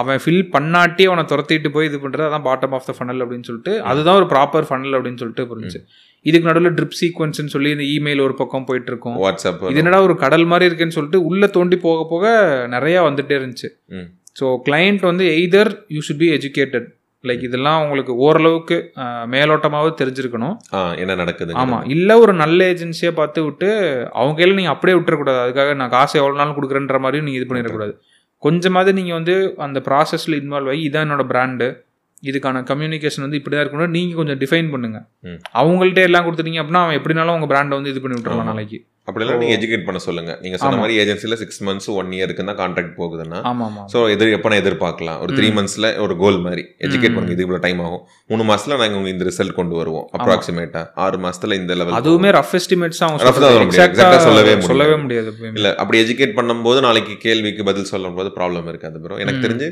அவன் 0.00 0.20
ஃபில் 0.24 0.42
பண்ணாட்டி 0.54 1.04
அவனை 1.10 1.24
துரத்திட்டு 1.32 1.70
போய் 1.76 1.88
இது 1.90 1.98
பண்ணுறது 2.04 2.26
அதான் 2.28 2.46
பாட்டம் 2.48 2.74
ஆஃப் 2.78 2.88
த 2.88 2.94
ஃபனல் 2.98 3.22
அப்படின்னு 3.24 3.48
சொல்லிட்டு 3.50 3.74
அதுதான் 3.90 4.18
ஒரு 4.20 4.28
ப்ராப்பர் 4.34 4.68
ஃபனல் 4.70 4.96
அப்படின்னு 4.98 5.22
சொல்லிட்டு 5.22 5.46
புரிஞ்சு 5.52 5.80
இதுக்கு 6.26 6.48
நடுவில் 6.50 6.76
ட்ரிப் 6.78 6.98
சீக்வன்ஸ்னு 7.00 7.54
சொல்லி 7.54 7.70
இந்த 7.76 7.86
இமெயில் 7.96 8.24
ஒரு 8.26 8.34
பக்கம் 8.40 8.66
போயிட்டு 8.68 8.90
இருக்கும் 8.92 9.16
வாட்ஸ்அப் 9.24 9.64
இது 9.70 9.82
என்னடா 9.82 10.00
ஒரு 10.08 10.16
கடல் 10.24 10.46
மாதிரி 10.52 10.68
இருக்குன்னு 10.70 10.96
சொல்லிட்டு 10.98 11.20
உள்ள 11.30 11.46
தோண்டி 11.56 11.78
போக 11.86 12.04
போக 12.12 12.34
நிறைய 12.76 12.96
வந்துட்டே 13.08 13.36
இருந்துச்சு. 13.40 13.70
ஸோ 14.40 14.46
கிளையண்ட் 14.66 15.04
வந்து 15.10 15.24
either 15.36 15.70
you 15.96 16.00
should 16.06 16.22
be 16.24 16.30
educated 16.38 16.88
like 17.28 17.44
இதெல்லாம் 17.48 17.82
உங்களுக்கு 17.82 18.16
ஓரளவுக்கு 18.26 18.76
மேலோட்டமாவது 19.34 19.92
தெரிஞ்சிருக்கணும். 20.00 20.56
என்ன 21.02 21.14
நடக்குது 21.14 21.54
ஆமா. 21.62 21.78
இல்ல 21.96 22.18
ஒரு 22.18 22.32
நல்ல 22.42 22.72
ஏஜென்சியை 22.72 23.12
பார்த்து 23.20 23.44
விட்டு 23.44 23.68
அவங்க 24.12 24.34
கையில 24.38 24.58
நீங்க 24.60 24.70
அப்படியே 24.70 24.98
விட்டுறக்கூடாது. 24.98 25.40
அதுக்காக 25.44 25.74
நான் 25.74 25.94
காசு 25.96 26.14
எவ்வளவு 26.20 26.40
நாள் 26.42 26.56
கொடுக்குறேன்ற 26.58 26.98
மாதிரியும் 26.98 27.28
நீங்க 27.28 27.40
இது 27.40 27.48
பண்ணிடக்கூடாது. 27.52 27.94
கொஞ்சமாவது 28.42 28.92
நீங்க 28.92 29.12
வந்து 29.12 29.34
அந்த 29.56 29.82
ப்ராசஸ்ல 29.84 30.38
இன்வால்வ் 30.40 30.70
ஆகி 30.74 30.88
இதான் 30.88 31.06
என்னோட 31.06 31.24
பிராண்டு 31.32 31.68
இதுக்கான 32.22 32.60
கம்யூனிகேஷன் 32.70 33.24
வந்து 33.24 33.36
இப்படி 33.36 33.54
தான் 33.56 33.64
இருக்கணும். 33.64 33.94
நீங்க 33.96 34.14
கொஞ்சம் 34.14 34.38
டிஃபைன் 34.38 34.70
பண்ணுங்க. 34.70 34.98
ம். 35.20 35.38
அவங்கள்ட்ட 35.60 36.02
எல்லாம் 36.02 36.26
கொடுத்துட்டீங்க 36.26 36.60
அப்படின்னா 36.62 36.82
அவன் 36.84 36.98
எப்படினாலும் 37.00 37.36
உங்க 37.38 37.48
பிராண்டை 37.52 37.74
வந்து 37.78 37.90
இது 37.90 38.00
பண்ணி 38.00 38.16
விட்டுருவான். 38.16 38.50
நாளைக்கு. 38.50 38.78
அப்படிலாம் 39.08 39.40
நீங்க 39.42 39.54
எஜுகேட் 39.56 39.84
பண்ண 39.88 39.98
சொல்லுங்க. 40.06 40.32
நீங்க 40.44 40.56
சொன்ன. 40.60 40.78
மாதிரி 40.82 40.94
ஏஜென்சில 41.02 41.36
சிக்ஸ் 41.42 41.60
மந்த்ஸ் 41.66 41.88
ஒன் 41.98 42.08
இயருக்கு 42.16 42.46
தான் 42.48 42.58
கான்ட்ராக்ட் 42.60 42.94
போகுதுன்னா 43.00 43.38
ஸோ 43.92 43.98
எதிர் 44.14 44.32
எப்போ 44.36 44.54
எதிர்பார்க்கலாம். 44.60 45.18
ஒரு 45.24 45.32
த்ரீ 45.38 45.48
மந்த்ஸ்ல 45.58 45.88
ஒரு 46.04 46.14
கோல் 46.22 46.38
மாதிரி. 46.46 46.62
எஜுகேட். 46.86 47.14
பண்ணுங்க 47.16 47.34
இது 47.36 47.44
இவ்வளோ 47.46 47.60
டைம் 47.66 47.80
ஆகும். 47.86 48.02
மூணு 48.32 48.44
மாசத்துல 48.50 48.78
நாங்க 48.82 49.02
இந்த 49.14 49.26
ரிசல்ட் 49.30 49.56
கொண்டு 49.58 49.76
வருவோம் 49.80 50.06
அப்ராக்சிமேட்டா 50.18 50.82
ஆறு 51.04 51.18
மாசத்துல 51.26 51.58
இந்த 51.60 51.74
லெவல் 51.78 51.98
அதுவுமே 52.00 52.32
ரஃப் 52.38 52.54
எஸ்டிமேட்ஸ் 52.60 53.02
அவங்க 53.06 53.32
தான் 54.00 54.26
சொல்லவே. 54.26 54.54
சொல்லவே 54.70 54.96
முடியாது. 55.04 55.32
இல்ல 55.58 55.70
அப்படி 55.84 56.00
எஜுகேட் 56.04 56.36
பண்ணும்போது 56.40 56.80
நாளைக்கு 56.88 57.16
கேள்விக்கு 57.26 57.68
பதில் 57.70 57.90
சொல்லும் 57.92 58.18
போது 58.18 58.32
ப்ராப்ளம் 58.38 58.68
இருக்காது 58.72 58.98
ப்ரோ 59.04 59.20
எனக்கு. 59.26 59.44
தெரிஞ்சு 59.46 59.68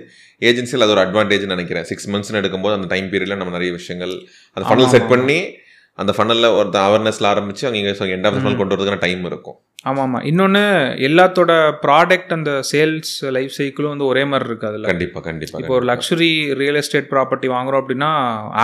ஏஜென்சியில் 0.50 0.86
அது 0.86 0.94
ஒரு 0.96 1.04
அட்வான்டேஜ் 1.06 1.44
நினைக்கிறேன். 1.54 1.84
சிக்ஸ் 1.90 2.08
மந்த்ஸ் 2.12 2.32
எடுக்கும்போது 2.42 2.76
அந்த 2.78 2.88
டைம் 2.94 3.10
பீரியட்ல 3.12 3.38
நம்ம 3.42 3.54
நிறைய 3.58 3.72
விஷயங்கள் 3.80 4.14
அந்த 4.56 4.64
ஆமா, 4.68 4.88
செட். 4.94 5.10
பண்ணி 5.12 5.38
அந்த 5.98 6.12
ஃபனல்ல 6.14 6.46
ஒரு 6.56 6.68
அவேர்னஸ்ல 6.80 7.28
ஆரம்பிச்சு 7.32 7.64
அவங்க 7.66 8.14
எண்ட் 8.16 8.26
ஆஃப் 8.28 8.36
ஃபனல். 8.36 8.58
கொண்டு 8.60 8.74
வரதுக்கான 8.74 9.02
டைம் 9.04 9.22
இருக்கும். 9.30 9.58
ஆமா 9.84 10.02
ஆமா 10.04 10.18
இன்னொன்னு 10.28 10.62
எல்லாத்தோட 11.08 11.52
ப்ராடக்ட் 11.82 12.32
அந்த 12.36 12.52
சேல்ஸ் 12.70 13.10
லைஃப் 13.36 13.52
சைக்கிளும் 13.56 13.92
வந்து 13.92 14.06
ஒரே 14.10 14.22
மாதிரி 14.30 14.48
இருக்கு 14.48 14.68
அதுல 14.68 14.88
கண்டிப்பா 14.90 15.20
கண்டிப்பா 15.20 15.58
இப்போ 15.60 15.74
ஒரு 15.78 15.86
லக்ஸுரி 15.90 16.30
ரியல் 16.60 16.78
எஸ்டேட் 16.80 17.10
ப்ராப்பர்ட்டி 17.10 17.48
வாங்குறோம் 17.54 17.82
அப்படின்னா 17.82 18.10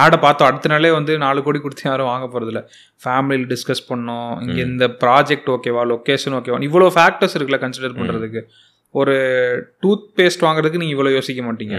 ஆடை 0.00 0.18
பார்த்தோம் 0.18 0.48
அடுத்த 0.50 0.70
நாளே 0.74 0.90
வந்து 0.96 1.14
நாலு 1.24 1.44
கோடி 1.46 1.60
கொடுத்து 1.60 1.84
யாரும் 1.88 2.10
வாங்க 2.12 2.26
போகிறதில்ல 2.26 2.62
ஃபேமிலியில் 3.02 3.46
டிஸ்கஸ் 3.52 3.84
பண்ணோம் 3.90 4.32
இங்கே 4.46 4.64
இந்த 4.68 4.88
ப்ராஜெக்ட் 5.04 5.50
ஓகேவா 5.56 5.84
லொக்கேஷன் 5.92 6.36
ஓகேவா 6.38 6.60
இவ்வளோ 6.68 6.88
ஃபேக்டர்ஸ் 6.96 7.36
இருக்குல்ல 7.36 7.60
கன்சிடர் 7.66 7.98
பண்ணுறதுக்கு 8.00 8.42
ஒரு 8.94 9.16
டூத் 9.82 10.06
பேஸ்ட் 10.18 10.46
வாங்குறதுக்கு 10.46 10.82
நீங்கள் 10.82 10.96
இவ்வளோ 10.96 11.12
யோசிக்க 11.12 11.42
மாட்டீங்க. 11.42 11.76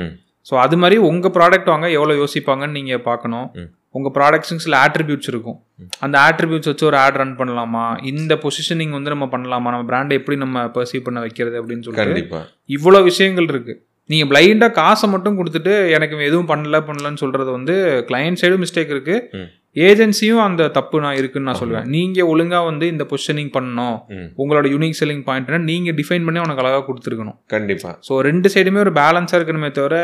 ஸோ 0.49 0.55
அது 0.55 0.77
மாதிரி 0.77 0.97
உங்கள் 0.99 1.31
ப்ராடக்ட் 1.31 1.69
வாங்க 1.69 1.89
எவ்வளோ 1.91 2.13
யோசிப்பாங்கன்னு 2.13 2.71
நீங்கள் 2.71 3.01
பார்க்கணும். 3.01 3.47
உங்கள் 3.91 4.13
ப்ராடக்ட்ஸுக்கு 4.17 4.65
சில 4.65 4.87
ஆட்ரிபியூட்ஸ் 4.87 5.27
இருக்கும். 5.27 5.57
அந்த 5.99 6.19
ஆட்ரிபியூட்ஸ் 6.19 6.65
வச்சு 6.65 6.85
ஒரு 6.85 6.97
ஆட் 6.97 7.15
ரன் 7.15 7.35
பண்ணலாமா? 7.37 7.97
இந்த 8.01 8.35
பொசிஷனிங் 8.35 8.89
வந்து 8.89 9.09
நம்ம 9.09 9.25
பண்ணலாமா? 9.25 9.69
நம்ம 9.75 9.85
பிராண்டை 9.91 10.11
எப்படி 10.11 10.37
நம்ம 10.37 10.65
பர்சீவ் 10.65 11.03
பண்ண 11.03 11.19
வைக்கிறது 11.19 11.61
அப்படின்னு 11.61 11.83
சொல்லிட்டு 11.83 12.21
இவ்வளோ 12.69 13.03
விஷயங்கள் 13.03 13.43
இருக்கு. 13.43 13.73
நீங்க 14.05 14.25
பிளைண்டாக 14.33 14.71
காசை 14.71 15.09
மட்டும் 15.09 15.37
கொடுத்துட்டு 15.39 15.89
எனக்கு 15.89 16.17
எதுவும் 16.29 16.47
பண்ணல 16.47 16.79
பண்ணலன்னு 16.87 17.15
சொல்றது 17.15 17.51
வந்து 17.51 18.05
கிளையண்ட் 18.09 18.39
சைடும் 18.41 18.63
மிஸ்டேக் 18.65 18.93
இருக்கு. 18.95 19.29
ம். 19.33 19.49
ஏஜென்சியும் 19.75 20.41
அந்த 20.43 20.63
தப்பு 20.69 20.97
நான் 21.03 21.17
இருக்குன்னு 21.17 21.47
நான் 21.49 21.59
சொல்லுவேன் 21.59 21.85
நீங்க 21.91 22.25
ஒழுங்கா 22.31 22.59
வந்து 22.65 22.85
இந்த 22.91 23.03
பொசிஷனிங் 23.09 23.51
பண்ணணும். 23.53 23.97
உங்களோட 24.41 24.65
யூனிக் 24.71 24.97
செல்லிங் 24.97 25.23
பாயிண்ட்னா 25.27 25.59
நீங்க 25.67 25.91
டிஃபைன் 25.99 26.25
பண்ணி 26.25 26.39
உனக்கு 26.41 26.63
அழகா 26.63 26.79
கொடுத்துருக்கணும். 26.87 27.37
கண்டிப்பா. 27.53 27.91
ஸோ 28.07 28.19
ரெண்டு 28.27 28.49
சைடுமே 28.53 28.81
ஒரு 28.83 28.93
பேலன்ஸா 28.97 29.37
இருக்கணுமே 29.39 29.69
தவிர 29.77 29.95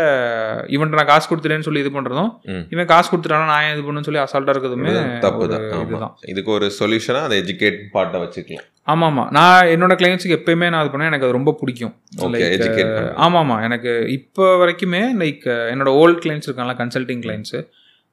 இவன் 0.75 0.93
நான் 0.93 1.09
காசு 1.11 1.27
கொடுத்துட்டேன்னு 1.27 1.67
சொல்லி 1.67 1.83
இது 1.83 1.91
பண்றதும் 1.95 2.31
ம். 2.51 2.63
இவன் 2.73 2.89
காசு 2.91 3.07
கொடுத்துட்டானா 3.09 3.49
நான் 3.51 3.71
இது 3.73 3.81
பண்ணணும்னு 3.81 4.09
சொல்லி 4.09 4.23
அசால்ட்டா 4.23 4.53
இருக்கிறதுமே 4.53 4.93
தப்பு 5.25 5.47
தான். 5.47 5.65
இதுதான். 5.83 6.13
இதுக்கு 6.27 6.51
ஒரு 6.55 6.69
சொல்யூஷனா 6.79 7.23
அதை 7.27 7.37
எஜுகேட் 7.43 7.79
பார்ட்டை 7.95 8.21
வச்சுக்கலாம். 8.23 8.67
ஆமா 8.87 9.05
ஆமா 9.09 9.25
நான் 9.35 9.69
என்னோட 9.71 9.93
கிளைண்ட்ஸுக்கு 9.99 10.37
எப்பயுமே 10.37 10.69
நான் 10.69 10.83
அது 10.83 10.91
பண்ணேன். 10.91 11.11
எனக்கு 11.11 11.27
அது 11.27 11.37
ரொம்ப 11.37 11.53
பிடிக்கும். 11.61 11.93
ஓகே 12.19 12.31
Like, 12.35 12.53
எஜுகேட் 12.57 12.93
அஹ், 12.99 13.11
ஆமா 13.25 13.39
ஆமா 13.41 13.57
எனக்கு 13.63 13.91
இப்போ 14.15 14.45
வரைக்குமே 14.61 15.01
லைக் 15.21 15.43
என்னோட 15.73 15.91
ஓல்ட் 16.01 16.21
கிளைண்ட்ஸ் 16.23 16.49
இருக்காங்களா 16.49 16.77
கன்சல்டிங் 16.81 17.23
கிளைண்ட்ஸ் 17.25 17.57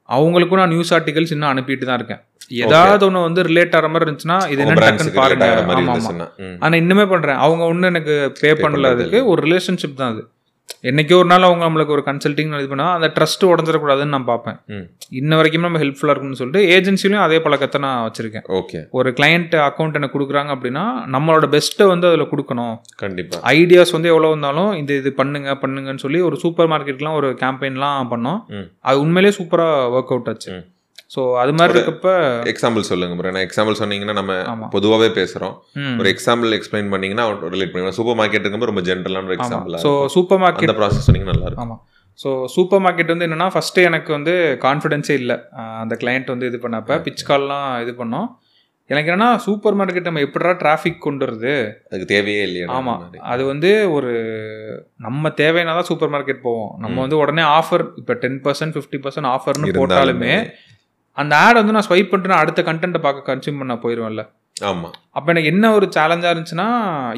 அவங்களுக்கும் 0.08 0.56
நான் 0.56 0.68
நியூஸ் 0.68 0.94
ஆர்டிகல்ஸ் 0.94 1.32
இன்னும் 1.32 1.56
அனுப்பிட்டு 1.56 1.84
தான் 1.84 1.96
இருக்கேன். 1.96 2.22
ஏதாவது 2.50 3.06
ஒன்று 3.06 3.20
வந்து 3.20 3.42
ரிலேட் 3.42 3.74
ஆகிற 3.74 3.88
மாதிரி 3.88 4.10
இருந்துச்சுன்னா 4.10 4.50
இது 4.50 4.62
என்ன 4.62 4.74
பாருங்க. 4.80 5.46
ஆமா 5.84 5.94
ஆமா. 5.94 6.08
ஆனா 6.60 6.76
இன்னுமே 6.76 7.08
பண்றேன். 7.08 7.36
அவங்க 7.36 7.64
ஒன்றும் 7.64 7.90
எனக்கு 7.94 8.32
பே 8.40 8.52
பண்ணல 8.52 8.86
அதுக்கு. 8.90 9.26
ஒரு 9.26 9.42
ரிலேஷன்ஷிப் 9.46 9.94
தான் 9.94 10.12
அது. 10.12 10.22
என்னைக்கோ 10.88 11.16
ஒரு 11.20 11.28
நாள் 11.30 11.46
அவங்க 11.46 11.64
நம்மளுக்கு 11.66 11.94
ஒரு 11.96 12.02
கன்சல்டிங் 12.08 12.50
இது 12.58 12.68
பண்ணா 12.72 12.86
அந்த 12.96 13.08
ட்ரஸ்ட் 13.16 13.44
உடஞ்சிடக்கூடாதுன்னு 13.50 14.14
நான் 14.14 14.26
பார்ப்பேன். 14.30 14.56
இன்ன 15.20 15.36
வரைக்கும் 15.38 15.64
நம்ம 15.66 15.80
ஹெல்ப்ஃபுல்லாக 15.82 16.14
இருக்கும்னு 16.14 16.40
சொல்லிட்டு 16.40 16.62
ஏஜென்சிலையும் 16.74 17.24
அதே 17.26 17.38
பழக்கத்தை 17.44 17.78
நான் 17.84 18.02
வச்சிருக்கேன். 18.06 18.44
ஓகே. 18.58 18.80
ஒரு 18.98 19.10
கிளையண்ட் 19.18 19.54
அக்கௌண்ட் 19.68 19.98
எனக்கு 20.00 20.16
கொடுக்குறாங்க 20.16 20.52
அப்படின்னா 20.56 20.84
நம்மளோட 21.14 21.48
பெஸ்ட்டை 21.54 21.86
வந்து 21.92 22.08
அதில் 22.10 22.30
கொடுக்கணும். 22.32 22.74
கண்டிப்பா. 23.04 23.38
ஐடியாஸ் 23.58 23.94
வந்து 23.96 24.12
எவ்வளோ 24.12 24.32
வந்தாலும் 24.34 24.70
இந்த 24.82 24.92
இது 25.00 25.12
பண்ணுங்க 25.22 25.56
பண்ணுங்கன்னு 25.64 26.04
சொல்லி 26.06 26.20
ஒரு 26.28 26.38
சூப்பர் 26.44 26.70
மார்க்கெட்லாம் 26.74 27.18
ஒரு 27.22 27.30
கேம்பெயின்லாம் 27.44 28.12
பண்ணோம். 28.14 28.40
அது 28.88 29.02
உண்மையிலேயே 29.06 29.36
சூப்பராக 29.40 29.90
ஒர்க் 29.96 30.14
அவுட் 30.14 30.30
ஆச்சு. 30.32 30.52
ஸோ 31.14 31.22
அது 31.40 31.52
மாதிரி 31.58 31.74
இருக்கப்ப 31.76 32.12
எக்ஸாம்பிள் 32.52 32.84
சொல்லுங்க 32.90 33.16
ப்ரோ 33.18 33.32
நான் 33.36 33.46
எக்ஸாம்பிள் 33.48 33.80
சொன்னீங்கன்னா 33.80 34.14
நம்ம 34.20 34.68
பொதுவாகவே 34.76 35.08
பேசுறோம். 35.18 35.54
ம். 35.82 35.96
ஒரு 36.00 36.08
எக்ஸாம்பிள் 36.14 36.56
எக்ஸ்பிளைன் 36.58 36.92
பண்ணீங்கன்னா 36.94 37.26
ரிலேட் 37.54 37.74
பண்ணுவோம் 37.74 37.98
சூப்பர் 37.98 38.18
மார்க்கெட் 38.20 38.44
இருக்கும்போது 38.44 38.72
ரொம்ப 38.72 38.84
ஜென்ரலான 38.88 39.28
ஒரு 39.30 39.36
எக்ஸாம்பிள் 39.38 39.76
ஸோ 39.84 39.92
சூப்பர் 40.16 40.40
மார்க்கெட் 40.44 40.68
அந்த 40.68 40.78
ப்ராசஸ் 40.80 41.06
சொன்னீங்கன்னா 41.08 41.36
நல்லா 41.36 41.48
இருக்கும். 41.50 41.66
ஆமாம் 41.66 41.82
ஸோ 42.20 42.30
சூப்பர் 42.54 42.82
மார்க்கெட் 42.84 43.12
வந்து 43.12 43.26
என்னன்னா 43.28 43.48
ஃபஸ்ட்டு 43.54 43.84
எனக்கு 43.90 44.10
வந்து 44.16 44.32
கான்ஃபிடென்ஸே 44.64 45.14
இல்லை. 45.20 45.36
அந்த 45.82 45.94
கிளையண்ட் 46.02 46.32
வந்து 46.34 46.48
இது 46.50 46.58
பண்ணப்ப 46.64 46.98
பிச் 47.06 47.24
கால்லாம் 47.30 47.68
இது 47.84 47.94
பண்ணோம். 48.00 48.28
எனக்கு 48.90 49.08
என்னன்னா 49.10 49.28
சூப்பர் 49.44 49.76
மார்க்கெட் 49.78 50.08
நம்ம 50.08 50.22
எப்படிடா 50.24 50.52
டிராஃபிக் 50.62 51.04
கொண்டு 51.06 51.24
வருது? 51.24 51.52
அதுக்கு 51.88 52.08
தேவையே 52.12 52.42
இல்லையா 52.48 52.66
ஆமா. 52.78 52.94
அது 53.32 53.42
வந்து 53.52 53.70
ஒரு 53.96 54.10
நம்ம 55.06 55.32
தேவைன்னா 55.40 55.74
தான் 55.78 55.88
சூப்பர் 55.90 56.12
மார்க்கெட் 56.14 56.44
போவோம். 56.48 56.70
நம்ம 56.84 57.00
வந்து 57.04 57.20
உடனே 57.22 57.44
ஆஃபர் 57.58 57.84
இப்போ 58.02 58.16
டென் 58.24 58.38
பர்சன்ட் 58.46 58.76
ஃபிஃப்டி 58.76 59.00
பர்சன்ட் 59.06 59.30
ஆஃபர்னு 59.34 59.72
போட்டாலுமே 59.80 60.34
அந்த 61.16 61.34
ஆட் 61.44 61.60
வந்து 61.60 61.74
நான் 61.76 61.86
ஸ்வைப் 61.88 62.10
பண்ணிட்டு 62.12 62.40
அடுத்த 62.42 62.62
கண்டென்ட்டை 62.70 63.00
பார்க்க 63.04 63.28
கன்சியூம் 63.30 63.60
பண்ண 63.62 63.74
போயிடுவேன்ல 63.84 64.24
ஆமா. 64.68 64.88
அப்போ 65.16 65.28
எனக்கு 65.32 65.50
என்ன 65.52 65.70
ஒரு 65.76 65.86
சேலஞ்சாக 65.94 66.32
இருந்துச்சுன்னா 66.32 66.66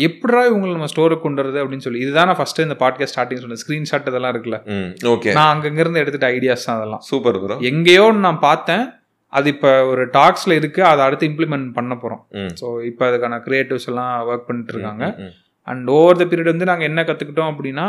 எப்படா 0.06 0.42
இவங்களை 0.48 0.70
நம்ம 0.76 0.88
ஸ்டோருக்கு 0.92 1.24
கொண்டு 1.24 1.40
வரது 1.42 1.58
அப்படின்னு 1.62 1.84
சொல்லி. 1.86 2.00
இதுதான் 2.04 2.28
நான் 2.28 2.38
ஃபஸ்ட்டு 2.38 2.64
இந்த 2.66 2.76
பாட்காஸ்ட் 2.82 3.14
ஸ்டார்டிங் 3.14 3.42
சொன்னேன். 3.42 3.60
ஸ்க்ரீன்ஷாட் 3.62 4.08
இதெல்லாம் 4.10 4.32
இருக்குல்ல. 4.34 4.58
ஓகே 5.12 5.34
நான் 5.38 5.52
அங்கங்கிருந்து 5.54 6.02
எடுத்துட்ட 6.02 6.28
ஐடியாஸ் 6.36 6.66
தான் 6.68 6.78
அதெல்லாம். 6.78 7.02
சூப்பர் 7.08 7.38
ப்ரோ 7.42 7.58
எங்கேயோ 7.70 8.06
நான் 8.26 8.40
பார்த்தேன். 8.46 8.84
அது 9.32 9.48
இப்போ 9.54 9.70
ஒரு 9.92 10.02
டாக்ஸில் 10.16 10.58
இருக்கு. 10.60 10.82
அதை 10.90 11.00
அடுத்து 11.06 11.28
இம்ப்ளிமெண்ட் 11.30 11.68
பண்ண 11.78 11.94
போகிறோம் 12.04 12.22
ஸோ 12.60 12.66
இப்போ 12.90 13.04
அதுக்கான 13.10 13.40
கிரியேட்டிவ்ஸ் 13.48 13.88
எல்லாம் 13.92 14.14
ஒர்க் 14.30 14.48
பண்ணிட்டு 14.48 14.74
இருக்காங்க. 14.74 15.04
அண்ட் 15.68 15.88
ஓவர் 15.98 16.20
த 16.22 16.26
பீரியட் 16.30 16.52
வந்து 16.54 16.70
நாங்கள் 16.72 16.88
என்ன 16.90 17.02
கற்றுக்கிட்டோம் 17.10 17.52
அப்படின்னா 17.52 17.86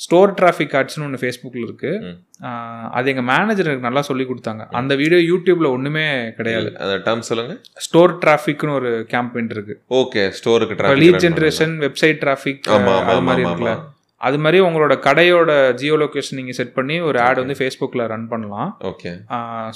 ஸ்டோர் 0.00 0.34
டிராஃபிக் 0.34 0.74
ஆட்ஸ்னு 0.78 1.04
ஒன்று 1.04 1.18
ஃபேஸ்புக்கில் 1.22 1.64
இருக்கு. 1.64 1.90
ம். 2.00 2.16
ஆஹ் 2.42 2.88
அது 2.90 3.10
எங்கள் 3.10 3.24
மேனேஜர் 3.24 3.66
எனக்கு 3.66 3.86
நல்லா 3.88 4.00
சொல்லி 4.00 4.24
கொடுத்தாங்க. 4.24 4.62
அந்த 4.70 4.94
வீடியோ 4.94 5.20
யூடியூப்ல 5.30 5.70
ஒன்றுமே 5.70 6.04
கிடையாது. 6.32 6.68
அந்த 6.78 6.94
டேர்ம் 7.06 7.18
சொல்லுங்க. 7.18 7.54
ஸ்டோர் 7.86 8.18
டிராஃபிக்னு 8.18 8.72
ஒரு 8.72 9.06
கேம்பெயின் 9.10 9.50
இருக்கு. 9.50 9.74
ஓகே 9.90 10.22
ஸ்டோருக்கு 10.38 10.76
லீட் 11.02 11.24
ஜென்ரேஷன் 11.26 11.74
வெப்சைட் 11.78 12.20
டிராஃபிக் 12.24 12.68
அது 13.06 13.20
மாதிரி 13.20 13.44
இருக்குல்ல. 13.44 13.74
அது 14.20 14.38
மாதிரி 14.38 14.60
உங்களோட 14.60 14.94
கடையோட 15.04 15.50
ஜியோ 15.74 15.96
லொகேஷன் 15.96 16.34
நீங்கள் 16.34 16.52
செட் 16.52 16.74
பண்ணி 16.74 17.00
ஒரு 17.00 17.20
ஆட் 17.20 17.38
வந்து 17.38 17.54
ஃபேஸ்புக்கில் 17.54 18.06
ரன் 18.06 18.28
பண்ணலாம். 18.28 18.70
ஓகே. 18.82 19.10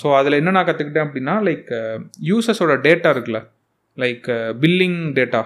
ஸோ 0.02 0.16
அதில் 0.16 0.32
என்ன 0.32 0.50
நான் 0.50 0.66
கற்றுக்கிட்டேன் 0.66 1.06
அப்படின்னா 1.06 1.34
லைக் 1.42 1.70
யூசர்ஸோட 2.24 2.74
டேட்டா 2.80 3.10
இருக்குல்ல. 3.14 3.40
Like 3.98 4.28
billing 4.62 5.00
data 5.18 5.42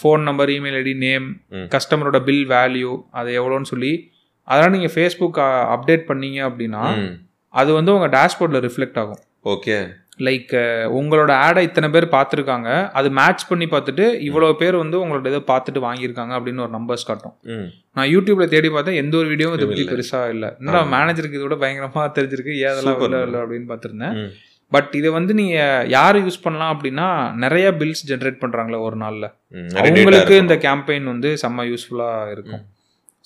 phone 0.00 0.22
number 0.28 0.50
email 0.56 0.78
ID 0.82 0.94
name. 1.06 1.28
கஸ்டமரோட 1.74 2.18
பில் 2.28 2.44
வேல்யூ 2.56 2.92
அது 3.20 3.30
எவ்வளோன்னு 3.40 3.70
சொல்லி 3.74 3.92
அதெல்லாம் 4.48 4.74
நீங்கள் 4.74 4.94
ஃபேஸ்புக் 4.96 5.38
அப்டேட் 5.76 6.04
பண்ணீங்க 6.10 6.40
அப்படின்னா 6.48 6.82
ம் 7.00 7.14
அது 7.54 7.70
வந்து 7.78 7.94
உங்கள் 7.96 8.12
டேஷ்போர்டில் 8.18 8.64
ரிஃப்ளெக்ட் 8.66 9.00
ஆகும். 9.02 9.22
ஓகே 9.54 9.76
லைக் 10.26 10.52
உங்களோட 10.98 11.32
ஆடை 11.44 11.60
இத்தனை 11.66 11.88
பேர் 11.94 12.06
பார்த்துருக்காங்க 12.14 12.68
அது 12.98 13.08
மேட்ச் 13.18 13.44
பண்ணி 13.50 13.66
பார்த்துட்டு 13.74 14.04
இவ்வளோ 14.28 14.48
பேர் 14.62 14.76
வந்து 14.82 14.96
உங்களோட 15.02 15.28
இதை 15.32 15.40
பார்த்துட்டு 15.50 15.80
வாங்கியிருக்காங்க 15.84 16.32
அப்படின்னு 16.38 16.64
ஒரு 16.64 16.72
நம்பர்ஸ் 16.76 17.08
காட்டும். 17.10 17.34
ம் 17.54 17.68
நான் 17.96 18.10
யூடியூப்ல 18.14 18.46
தேடி 18.54 18.68
பார்த்தேன் 18.76 18.98
எந்த 19.02 19.14
ஒரு 19.20 19.28
வீடியோவும் 19.32 19.56
இதை 19.58 19.68
பற்றி 19.68 19.84
இல்ல. 20.34 20.46
என்னடா 20.60 20.80
மேனேஜருக்கு 20.96 21.38
இதோட 21.40 21.58
பயங்கரமா 21.62 22.04
தெரிஞ்சிருக்கு 22.18 22.54
ஏன் 22.64 22.72
அதெல்லாம். 22.72 23.00
இல்லை 23.28 23.40
அப்படின்னு 23.44 23.70
பார்த்துருந்தேன். 23.72 24.16
ம் 24.22 24.32
பட் 24.72 24.90
இதை 25.00 25.10
வந்து 25.18 25.32
நீங்க 25.40 25.58
யார் 25.96 26.16
யூஸ் 26.24 26.42
பண்ணலாம் 26.46 26.72
அப்படின்னா 26.74 27.06
நிறைய 27.44 27.68
பில்ஸ் 27.82 28.08
ஜென்ரேட் 28.10 28.42
பண்றாங்களே 28.42 28.80
ஒரு 28.88 28.98
நாள்ல. 29.04 29.28
அவங்களுக்கு. 29.82 30.42
இந்த 30.46 30.56
கேம்பெயின் 30.66 31.12
வந்து 31.14 31.30
செம்ம 31.44 31.68
யூஸ்ஃபுல்லா 31.70 32.10
இருக்கும். 32.34 32.64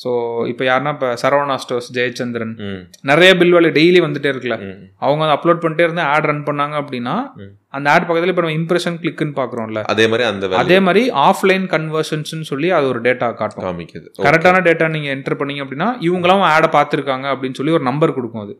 ஸோ 0.03 0.11
இப்போ 0.51 0.63
யாருன்னா 0.69 0.93
இப்போ 0.95 1.09
சரவணா 1.23 1.57
ஸ்டோர்ஸ் 1.63 1.89
ஜெயச்சந்திரன் 1.97 2.53
நிறைய 3.11 3.31
பில் 3.41 3.53
வேலை 3.57 3.69
டெய்லி 3.77 3.99
வந்துட்டே 4.05 4.31
இருக்குல்ல. 4.33 4.57
அவங்க 5.05 5.33
அப்லோட் 5.35 5.61
பண்ணிட்டே 5.65 5.85
இருந்து 5.87 6.03
ஆட் 6.13 6.27
ரன் 6.31 6.47
பண்ணாங்க 6.49 6.75
அப்படின்னா. 6.83 7.15
அந்த 7.77 7.87
ஆட் 7.93 8.07
பக்கத்துல 8.09 8.33
இப்போ 8.33 8.43
நம்ம 8.45 8.57
இம்ப்ரெஷன் 8.61 8.97
கிளிக்னு 9.03 9.35
பார்க்குறோம்ல. 9.39 9.83
அதே 9.93 10.07
மாதிரி 10.13 10.25
அந்த 10.31 10.49
அதே 10.63 10.79
மாதிரி 10.87 11.03
ஆஃப்லைன் 11.29 11.67
கன்வர்ஷன்ஸ்னு 11.75 12.49
சொல்லி 12.53 12.71
அது 12.79 12.87
ஒரு 12.93 13.01
டேட்டா 13.07 13.29
காட்டும். 13.41 13.65
காமிக்குது. 13.67 14.07
கரெக்டான 14.27 14.63
டேட்டா 14.69 14.89
நீங்க 14.97 15.11
என்டர் 15.17 15.39
பண்ணீங்க 15.43 15.65
அப்படின்னா 15.67 15.89
இவங்களாம் 16.09 16.45
ஆடை 16.55 16.71
பார்த்துருக்காங்க 16.79 17.29
அப்படின்னு 17.35 17.59
சொல்லி 17.61 17.77
ஒரு 17.79 17.87
நம்பர் 17.91 18.17
கொடுக்கும் 18.19 18.45
அது. 18.47 18.57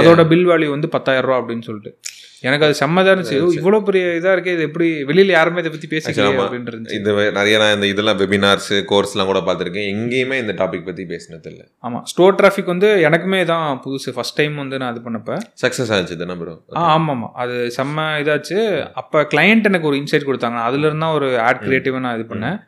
அதோட 0.00 0.24
பில் 0.32 0.48
வேல்யூ 0.52 0.70
வந்து 0.76 0.90
பத்தாயிரம் 0.96 1.28
ரூபா 1.28 1.40
அப்படின்னு 1.42 1.66
சொல்லிட்டு. 1.70 1.92
எனக்கு 2.40 2.66
அது 2.66 2.76
செம்மதா 2.80 3.18
இருந்துச்சு. 3.18 3.40
"ஓ, 3.40 3.50
இவ்வளவு 3.50 3.82
பெரிய 3.82 4.04
இதா 4.06 4.34
இருக்கே 4.34 4.46
இது 4.46 4.62
எப்படி 4.62 5.04
வெளியில 5.04 5.24
யாருமே 5.24 5.62
இதை 5.62 5.70
பத்தி 5.70 5.86
பேசிக்கல 5.86 6.24
ஆமா. 6.24 6.28
அப்படின்னு 6.28 6.70
இருந்துச்சு. 6.70 6.92
இது 6.92 7.32
நிறைய 7.32 7.58
நான் 7.58 7.74
இந்த 7.74 7.86
இதெல்லாம் 7.86 8.18
வெபினார்ஸ் 8.18 8.68
கோர்ஸ்லாம் 8.68 9.24
கூட 9.24 9.38
பார்த்துருக்கேன். 9.40 9.88
எங்கேயுமே 9.94 10.34
இந்த 10.34 10.52
டாபிக் 10.52 10.84
பத்தி 10.84 11.02
பேசினது 11.04 11.46
இல்லை. 11.46 11.68
ஆமா. 11.82 12.02
ஸ்டோர் 12.02 12.34
டிராஃபிக் 12.34 12.64
வந்து 12.64 12.96
எனக்குமே 13.10 13.44
தான் 13.44 13.82
புதுசு. 13.84 14.10
ஃபர்ஸ்ட் 14.14 14.34
டைம் 14.34 14.54
வந்து 14.54 14.78
நான் 14.78 14.96
இது 14.96 15.10
பண்ணப்ப. 15.10 15.38
சக்ஸஸ் 15.62 15.92
ஆச்சு 15.92 16.16
தானே 16.16 16.34
ப்ரோ 16.34 16.64
ஆ 16.76 16.98
ஆமா 16.98 17.00
ஆமா 17.00 17.28
அது 17.34 17.52
செம்ம 17.52 17.98
இதாச்சு. 17.98 18.90
அப்ப 18.94 19.22
கிளையண்ட் 19.22 19.64
எனக்கு 19.64 19.86
ஒரு 19.86 19.96
இன்சைட் 19.96 20.24
கொடுத்தாங்க. 20.26 20.56
அதுல 20.56 20.86
இருந்தா 20.86 21.12
ஒரு 21.12 21.40
ஆட் 21.40 21.62
கிரியேட்டிவா 21.62 22.00
நான் 22.00 22.18
இது 22.18 22.34
பண்ணேன். 22.34 22.60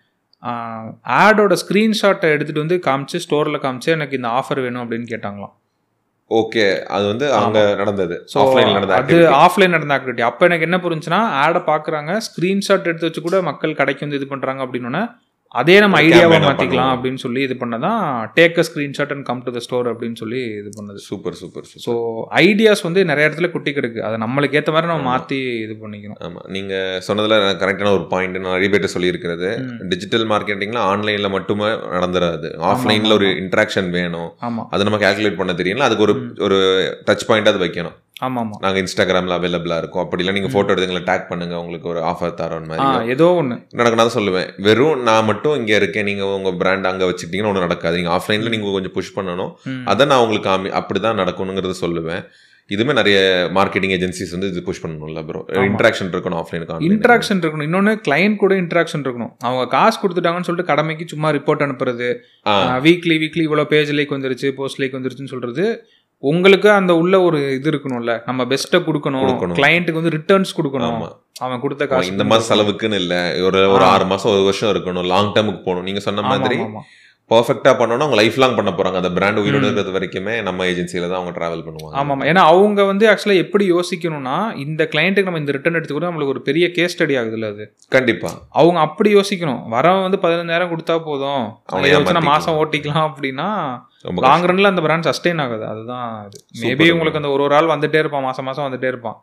ஆடோட 1.08 1.56
ஸ்கிரீன்ஷாட்டை 1.68 2.30
எடுத்துட்டு 2.30 2.60
வந்து 2.60 2.80
காமிச்சு 2.86 3.20
ஸ்டோர்ல 3.28 3.56
காமிச்சு 3.56 3.86
எனக்கு 3.86 4.16
இந்த 4.16 4.28
ஆஃபர் 4.28 4.62
வேணும் 4.62 4.90
அப்படின்னு 4.90 5.04
கேட்டாங்களாம். 5.04 5.52
ஓகே 6.30 6.64
அது 6.86 7.06
வந்து 7.06 7.32
அங்க 7.32 7.58
நடந்தது. 7.74 8.16
ஸோ 8.32 8.38
நடந்த 8.74 8.94
அது. 8.94 9.20
ஆஃப்லைன் 9.36 9.70
நடந்த 9.70 9.94
ஆக்டிவிட்டி 9.94 10.22
அப்போ 10.22 10.46
எனக்கு 10.46 10.64
என்ன 10.64 10.78
புரிஞ்சுன்னா 10.78 11.20
ஆடை 11.42 11.60
பார்க்குறாங்க 11.66 12.12
ஸ்க்ரீன்ஷாட் 12.26 12.84
எடுத்து 12.84 13.08
வச்சு 13.08 13.22
கூட 13.22 13.42
மக்கள் 13.42 13.74
கடைக்கு 13.74 14.04
வந்து 14.06 14.16
இது 14.16 14.26
பண்ணுறாங்க 14.30 14.62
அப்படின்னோடனே 14.66 15.02
அதே 15.54 15.74
நம்ம 15.82 15.96
ஐடியாவை 16.06 16.38
மாற்றிக்கலாம். 16.44 16.90
அப்படின்னு 16.94 17.20
சொல்லி 17.22 17.40
இது 17.46 17.54
பண்ணதான் 17.60 18.00
take 18.38 18.58
a 18.62 18.64
screenshot 18.68 19.12
and 19.14 19.24
come 19.28 19.40
to 19.44 19.52
the 19.54 19.60
store 19.66 19.86
அப்படின்னு 19.92 20.18
சொல்லி 20.22 20.40
இது 20.60 20.70
பண்ணது. 20.78 21.00
சூப்பர் 21.06 21.36
சூப்பர் 21.40 21.66
ஸோ 21.84 21.92
ஐடியாஸ் 22.42 22.82
வந்து 22.86 23.02
நிறைய 23.10 23.28
இடத்துல 23.28 23.48
குட்டி 23.54 23.72
கிடக்கு 23.76 24.00
அதை 24.08 24.16
நம்மளுக்கு 24.24 24.58
ஏற்ற 24.60 24.72
மாதிரி 24.74 24.90
நம்ம 24.92 25.06
மாற்றி 25.12 25.38
இது 25.64 25.76
பண்ணிக்கணும். 25.84 26.18
ஆமா. 26.26 26.42
நீங்க 26.56 26.74
சொன்னதுல 27.06 27.38
கரெக்டான 27.62 27.92
ஒரு 27.98 28.04
பாயிண்ட் 28.12 28.38
நான் 28.42 28.54
நிறைய 28.56 28.70
பேர்ட்ட 28.74 28.90
சொல்லியிருக்கிறது. 28.96 29.50
டிஜிட்டல் 29.94 30.26
மார்க்கெட்டிங்ல 30.34 30.82
ஆன்லைன்ல 30.90 31.30
மட்டுமே 31.36 31.70
நடந்துராது. 31.96 32.50
ஆஃப்லைன்ல 32.72 33.18
ஒரு 33.20 33.30
இன்ட்ராக்ஷன் 33.44 33.90
வேணும். 33.98 34.30
ஆமாம் 34.48 34.68
அது 34.74 34.88
நம்ம 34.88 35.00
கால்குலேட் 35.04 35.40
பண்ண 35.40 35.54
தெரியல 35.62 35.88
அதுக்கு 35.88 36.06
ஒரு 36.08 36.16
ஒரு 36.48 36.60
டச் 37.08 37.26
பாயிண்ட் 37.30 37.52
அது 37.54 37.64
வைக்கணும். 37.66 37.96
ஆமாம். 38.26 38.38
ஆமாம் 38.44 38.62
நாங்க 38.64 38.78
இன்ஸ்டாகிராம்ல 38.82 39.36
அவைலபிளா 39.38 39.76
இருக்கும். 39.82 40.02
அப்படி 40.04 40.22
இல்லை 40.22 40.34
நீங்க 40.36 40.50
போட்டோ 40.54 40.72
எடுத்து 40.72 40.88
எங்களை 40.88 41.02
டேக் 41.10 41.28
பண்ணுங்க 41.30 41.54
உங்களுக்கு 41.62 41.88
ஒரு 41.92 42.00
ஆஃபர் 42.10 42.34
தரோம் 42.40 42.66
ஆ 42.66 42.70
மாதிரி 42.70 43.12
ஏதோ 43.14 43.28
ஒன்று 43.40 43.56
எனக்கு 43.78 44.00
நான் 44.00 44.16
சொல்லுவேன். 44.16 44.48
வெறும் 44.66 45.04
நான் 45.08 45.28
மட்டும் 45.30 45.56
இங்க 45.60 45.72
இருக்கேன் 45.80 46.08
நீங்க 46.10 46.26
உங்க 46.38 46.52
பிராண்ட் 46.62 46.90
அங்க 46.92 47.04
வச்சுக்கிட்டீங்கன்னா 47.10 47.52
ஒன்றும் 47.52 47.66
நடக்காது. 47.68 48.00
நீங்க 48.00 48.12
ஆஃப்லைன்ல 48.18 48.52
நீங்க 48.54 48.74
கொஞ்சம் 48.76 48.96
புஷ் 48.98 49.16
பண்ணணும். 49.20 49.54
அதை 49.92 50.10
நான் 50.12 50.22
உங்களுக்கு 50.26 50.50
காமி 50.50 50.76
அப்படிதான் 50.80 51.20
நடக்கணுங்கிறத 51.22 51.76
சொல்லுவேன். 51.86 52.22
இதுமே 52.74 52.94
நிறைய 52.98 53.18
மார்க்கெட்டிங் 53.56 53.92
ஏஜென்சிஸ் 53.96 54.32
வந்து 54.34 54.48
இது 54.50 54.60
புஷ் 54.66 54.80
பண்ணணும்ல 54.82 55.20
ப்ரோ 55.28 55.40
இன்ட்ராக்ஷன் 55.68 56.10
இருக்கணும் 56.14 56.38
ஆஃப்லைனுக்கு 56.40 56.88
இன்ட்ராக்ஷன் 56.88 57.40
இருக்கணும். 57.42 57.66
இன்னொன்று 57.68 57.92
கிளைண்ட் 58.06 58.36
கூட 58.42 58.54
இன்ட்ராக்ஷன் 58.62 59.04
இருக்கணும். 59.04 59.30
அவங்க 59.46 59.62
காசு 59.76 59.96
கொடுத்துட்டாங்கன்னு 60.02 60.48
சொல்லிட்டு 60.48 60.70
கடமைக்கு 60.72 61.04
சும்மா 61.12 61.30
ரிப்போர்ட் 61.36 61.64
அனுப்புறது 61.66 62.08
வீக்லி 62.86 63.16
வீக்லி 63.22 63.44
இவ்வளோ 63.48 63.64
பேஜ் 63.72 63.92
லைக் 63.98 64.12
வந்துருச்சு 64.16 64.50
போஸ்ட் 64.58 64.80
லைக் 64.82 64.96
வந்துருச்சுன்னு 64.98 65.32
சொல்றது 65.34 65.64
உங்களுக்கு 66.20 66.70
அந்த 66.70 66.96
உள்ள 66.96 67.20
ஒரு 67.20 67.54
இது 67.54 67.70
இருக்கணும்ல. 67.70 68.22
நம்ம 68.26 68.44
பெஸ்ட்டை 68.44 68.78
கொடுக்கணும். 68.78 69.54
கிளைண்ட்டுக்கு 69.58 69.98
வந்து 70.00 70.16
ரிட்டர்ன்ஸ் 70.16 70.56
கொடுக்கணும். 70.56 71.10
அவன் 71.38 71.60
கொடுத்த 71.60 71.86
காசு 71.86 72.10
இந்த 72.10 72.24
மாசம் 72.24 72.58
செலவுக்குன்னு 72.58 72.94
இல்ல. 72.94 73.36
ஒரு 73.42 73.70
ஒரு 73.70 73.84
ஆறு 73.84 74.04
மாசம் 74.04 74.32
ஒரு 74.32 74.42
வருஷம் 74.42 74.74
இருக்கணும். 74.74 75.04
லாங் 75.04 75.32
டேர்முக்கு 75.32 75.58
போகணும். 75.58 75.82
நீங்க 75.82 76.00
சொன்ன 76.00 76.22
மாதிரி 76.22 76.58
ஆமா 77.30 77.36
பர்ஃபெக்டா 77.36 77.72
பண்ணணும் 77.78 78.04
அவங்க 78.04 78.16
லைஃப் 78.16 78.36
லாங் 78.38 78.54
பண்ண 78.54 78.70
போறாங்க. 78.70 78.94
அந்த 78.94 79.10
பிராண்ட் 79.10 79.38
உயிரோட 79.38 79.64
இருக்கிறது 79.64 79.92
வரைக்குமே 79.96 80.42
நம்ம 80.42 80.64
ஏஜென்சில 80.64 81.08
தான் 81.08 81.18
அவங்க 81.20 81.32
டிராவல் 81.38 81.64
பண்ணுவாங்க. 81.66 81.96
ஆமா 82.00 82.14
ஆமா 82.14 82.24
ஏன்னா 82.30 82.42
அவங்க 82.52 82.84
வந்து 82.84 83.08
ஆக்சுவலா 83.08 83.36
எப்படி 83.36 83.72
யோசிக்கணும்னா 83.72 84.56
இந்த 84.56 84.88
கிளைண்ட்டுக்கு 84.92 85.24
நம்ம 85.24 85.38
இந்த 85.38 85.52
ரிட்டர்ன் 85.52 85.74
எடுத்துக்கூட 85.74 86.08
நம்மளுக்கு 86.10 86.34
ஒரு 86.34 86.42
பெரிய 86.42 86.70
கேஸ் 86.70 87.02
ஸ்டடி 87.02 87.16
ஆகுதுல்ல 87.20 87.50
அது. 87.54 87.74
கண்டிப்பா. 87.88 88.30
அவங்க 88.48 88.80
அப்படி 88.80 89.14
யோசிக்கணும். 89.14 89.60
வரவன் 89.74 90.02
வந்து 90.02 90.20
பதினஞ்சாயிரம் 90.22 90.72
கொடுத்தா 90.72 90.98
போதும். 90.98 91.44
அவனை 91.66 91.90
வச்சு. 91.96 92.20
மாசம் 92.20 92.58
ஓட்டிக்கலாம் 92.64 93.08
அப்படின்னா 93.10 93.48
லாங் 94.24 94.44
ரன்ல 94.44 94.66
அந்த 94.66 94.80
பிராண்ட் 94.80 95.08
சஸ்டெயின் 95.08 95.40
ஆகுது. 95.40 95.66
அதுதான் 95.66 96.28
மேபி. 96.62 96.90
உங்களுக்கு 96.92 97.20
அந்த 97.20 97.28
ஒரு 97.28 97.42
ஒரு 97.42 97.54
ஆள் 97.54 97.66
வந்துட்டே 97.66 97.98
இருப்பான். 97.98 98.22
மாசம் 98.22 98.44
மாசம் 98.44 98.66
வந்துட்டே 98.66 98.86
இருப்பான். 98.86 99.16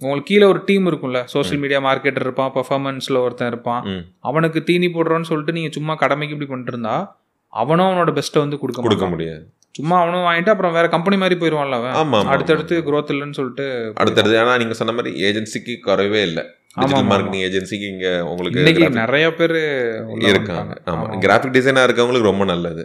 உங்களுக்கு 0.00 0.22
கீழே 0.22 0.44
ஒரு 0.44 0.62
டீம் 0.64 0.90
இருக்கும்ல. 0.90 1.24
சோஷியல் 1.24 1.60
மீடியா 1.60 1.80
மார்க்கெட்டர் 1.90 2.26
இருப்பான். 2.28 2.52
பெர்ஃபார்மன்ஸ்ல 2.54 3.22
ஒருத்தன் 3.22 3.48
இருப்பான். 3.48 3.84
அவனுக்கு 4.20 4.64
தீனி 4.64 4.86
போடுறோன்னு 4.86 5.20
சொல்லிட்டு 5.20 5.52
நீங்க 5.52 5.68
சும்மா 5.70 5.94
கடமைக்கு 5.94 6.34
இப்படி 6.34 6.50
பண்ணிட்டு 6.50 6.72
இருந்தா 6.72 6.96
அவனும் 7.56 7.86
அவனோட 7.86 8.10
பெஸ்ட்டை 8.12 8.42
வந்து 8.44 8.58
கொடுக்க 8.58 8.82
கொடுக்க. 8.82 9.06
முடியாது. 9.06 9.42
சும்மா 9.70 9.96
அவனும் 10.00 10.26
வாங்கிட்டு 10.26 10.48
அப்புறம் 10.48 10.72
வேற 10.72 10.88
கம்பெனி 10.88 11.16
மாதிரி 11.16 11.36
போயிருவான்ல 11.40 11.76
அவன். 11.80 12.26
அடுத்தடுத்து 12.26 12.76
growth 12.80 13.10
இல்லைன்னு 13.14 13.32
சொல்லிட்டு 13.32 13.66
அடுத்தடுத்து 13.94 14.38
ஏன்னா 14.38 14.58
நீங்க 14.58 14.74
சொன்ன 14.74 14.92
மாதிரி 14.92 15.10
ஏஜென்சிக்கு 15.22 15.74
குறைவே 15.86 16.22
இல்ல. 16.22 16.40
டிஜிட்டல். 16.76 17.06
மார்க்கெட்டிங் 17.06 17.44
ஏஜென்சிக்கு 17.46 17.88
இங்க 17.88 18.26
உங்களுக்கு 18.26 18.62
நிறைய 18.96 19.34
பேர் 19.34 19.56
இருக்காங்க. 20.24 20.74
ஆமா. 20.86 21.06
கிராஃபிக் 21.18 21.56
டிசைனா 21.56 21.84
இருக்கவங்களுக்கு 21.84 22.22
ரொம்ப 22.22 22.44
நல்லது. 22.44 22.84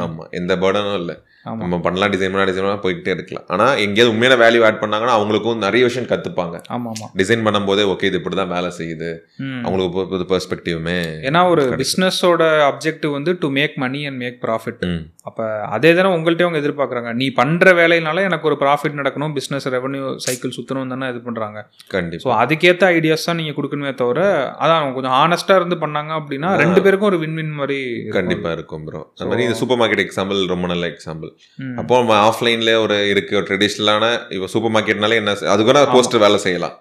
ஆமா. 0.00 0.24
எந்த 0.32 0.56
பர்டனும் 0.56 0.94
இல்ல. 0.94 1.14
நம்ம 1.56 1.78
பண்ணலாம் 1.78 2.10
டிசைன் 2.10 2.24
பண்ணலாம் 2.24 2.48
டிசைன் 2.48 2.56
பண்ணலாம் 2.56 2.82
போயிட்டே 2.82 3.08
இருக்கலாம். 3.08 3.44
ஆனா 3.46 3.74
எங்கேயாவது 3.76 4.08
உண்மையான 4.08 4.38
வேல்யூ 4.40 4.64
ஆட் 4.64 4.80
பண்ணாங்கன்னா 4.80 5.14
அவங்களுக்கும் 5.16 5.56
நிறைய 5.56 5.84
விஷயம் 5.84 6.08
ஆமா 6.72 6.92
டிசைன் 7.16 7.44
பண்ணும்போதே 7.44 7.84
ஓகே 7.88 8.04
இது 8.04 8.18
இப்படிதான் 8.18 8.48
வேலை 8.48 8.72
செய்யுது. 8.78 9.10
அவங்களுக்கு 9.62 9.92
புது- 9.94 10.08
புது 10.08 10.24
பெர்ஸ்பெக்டிவுமே 10.24 10.96
ஏன்னா 11.22 11.48
ஒரு 11.48 11.62
பிஸ்னஸோட 11.76 12.42
அப்ஜெக்டிவ் 12.68 13.10
வந்து 13.10 13.36
to 13.40 13.48
make 13.50 13.76
money 13.76 14.06
and 14.06 14.16
make 14.16 14.38
profit 14.42 14.84
அப்போ 15.22 15.44
அதே 15.68 15.94
தானே 15.94 16.08
உங்கள்கிட்ட 16.08 16.42
அவங்க 16.42 16.58
எதிர்பார்க்குறாங்க. 16.58 17.12
நீ 17.12 17.32
பண்ணுற 17.36 17.70
வேலையினால 17.74 18.22
எனக்கு 18.22 18.46
ஒரு 18.46 18.56
ப்ராஃபிட் 18.60 18.98
நடக்கணும் 18.98 19.34
பிஸ்னஸ் 19.34 19.68
ரெவன்யூ 19.70 20.04
சைக்கிள் 20.18 20.52
சுற்றணும் 20.56 20.88
தானே 20.88 21.08
இது 21.08 21.20
பண்ணுறாங்க 21.24 21.58
ஸோ 21.58 21.88
கண்டிப்பா 21.88 22.36
அதுக்கேற்ற 22.44 22.84
ஐடியாஸ் 22.94 23.27
தான் 23.28 23.38
நீங்கள் 23.40 23.56
கொடுக்கணுமே 23.58 23.92
தவிர 24.02 24.20
அதான் 24.64 24.92
கொஞ்சம் 24.96 25.16
ஹானஸ்ட்டாக 25.18 25.60
இருந்து 25.60 25.78
பண்ணாங்க 25.84 26.12
அப்படின்னா 26.20 26.50
ரெண்டு 26.62 26.82
பேருக்கும் 26.84 27.10
ஒரு 27.10 27.20
வின் 27.22 27.36
வின் 27.40 27.54
மாதிரி 27.60 27.78
இருக்கும். 27.90 28.16
கண்டிப்பா 28.18 28.50
இருக்கும் 28.56 28.84
ப்ரோ 28.88 29.00
அந்த 29.14 29.28
மாதிரி 29.30 29.46
இந்த 29.48 29.58
சூப்பர் 29.60 29.80
மார்க்கெட் 29.80 30.04
எக்ஸாம்பிள் 30.06 30.40
ரொம்ப 30.54 30.66
நல்ல 30.72 30.84
எக்ஸாம்பிள். 30.92 31.32
அப்போ 31.82 32.00
நம்ம 32.02 32.16
ஆஃப்லைன்ல 32.28 32.74
ஒரு 32.84 32.98
இருக்கு 33.12 33.38
ஒரு 33.40 33.48
ட்ரெடிஷ்னலான 33.50 34.12
இப்போ 34.36 34.48
சூப்பர் 34.54 34.74
மார்க்கெட்னாலே 34.76 35.20
என்ன 35.22 35.36
அது 35.54 35.68
கூட 35.70 35.82
போஸ்டர் 35.94 36.24
வேலை 36.26 36.40
செய்யலாம். 36.46 36.76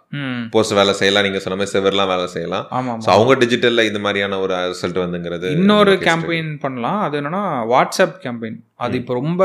போஸ்டர் 0.56 0.80
வேலை 0.82 0.96
செய்யலாம் 1.02 1.28
நீங்க 1.28 1.42
சொன்ன 1.46 1.60
மாதிரி 1.62 1.76
செவர்லாம் 1.76 2.12
வேலை 2.14 2.28
செய்யலாம். 2.36 2.66
ஸோ 3.06 3.12
அவங்க 3.18 3.36
டிஜிட்டல்ல 3.44 3.88
இந்த 3.90 4.02
மாதிரியான 4.08 4.40
ஒரு 4.46 4.56
ரிசல்ட் 4.74 5.04
வந்துங்கிறது 5.06 5.52
இன்னொரு. 5.58 5.96
கேம்பெயின் 6.08 6.52
பண்ணலாம். 6.66 7.02
அது 7.08 7.22
என்னன்னா 7.22 7.44
வாட்ஸ்அப் 7.74 8.18
கேம்பெயின் 8.26 8.58
அது 8.80 8.96
இப்போ 9.00 9.14
ரொம்ப 9.14 9.44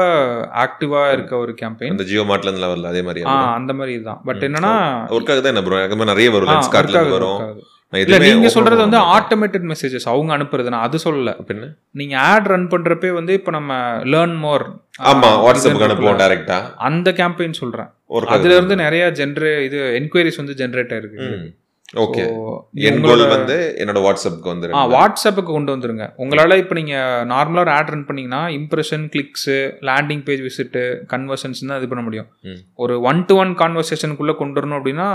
ஆக்டிவா 0.63 1.03
இருக்க 1.13 1.35
ஒரு 1.39 1.53
கேம்பெயின் 1.61 1.93
அந்த 1.93 2.07
ஜியோ 2.09 2.25
மார்ட்ல 2.29 2.49
இருந்து 2.49 2.65
வரல 2.67 2.91
அதே 2.91 3.03
மாதிரி 3.03 3.21
ஆ 3.29 3.37
அந்த 3.55 3.73
மாதிரி 3.73 3.93
இதுதான் 3.95 4.21
பட் 4.27 4.43
என்னன்னா 4.49 4.73
ஒர்க் 5.15 5.31
ஆகுது 5.35 5.51
என்ன 5.53 5.63
ப்ரோ 5.67 5.79
எனக்கு 5.81 6.11
நிறைய 6.11 6.31
வரும் 6.31 6.51
ஆ, 6.51 6.55
லென்ஸ் 6.55 6.75
கார்ட்ல 6.75 6.97
work 6.97 7.05
இருந்து 7.05 7.21
ஆகுது, 7.21 7.37
வரும். 7.37 7.71
இல்ல 7.93 8.19
நீங்க 8.21 8.49
சொல்றது 8.49 8.81
வந்து. 8.83 8.99
ஆட்டோமேட்டட் 9.15 9.65
மெசேஜஸ் 9.71 10.07
அவங்க 10.09 10.31
அனுப்புறது 10.37 10.73
நான் 10.75 10.85
அது 10.85 10.99
சொல்லல. 10.99 11.33
நீங்க 11.95 12.15
ஆட் 12.29 12.47
ரன் 12.47 12.69
பண்றப்பே 12.73 13.11
வந்து 13.17 13.33
இப்ப 13.35 13.51
நம்ம 13.51 13.73
லேர்ன் 14.13 14.37
மோர் 14.39 14.65
ஆமா 15.11 15.31
வாட்ஸ்அப்புக்கு 15.45 15.87
அனுப்புவோம் 15.89 16.21
டைரக்டா 16.23 16.59
அந்த 16.89 17.11
கேம்பெயின் 17.19 17.59
சொல்றேன். 17.61 17.91
அதுல 18.35 18.55
இருந்து 18.55 18.77
நிறைய 18.77 19.05
ஜென்ரே 19.19 19.53
இது 19.67 19.81
என்கொயரிஸ் 19.99 20.41
வந்து 20.41 20.57
ஜென்ரேட் 20.61 20.95
ஆயிருக்கு. 20.95 21.29
ஓகே 21.95 22.23
கோல் 23.03 23.23
வந்து 23.29 23.57
என்னோட 23.81 23.99
வாட்ஸ்அப்புக்கு 24.05 24.49
ஆ 24.49 24.53
வந்துரு 24.53 24.73
வாட்ஸ்அப்புக்கு 24.93 25.51
கொண்டு 25.51 25.73
வந்துருங்க 25.73 26.05
உங்களால 26.19 26.57
இப்போ 26.61 26.75
நீங்க 26.79 26.95
நார்மலா 27.31 27.63
ஒரு 27.65 27.73
ஆட் 27.75 27.91
ரன் 27.93 28.07
பண்ணீங்கன்னா 28.07 28.41
impression 28.57 29.05
clicks 29.13 29.49
landing 29.89 30.23
page 30.27 30.43
visit 30.47 30.83
conversions 31.13 31.61
தான் 31.65 31.79
இது 31.79 31.91
பண்ண 31.91 32.05
முடியும். 32.07 32.29
ஒரு 32.79 32.97
ஒன் 33.07 33.21
டு 33.25 33.37
ஒன் 33.39 33.53
கான்வர்சேஷனுக்குள்ள 33.61 34.35
கொண்டு 34.37 34.59
வரணும் 34.59 34.79
அப்படின்னா 34.79 35.09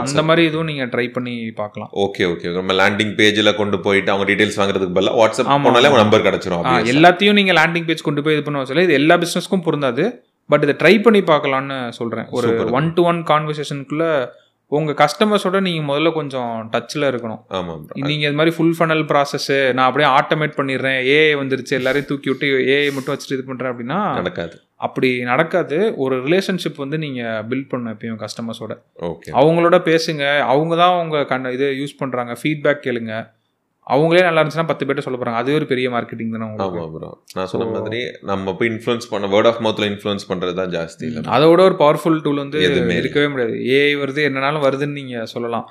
அந்த. 0.00 0.24
மாதிரி 0.24 0.44
இதுவும் 0.48 0.70
நீங்க 0.70 0.86
ட்ரை 0.92 1.06
பண்ணி 1.12 1.34
பார்க்கலாம் 1.56 1.92
ஓகே 2.04 2.24
ஓகே 2.30 2.54
நம்ம 2.56 2.76
லேண்டிங் 2.80 3.14
பேஜ்ல 3.18 3.52
கொண்டு 3.56 3.78
போயிட்டு 3.82 4.12
அவங்க 4.12 4.28
டீடைல்ஸ் 4.30 4.60
வாங்குறதுக்கு 4.60 4.96
பதிலா 4.96 5.16
வாட்ஸ்அப் 5.18 5.50
போனாலே 5.62 5.88
ஆமா. 5.88 6.02
நம்பர் 6.02 6.26
கிடைச்சிரும் 6.26 6.64
ஆ, 6.64 6.74
ஆ. 6.74 6.84
எல்லாத்தையும் 6.92 7.38
நீங்க 7.38 7.54
லேண்டிங் 7.54 7.86
பேஜ் 7.86 8.06
கொண்டு 8.06 8.22
போய் 8.22 8.36
இது 8.36 8.44
பண்ண 8.44 8.64
சொல்ல 8.66 8.88
இது 8.88 9.00
எல்லா 9.00 9.16
பிசினஸ்க்கும் 9.22 9.66
பொருந்தாது 9.66 10.04
பட் 10.50 10.64
இதை 10.64 10.74
ட்ரை 10.80 10.94
பண்ணி 11.00 11.20
பார்க்கலாம்னு 11.26 11.76
சொல்றேன் 11.96 12.26
ஒரு. 12.32 12.48
ஒன் 12.74 12.88
டு 12.92 13.04
ஒன் 13.06 13.20
கான்வர்சேஷனுக்குள்ள 13.28 14.06
உங்க 14.76 14.92
கஸ்டமர்ஸோட 15.00 15.58
நீங்க 15.66 15.80
முதல்ல 15.88 16.10
கொஞ்சம் 16.18 16.52
டச்ல 16.74 17.08
இருக்கணும். 17.10 17.40
ஆமா 17.58 17.72
bro. 17.82 18.04
நீங்க 18.08 18.24
இது 18.28 18.36
மாதிரி 18.38 18.52
ஃபுல் 18.56 18.76
ஃபனல் 18.78 19.04
ப்ராசஸ் 19.10 19.48
நான் 19.76 19.88
அப்படியே 19.88 20.08
ஆட்டோமேட் 20.18 20.56
பண்ணிடுறேன் 20.58 20.98
ஏஐ 21.16 21.34
வந்துருச்சு 21.42 21.74
எல்லாரையும் 21.78 22.08
தூக்கி 22.10 22.30
விட்டு 22.32 22.48
ஏஐ 22.76 22.88
மட்டும் 22.96 23.14
வச்சுட்டு 23.14 23.36
இது 23.38 23.44
பண்றேன் 23.50 23.70
அப்படின்னா 23.72 24.00
நடக்காது. 24.20 24.56
அப்படி 24.86 25.10
நடக்காது. 25.30 25.76
ஒரு 26.04 26.16
ரிலேஷன்ஷிப் 26.26 26.82
வந்து 26.84 26.98
நீங்க 27.04 27.22
பில்ட் 27.50 27.70
பண்ண 27.72 27.92
எப்பயும் 27.94 28.20
கஸ்டமர்ஸோட 28.24 28.72
ஓகே 29.10 29.30
அவங்களோட 29.40 29.78
பேசுங்க. 29.90 30.24
அவங்க 30.52 30.76
தான் 30.82 30.98
உங்க 31.02 31.24
கண்ண 31.32 31.52
இது 31.58 31.68
யூஸ் 31.80 32.00
பண்றாங்க. 32.02 32.34
ஃபீட்பேக் 32.42 32.84
கேளுங்க. 32.88 33.14
அவங்களே 33.86 34.22
நல்லா 34.22 34.40
இருந்துச்சுன்னா 34.40 34.66
பத்து 34.66 34.86
பேர்ட்ட 34.86 35.02
சொல்ல 35.02 35.18
போறாங்க. 35.18 35.34
அதுவே 35.34 35.56
ஒரு 35.56 35.66
பெரிய 35.66 35.90
மார்க்கெட்டிங் 35.90 36.34
தானே 36.34 36.44
உங்களுக்கு. 36.44 36.78
ஆமா 36.78 36.90
ப்ரோ 36.94 37.10
நான் 37.36 37.46
சொன்ன 37.46 37.70
மாதிரி 37.72 38.00
நம்ம 38.22 38.54
போய் 38.54 38.70
இன்ஃப்ளூயன்ஸ் 38.70 39.10
பண்ண 39.10 39.26
வேர்ட் 39.26 39.46
ஆஃப் 39.46 39.62
மவுத்ல 39.64 39.88
இன்ஃப்ளூயன்ஸ் 39.92 40.28
பண்றது 40.28 40.54
தான் 40.54 40.72
ஜாஸ்தி 40.72 41.04
இல்ல. 41.04 41.24
அதோட 41.30 41.60
ஒரு 41.60 41.76
பவர்ஃபுல் 41.78 42.20
டூல் 42.22 42.38
வந்து 42.38 42.60
எதுவுமே. 42.62 42.96
இருக்கவே 42.96 43.28
முடியாது. 43.28 43.56
ஏஐ 43.76 43.94
வருது 43.96 44.22
என்னனாலும் 44.28 44.66
வருதுன்னு 44.66 44.92
நீங்க 44.92 45.24
சொல்லலாம். 45.26 45.66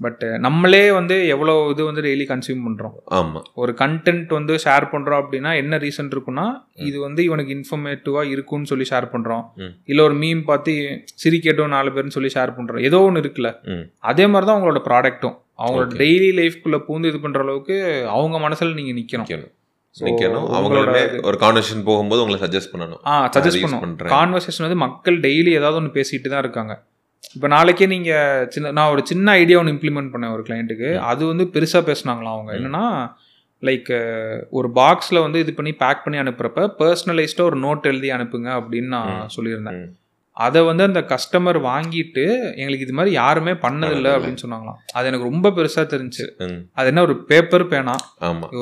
பட் 0.00 0.22
நம்மளே 0.38 0.90
வந்து 0.90 1.26
எவ்வளோ 1.26 1.52
இது 1.70 1.82
வந்து 1.84 2.02
டெய்லி 2.02 2.24
கன்சியூம் 2.30 2.62
பண்றோம். 2.64 2.94
ஆமா. 3.12 3.40
ஒரு 3.54 3.72
கண்டென்ட் 3.78 4.30
வந்து 4.32 4.54
ஷேர் 4.64 4.86
பண்றோம் 4.90 5.20
அப்படின்னா 5.22 5.50
என்ன 5.56 5.78
ரீசன் 5.78 6.10
இருக்குன்னா 6.10 6.46
இது 6.86 6.98
வந்து 7.00 7.20
இவனுக்கு 7.24 7.54
இன்ஃபர்மேட்டிவா 7.54 8.22
இருக்கும்னு 8.28 8.64
சொல்லி 8.64 8.86
ஷேர் 8.90 9.12
பண்றோம். 9.12 9.44
ம். 9.56 9.72
இல்ல 9.84 10.02
ஒரு 10.02 10.14
மீம் 10.14 10.42
பார்த்து 10.44 10.72
சிரிக்கட்டும் 11.24 11.68
நாலு 11.68 11.90
பேர்னு 11.90 12.16
சொல்லி 12.16 12.32
ஷேர் 12.34 12.56
பண்றோம். 12.56 12.82
ஏதோ 12.82 13.00
ஒன்று 13.00 13.22
இருக்குல்ல. 13.24 13.52
அதே 14.04 14.26
மாதிரி 14.26 14.46
தான் 14.46 14.56
அவங்களோட 14.56 14.82
ப்ராடக்ட்டும் 14.88 15.36
அவங்களோட. 15.58 15.96
டெய்லி 15.96 16.34
லைஃப்குள்ள 16.34 16.80
பூந்து 16.88 17.06
இது 17.06 17.20
பண்ற 17.20 17.40
அளவுக்கு 17.40 18.06
அவங்க 18.08 18.48
மனசுல 18.48 18.74
நீங்க 18.74 19.00
நிக்கணும். 19.00 19.20
நிக்கணும். 19.20 19.52
So, 19.90 20.08
நிக்கணும். 20.08 20.22
உங்களோட 20.22 20.72
அவங்களுமே 20.72 20.96
இது- 20.96 21.24
ஒரு 21.24 21.36
கான்வர்சேஷன் 21.40 21.84
போகும்போது 21.84 22.22
உங்களை 22.22 22.48
சஜஸ்ட் 22.48 22.74
பண்ணணும். 22.74 23.06
ஆ 23.06 23.28
சஜஸ்ட் 23.28 23.80
பண்றேன். 23.80 24.12
கான்வர்சேஷன் 24.12 24.58
வந்து 24.58 24.76
மக்கள் 24.76 25.20
டெய்லி 25.20 25.50
ஏதாவது 25.50 25.82
ஒன்று 25.82 26.04
பேசிட்டு 26.04 26.28
தான் 26.28 26.38
இருக்காங்க. 26.38 26.82
இப்போ 27.34 27.46
நாளைக்கே 27.46 27.86
நீங்க 27.86 28.46
சின்ன 28.48 28.70
நான் 28.70 28.90
ஒரு 28.90 29.06
சின்ன 29.06 29.30
ஐடியா 29.30 29.58
ஒன்று 29.58 29.72
இம்ப்ளிமெண்ட் 29.72 30.10
பண்ணேன் 30.12 30.32
ஒரு 30.32 30.42
கிளைண்ட்டுக்கு 30.42 30.98
அது 30.98 31.26
வந்து 31.26 31.44
பெருசா 31.44 31.76
பேசுனாங்களாம் 31.76 32.38
அவங்க? 32.38 32.52
என்னன்னா 32.52 33.12
லைக் 33.64 34.42
ஒரு 34.50 34.70
பாக்ஸ்ல 34.74 35.20
வந்து 35.20 35.38
இது 35.38 35.54
பண்ணி 35.54 35.72
பேக் 35.72 36.04
பண்ணி 36.04 36.20
அனுப்புறப்ப 36.20 36.70
பர்சனலைஸ்டா 36.78 37.40
ஒரு 37.40 37.58
நோட் 37.58 37.82
எழுதி 37.82 38.10
அனுப்புங்க 38.10 38.62
அப்படின்னு 38.62 38.86
நான் 38.86 39.26
சொல்லியிருந்தேன். 39.36 39.88
அதை 40.36 40.60
வந்து 40.62 40.82
அந்த 40.82 41.00
கஸ்டமர் 41.10 41.58
வாங்கிட்டு 41.66 42.24
எங்களுக்கு 42.54 42.86
இது 42.86 42.92
மாதிரி 42.92 43.12
யாருமே 43.14 43.52
பண்ணதில்லை. 43.64 44.12
அப்படின்னு 44.14 44.42
சொன்னாங்களாம். 44.44 44.78
அது 44.92 45.06
எனக்கு 45.06 45.28
ரொம்ப 45.30 45.50
பெருசா 45.50 45.82
தெரிஞ்சு. 45.92 46.24
அது 46.72 46.86
என்ன 46.86 47.02
ஒரு 47.02 47.14
பேப்பர் 47.24 47.66
பேனா 47.66 47.94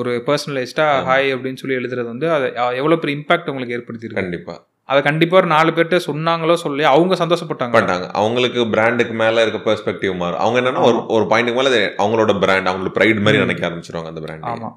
ஒரு 0.00 0.12
பர்சனலைஸ்டா 0.26 0.88
ஹாய் 1.08 1.30
அப்படின்னு 1.36 1.60
சொல்லி 1.62 1.78
எழுதுறது 1.80 2.04
வந்து 2.04 2.28
அது 2.32 2.46
எவ்வளவு 2.80 2.98
பெரிய 2.98 3.14
இம்பாக்ட் 3.20 3.50
உங்களுக்கு 3.50 3.76
ஏற்படுத்தியிருக்கு? 3.78 4.22
கண்டிப்பா. 4.22 4.56
அதை 4.88 5.00
கண்டிப்பா 5.02 5.36
ஒரு 5.36 5.46
நாலு 5.46 5.70
பேர்ட்ட 5.70 5.98
சொன்னாங்களோ 6.06 6.54
சொல்லி 6.62 6.84
அவங்க 6.84 7.14
சந்தோஷப்பட்டாங்க 7.14 7.74
பட்டாங்க 7.76 8.06
அவங்களுக்கு 8.20 8.62
பிராண்டுக்கு 8.70 9.14
மேல 9.14 9.42
இருக்க 9.44 9.58
பெர்ஸ்பெக்டிவ் 9.68 10.14
மாறும். 10.16 10.40
அவங்க 10.40 10.58
என்னன்னா 10.60 10.82
ஒரு 10.82 10.98
ஒரு 11.06 11.24
பாயிண்ட்டுக்கு 11.24 11.60
மேல 11.60 11.70
அவங்களோட 12.04 12.32
பிராண்ட் 12.40 12.68
அவங்களோட 12.68 12.92
ப்ரைட் 12.98 13.20
மாதிரி. 13.20 13.44
நினைக்க 13.44 13.68
ஆரம்பிச்சிருவாங்க 13.68 14.10
அந்த 14.12 14.20
பிராண்ட் 14.20 14.48
ஆமா. 14.52 14.70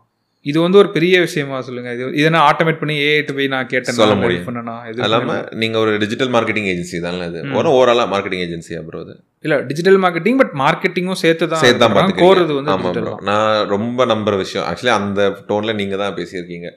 இது 0.46 0.58
வந்து 0.64 0.78
ஒரு 0.82 0.90
பெரிய 0.96 1.16
விஷயமா 1.24 1.60
சொல்லுங்க 1.68 1.92
இது 1.96 2.08
இதை 2.20 2.30
நான் 2.34 2.48
ஆட்டோமேட் 2.50 2.82
பண்ணி 2.82 2.96
ஏ 3.02 3.08
போய் 3.32 3.54
நான் 3.54 3.70
கேட்டேன் 3.70 3.98
சொல்ல 4.00 4.16
முடியும். 4.18 4.44
பண்ணேனா 4.48 4.76
இது 4.90 5.00
இல்லாம? 5.06 5.38
நீங்க 5.62 5.78
ஒரு 5.84 5.92
டிஜிட்டல் 6.04 6.34
மார்க்கெட்டிங் 6.36 6.68
ஏஜென்சி 6.72 6.98
தானே 7.06 7.28
இது. 7.32 7.40
ஒரு 7.60 7.70
ஓவராலா 7.76 8.06
மார்க்கெட்டிங் 8.12 8.44
ஏஜென்சியா 8.46 8.82
ப்ரோ 8.88 9.00
அது 9.06 9.16
இல்ல 9.46 9.56
டிஜிட்டல் 9.70 9.98
மார்க்கெட்டிங் 10.04 10.38
பட் 10.40 10.54
மார்க்கெட்டிங்கும் 10.62 11.20
சேர்த்து 11.22 11.46
தான் 11.50 11.62
சேர்த்து 11.64 11.82
தான் 11.84 11.94
கோர் 11.94 11.98
பாத்துக்கிறீங்க 11.98 12.46
இது 12.46 12.56
வந்து 12.60 12.72
ஆமா 12.76 12.92
ப்ரோ. 12.96 13.14
நான் 13.30 13.44
ரொம்ப 13.74 14.06
நம்புற 14.12 14.36
விஷயம் 14.42 14.66
ஆக்சுவலி 14.70 14.94
அந்த 14.96 15.20
டோன்ல 15.50 15.74
நீங்க 15.80 15.98
தான் 16.02 16.16
பேசியிருக்கீங்க. 16.20 16.70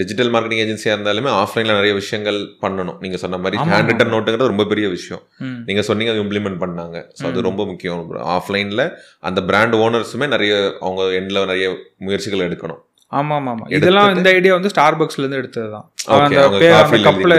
டிஜிட்டல் 0.00 0.30
மார்க்கெட்டிங் 0.34 0.62
ஏஜென்சியா 0.64 0.94
இருந்தாலுமே 0.96 1.32
ஆஃப்லைன்ல 1.40 1.76
நிறைய 1.78 1.94
விஷயங்கள் 2.00 2.38
பண்ணணும் 2.64 2.98
நீங்க 3.04 3.18
சொன்ன 3.22 3.40
மாதிரி 3.44 3.60
ஹேண்ட் 3.64 3.90
ரிட்டன். 3.92 4.12
நோட்டுங்கிறது 4.14 4.52
ரொம்ப 4.52 4.66
பெரிய 4.72 4.88
விஷயம். 4.96 5.22
நீங்க 5.68 5.84
சொன்னீங்க 5.88 6.12
அது 6.14 6.22
இம்ப்ளிமெண்ட் 6.24 6.60
பண்ணாங்க 6.64 6.96
ஸோ 7.16 7.26
அது. 7.30 7.46
ரொம்ப 7.48 7.64
முக்கியம் 7.70 8.04
ப்ரோ 8.10 8.22
ஆஃப்லைன்ல 8.36 8.84
அந்த 9.24 9.42
பிராண்ட் 9.50 9.76
ஓனர்ஸுமே 9.82 10.28
நிறைய 10.34 10.54
அவங்க 10.84 11.02
எண்ட்ல 11.20 11.44
நிறைய 11.46 11.68
முயற்சிகள் 12.06 12.46
எடுக்கணும் 12.48 12.80
ஆமா 13.18 13.36
ஆமா 13.38 13.54
இதெல்லாம் 13.76 14.10
இந்த 14.16 14.28
ஐடியா 14.38 14.52
வந்து 14.56 14.70
ஸ்டார் 14.72 14.96
பாக்ஸ்ல 14.98 15.22
இருந்து 15.22 15.38
எடுத்தது 15.40 15.68
தான் 15.74 15.86
அந்த 16.26 16.42
கப்ல. 17.06 17.36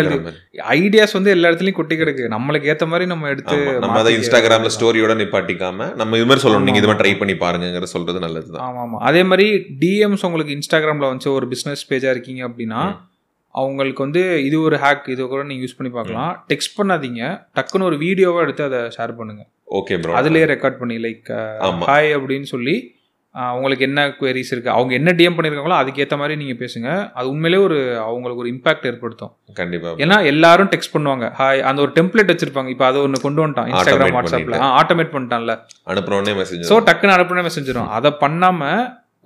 ஐடியாஸ் 0.78 1.15
வந்து 1.17 1.32
எல்லா 1.36 1.49
இடத்துலயும் 1.49 1.78
கொட்டி 1.78 1.95
கிடக்கு. 2.01 2.24
நம்மளுக்கு 2.34 2.69
ஏத்த 2.74 2.88
மாதிரி 2.91 3.05
நம்ம 3.11 3.30
எடுத்து 3.34 3.57
நம்ம 3.84 3.99
அதை 4.01 4.11
இன்ஸ்டாகிராம்ல. 4.17 4.72
ஸ்டோரியோட 4.78 5.15
நிப்பாட்டிக்காம 5.22 5.88
நம்ம 6.01 6.17
இது 6.19 6.28
மாதிரி 6.32 6.43
சொல்லணும். 6.45 6.67
நீங்க 6.69 6.82
இது 6.82 6.89
மாதிரி. 6.91 7.01
ட்ரை 7.03 7.13
பண்ணி 7.22 7.36
பாருங்கிற 7.45 7.89
சொல்றது 7.95 8.26
நல்லதுதான். 8.26 8.65
ஆமா 8.67 8.82
ஆமா 8.86 8.99
அதே 9.11 9.24
மாதிரி 9.32 9.47
டிஎம்ஸ் 9.84 10.28
உங்களுக்கு 10.30 10.57
இன்ஸ்டாகிராம்ல 10.57 11.11
வந்து 11.13 11.32
ஒரு 11.38 11.47
பிசினஸ் 11.53 11.86
பேஜா 11.91 12.11
இருக்கீங்க 12.17 12.43
அப்படின்னா. 12.49 12.82
அவங்களுக்கு 13.55 14.01
வந்து 14.05 14.22
இது 14.47 14.57
ஒரு 14.67 14.76
ஹேக் 14.84 15.07
இது 15.13 15.22
கூட 15.32 15.41
நீங்க 15.47 15.63
யூஸ் 15.65 15.78
பண்ணி 15.78 15.91
பார்க்கலாம். 15.95 16.32
டெக்ஸ்ட் 16.51 16.78
பண்ணாதீங்க. 16.78 17.22
டக்குன்னு 17.57 17.88
ஒரு 17.89 17.97
வீடியோவா 18.05 18.43
எடுத்து 18.45 18.63
அதை 18.69 18.80
ஷேர் 18.97 19.13
பண்ணுங்க. 19.19 19.43
ஓகே 19.80 19.95
ப்ரோ 20.03 20.13
அதுலயே 20.19 20.45
ரெக்கார்ட் 20.51 20.82
பண்ணி 20.82 20.97
லைக். 21.05 21.30
ஹாய் 21.89 22.11
அப்படின்னு 22.17 22.49
சொல்லி 22.55 22.76
உங்களுக்கு 23.57 23.86
என்ன 23.88 24.01
குவரிஸ் 24.19 24.51
இருக்கு 24.53 24.69
அவங்க 24.77 24.93
என்ன 24.99 25.09
டிஎம் 25.19 25.36
பண்ணிருக்காங்களோ 25.36 25.77
அதுக்கேற்ற 25.82 26.15
மாதிரி 26.21 26.36
நீங்க 26.41 26.55
பேசுங்க. 26.63 26.89
அது 27.17 27.27
உண்மையிலேயே 27.34 27.61
ஒரு 27.67 27.77
அவங்களுக்கு 28.07 28.43
ஒரு 28.43 28.49
இம்பாக்ட் 28.53 28.88
ஏற்படுத்தும். 28.89 29.32
கண்டிப்பா. 29.59 29.93
ஏன்னா 30.03 30.17
எல்லாரும் 30.32 30.71
டெக்ஸ்ட் 30.73 30.93
பண்ணுவாங்க. 30.95 31.27
ஹாய் 31.39 31.61
அந்த 31.69 31.82
ஒரு 31.86 31.91
டெம்ப்ளேட் 31.99 32.32
வச்சிருப்பாங்க. 32.34 32.71
இப்போ 32.75 32.86
அதை 32.89 33.01
ஒன்று 33.05 33.25
கொண்டு 33.25 33.41
வந்துட்டான் 33.43 33.69
இன்ஸ்டாகிராம் 33.71 34.17
பண்ணிட்டு. 34.17 34.59
ஆட்டோமேட் 34.82 35.13
பண்ணிட்டான்ல. 35.15 35.55
அனுப்புறோடனே 35.93 36.34
மெசேஜ் 36.41 36.69
ஸோ 36.71 36.77
டக்குன்னு 36.89 37.15
அனுப்புன 37.17 37.43
மெசேஜ் 37.49 37.71
வரும் 37.73 37.93
அதை 37.99 38.11
பண்ணாம 38.25 38.71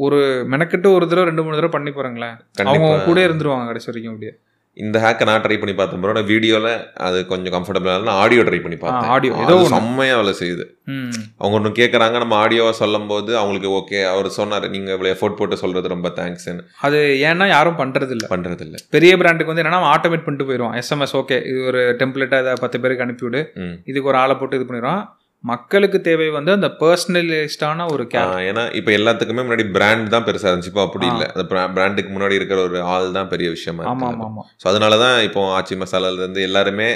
ஒரு 0.06 0.20
மெனக்கெட்டு 0.54 0.88
ஒரு 0.96 1.06
தடவை 1.10 1.26
ரெண்டு 1.30 1.44
மூணு 1.44 1.58
தடவை 1.58 1.74
பண்ணி 1.76 1.92
போறாங்களேன் 1.98 2.36
அவங்க 2.70 2.96
கூட 3.10 3.20
இருந்துருவாங்க 3.28 3.68
கடைசி 3.72 3.90
வரைக்கும் 3.90 4.14
அப்படியே. 4.14 4.34
இந்த 4.78 4.98
ஹேக்கை 5.04 5.26
நான் 5.28 5.44
ட்ரை 5.44 5.58
பண்ணி 5.60 5.74
பார்த்தேன் 5.76 6.02
ப்ரோ 6.04 6.14
நான் 6.18 6.30
வீடியோல 6.32 6.70
அது 7.08 7.18
கொஞ்சம் 7.30 7.54
கம்ஃபர்டபுள் 7.56 8.10
ஆடியோ 8.24 8.42
ட்ரை 8.48 8.60
பண்ணி 8.64 8.78
பார்த்தேன். 8.80 9.12
audio, 9.16 9.32
ஏதோ 9.34 9.44
ஏதோ 9.46 9.56
ஒண்ணு. 9.60 9.72
செம்மையா 9.76 10.16
வேலை 10.20 10.34
செய்யுது. 10.42 10.66
அவங்க 11.42 11.58
ஒன்று 11.60 11.72
கேட்குறாங்க 11.80 12.18
நம்ம 12.24 12.36
ஆடியோவை 12.44 12.74
சொல்லும் 12.82 13.08
போது 13.12 13.32
அவங்களுக்கு 13.42 13.70
ஓகே 13.80 14.00
அவர் 14.14 14.28
சொன்னார் 14.40 14.68
நீங்க 14.76 14.90
இவ்வளோ 14.96 15.12
எஃபோர்ட் 15.16 15.38
போட்டு 15.40 15.62
சொல்றது 15.64 15.94
ரொம்ப 15.96 16.10
தேங்க்ஸ்ன்னு 16.20 16.66
அது 16.88 17.00
ஏன்னா 17.30 17.48
யாரும் 17.56 17.80
பண்றது 17.82 18.16
இல்ல 18.18 18.28
பண்றது 18.34 18.66
இல்ல 18.68 18.84
பெரிய 18.98 19.14
பிராண்டுக்கு 19.22 19.54
வந்து 19.54 19.64
என்னன்னா 19.66 19.92
ஆட்டோமேட் 19.96 20.26
பண்ணிட்டு 20.26 20.50
போயிடும் 20.50 20.76
எஸ்எம்எஸ் 20.82 21.18
ஓகே 21.22 21.38
இது 21.52 21.62
ஒரு 21.72 21.84
டெம்ப்ளேட்டா 22.02 22.40
இதை 22.46 22.56
பத்து 22.66 22.80
பேருக்கு 22.86 23.06
அனுப்பிவிடு. 23.08 23.44
இதுக்கு 23.92 24.12
ஒரு 24.14 24.20
ஆளை 24.24 24.36
போட்டு 24.42 24.60
இது 24.60 24.68
பண்ணிடுவான். 24.70 25.04
மக்களுக்கு 25.52 26.00
தேவை 26.08 26.28
வந்து 26.36 26.52
அந்த 26.58 26.68
பர்சனலிஸ்டான 26.82 27.88
ஒரு 27.94 28.04
ஏன்னா 28.50 28.64
இப்போ 28.80 28.92
எல்லாத்துக்குமே 29.00 29.44
முன்னாடி 29.46 29.66
பிராண்ட் 29.76 30.08
தான் 30.14 30.26
பெருசா 30.28 30.48
இருந்துச்சு. 30.50 30.72
இப்போ 30.74 30.84
அப்படி. 30.88 31.08
இல்லை. 31.14 31.28
அந்த 31.36 31.46
பிராண்டுக்கு 31.76 32.12
முன்னாடி 32.16 32.40
இருக்கிற 32.40 32.60
ஒரு 32.70 32.80
ஆள் 32.94 33.10
தான் 33.18 33.30
பெரிய 33.34 33.50
விஷயமா 33.56 33.84
ஆமா 33.92 34.08
இருக்கு. 34.10 34.26
ஆமா 34.26 34.28
ஆமா 34.30 34.46
ஸோ 34.62 34.68
அதனால 34.72 34.98
தான் 35.04 35.18
இப்போ 35.28 35.44
ஆச்சி 35.58 35.78
மசாலால 35.84 36.22
இருந்து 36.24 36.42
எல்லாருமே 36.50 36.90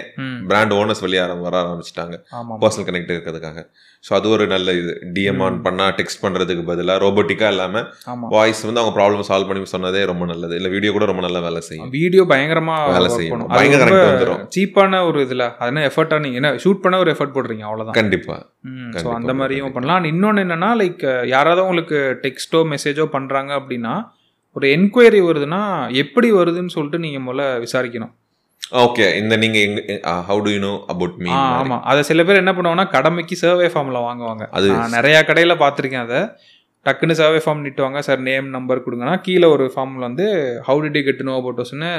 பிராண்ட் 0.52 0.76
ஓனர்ஸ் 0.80 1.06
வெளியே 1.08 1.24
வர 1.47 1.56
ஆரம்பிச்சிட்டாங்க. 1.64 2.18
பர்சனல் 2.64 2.89
கனெக்ட் 2.89 3.14
இருக்கிறதுக்காக. 3.16 3.64
ஸோ 4.04 4.12
அது 4.18 4.28
ஒரு 4.34 4.43
நல்ல 4.54 4.74
இது. 4.82 4.91
டிஎம் 5.16 5.41
ஆன் 5.45 5.58
பண்ணா 5.64 5.86
டெக்ஸ்ட் 5.97 6.22
பண்றதுக்கு 6.26 6.64
பதிலாக 6.70 7.02
ரோபோட்டிக்கா 7.04 7.47
இல்லாம 7.54 7.82
ஆமா. 8.12 8.28
வாய்ஸ் 8.36 8.62
வந்து 8.68 8.82
அவங்க 8.82 8.93
ப்ராப்ளம் 8.97 9.28
சால்வ் 9.30 9.50
பண்ணி 9.50 9.72
சொன்னதே 9.74 10.04
ரொம்ப 10.12 10.26
நல்லது. 10.32 10.54
இல்ல 10.60 10.70
வீடியோ 10.76 10.91
கூட 10.97 11.08
ரொம்ப 11.12 11.24
நல்லா 11.28 11.41
வேலை 11.47 11.62
செய்யும். 11.70 11.89
வீடியோ 11.97 12.26
பயங்கரமா 12.32 12.78
வேலை 12.95 13.10
செய்யும். 13.18 13.43
பயங்கர 13.58 13.89
வந்துரும். 14.06 14.43
சீப்பான 14.56 15.02
ஒரு 15.10 15.20
இதுல. 15.28 15.47
அது 15.60 15.72
என்ன 15.74 15.84
எஃபர்ட்டா 15.89 16.20
நீங்க 16.26 16.39
என்ன 16.41 16.54
ஷூட் 16.66 16.84
பண்ண 16.86 17.02
ஒரு 17.06 17.12
எஃபர்ட் 17.16 17.36
போடுறீங்க 17.38 17.66
அவ்வளவுதான். 17.70 17.97
கண்டிப்பா. 18.02 18.38
ஸோ 19.04 19.10
அந்த 19.18 19.34
மாதிரியும். 19.40 19.74
பண்ணலாம். 19.76 20.10
இன்னொன்று 20.14 20.44
என்னன்னா 20.46 20.70
லைக் 20.82 21.04
யாராவது 21.34 21.64
உங்களுக்கு 21.66 22.00
டெக்ஸ்ட்டோ 22.26 22.62
மெசேஜோ 22.74 23.06
பண்ணுறாங்க 23.16 23.52
அப்படின்னா 23.60 23.94
ஒரு 24.56 24.68
என்கொயரி 24.76 25.20
வருதுன்னா 25.28 25.62
எப்படி 26.04 26.30
வருதுன்னு 26.40 26.76
சொல்லிட்டு 26.76 27.04
நீங்கள் 27.06 27.26
முதல்ல 27.26 27.44
விசாரிக்கணும். 27.66 28.14
ஓகே 28.86 29.06
இந்த 29.20 29.36
நீங்க 29.44 29.60
how 30.30 30.42
do 30.46 30.51
you 30.54 30.62
know 30.66 30.72
about 30.93 31.18
me 31.26 31.30
ah 31.36 31.42
ஆமாம் 31.59 31.84
அதை 31.92 32.01
சில 32.09 32.24
பேர் 32.28 32.42
என்ன 32.42 32.51
பண்ணுவாங்கன்னா 32.55 32.88
கடமைக்கு 32.96 33.36
சர்வே 33.42 33.68
ஃபார்மில் 33.74 34.05
வாங்குவாங்க. 34.08 34.46
அது 34.58 34.68
நிறையா 34.97 35.20
கடையில் 35.30 35.62
பார்த்துருக்கேன் 35.63 36.05
அதை. 36.08 36.22
டக்குன்னு 36.86 37.20
சர்வே 37.22 37.39
ஃபார்ம் 37.46 37.63
நீட்டுவாங்க. 37.66 38.00
சார் 38.08 38.22
நேம் 38.28 38.50
நம்பர் 38.58 38.84
கொடுங்கன்னா 38.86 39.16
கீழே 39.28 39.47
ஒரு 39.55 39.66
ஃபார்மில் 39.74 40.08
வந்து 40.08 40.28
how 40.68 40.82
did 40.84 40.97
you 41.00 41.04
get 41.08 41.24
know 41.30 41.36
அபவுட்டோஸ்னு 41.39 41.92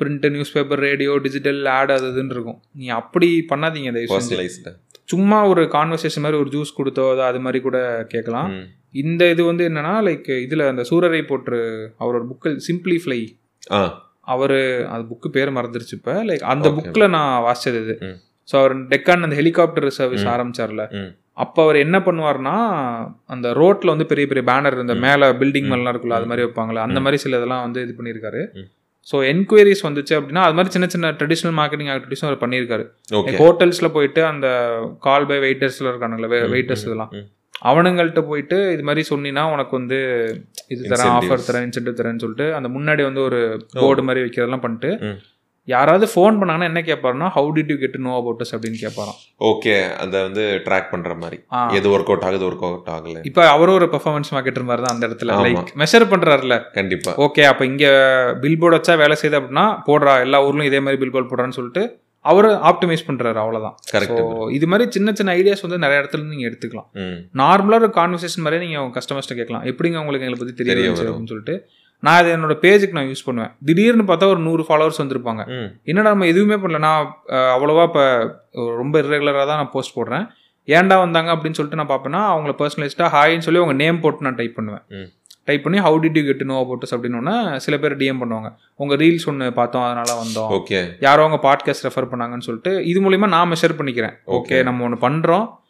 print 0.00 0.26
newspaper 0.54 0.82
radio 0.88 1.12
digital 1.24 1.60
ad 1.78 1.92
அது 1.96 2.06
இதுன்னு 2.12 2.34
இருக்கும். 2.36 2.58
நீ 2.80 2.86
அப்படி 3.00 3.28
பண்ணாதீங்க 3.52 3.90
தயவு 3.96 4.10
செஞ்சு. 4.12 4.72
சும்மா 5.08 5.38
ஒரு 5.48 5.62
கான்வர்சேஷன் 5.72 6.22
மாதிரி 6.22 6.40
ஒரு 6.40 6.50
ஜூஸ் 6.50 6.78
கொடுத்தோ 6.78 7.04
அது 7.10 7.22
அது 7.22 7.40
மாதிரி 7.40 7.60
கூட 7.60 7.78
கேட்கலாம் 8.08 8.50
இந்த 8.94 9.22
இது 9.30 9.42
வந்து 9.44 9.64
என்னன்னா 9.68 9.94
லைக் 10.06 10.28
இதுல 10.44 10.66
அந்த 10.68 10.82
சூரரை 10.90 11.22
போற்று 11.24 11.58
அவரோட 12.00 12.22
புக்கு 12.28 12.50
சிம்பிளிஃப்ளை 12.68 13.20
ஆ 13.72 13.80
அவர் 14.26 14.56
அந்த 14.90 15.02
புக்கு 15.10 15.28
பேர் 15.30 15.56
மறந்துருச்சு 15.56 15.96
இப்போ 15.96 16.12
லைக் 16.24 16.44
அந்த. 16.44 16.68
புக்கில் 16.78 17.12
நான் 17.14 17.32
வாசிச்சது 17.44 17.80
இது. 17.84 17.94
ஸோ 18.48 18.54
அவர் 18.60 18.74
டெக்கான் 18.88 19.26
அந்த 19.26 19.36
ஹெலிகாப்டர் 19.36 19.88
சர்வீஸ். 19.98 20.24
ஆரம்பிச்சார்ல. 20.32 20.84
அப்போ 21.36 21.60
அவர் 21.62 21.76
என்ன 21.76 21.96
பண்ணுவார்னா 21.98 22.54
அந்த 23.26 23.48
ரோட்ல 23.52 23.92
வந்து 23.92 24.06
பெரிய 24.06 24.26
பெரிய 24.26 24.44
பேனர் 24.50 24.82
இந்த. 24.82 24.94
மேலே 25.04 25.26
பில்டிங் 25.40 25.68
ம். 25.68 25.72
மேலாம் 25.72 25.92
இருக்குல்ல 25.92 26.18
அது 26.18 26.30
மாதிரி 26.30 26.44
வைப்பாங்களே 26.46 26.80
அந்த. 26.80 27.00
மாதிரி 27.00 27.20
சில 27.24 27.36
இதெல்லாம் 27.36 27.64
வந்து 27.66 27.82
இது 27.82 27.94
பண்ணியிருக்காரு. 27.98 28.42
ஸோ 29.08 29.16
என்கொயரிஸ் 29.30 29.84
வந்துச்சு 29.86 30.14
அப்படின்னா 30.18 30.42
அது 30.46 30.56
மாதிரி 30.56 30.72
சின்ன 30.74 30.86
சின்ன 30.94 31.10
ட்ரெடிஷ்னல் 31.20 31.56
மார்க்கெட்டிங் 31.60 31.90
ஆக்டிவிட்டிஸும் 31.94 32.28
அவர் 32.28 32.42
பண்ணியிருக்காரு. 32.44 32.84
ஹோட்டல்ஸ்ல 33.42 33.88
போயிட்டு 33.96 34.20
அந்த 34.32 34.46
கால் 35.00 35.26
பை 35.26 35.38
வெயிட்டர்ஸ்ல 35.46 35.90
இருக்கானுங்களே 35.92 36.30
வெயிட்டர்ஸ் 36.54 36.86
இதெல்லாம். 36.88 37.12
அவனுங்கள்ட்ட 37.70 38.20
போயிட்டு 38.30 38.56
இது 38.74 38.82
மாதிரி 38.82 39.02
சொன்னீங்கன்னா 39.10 39.44
உனக்கு 39.54 39.74
வந்து 39.78 39.98
இது 40.68 40.80
தரேன். 40.92 41.12
ஆஃபர் 41.18 41.46
தரேன் 41.48 41.66
இன்சென்டிவ் 41.66 41.98
தரேன்னு 42.00 42.22
சொல்லிட்டு 42.24 42.46
அந்த 42.58 42.68
முன்னாடி 42.76 43.02
வந்து 43.02 43.22
ஒரு 43.28 43.40
போர்டு 43.76 44.04
மாதிரி 44.08 44.22
வைக்கிறதெல்லாம் 44.24 44.64
பண்ணிட்டு. 44.66 44.90
யாராவது 45.68 46.06
ஃபோன் 46.06 46.38
பண்ணாங்கன்னா 46.40 46.62
என்ன 46.62 46.80
கேட்பாருன்னா 46.80 47.28
how 47.36 47.50
did 47.56 47.70
you 47.70 47.76
get 47.76 47.96
know 47.96 48.16
about 48.16 48.42
us 48.44 48.52
அப்படின்னு 48.54 48.78
கேட்பாராம் 48.82 49.18
ஓகே 49.40 49.94
அதை 49.94 50.22
வந்து 50.22 50.62
ட்ராக் 50.66 50.90
பண்ற 50.90 51.14
மாதிரி. 51.14 51.38
எது 51.70 51.88
ஒர்க் 51.88 52.10
அவுட் 52.12 52.22
ஆகுது 52.22 52.50
ஒர்க் 52.50 52.64
அவுட் 52.64 52.88
ஆகல. 52.88 53.20
இப்போ 53.24 53.48
அவரும் 53.48 53.74
ஒரு 53.74 53.86
பெர்ஃபார்மன்ஸ் 53.86 54.32
மார்க்கெட்டர் 54.34 54.62
மாதிரி 54.62 54.84
தான் 54.86 54.94
அந்த 54.96 55.08
இடத்துல. 55.08 55.36
லைக் 55.46 55.72
மெஷர் 55.76 56.10
பண்றாருல. 56.12 56.56
கண்டிப்பா. 56.72 57.12
ஓகே 57.26 57.42
அப்போ 57.42 57.64
இங்க 57.64 57.86
பில் 58.40 58.58
போர்டு 58.58 58.78
வச்சா 58.78 58.96
வேலை 58.96 59.16
செய்யுது 59.22 59.38
அப்படின்னா 59.40 59.66
போடுறா 59.88 60.20
எல்லா 60.20 60.40
ஊர்லயும் 60.46 60.62
இதே 60.62 60.80
மாதிரி 60.80 61.00
பில் 61.02 61.10
போர்டு 61.10 61.30
போடுறான்னு 61.30 61.48
சொல்லிட்டு 61.50 61.84
அவர் 62.24 62.46
ஆப்டிமைஸ் 62.46 63.06
பண்றாரு 63.06 63.34
அவ்வளவுதான். 63.34 63.74
கரெக்ட் 63.92 64.20
இது 64.50 64.66
மாதிரி 64.66 64.90
சின்ன 64.90 65.12
சின்ன 65.12 65.32
ஐடியாஸ் 65.34 65.62
வந்து 65.62 65.78
நிறைய 65.78 66.02
இடத்துல 66.02 66.28
நீங்க 66.28 66.48
எடுத்துக்கலாம். 66.48 66.86
ம். 66.94 67.18
நார்மலாக 67.42 67.80
ஒரு 67.80 67.92
கான்வர்சேஷன் 67.96 68.44
மாதிரியே 68.44 68.62
நீங்கள் 68.66 68.82
உங்கள் 68.84 68.96
கஸ்டமர்ஸ்ட்ட 68.98 69.34
கேட்கலாம். 69.34 69.64
எப்படிங்க 69.64 69.98
உங்களுக்கு 69.98 70.26
எங்களை 70.26 70.38
பற்றி 70.38 70.54
தெரிய. 70.54 70.90
அப்படின்னு 70.90 71.26
சொல்லிட்டு 71.26 71.56
நான் 72.04 72.18
அதை 72.20 72.30
என்னோட 72.32 72.54
பேஜுக்கு 72.64 72.96
நான் 72.98 73.06
யூஸ் 73.06 73.24
பண்ணுவேன். 73.24 73.52
திடீர்னு 73.64 74.02
பார்த்தா 74.02 74.26
ஒரு 74.26 74.38
நூறு 74.38 74.62
ஃபாலோவர்ஸ் 74.68 75.02
வந்திருப்பாங்க. 75.02 75.42
என்னடா 75.84 76.08
நம்ம 76.08 76.26
எதுவுமே 76.26 76.54
பண்ணல. 76.54 76.78
நான் 76.78 77.18
அவ்வளோவா 77.56 77.82
இப்போ 77.82 78.04
ரொம்ப 78.52 79.02
இரெகுலராக 79.02 79.46
தான் 79.46 79.60
நான் 79.62 79.70
போஸ்ட் 79.72 79.98
போடுறேன். 79.98 80.26
ஏன்டா 80.68 80.96
வந்தாங்க 80.98 81.30
அப்படின்னு 81.32 81.58
சொல்லிட்டு 81.58 81.80
நான் 81.80 81.92
பார்ப்பேன்னா 81.92 82.22
அவங்கள 82.34 82.54
பர்சனலைஸ்டாக 82.60 83.10
ஹாய்ன்னு 83.16 83.46
சொல்லி 83.48 83.60
அவங்க 83.60 83.84
நேம் 83.84 84.00
போட்டு 84.00 84.22
நான் 84.22 84.34
டைப் 84.34 84.54
பண்ணுவேன். 84.54 84.84
டைப் 85.44 85.62
பண்ணி 85.62 85.78
how 85.78 85.98
did 86.04 86.18
you 86.18 86.24
get 86.24 86.44
know 86.44 86.58
about 86.58 86.84
அப்படின்னா 86.90 87.56
சில 87.56 87.78
பேர் 87.78 87.96
டிஎம் 87.96 88.20
பண்ணுவாங்க. 88.20 88.48
உங்கள் 88.74 88.98
ரீல்ஸ் 88.98 89.26
ஒன்று 89.26 89.52
பார்த்தோம் 89.52 89.82
அதனால 89.82 90.10
வந்தோம். 90.22 90.52
ஓகே 90.58 90.80
யாரோ 91.00 91.24
அவங்க 91.24 91.38
பாட்காஸ்ட் 91.48 91.86
ரெஃபர் 91.86 92.10
பண்ணாங்கன்னு 92.12 92.46
சொல்லிட்டு 92.48 92.84
இது 92.84 93.00
மூலியமா 93.00 93.28
நான் 93.28 93.50
மெஷர் 93.50 93.78
பண்ணிக்கிறேன். 93.78 94.14
Okay 94.26 94.42
Okay. 94.44 94.62
நம்ம 94.62 94.84
ஒன்று 94.84 95.08
பண்றோம். 95.08 95.44
ஆஹ் 95.44 95.62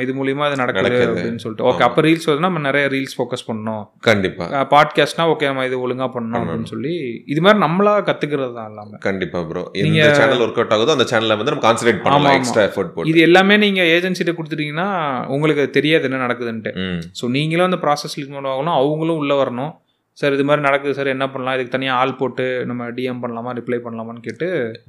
இது 0.00 0.24
மூலியமா 0.24 0.46
அது 0.46 0.56
நடக்குது. 0.56 0.88
அப்படின்னு 0.88 1.36
சொல்லிட்டு. 1.36 1.72
ஓகே. 1.72 1.82
அப்போ 1.82 2.02
ரீல்ஸ் 2.02 2.26
வருதுன்னா 2.26 2.38
நம்ம 2.38 2.58
நிறைய 2.58 2.88
ரீல்ஸ் 2.88 3.20
ஃபோக்கஸ் 3.20 3.50
பண்ணணும். 3.52 3.88
கண்டிப்பா. 4.00 4.68
பாட்காஸ்ட்னா 4.70 5.20
ஓகே 5.20 5.44
நம்ம 5.44 5.64
இது 5.64 5.88
ஒழுங்கா 5.88 6.08
பண்ணணும் 6.08 6.42
அப்படின்னு 6.42 6.64
சொல்லி 6.64 7.22
இது 7.26 7.40
மாதிரி 7.40 7.64
நம்மளா 7.64 7.92
கத்துக்கிறது 7.92 8.54
தான் 8.54 8.68
எல்லாமே. 8.68 8.90
கண்டிப்பா 8.98 9.42
ப்ரோ 9.42 9.70
எந்த 9.72 9.88
நீங்க- 9.88 10.14
சேனல் 10.14 10.38
ஒர்க் 10.38 10.66
அவுட் 10.66 10.70
ஆகுதோ 10.70 10.90
அந்த 10.90 11.04
சேனல்ல 11.04 11.36
வந்து 11.36 11.52
நம்ம 11.52 11.72
கான்சென்ட்ரேட் 11.72 12.02
பண்ணலாம். 12.02 12.32
எக்ஸ்ட்ரா 12.32 12.62
எஃபோர்ட் 12.62 12.92
போட்டு. 12.92 13.10
இது 13.10 13.20
எல்லாமே 13.20 13.56
நீங்க 13.56 13.82
ஏஜென்சிட்ட 13.82 14.34
கொடுத்துட்டீங்கன்னா 14.34 15.26
உங்களுக்கு 15.26 15.70
தெரியாது 15.70 16.10
என்ன 16.10 16.26
நடக்குதுன்ட்டு. 16.26 16.76
ஸோ 17.22 17.30
நீங்களும் 17.30 17.72
அந்த 17.72 17.76
ப்ராசஸ்ல 17.86 18.20
இன்வால்வ் 18.20 18.54
ஆகணும் 18.54 18.74
அவங்களும் 18.74 19.16
உள்ள 19.16 19.44
வரணும். 19.44 19.80
சார் 20.18 20.34
இது 20.36 20.44
மாதிரி 20.48 20.62
நடக்குது 20.66 20.96
சார் 20.96 21.10
என்ன 21.12 21.26
பண்ணலாம் 21.32 21.54
இதுக்கு 21.56 21.74
தனியாக 21.74 22.00
ஆள் 22.00 22.10
போட்டு 22.18 22.44
நம்ம 22.70 22.88
டிஎம் 22.96 23.20
பண்ணலாமா 23.22 23.52
ரிப்ளை 23.58 23.78
பண்ணலாமான்னு 23.84 24.24
கேட்டு 24.26 24.46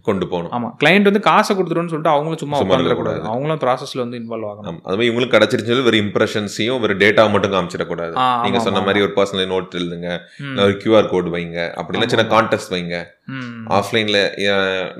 கொண்டு 0.08 0.26
போகணும் 0.32 0.54
ஆமா 0.58 0.70
கிளைண்ட் 0.82 1.08
வந்து 1.10 1.22
காசை 1.28 1.54
கொடுத்துருன்னு 1.58 1.92
சொல்லிட்டு 1.94 2.14
அவங்களும் 2.16 2.42
சும்மா 2.42 2.60
உட்காந்துடக்கூடாது. 2.64 3.22
அவங்களும் 3.32 3.62
ப்ராசஸ்ல 3.64 4.04
வந்து 4.04 4.20
இன்வால்வ் 4.22 4.50
ஆகணும். 4.52 4.80
அது 4.86 4.96
மாதிரி 4.96 5.10
இவங்களுக்கு 5.12 5.36
கிடைச்சிருச்சு 5.36 5.88
வெறும் 5.88 6.04
இம்ப்ரெஷன்ஸையும் 6.06 6.84
ஒரு 6.88 6.96
டேட்டா 7.04 7.26
மட்டும் 7.36 7.56
காமிச்சிடக்கூடாது 7.56 8.14
நீங்க 8.46 8.62
சொன்ன. 8.68 8.84
மாதிரி 8.90 9.06
ஒரு 9.08 9.14
பர்சனல் 9.20 9.52
நோட் 9.54 9.80
எழுதுங்க 9.82 10.10
ஒரு 10.66 10.76
கியூஆர் 10.84 11.12
கோட் 11.14 11.32
வைங்க 11.38 11.60
அப்படின்னா 11.80 12.10
சின்ன. 12.14 12.28
கான்டெஸ்ட் 12.36 12.74
வைங்க. 12.76 12.98
ஆஃப்லைன்ல 13.80 14.20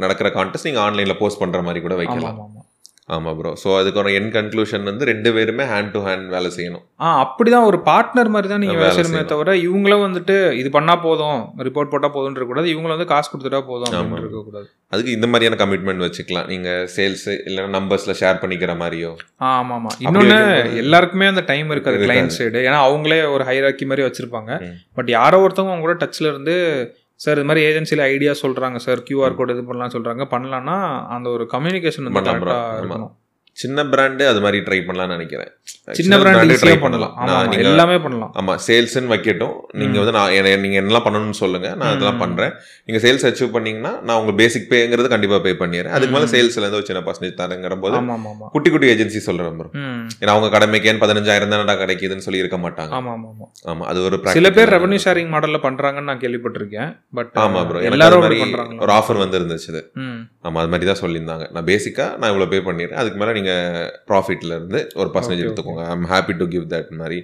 நடக்கிற 0.06 0.30
கான்டெஸ்ட் 0.40 0.70
நீங்க 0.70 0.84
ஆன்லைன்ல 0.88 1.18
போஸ்ட் 1.24 1.44
பண்ற 1.44 1.62
மாதிரி 1.70 1.82
கூட 1.88 1.98
வைக்கலாம் 2.02 2.40
ஆமா 3.10 3.16
ஆமா 3.16 3.30
ஆமா 3.30 3.32
ப்ரோ 3.38 3.50
ஸோ 3.62 3.70
அதுக்கான 3.78 4.12
என் 4.16 4.30
கன்க்ளூஷன் 4.36 4.84
வந்து 4.86 5.04
ரெண்டு 5.10 5.30
பேருமே 5.36 5.64
ஹேண்ட் 5.70 5.92
டு 5.92 6.02
ஹேண்ட் 6.06 6.28
வேலை 6.30 6.50
செய்யணும் 6.54 6.84
ஆ 7.02 7.08
அப்படிதான் 7.24 7.66
ஒரு 7.70 7.78
பார்ட்னர் 7.88 8.32
மாதிரி 8.34 8.48
தான் 8.48 8.62
நீங்க 8.64 8.76
வேலை 8.78 8.92
செய்யணுமே. 8.98 9.24
தவிர 9.32 9.56
இவங்களும் 9.64 10.04
வந்துட்டு 10.06 10.36
இது 10.60 10.70
பண்ணா 10.76 10.96
போதும் 11.04 11.40
ரிப்போர்ட் 11.68 11.92
போட்டா 11.92 12.10
போதும் 12.14 12.32
இருக்கக்கூடாது 12.32 12.72
இவங்களும் 12.74 12.96
வந்து 12.96 13.10
காசு 13.12 13.28
கொடுத்துட்டா 13.30 13.62
போதும். 13.66 13.92
அப்படின்னு 13.94 14.22
இருக்கக்கூடாது 14.24 14.68
அதுக்கு 14.94 15.16
இந்த 15.16 15.28
மாதிரியான 15.30 15.60
கமிட்மெண்ட் 15.62 16.06
வச்சுக்கலாம் 16.06 16.48
நீங்க 16.50 16.70
சேல்ஸ் 16.96 17.28
இல்லைன்னா 17.42 17.76
நம்பர்ஸ்ல 17.78 18.16
ஷேர் 18.20 18.42
பண்ணிக்கிற 18.42 18.74
மாதிரியோ 18.80 19.12
ஆ, 19.42 19.52
ஆமா 19.54 19.76
ஆமா 19.78 19.92
இன்னொன்னு 20.00 20.34
வைக்கும்போது- 20.34 20.82
எல்லாருக்குமே 20.84 21.28
அந்த 21.28 21.44
டைம் 21.48 21.72
இருக்காது. 21.72 22.00
கிளைண்ட் 22.04 22.36
சைடு 22.38 22.66
ஏன்னா 22.66 22.82
அவங்களே 22.88 23.22
ஒரு 23.34 23.46
ஹைராக்கி 23.46 23.86
மாதிரி 23.86 24.08
வச்சிருப்பாங்க. 24.08 24.52
பட் 24.98 25.12
யாரோ 25.14 25.40
ஒருத்தவங்க 25.44 25.74
அவங்க 25.74 25.88
கூட 25.88 25.98
டச்ல 26.04 26.28
இருந்து 26.28 26.56
சார் 27.24 27.38
இது 27.38 27.48
மாதிரி 27.50 27.66
ஏஜென்சில 27.68 28.06
ஐடியா 28.12 28.32
சொல்றாங்க 28.40 28.78
சார் 28.86 29.02
கியூஆர் 29.02 29.36
கோட் 29.36 29.52
இது 29.52 29.64
பண்ணலாம் 29.64 29.94
சொல்றாங்க 29.94 30.24
பண்ணலாம்னா 30.32 30.78
அந்த 31.16 31.28
ஒரு 31.30 31.46
கம்யூனிகேஷன் 31.54 32.04
வந்து 32.04 32.18
பண்ணலாம் 32.20 32.42
bro. 32.42 32.48
கரெக்டா 32.48 32.64
ஆமா. 32.70 32.80
இருக்கணும் 32.82 33.14
சின்ன 33.54 33.84
பிராண்டு 33.84 34.28
அது 34.28 34.42
மாதிரி 34.42 34.64
ட்ரை 34.64 34.84
பண்ணலாம்னு 34.84 35.08
நினைக்கிறேன். 35.08 35.52
சின்ன 35.92 36.18
பிராண்ட் 36.20 36.52
try 36.52 36.80
பண்ணலாம். 36.80 37.14
நான் 37.26 37.52
எல்லாமே 37.52 37.98
பண்ணலாம். 37.98 38.34
ஆமா 38.40 38.60
சேல்ஸ்ன்னு 38.68 39.14
வைக்கட்டும். 39.14 39.54
நீங்க 39.72 39.98
வந்து 39.98 40.12
நான் 40.12 40.32
என்ன- 40.32 40.56
நீங்க 40.56 40.82
என்னெல்லாம் 40.82 41.02
பண்ணணும்னு 41.02 41.30
சொல்லுங்க. 41.30 41.68
நான் 41.68 41.94
அதெல்லாம் 41.94 42.16
ம். 42.16 42.20
பண்றேன். 42.20 42.54
நீங்க 42.86 43.08
சேல்ஸ் 43.08 43.32
அச்சீவ் 43.32 43.52
பண்ணீங்கன்னா 43.52 44.00
நான் 44.02 44.18
உங்க 44.18 44.32
பேசிக் 44.32 44.72
பேங்கிறது 44.72 45.08
கண்டிப்பா 45.08 45.40
பே 45.40 45.52
பண்ணிடுறேன். 45.52 45.88
அதுக்கு 45.88 46.20
மேல. 46.20 46.30
சேல்ஸ்ல 46.30 46.58
இருந்து 46.58 46.72
ஒரு 46.72 46.86
சின்ன 46.86 47.02
பர்சன்டேஜ் 47.02 47.40
தரங்கிற 47.40 47.80
போது 47.80 48.06
குட்டி 48.52 48.70
குட்டி 48.70 48.88
ஏஜென்சி 48.88 49.22
bro. 49.26 49.70
ம். 49.72 50.08
ஏன்னா 50.20 50.26
அவங்க 50.26 50.60
கடமைக்கேன்னு 50.60 50.96
பதினஞ்சாயிரம் 50.96 51.54
தானடா 51.54 51.76
கிடைக்குதுன்னு 51.76 52.18
சொல்லி 52.18 52.40
இருக்க 52.40 52.58
மாட்டாங்க. 52.58 52.92
ஆமா 52.92 53.16
ஆமா 53.16 53.28
ஆமா. 53.28 53.68
ஆமா 53.68 53.80
அது 53.80 54.04
ஒரு 54.04 54.20
சில 54.24 54.50
பேர் 54.50 54.70
ரெவன்யூ 54.70 55.00
ஷேரிங் 55.04 55.30
மாடல்ல 55.30 55.58
பண்றாங்கன்னு 55.62 56.04
நான் 56.04 56.20
கேள்விப்பட்டிருக்கேன். 56.20 57.02
பட் 57.14 57.32
ஆமா 57.36 57.68
ப்ரோ 57.68 57.80
எல்லாரும் 57.80 58.22
ஒரு 58.80 58.94
ஆஃபர் 58.94 59.18
வந்து 59.18 59.60
இருந்துச்சு 60.44 60.52
இது. 60.52 60.52
ம் 60.52 60.52
ஆமா 60.52 60.62
அது 60.62 60.72
மாதிரி 60.72 60.88
தான் 60.90 61.02
சொல்லியிருந்தாங்க. 61.04 61.46
நான் 61.56 61.68
பேசிக்கா 61.72 62.18
நான் 62.18 62.32
இவ்வளவு 62.32 62.52
பே 62.54 62.60
பண்ணிடுறேன். 62.70 63.00
அதுக்கு 63.02 63.20
மேல 63.20 63.34
நீங்க 63.40 63.54
ப்ராஃபிட்ல 64.10 64.52
இருந்து 64.58 64.92
ஒரு 64.96 65.10
பர்சன்டேஜ் 65.14 65.44
எடுத்துக்கோங்க. 65.46 65.86
I'm 65.94 66.08
happy 66.14 66.38
to 66.38 66.48
give 66.48 66.66
that 66.74 66.92
மாதிரி. 67.02 67.20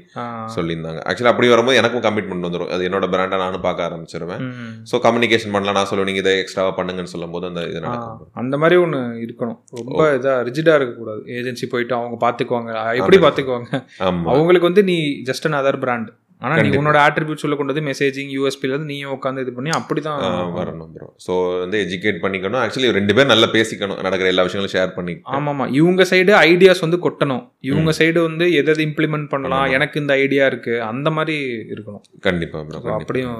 சொல்லியிருந்தாங்க. 0.56 1.02
ஆக்சுவலி 1.10 1.32
அப்படி 1.32 1.50
வரும்போது 1.50 1.78
எனக்கும் 1.78 2.04
கமிட்மெண்ட் 2.08 2.48
வந்துடும் 2.48 2.72
அது 2.76 2.88
என்னோட 2.90 3.08
பிராண்டா 3.16 3.40
நானும் 3.46 3.66
பார்க்க 3.68 3.88
ஆரம்பிச்சிருவேன். 3.90 4.44
ஸோ 4.91 5.02
கம்யூனிகேஷன் 5.08 5.52
பண்ணலாம். 5.52 5.78
நான் 5.80 5.90
சொல்லுவேன் 5.91 6.06
நீங்க 6.06 6.24
இதை 6.26 6.38
எக்ஸ்ட்ராவா 6.44 6.74
பண்ணுங்கன்னு 6.80 7.14
சொல்லும்போது 7.16 7.48
அந்த 7.48 7.62
இது 7.62 7.80
நடக்கும். 7.80 8.32
அந்த 8.34 8.58
மாதிரி 8.58 8.82
ஒண்ணு 8.82 9.02
இருக்கணும். 9.26 9.60
ரொம்ப 9.80 10.16
இதா 10.20 10.36
ரிஜிடா 10.50 10.76
இருக்க 10.76 10.96
கூடாது 10.96 11.22
ஏஜென்சி 11.26 11.68
போயிட்டு 11.70 11.96
அவங்க 11.96 12.18
பாத்துக்குவாங்க. 12.26 12.96
எப்படி 13.02 13.20
ஆமா. 13.20 14.32
அவங்களுக்கு 14.32 14.70
வந்து 14.70 14.84
நீ 14.84 14.98
ஜஸ்ட் 15.32 15.48
அன் 15.50 15.60
அதர் 15.62 15.80
பிராண்ட் 15.86 16.10
ஆனா 16.41 16.53
நீ. 16.57 16.70
உன்னோட 16.80 16.98
ஆட்ரிபியூட் 17.06 17.41
சொல்ல 17.41 17.56
கொண்டு 17.56 17.74
வந்து 17.74 17.86
மெசேஜிங் 17.88 18.30
யூஎஸ்பில 18.34 18.72
இருந்து 18.72 18.90
நீயும் 18.91 19.14
உட்காந்து 19.16 19.44
இது 19.44 19.52
பண்ணி 19.56 19.72
அப்படிதான் 19.78 20.20
ஆ, 20.26 20.30
வரணும் 20.57 20.91
ப்ரோ 20.94 21.07
ஸோ 21.26 21.34
வந்து 21.61 21.78
எஜுகேட் 21.84 22.22
பண்ணிக்கணும். 22.22 22.60
ஆக்சுவலி 22.61 22.91
ரெண்டு 22.98 23.14
பேரும் 23.16 23.32
நல்லா 23.32 23.48
பேசிக்கணும். 23.56 23.99
நடக்கிற 24.06 24.30
எல்லா 24.30 24.45
விஷயங்களும் 24.48 24.74
ஷேர் 24.76 24.94
பண்ணி. 24.98 25.16
ஆமாமா. 25.34 25.66
இவங்க 25.80 26.03
சைடு 26.11 26.34
ஐடியாஸ் 26.45 26.84
வந்து 26.86 26.99
கொட்டணும். 27.06 27.41
இவங்க 27.70 27.91
சைடு 27.98 28.20
வந்து 28.28 28.45
எதை 28.60 28.76
இம்ப்ளிமெண்ட் 28.86 29.28
பண்ணலாம். 29.32 29.66
எனக்கு 29.76 29.99
இந்த 30.02 30.14
ஐடியா 30.20 30.45
இருக்கு. 30.45 30.76
அந்த 30.90 31.10
மாதிரி 31.11 31.36
இருக்கணும். 31.74 32.03
கண்டிப்பா 32.22 32.61
ப்ரோ 32.70 32.82
அப்படியும். 32.98 33.36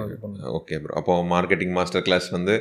ஓகே 0.58 0.80
ப்ரோ 0.84 0.94
அப்போ 1.00 1.16
மார்க்கெட்டிங் 1.32 1.74
மாஸ்டர் 1.78 2.06
கிளாஸ் 2.08 2.28
வந்து 2.36 2.54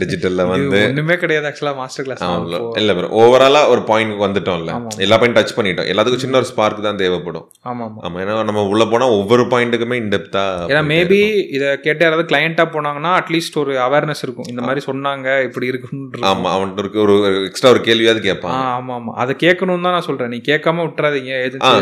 டிஜிட்டல்ல 0.00 0.46
வந்து 0.48 0.78
ஒண்ணுமே 0.84 1.16
கிடையாது 1.18 1.48
ஆக்சுவலா 1.48 1.74
மாஸ்டர் 1.78 2.06
கிளாஸ் 2.06 2.22
ஆமாம் 2.26 2.46
இல்ல 2.80 2.92
ப்ரோ 2.94 3.10
ஓவராலா 3.20 3.62
ஒரு 3.72 3.82
பாயிண்ட் 3.88 4.16
வந்துட்டோம்ல. 4.24 4.72
எல்லா 5.02 5.18
பாயிண்ட் 5.18 5.38
டச் 5.38 5.56
பண்ணிட்டோம். 5.56 5.90
எல்லாத்துக்கும் 5.90 6.24
சின்ன 6.24 6.38
ஒரு 6.40 6.50
ஸ்பார்க் 6.50 6.86
தான் 6.86 7.00
தேவைப்படும். 7.02 7.46
ஆமா 7.64 7.84
ஆமா 7.88 8.00
ஆமா 8.06 8.20
ஏன்னா 8.24 8.36
நம்ம 8.48 8.66
உள்ள 8.68 8.84
போனா 8.90 9.08
ஒவ்வொரு 9.18 9.44
பாயிண்ட்டுக்குமே 9.78 9.98
இன்டெப்தா 10.02 10.44
ஏன்னா 10.70 10.82
மேபி 10.92 11.20
இதை 11.56 11.68
கேட்டு 11.84 12.02
யாராவது 12.04 12.24
கிளையண்டா 12.30 12.64
போனாங்கன்னா 12.74 13.12
அட்லீஸ்ட் 13.20 13.58
ஒரு 13.62 13.72
அவேர்னஸ் 13.86 14.22
இருக்கும். 14.26 14.48
இந்த 14.52 14.62
மாதிரி 14.66 14.80
சொன்னாங்க 14.88 15.28
இப்படி 15.48 15.66
இருக்குன்னு 15.72 16.26
ஆமா 16.30 16.48
அவன்கிட்ட 16.56 16.82
இருக்க 16.84 16.98
ஒரு 17.06 17.14
எக்ஸ்ட்ரா 17.48 17.72
ஒரு 17.74 17.82
கேள்வியாவது 17.88 18.22
கேட்பான். 18.28 18.56
ஆமா 18.76 18.94
ஆமா. 18.98 19.14
அதை 19.22 19.34
கேட்கணும் 19.44 19.86
தான் 19.86 19.96
நான் 19.96 20.08
சொல்றேன். 20.08 20.32
நீ 20.34 20.40
கேட்காம 20.50 20.84
விட்டுறாதீங்க. 20.86 21.32
ஏஜென்சி 21.46 21.74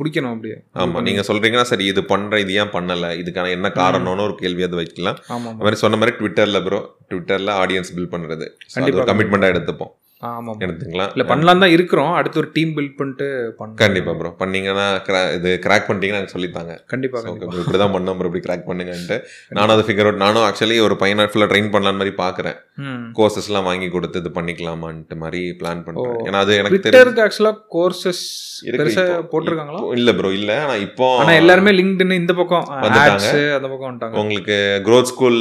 பிடிக்கணும் 0.00 0.32
அப்படியே 0.34 0.56
ஆமா 0.84 1.04
நீங்க 1.08 1.24
சொல்றீங்கன்னா 1.30 1.68
சரி 1.72 1.86
இது 1.92 2.04
பண்ற 2.12 2.40
இது 2.44 2.54
ஏன் 2.62 2.74
பண்ணல? 2.76 3.10
இதுக்கான 3.22 3.52
என்ன 3.58 3.70
காரணம்னு 3.80 4.26
ஒரு 4.28 4.36
கேள்வியாவது 4.42 4.80
வைக்கலாம். 4.82 5.18
ஆமா 5.34 5.48
அது 5.48 5.54
ஆமா 5.54 5.64
மாதிரி 5.66 5.82
சொன்ன 5.84 5.98
மாதிரி 6.00 6.16
ட்விட்டர்ல 6.20 6.60
ப்ரோ 6.68 6.80
ட்விட்டர்ல 7.10 7.52
ஆடியன்ஸ் 7.62 7.92
பில்ட் 7.96 8.14
பண்றது. 8.14 8.46
கண்டிப்பா. 8.76 9.04
கமிட்மெண்டா 9.10 9.50
எடுத்துப்போம். 9.54 9.92
ஆமா 10.26 10.50
ஆமா. 10.50 10.52
எடுத்துக்கலாம் 10.64 11.10
இல்ல 11.14 11.24
பண்ணலாம் 11.30 11.62
தான் 11.62 11.72
இருக்கிறோம். 11.74 12.12
அடுத்து 12.18 12.40
ஒரு 12.42 12.50
டீம் 12.54 12.72
பில்ட் 12.76 12.96
பண்ணிட்டு 12.98 13.26
பண்ணணும் 13.58 13.80
கண்டிப்பா 13.80 14.12
ப்ரோ 14.18 14.30
பண்ணீங்கன்னா 14.40 14.86
இது 15.36 15.50
கிராக் 15.64 15.86
பண்ணிட்டீங்கன்னா 15.88 16.20
எனக்கு 16.20 16.34
சொல்லித்தாங்க. 16.34 16.72
கண்டிப்பா 16.92 17.16
So, 17.16 17.24
கண்டிப்பா. 17.26 17.46
okay 17.46 17.52
bro, 17.52 17.62
இப்படிதான் 17.64 17.94
பண்ணோம் 17.94 18.18
bro, 18.18 18.28
இப்படி 18.30 18.44
கிராக் 18.46 18.66
பண்ணுங்கன்ட்டு. 18.68 19.16
நானும் 19.56 19.74
அதை 19.74 19.84
ஃபிகர் 19.86 20.08
அவுட் 20.08 20.22
நானும் 20.22 20.44
ஆக்சுவலி 20.46 20.78
ஒரு 20.86 20.96
பையனை 21.02 21.26
ஃபுல்லாக 21.30 21.50
ட்ரெயின் 21.52 21.70
பண்ணலான்னு 21.74 22.00
மாதிரி 22.00 22.14
பாக்குறேன் 22.18 22.56
ம். 22.84 23.02
கோர்சஸ் 23.18 23.48
எல்லாம் 23.50 23.68
வாங்கி 23.68 23.88
கொடுத்து 23.90 24.22
இது 24.22 24.32
பண்ணிக்கலாமான்ட்டு 24.36 25.18
மாதிரி 25.22 25.42
பிளான் 25.60 25.84
பண்றேன். 25.86 26.16
ஏன்னா 26.28 26.38
அது 26.44 26.52
எனக்கு 26.54 26.78
தெரியும் 26.78 26.94
ட்விட்டருக்கு 26.94 27.24
ஆக்சுவலா 27.26 27.52
கோர்சஸ் 27.74 28.22
இருக்கு 28.62 28.80
பெருசா 28.82 29.04
இப்போ. 29.06 29.28
போட்டிருக்காங்களா 29.32 29.82
இல்ல 29.98 30.12
ப்ரோ 30.18 30.30
இல்ல. 30.38 30.52
ஆனா 30.64 30.76
இப்போ 30.86 31.06
ஆனா 31.20 31.34
எல்லாருமே 31.40 31.74
லிங்க்டுன்னு 31.78 32.20
இந்த 32.22 32.34
பக்கம் 32.34 32.64
வந்துட்டாங்க. 32.76 33.28
அந்த 33.56 33.68
பக்கம் 33.68 33.88
வந்துட்டாங்க. 33.90 34.16
உங்களுக்கு 34.22 34.56
growth 34.88 35.10
ஸ்கூல் 35.12 35.38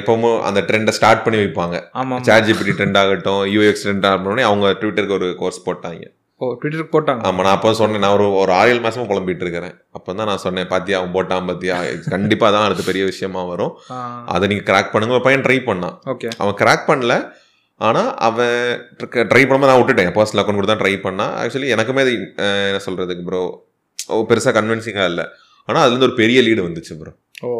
எப்பவும் 0.00 0.14
அந்த 0.48 0.60
ட்ரெண்டை 0.68 0.92
ஸ்டார்ட் 0.96 1.24
பண்ணி 1.24 1.38
வைப்பாங்க. 1.42 1.76
ஆமா 1.94 2.14
ஆமா 2.14 2.24
சாட் 2.26 2.46
ஜிபிடி 2.48 2.72
ட்ரெண்ட் 2.78 2.98
ஆகட்டும் 3.00 3.42
யூஎக்ஸ் 3.52 3.84
ட்ரெண்ட் 3.84 3.95
ஆகட்டும் 4.04 4.48
அவங்க 4.50 4.66
ட்விட்டருக்கு 4.80 5.18
ஒரு 5.20 5.28
கோர்ஸ் 5.40 5.60
போட்டாங்க. 5.66 6.04
ஓ 6.40 6.46
ட்விட்டருக்கு 6.60 6.94
போட்டாங்க. 6.94 7.22
ஆமா 7.28 7.42
நான் 7.44 7.56
அப்போ 7.56 7.70
சொன்னேன் 7.80 8.02
நான் 8.04 8.14
ஒரு 8.16 8.26
ஒரு 8.40 8.52
ஆறு 8.58 8.70
ஏழு 8.72 8.80
மாசமா 8.86 9.04
புலம்பிட்டு 9.10 9.44
இருக்கிறேன் 9.44 9.74
அப்போ 9.96 10.10
தான் 10.18 10.28
நான் 10.30 10.42
சொன்னேன் 10.44 10.68
பாத்தியா 10.72 10.96
அவன் 11.00 11.14
போட்டான் 11.16 11.48
பாத்தியா? 11.50 11.76
கண்டிப்பா 12.14 12.46
தான் 12.56 12.66
அடுத்து 12.66 12.88
பெரிய 12.90 13.04
விஷயமா 13.10 13.42
வரும். 13.52 13.72
அதை 14.34 14.44
நீங்க 14.52 14.64
கிராக் 14.70 14.92
பண்ணுங்க 14.94 15.16
ஒரு 15.18 15.26
பையன் 15.26 15.44
ட்ரை 15.46 15.58
பண்ணான். 15.70 15.96
ஓகே. 16.14 16.30
அவன் 16.42 16.58
கிராக் 16.62 16.84
பண்ணல 16.90 17.14
ஆனா 17.80 18.02
அவன் 18.26 18.54
ட்ரை 19.32 19.42
பண்ணாம 19.48 19.68
நான் 19.70 19.80
விட்டுட்டேன். 19.80 20.12
பர்சனல் 20.18 20.42
அக்கௌண்ட் 20.42 20.60
கூட 20.60 20.68
தான் 20.72 20.82
ட்ரை 20.82 20.94
பண்ணான். 21.06 21.32
ஆக்சுவலி 21.40 21.72
எனக்குமே 21.76 22.04
அது 22.06 22.12
என்ன 22.70 22.82
சொல்றதுக்கு 22.88 23.24
ப்ரோ 23.30 23.42
பெருசா 24.30 24.52
கன்வின்சிங்கா 24.58 25.06
இல்லை. 25.12 25.26
ஆனா 25.68 25.78
அதுல 25.82 25.92
இருந்து 25.94 26.08
ஒரு 26.10 26.20
பெரிய 26.22 26.38
லீடு 26.46 26.68
வந்துச்சு 26.68 26.94
ப்ரோ 27.00 27.12
ஓ. 27.46 27.50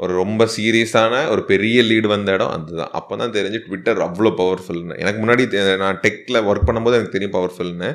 ஒரு 0.00 0.12
ரொம்ப 0.20 0.42
சீரியஸான 0.54 1.14
ஒரு 1.32 1.42
பெரிய 1.50 1.82
லீடு 1.82 2.08
வந்த 2.12 2.32
இடம் 2.36 2.52
அதுதான். 2.54 2.92
அப்போ 2.98 3.14
தான் 3.20 3.34
தெரிஞ்சு 3.36 3.58
ட்விட்டர் 3.66 4.00
அவ்வளோ 4.06 4.30
பவர்ஃபுல்னு 4.40 4.96
எனக்கு 5.02 5.18
முன்னாடி 5.22 5.42
நான் 5.82 6.00
டெக்கில் 6.04 6.38
ஒர்க் 6.48 6.66
பண்ணும்போது 6.68 6.96
எனக்கு 6.98 7.14
தெரியும் 7.16 7.34
பவர்ஃபுல்னு 7.36 7.90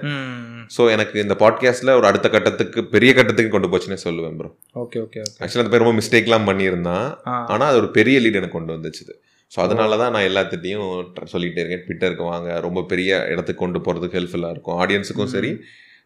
ஸோ 0.76 0.84
எனக்கு 0.96 1.18
இந்த 1.26 1.36
பாட்காஸ்ட்டில் 1.42 1.96
ஒரு 2.00 2.08
அடுத்த 2.10 2.28
கட்டத்துக்கு 2.36 2.80
பெரிய 2.96 3.14
கட்டத்துக்கு 3.18 3.54
கொண்டு 3.56 3.72
போச்சுன்னே 3.72 4.00
சொல்லுவேன் 4.06 4.38
ப்ரோ 4.40 4.52
ஓகே 4.84 5.00
ஓகே 5.06 5.22
ஆக்சுவலாக 5.42 5.64
அந்த 5.64 5.74
பேர் 5.74 5.84
ரொம்ப 5.84 5.96
மிஸ்டேக்லாம் 6.00 6.48
பண்ணியிருந்தான். 6.50 7.08
ஆனால் 7.54 7.70
அது 7.72 7.82
ஒரு 7.84 7.90
பெரிய 7.98 8.18
லீடு 8.24 8.40
எனக்கு 8.42 8.58
கொண்டு 8.58 8.76
வந்துச்சு 8.78 9.06
ஸோ 9.52 9.60
அதனால 9.66 9.98
தான் 10.02 10.12
நான் 10.16 10.28
எல்லாத்திட்டையும் 10.30 10.88
சொல்லிட்டே 11.32 11.62
இருக்கேன். 11.62 11.84
ட்விட்டருக்கு 11.86 12.26
வாங்க. 12.34 12.50
ரொம்ப 12.66 12.80
பெரிய 12.92 13.12
இடத்துக்கு 13.34 13.62
கொண்டு 13.64 13.80
போகிறதுக்கு 13.86 14.18
ஹெல்ப்ஃபுல்லாக 14.20 14.56
இருக்கும். 14.56 14.78
ஆடியன்ஸுக்கும் 14.84 15.32
சரி. 15.36 15.52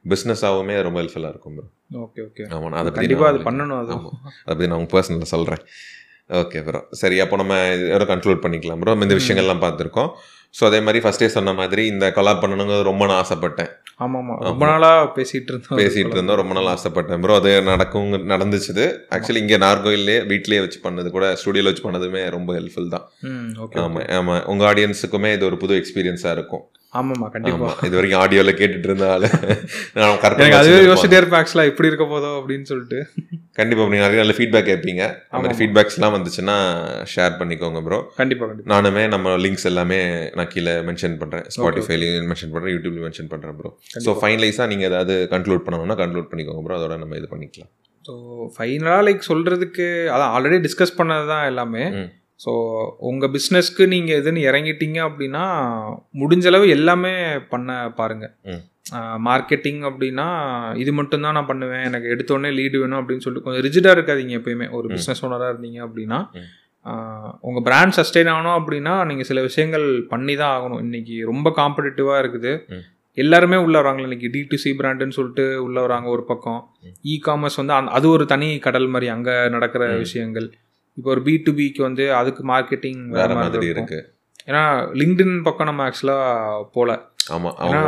பிஸ்னஸாகவுமே 0.05 0.75
ரொம்ப 0.87 0.97
ஹெல்ப்ஃபுல்லாக 1.01 1.33
இருக்கும் 1.33 1.55
ப்ரோ 1.57 1.67
ஓகே 2.05 2.21
ஓகே 2.27 2.45
ஆமாம் 2.55 2.71
நான் 2.71 2.81
அதை 2.83 2.91
பத்தி 2.91 3.05
கண்டிப்பா 3.05 3.27
நான் 3.27 3.35
அது 3.35 3.47
பண்ணணும் 3.49 3.81
அது. 3.83 3.93
அதை 4.45 4.53
பற்றி 4.53 4.69
நான் 4.71 4.79
உங்கள் 4.81 4.93
பர்சனலில் 4.95 5.33
சொல்கிறேன் 5.35 5.63
ஓகே 6.41 6.59
ப்ரோ 6.67 6.79
சரி 6.99 7.17
அப்போ 7.23 7.35
நம்ம 7.41 7.53
இதோட 7.77 8.05
கன்க்ளூட் 8.11 8.43
பண்ணிக்கலாம் 8.43 8.81
ப்ரோ 8.81 8.95
இந்த 9.05 9.15
விஷயங்கள்லாம் 9.19 9.63
பார்த்துருக்கோம். 9.63 10.09
ஸோ 10.57 10.61
அதே 10.67 10.79
மாதிரி 10.85 10.99
ஃபஸ்ட்டே 11.03 11.27
சொன்ன 11.35 11.53
மாதிரி 11.59 11.83
இந்த 11.91 12.05
கொலாப் 12.17 12.41
பண்ணணுங்கிறது 12.41 12.89
ரொம்ப 12.89 13.03
நான் 13.09 13.21
ஆசைப்பட்டேன். 13.23 13.69
ஆமா 14.03 14.17
ஆமா. 14.21 14.35
ரொம்ப 14.47 14.63
நாளா 14.69 14.89
பேசிட்டு 15.15 15.49
இருந்தோம். 15.51 15.79
பேசிட்டு 15.79 16.15
இருந்தோம் 16.17 16.39
ரொம்ப 16.41 16.53
நாள் 16.57 16.69
ஆசைப்பட்டேன் 16.73 17.21
ப்ரோ 17.23 17.35
அது 17.41 17.51
நடக்கும் 17.71 18.11
நடந்துச்சுது. 18.33 18.85
ஆக்சுவலி 19.15 19.41
இங்கே 19.43 19.59
நார்கோயிலே 19.65 20.17
வீட்லயே 20.31 20.61
வச்சு 20.65 20.79
பண்ணது 20.85 21.09
கூட 21.15 21.27
ஸ்டுடியோவில் 21.41 21.69
வச்சு 21.71 21.85
பண்ணதுமே 21.87 22.23
ரொம்ப 22.37 22.49
ஹெல்ப்ஃபுல் 22.59 22.93
தான். 22.95 23.05
ஆமாம் 23.83 24.07
ஆமாம் 24.19 24.43
உங்கள் 24.53 24.69
ஆடியன்ஸுக்குமே 24.71 25.31
இது 25.37 25.45
ஒரு 25.49 25.59
புது 25.63 25.79
எக்ஸ்பீரியன்ஸாக 25.81 26.35
இருக்கும். 26.37 26.63
ஆமாமா 26.99 27.27
கண்டிப்பா. 27.33 27.57
ஆமாம் 27.57 27.79
இது 27.87 27.95
வரைக்கும் 27.97 28.21
ஆடியோவில் 28.23 28.57
கேட்டுட்டு 28.59 28.87
இருந்தால 28.89 29.23
நான் 29.95 30.19
கரெக்டாக 30.23 30.57
அதுவே 30.59 30.81
யோசிச்சிட்டே 30.87 31.19
இருப்பேன். 31.19 31.39
ஆக்சுவலா 31.41 31.65
இப்படி 31.71 31.89
இருக்க 31.91 32.05
போதோ 32.11 32.29
அப்படின்னு 32.39 32.67
சொல்லிட்டு. 32.71 32.99
கண்டிப்பாக 33.59 33.91
நீங்கள் 33.93 34.05
நிறைய 34.07 34.19
நல்ல 34.23 34.35
ஃபீட்பேக் 34.37 34.69
கேட்பீங்க 34.69 35.03
அந்த 35.31 35.41
மாதிரி. 35.43 35.57
ஃபீட்பேக்ஸ்லாம் 35.59 36.15
வந்துச்சுன்னா 36.17 36.57
ஷேர் 37.13 37.37
பண்ணிக்கோங்க 37.41 37.81
ப்ரோ 37.87 37.99
கண்டிப்பா 38.19 38.45
கண்டிப்பா. 38.51 38.69
நானுமே 38.73 39.05
நம்ம 39.15 39.35
லிங்க்ஸ் 39.45 39.67
எல்லாமே 39.71 39.99
நான் 40.39 40.51
கீழே 40.55 40.75
மென்ஷன் 40.89 41.17
பண்ணுறேன் 41.23 41.45
ஸ்பாட்டிஃபைலையும் 41.57 42.29
மென்ஷன் 42.31 42.53
பண்ணுறேன் 42.55 42.75
யூடியூப்லையும் 42.75 43.07
மென்ஷன் 43.09 43.31
பண்ணுறேன் 43.33 43.57
ப்ரோ 43.61 43.71
ஸோ 44.07 44.17
ஃபைனலைஸாக 44.21 44.69
நீங்கள் 44.73 44.89
ஏதாவது 44.91 45.15
கன்க்ளூட் 45.35 45.65
பண்ணணும்னா 45.67 45.97
கன்க்ளூட் 46.03 46.31
பண்ணிக்கோங்க 46.33 46.63
ப்ரோ 46.67 46.77
அதோட 46.79 46.97
நம்ம 47.03 47.17
இது 47.21 47.29
பண்ணிக்கலாம். 47.35 47.71
ஸோ 48.05 48.13
ஃபைனலாக 48.55 49.03
லைக் 49.07 49.29
சொல்கிறதுக்கு 49.31 49.85
அதான் 50.15 50.33
ஆல்ரெடி 50.37 50.59
டிஸ்கஸ் 50.65 50.99
பண்ணது 50.99 51.25
தான் 51.33 51.47
எல்லாமே. 51.51 51.85
ஸோ 52.43 52.51
உங்கள் 53.09 53.31
பிஸ்னஸ்க்கு 53.35 53.83
நீங்கள் 53.93 54.17
எதுன்னு 54.21 54.41
இறங்கிட்டீங்க 54.49 54.99
அப்படின்னா 55.07 55.43
முடிஞ்ச 56.21 56.47
அளவு 56.51 56.65
எல்லாமே 56.77 57.13
பண்ண 57.51 57.75
பாருங்கள். 57.99 58.33
மார்க்கெட்டிங் 59.27 59.81
அப்படின்னா 59.89 60.25
இது 60.81 60.91
மட்டும்தான் 60.97 61.37
நான் 61.37 61.49
பண்ணுவேன் 61.51 61.85
எனக்கு 61.89 62.07
எடுத்தோடனே 62.13 62.49
லீடு 62.57 62.81
வேணும் 62.81 62.99
அப்படின்னு 63.01 63.23
சொல்லிட்டு 63.25 63.45
கொஞ்சம் 63.45 63.65
ரிஜிடாக 63.67 63.95
இருக்காதீங்க 63.97 64.33
எப்பயுமே 64.39 64.67
ஒரு. 64.77 64.87
பிஸ்னஸ் 64.95 65.23
ஓனராக 65.25 65.51
இருந்தீங்க 65.53 65.79
அப்படின்னா. 65.87 66.19
உங்கள் 67.47 67.65
பிராண்ட் 67.67 67.95
சஸ்டெயின் 67.97 68.31
ஆகணும் 68.33 68.57
அப்படின்னா 68.59 68.93
நீங்கள் 69.09 69.29
சில 69.29 69.41
விஷயங்கள் 69.47 69.85
பண்ணி 70.13 70.33
தான் 70.41 70.53
ஆகணும் 70.55 70.81
இன்னைக்கு 70.85 71.15
ரொம்ப 71.31 71.53
காம்படிட்டிவாக 71.59 72.21
இருக்குது. 72.23 72.53
எல்லாருமே 73.17 73.57
உள்ள 73.65 73.75
வராங்க 73.81 74.01
இன்னைக்கு 74.07 74.29
டி 74.35 74.41
டு 74.51 74.57
சி 74.63 74.69
பிராண்டுன்னு 74.79 75.17
சொல்லிட்டு 75.19 75.45
உள்ள 75.65 75.77
வராங்க 75.85 76.07
ஒரு 76.15 76.23
பக்கம். 76.31 76.61
இ 77.11 77.15
காமர்ஸ் 77.27 77.59
வந்து 77.61 77.75
அது 77.97 78.07
ஒரு 78.15 78.25
தனி 78.33 78.49
கடல் 78.67 78.91
மாதிரி 78.95 79.09
அங்கே 79.15 79.35
நடக்கிற. 79.55 79.85
விஷயங்கள் 80.05 80.47
இப்போ 80.97 81.09
ஒரு 81.13 81.21
பி 81.27 81.33
டு 81.45 81.53
பிக்கு 81.59 81.81
வந்து 81.87 82.03
அதுக்கு 82.19 82.41
மார்க்கெட்டிங் 82.51 83.01
வேற 83.19 83.31
மாதிரி 83.41 83.67
இருக்கு. 83.73 83.99
ஏன்னா 84.49 84.61
லிங்க்டின் 84.99 85.35
பக்கம் 85.47 85.69
நம்ம 85.69 85.83
ஆக்சுவலாக 85.87 86.61
போல. 86.75 86.91
ஆமா 87.35 87.49
ஏன்னா 87.67 87.81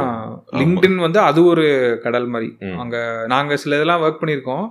லிங்க்டின் 0.61 0.97
வந்து 1.05 1.19
அது 1.29 1.39
ஒரு 1.51 1.65
கடல் 2.05 2.27
மாதிரி. 2.33 2.49
அங்கே 2.83 3.01
நாங்கள் 3.33 3.61
சில 3.63 3.77
இதெல்லாம் 3.79 4.03
ஒர்க் 4.05 4.21
பண்ணியிருக்கோம். 4.21 4.65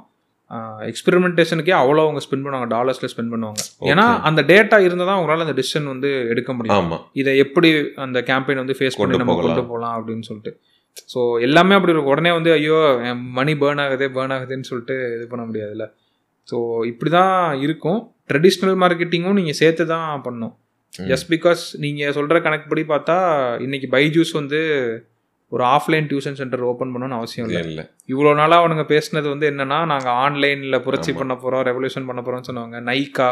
எக்ஸ்பெரிமெண்டேஷனுக்கே 0.91 1.75
அவ்வளோ 1.81 2.03
அவங்க 2.07 2.21
ஸ்பெண்ட் 2.25 2.45
பண்ணுவாங்க 2.45 2.69
டாலர்ஸில் 2.75 3.11
ஸ்பெண்ட் 3.13 3.33
பண்ணுவாங்க. 3.35 3.63
ஏன்னா 3.93 4.05
அந்த 4.29 4.41
டேட்டா 4.53 4.79
இருந்தால் 4.87 5.09
தான் 5.11 5.19
அவங்களால 5.19 5.45
அந்த 5.47 5.57
டிசிஷன் 5.61 5.91
வந்து 5.93 6.11
எடுக்க 6.33 6.51
முடியும். 6.57 6.77
இதை 7.21 7.33
எப்படி 7.45 7.71
அந்த 8.05 8.21
கேம்பெயின் 8.31 8.63
வந்து 8.63 8.77
ஃபேஸ் 8.79 8.99
பண்ணி 8.99 9.21
நம்ம 9.23 9.33
போகலாம். 9.33 9.57
கொண்டு 9.57 9.71
போகலாம் 9.73 9.95
அப்படின்னு 9.99 10.27
சொல்லிட்டு. 10.31 10.53
ஸோ 11.13 11.21
எல்லாமே 11.47 11.77
அப்படி 11.77 11.93
இருக்கும். 11.93 12.15
உடனே 12.15 12.33
வந்து 12.39 12.51
ஐயோ 12.59 12.79
மணி 13.39 13.55
பேர்ன் 13.63 13.83
ஆகுதே 13.85 14.09
பேர்ன் 14.17 14.35
ஆகுதுன்னு 14.37 14.69
சொல்லிட்டு 14.71 14.97
இது 15.17 15.27
பண்ண 15.33 15.45
முடியாதுல்ல. 15.49 15.87
ஸோ 16.49 16.57
இப்படி 16.87 17.11
தான் 17.13 17.35
இருக்கும். 17.61 18.01
ட்ரெடிஷ்னல் 18.31 18.77
மார்க்கெட்டிங்கும் 18.83 19.39
நீங்கள் 19.41 19.59
சேர்த்து 19.59 19.85
தான் 19.87 20.23
பண்ணணும் 20.23 20.55
ம். 20.93 21.09
ஜஸ்ட் 21.09 21.29
பிகாஸ் 21.33 21.63
நீங்கள் 21.79 22.13
சொல்கிற 22.13 22.39
கணக்குப்படி 22.41 22.83
பார்த்தா 22.91 23.17
இன்னைக்கு 23.61 23.89
பைஜூஸ் 23.93 24.33
வந்து 24.33 24.61
ஒரு 25.53 25.65
ஆஃப்லைன் 25.71 26.07
டியூஷன் 26.11 26.39
சென்டர் 26.39 26.63
ஓப்பன் 26.65 26.93
பண்ணணும்னு 26.93 27.19
அவசியம் 27.19 27.49
இல்லை. 27.49 27.63
இல்ல. 27.67 27.83
இவ்வளோ 28.09 28.31
நாளாக 28.35 28.63
அவனுங்க 28.63 28.85
பேசுனது 28.89 29.29
வந்து 29.29 29.47
என்னன்னா 29.51 29.79
நாங்கள் 29.87 30.17
ஆன்லைனில் 30.23 30.85
புரட்சி. 30.87 31.13
பண்ண 31.13 31.35
போகிறோம் 31.37 31.65
ரெவல்யூஷன் 31.69 32.09
பண்ண 32.09 32.21
போகிறோம்னு 32.21 32.49
சொன்னாங்க 32.51 32.81
நைக்கா 32.89 33.29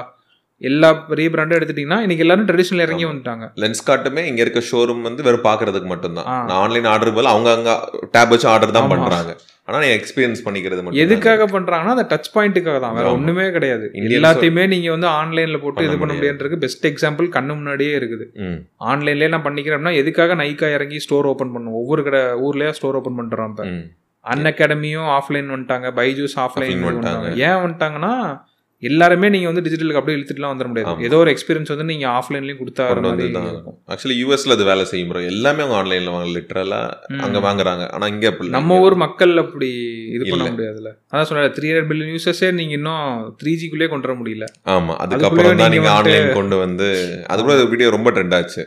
எல்லா 0.68 0.88
பெரிய 1.10 1.28
பிராண்டும் 1.34 1.56
எடுத்துட்டிங்கன்னா 1.58 2.00
இன்னைக்கு 2.04 2.24
எல்லாரும் 2.24 2.48
ட்ரெடிஷ்னல் 2.48 2.84
இறங்கி. 2.86 3.04
வந்துட்டாங்க. 3.04 3.44
லென்ஸ் 3.62 3.86
காட்டுமே 3.86 4.22
இங்க 4.30 4.40
இருக்க 4.44 4.60
ஷோரூம் 4.70 5.00
வந்து 5.00 5.22
வெறும் 5.22 5.46
பாக்குறதுக்கு 5.46 5.88
மட்டும்தான். 5.92 6.28
நான் 6.48 6.58
ஆன்லைன் 6.64 6.90
ஆர்டர் 6.92 7.16
போல 7.16 7.28
அவங்க 7.28 7.50
அங்க 7.56 7.72
டேப் 8.10 8.28
வச்சு 8.28 8.48
ஆர்டர் 8.48 8.76
தான். 8.76 8.92
பண்றாங்க. 8.92 9.32
ஆனா 9.68 9.78
நீ 9.84 9.88
எக்ஸ்பீரியன்ஸ் 9.96 10.42
பண்ணிக்கிறது 10.44 10.80
மட்டும் 10.82 11.02
எதுக்காக 11.02 11.44
பண்றாங்கன்னா 11.46 11.94
அந்த 11.96 12.06
டச் 12.12 12.30
பாயிண்ட்டுக்காக 12.36 12.78
தான். 12.84 12.94
வேற. 12.94 13.12
ஒண்ணுமே 13.12 13.50
கிடையாது. 13.50 13.86
எல்லாத்தையுமே 14.18 14.64
நீங்க 14.66 14.90
வந்து 14.90 15.08
ஆன்லைன்ல 15.18 15.58
போட்டு 15.64 15.84
இது 15.88 15.96
பண்ண 15.98 16.14
முடியாது. 16.14 16.36
முடியாதுருக்கு 16.36 16.62
பெஸ்ட் 16.64 16.86
எக்ஸாம்பிள் 16.86 17.28
கண்ணு 17.36 17.54
முன்னாடியே 17.60 17.92
இருக்குது. 17.98 18.26
ஆன்லைன்லயே 18.92 19.28
நான் 19.28 19.46
பண்ணிக்கிறேன்னா 19.48 19.92
எதுக்காக 19.94 20.34
நைக்கா 20.34 20.70
இறங்கி 20.72 20.98
ஸ்டோர் 20.98 21.24
ஓபன் 21.24 21.52
பண்ணும்? 21.52 21.72
ஒவ்வொரு 21.72 22.04
கடை 22.08 22.20
ஊர்லயே 22.20 22.70
ஸ்டோர் 22.70 22.98
ஓபன் 23.00 23.18
பண்றோம் 23.20 23.50
இப்ப. 23.50 23.66
அன் 24.20 24.48
அகாடமியும் 24.50 25.10
ஆஃப்லைன் 25.18 25.52
வந்துட்டாங்க. 25.54 25.88
பைஜூஸ் 26.00 26.36
ஆஃப்லைன் 26.36 26.82
வந்துட்டாங்க. 26.88 27.30
ஏன் 27.46 27.60
வந்துட்டாங்கன்னா 27.62 28.14
எல்லாருமே 28.82 29.26
நீங்க 29.28 29.48
வந்து 29.48 29.62
டிஜிட்டலுக்கு 29.64 29.98
அப்படியே 29.98 30.16
இழுத்துட்டுலாம் 30.16 30.52
வந்துட 30.52 30.68
முடியாது. 30.70 31.04
ஏதோ 31.04 31.16
ஒரு 31.18 31.30
எக்ஸ்பீரியன்ஸ் 31.32 31.72
வந்து 31.72 31.86
நீங்க 31.90 32.06
ஆஃப்லைன்லயும் 32.14 32.60
கொடுத்தா 32.60 32.84
ஆக்சுவலி 33.88 34.16
யூஎஸ்ல 34.18 34.56
அது 34.56 34.64
வேலை 34.64 34.84
செய்யும் 34.86 35.10
bro. 35.10 35.20
எல்லாமே 35.30 35.62
அவங்க 35.62 35.76
ஆன்லைன்ல 35.78 36.12
வாங்க 36.14 36.30
லிட்டரலா 36.34 36.80
ம். 37.10 37.20
அங்க 37.24 37.40
வாங்குறாங்க 37.40 37.84
ஆனா 37.92 38.06
இங்க 38.12 38.26
அப்படி. 38.30 38.50
நம்ம 38.50 38.78
ஊர் 38.80 38.96
மக்கள் 39.02 39.34
அப்படி 39.42 39.70
இது 40.16 40.24
பண்ண. 40.26 40.50
முடியாதுல்ல 40.52 40.92
அதான் 41.10 41.28
சொன்ன 41.30 41.48
த்ரீ 41.56 41.68
ஹண்ட்ரட் 41.68 41.88
பில்லியன் 41.90 42.14
யூசர்ஸே 42.14 42.50
நீங்க 42.58 42.74
இன்னும் 42.74 43.06
த்ரீ 43.40 43.54
ஜிக்குள்ளே 43.60 43.88
கொண்டு 43.88 44.08
வர 44.08 44.16
முடியல 44.20 44.48
ஆமா 44.72 44.94
அதுக்கப்புறம் 45.02 45.50
தான் 45.52 45.58
நீங்க 45.64 45.74
நீங்க 45.76 45.90
வந்துட்டு- 45.90 46.14
ஆன்லைன் 46.16 46.38
கொண்டு 46.38 46.58
வந்து 46.58 46.88
அது 47.28 47.42
கூட 47.42 47.56
வீடியோ 47.70 47.90
ரொம்ப 47.90 48.10
ட்ரெண்ட் 48.12 48.36
ஆச்சு 48.38 48.64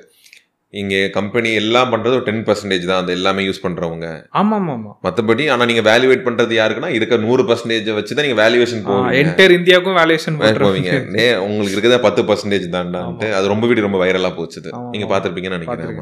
இங்க 0.76 0.96
கம்பெனி 1.18 1.50
எல்லாம் 1.60 1.92
பண்றது 1.92 2.18
ஒரு 2.18 2.26
டென் 2.28 2.42
பர்சன்டேஜ் 2.48 2.88
தான். 2.90 3.02
அது 3.04 3.12
எல்லாமே 3.18 3.42
யூஸ் 3.48 3.62
பண்றவங்க. 3.66 4.08
ஆமா 4.40 4.56
ஆமா 4.60 4.74
ஆமா 4.78 4.92
மத்தபடி 5.08 5.44
ஆனா 5.54 5.68
நீங்க 5.72 5.84
வேல்யூவேட் 5.90 6.26
பண்றது 6.28 6.54
யாருக்குன்னா 6.60 6.92
இருக்க 6.98 7.20
நூறு 7.26 7.44
பர்சன்டேஜ் 7.50 7.90
வச்சு 8.00 8.16
தான் 8.16 8.28
நீங்க 8.28 8.40
வேல்யூவேஷன் 8.44 8.86
போவீங்க. 8.88 9.14
என்டையர் 9.22 9.58
இந்தியாவுக்கும் 9.60 10.00
வேல்யூஷன் 10.02 10.40
போவீங்க. 10.64 10.92
நே 11.18 11.28
உங்களுக்கு 11.48 11.76
இருக்கிறதே 11.76 12.02
பத்து 12.08 12.24
பர்சன்டேஜ் 12.32 12.68
தான்டான்ட்டு. 12.78 13.30
அது 13.40 13.54
ரொம்ப 13.54 13.68
வீடியோ 13.72 13.88
ரொம்ப 13.90 14.02
வைரலா 14.06 14.32
போச்சுது. 14.40 14.72
ஆமா, 14.80 14.90
நீங்க 14.96 15.08
ஆமா. 15.08 15.14
பாத்திருப்பீங்கன்னு 15.14 15.60
நினைக்கிறேன் 15.60 16.02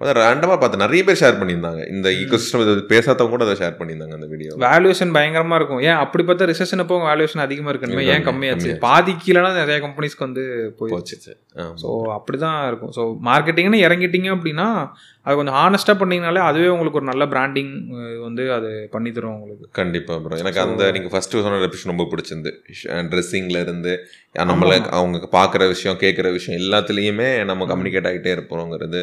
பார்த்திருக்கேன். 0.00 0.04
ஆமா 0.04 0.04
bro. 0.04 0.04
அதான் 0.04 0.18
ரேண்டமா 0.22 0.56
பார்த்து 0.60 0.82
நிறைய 0.82 1.02
பேர் 1.06 1.20
ஷேர் 1.20 1.38
பண்ணியிருந்தாங்க 1.40 1.82
இந்த 1.92 2.08
ஈகோசிஸ்டம் 2.20 2.62
இது 2.64 2.84
பேசாதவங்க 2.92 3.32
கூட 3.34 3.44
அதை 3.46 3.56
ஷேர் 3.62 3.78
பண்ணியிருந்தாங்க 3.78 4.14
அந்த 4.18 4.28
வீடியோ 4.32 4.58
வேல்யூஷன் 4.64 5.14
பயங்கரமா 5.16 5.56
இருக்கும் 5.60 5.82
ஏன் 5.88 6.00
அப்படி 6.02 6.24
பார்த்தா 6.28 6.48
ரிசெஷன் 6.52 6.82
அப்போ 6.84 6.98
வேல்யூஷன் 7.08 7.44
அதிகமா 7.46 7.72
இருக்கணுமே 7.72 8.04
ஏன் 8.14 8.26
கம்மியாச்சு. 8.28 8.70
பாதி 8.86 9.12
கீழனா 9.24 9.50
நிறைய 9.54 9.78
கம்பெனிஸ்க்கு 9.86 10.26
வந்து 10.26 10.44
போயிடுச்சு. 10.80 11.16
ஸோ 11.82 11.88
அப்படிதான் 12.16 12.58
இருக்கும் 12.66 12.92
ஸோ 12.98 13.04
மார்க்கெட்டிங்னு 13.30 13.80
இறங்கிட்டீங்க 13.86 14.28
அப்படின்னா 14.36 14.68
அது 15.28 15.36
கொஞ்சம் 15.36 15.56
ஹானஸ்டா 15.56 15.94
பண்ணீங்கனாலே 15.94 16.42
அதுவே 16.42 16.68
உங்களுக்கு 16.68 16.98
ஒரு 16.98 17.06
நல்ல 17.06 17.26
பிராண்டிங் 17.26 17.72
வந்து 18.20 18.52
அது 18.52 18.68
பண்ணி 18.90 19.12
தரும் 19.12 19.34
உங்களுக்கு. 19.34 19.66
கண்டிப்பா 19.72 20.16
ப்ரோ 20.18 20.36
எனக்கு 20.36 20.60
அந்த 20.60 20.82
So- 20.82 20.92
நீங்க 20.92 21.08
ஃபர்ஸ்ட் 21.08 21.36
சொன்ன 21.38 21.60
ரெபிஷன் 21.60 21.86
ரொம்ப 21.86 22.06
பிடிச்சிருந்து. 22.10 22.52
ட்ரெஸ்ஸிங்ல 23.10 23.60
இருந்து 23.60 23.94
நம்மள 24.44 24.72
அவங்க 24.92 25.28
பாக்குற 25.32 25.66
விஷயம் 25.68 25.98
கேட்குற 25.98 26.32
விஷயம் 26.32 26.60
எல்லாத்துலயுமே 26.60 27.44
நம்ம 27.44 27.64
கம்யூனிகேட் 27.64 28.10
ஆகிட்டே 28.10 28.32
இருப்போங்கிறது 28.36 29.02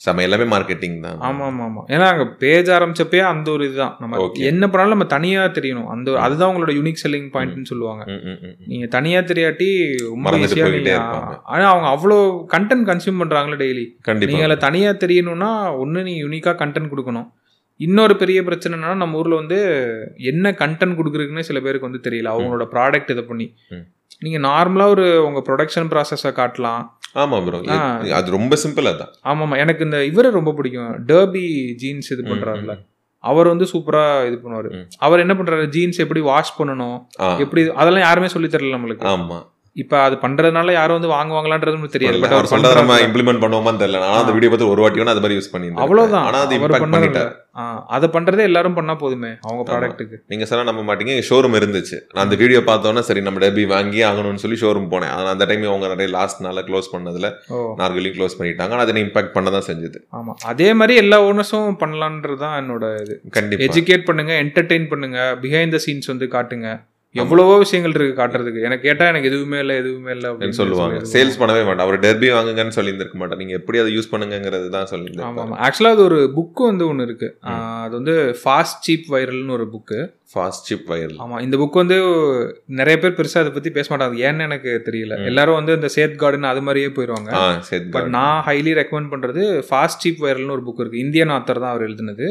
செம 0.00 0.22
எல்லாமே 0.22 0.56
மார்க்கெட்டிங் 0.56 0.96
தான் 1.00 1.20
ஆமா 1.20 1.44
ஆமா 1.44 1.62
ஆமா 1.66 1.82
ஏன்னா 1.88 2.06
அங்க 2.06 2.24
பேஜ் 2.38 2.70
ஆரம்பிச்சப்பே 2.70 3.20
அந்த 3.24 3.50
ஒரு 3.50 3.64
இதுதான். 3.64 3.94
நம்ம. 3.98 4.18
என்ன 4.44 4.68
பண்ணாலும் 4.68 4.90
நம்ம 4.90 5.04
தனியா 5.06 5.44
தெரியணும். 5.48 5.86
அந்த 5.86 6.18
அதுதான் 6.18 6.50
உங்களோட 6.50 6.72
யூனிக் 6.74 7.02
செல்லிங் 7.04 7.30
பாயிண்ட்னு 7.32 7.62
சொல்லுவாங்க. 7.62 8.02
ம், 8.06 8.20
ம், 8.24 8.36
ம், 8.42 8.50
ம். 8.50 8.56
நீங்க 8.66 8.86
தனியா 8.86 9.20
தெரியாட்டி 9.20 9.68
ரொம்ப 10.02 10.24
மறந்துட்டு 10.26 10.50
ஈஸியா 10.50 10.64
போய்கிட்டே 10.64 10.82
நீங்க 10.82 10.96
இருப்பாங்க. 10.96 11.32
ஆனா 11.46 11.64
அவங்க 11.68 11.88
அவ்வளோ 11.94 12.18
கண்டென்ட் 12.52 12.86
கன்சியூம் 12.90 13.20
பண்றாங்களே 13.22 13.58
டெய்லி 13.58 13.86
கண்டிப்பா. 14.02 14.30
நீங்க 14.32 14.44
அதில் 14.44 14.58
தனியா 14.58 14.90
தெரியணும்னா 15.04 15.50
ஒண்ணு 15.70 16.02
நீ 16.02 16.22
யூனிக்கா 16.22 16.52
கண்டென்ட் 16.52 16.92
கொடுக்கணும். 16.96 17.32
இன்னொரு 17.76 18.16
பெரிய 18.16 18.42
பிரச்சனை 18.42 18.78
என்னன்னா 18.78 18.94
நம்ம 18.94 19.16
ஊர்ல 19.16 19.34
வந்து 19.34 19.58
என்ன 20.16 20.50
கண்டென்ட் 20.50 20.98
கொடுக்குறதுக்குன்னே 20.98 21.40
சில 21.40 21.60
பேருக்கு 21.60 21.90
வந்து 21.90 22.10
தெரியல. 22.10 22.24
அவங்களோட 22.24 22.66
ப்ராடக்ட் 22.72 23.10
இதை 23.10 23.22
பண்ணி. 23.22 23.54
ம். 23.68 23.86
நீங்க 24.20 24.48
நார்மலா 24.48 24.86
ஒரு 24.86 25.26
உங்க 25.26 25.42
ப்ரொடக்ஷன் 25.46 25.88
ப்ராசஸை 25.88 26.30
காட்டலாம். 26.30 26.86
ஆமா 27.14 27.44
ப்ரோ. 27.44 27.58
அது 28.14 28.30
ரொம்ப 28.30 28.56
சிம்பிள் 28.68 28.86
அதான். 28.86 29.12
ஆமாமா. 29.24 29.56
எனக்கு 29.56 29.84
இந்த 29.84 30.04
இவரை 30.04 30.30
ரொம்ப 30.30 30.52
பிடிக்கும். 30.52 31.06
டர்பி 31.06 31.74
ஜீன்ஸ் 31.74 32.12
இது 32.12 32.22
பண்றாருல. 32.22 32.86
அவர் 33.18 33.46
வந்து 33.46 33.64
சூப்பரா 33.64 34.26
இது 34.26 34.40
பண்ணுவாரு. 34.44 34.86
அவர் 34.98 35.18
என்ன 35.18 35.34
பண்றாரு? 35.34 35.68
ஜீன்ஸ் 35.68 35.98
எப்படி 35.98 36.20
வாஷ் 36.20 36.60
பண்ணணும்? 36.60 37.04
எப்படி 37.38 37.68
அதெல்லாம் 37.68 38.02
யாருமே 38.02 38.28
சொல்லி 38.28 38.48
தரல 38.48 38.76
நம்மளுக்கு. 38.76 39.06
ஆமா. 39.08 39.54
இப்ப 39.82 39.94
அது 40.06 40.14
பண்றதுனால 40.22 40.72
யாரும் 40.76 40.96
வந்து 40.98 41.10
வாங்குவாங்களான்றது 41.14 41.94
தெரியாது. 41.94 42.20
பட் 42.22 42.36
அவர் 42.36 42.50
சொல்றத 42.52 42.76
நம்ம. 42.78 42.94
இம்ப்ளிமெண்ட் 43.06 43.42
பண்ணுவோமான்னு 43.42 43.80
தெரியல. 43.82 43.98
நான் 44.04 44.20
அந்த 44.22 44.34
வீடியோ 44.36 44.50
பார்த்து 44.52 44.70
ஒரு 44.74 44.82
வாட்டி 44.82 45.00
வேணா 45.00 45.14
அது 45.14 45.22
மாதிரி 45.24 45.38
யூஸ் 45.38 45.50
பண்ணி 45.54 45.68
அவ்வளவுதான். 45.84 46.26
ஆனா 46.28 46.38
அது 46.46 46.56
இம்பாக்ட் 46.58 46.84
பண்ணாரு 46.84 47.04
பண்ணிட்டார். 47.06 47.34
அதை 47.96 48.06
பண்றதே 48.14 48.46
எல்லாரும் 48.48 48.76
பண்ணா 48.78 48.94
போதுமே 49.02 49.30
அவங்க 49.46 49.62
ப்ராடக்ட்டுக்கு 49.68 50.16
நீங்க 50.32 50.44
சொன்னா 50.48 50.64
நம்ப 50.70 50.82
மாட்டீங்க 50.88 51.12
ஷோரூம் 51.28 51.58
இருந்துச்சு. 51.60 51.96
நான் 52.12 52.24
அந்த 52.26 52.38
வீடியோ 52.42 52.60
பார்த்தோன்னே 52.70 53.04
சரி 53.08 53.22
நம்ம 53.28 53.40
டெபி 53.44 53.64
வாங்கி 53.74 54.00
ஆகணும்னு 54.08 54.42
சொல்லி 54.44 54.58
ஷோரூம் 54.64 54.90
போனேன். 54.94 55.12
ஆனா 55.18 55.28
அந்த 55.36 55.46
டைம் 55.50 55.68
அவங்க 55.72 55.92
நிறைய 55.94 56.10
லாஸ்ட்னால 56.16 56.64
க்ளோஸ் 56.70 56.92
பண்ணதுல 56.94 57.30
நார்கலையும் 57.82 58.16
க்ளோஸ் 58.18 58.38
பண்ணிட்டாங்க. 58.40 58.72
ஆனா 58.76 58.84
அதை 58.88 58.98
இம்பாக்ட் 59.06 59.34
பண்ண 59.36 59.56
தான் 59.58 59.68
செஞ்சது. 59.70 60.00
ஆமா. 60.20 60.34
அதே 60.54 60.68
மாதிரி 60.80 60.96
எல்லா 61.04 61.20
ஓனர்ஸும் 61.28 61.80
பண்ணலான்றது 61.84 62.40
தான் 62.44 62.58
என்னோட 62.62 62.84
இது. 63.04 63.16
கண்டிப்பா. 63.38 63.64
எஜுகேட் 63.68 64.08
பண்ணுங்க 64.10 64.34
என்டர்டெயின் 64.46 64.90
பண்ணுங்க 64.92 65.18
பிஹைண்ட் 65.46 65.76
த 65.78 65.80
சீன்ஸ் 65.86 66.12
வந்து 66.14 66.28
காட்டுங்க. 66.36 66.68
எவ்வளவோ 67.22 67.54
விஷயங்கள் 67.62 67.94
இருக்கு 67.96 68.14
காட்டுறதுக்கு. 68.20 68.64
எனக்கு 68.68 68.86
கேட்டா 68.88 69.04
எனக்கு 69.12 69.30
எதுவுமே 69.30 69.58
இல்லை 69.64 69.76
எதுவுமே 69.82 70.10
இல்லை 70.16 70.28
அப்படின்னு 70.30 70.58
சொல்லுவாங்க. 70.60 70.98
சொல்லி 71.00 71.12
சேல்ஸ் 71.14 71.38
பண்ணவே 71.40 71.62
மாட்டேன் 71.68 71.84
அவர் 71.86 72.02
டெர்பி 72.04 72.28
வாங்குங்கன்னு 72.34 72.76
சொல்லியிருந்திருக்க 72.78 73.18
மாட்டேன் 73.22 73.40
நீங்க 73.42 73.54
எப்படி 73.60 73.80
அதை 73.82 73.92
யூஸ் 73.96 74.12
பண்ணுங்கிறது 74.12 74.68
தான் 74.76 74.84
ஆமா 74.84 74.92
சொல்லியிருந்தேன் 74.92 75.56
ஆக்சுவலா 75.68 75.94
அது 75.96 76.04
ஒரு 76.10 76.20
புக்கு 76.38 76.64
வந்து 76.70 76.86
ஒன்று 76.90 77.08
இருக்கு. 77.08 77.30
அது 77.84 77.94
வந்து 78.00 78.16
ஃபாஸ்ட் 78.42 78.84
சீப் 78.88 79.08
வைரல்னு 79.16 79.56
ஒரு 79.58 79.66
புக்கு 79.74 80.00
ஃபாஸ்ட் 80.32 80.68
சிப் 80.68 80.88
வைரல் 80.92 81.18
ஆமா 81.24 81.36
இந்த 81.46 81.56
புக் 81.60 81.80
வந்து 81.80 81.96
நிறைய 82.80 82.96
பேர் 83.02 83.16
பெருசா 83.18 83.42
அதை 83.42 83.52
பத்தி 83.56 83.70
பேச 83.76 83.86
மாட்டாங்க. 83.90 84.18
ஏன்னு 84.28 84.46
எனக்கு 84.48 84.70
தெரியல. 84.88 85.14
எல்லாரும் 85.30 85.58
வந்து 85.60 85.76
இந்த 85.78 85.88
சேத் 85.96 86.20
கார்டன் 86.22 86.50
அது 86.52 86.62
மாதிரியே 86.66 86.90
போயிடுவாங்க 86.96 87.30
சரி 87.70 87.86
பட் 87.96 88.08
நான் 88.16 88.42
ஹைலி 88.48 88.72
ரெக்கமெண்ட் 88.80 89.12
பண்றது 89.12 89.42
ஃபாஸ்ட் 89.68 90.04
சீப் 90.04 90.22
வைரல்னு 90.26 90.56
ஒரு 90.56 90.64
புக் 90.68 90.82
இருக்கு. 90.82 91.04
இந்தியன் 91.06 91.34
ஆத்தர் 91.36 91.62
தான் 91.64 91.74
அவர் 91.74 91.86
எழுதுனது. 91.88 92.28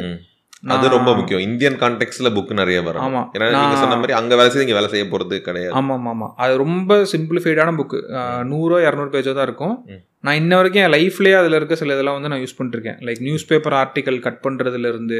அது 0.73 0.85
ரொம்ப 0.95 1.09
முக்கியம். 1.17 1.43
இந்தியன் 1.47 1.77
கான்டெக்ட்ல 1.81 2.29
புக் 2.35 2.51
நிறைய 2.59 2.79
வரும். 2.87 3.03
ஆமா. 3.05 3.21
ஏன்னா 3.35 3.47
நீங்க 3.55 3.77
சொன்ன 3.81 3.97
மாதிரி 4.01 4.15
அங்க 4.19 4.33
வேலை 4.39 4.49
செய்து 4.51 4.65
இங்க 4.67 4.77
வேலை 4.79 4.89
செய்ய 4.93 5.05
போறது 5.11 5.37
கிடையாது. 5.47 5.73
ஆமா 5.79 5.95
ஆமா 5.99 6.11
ஆமா 6.15 6.27
அது 6.43 6.53
ரொம்ப 6.63 6.97
சிம்பிளிஃபைடான 7.13 7.75
புக்கு 7.79 7.99
நூறோ 8.51 8.79
இரநூறு 8.87 9.13
பேஜோ 9.15 9.33
தான் 9.39 9.47
இருக்கும். 9.49 9.75
நான் 10.27 10.39
இன்ன 10.41 10.53
வரைக்கும் 10.59 10.83
என் 10.85 10.95
லைஃப்லயே 10.97 11.35
அதுல 11.41 11.57
இருக்க 11.59 11.75
சில 11.81 11.95
இதெல்லாம் 11.97 12.17
வந்து 12.17 12.31
நான் 12.33 12.43
யூஸ் 12.43 12.57
பண்ணிருக்கேன் 12.59 12.99
like 13.07 13.21
news 13.27 13.49
paper 13.51 13.77
article 13.81 14.19
cut 14.27 14.41
பண்றதுல 14.45 14.91
இருந்து 14.93 15.19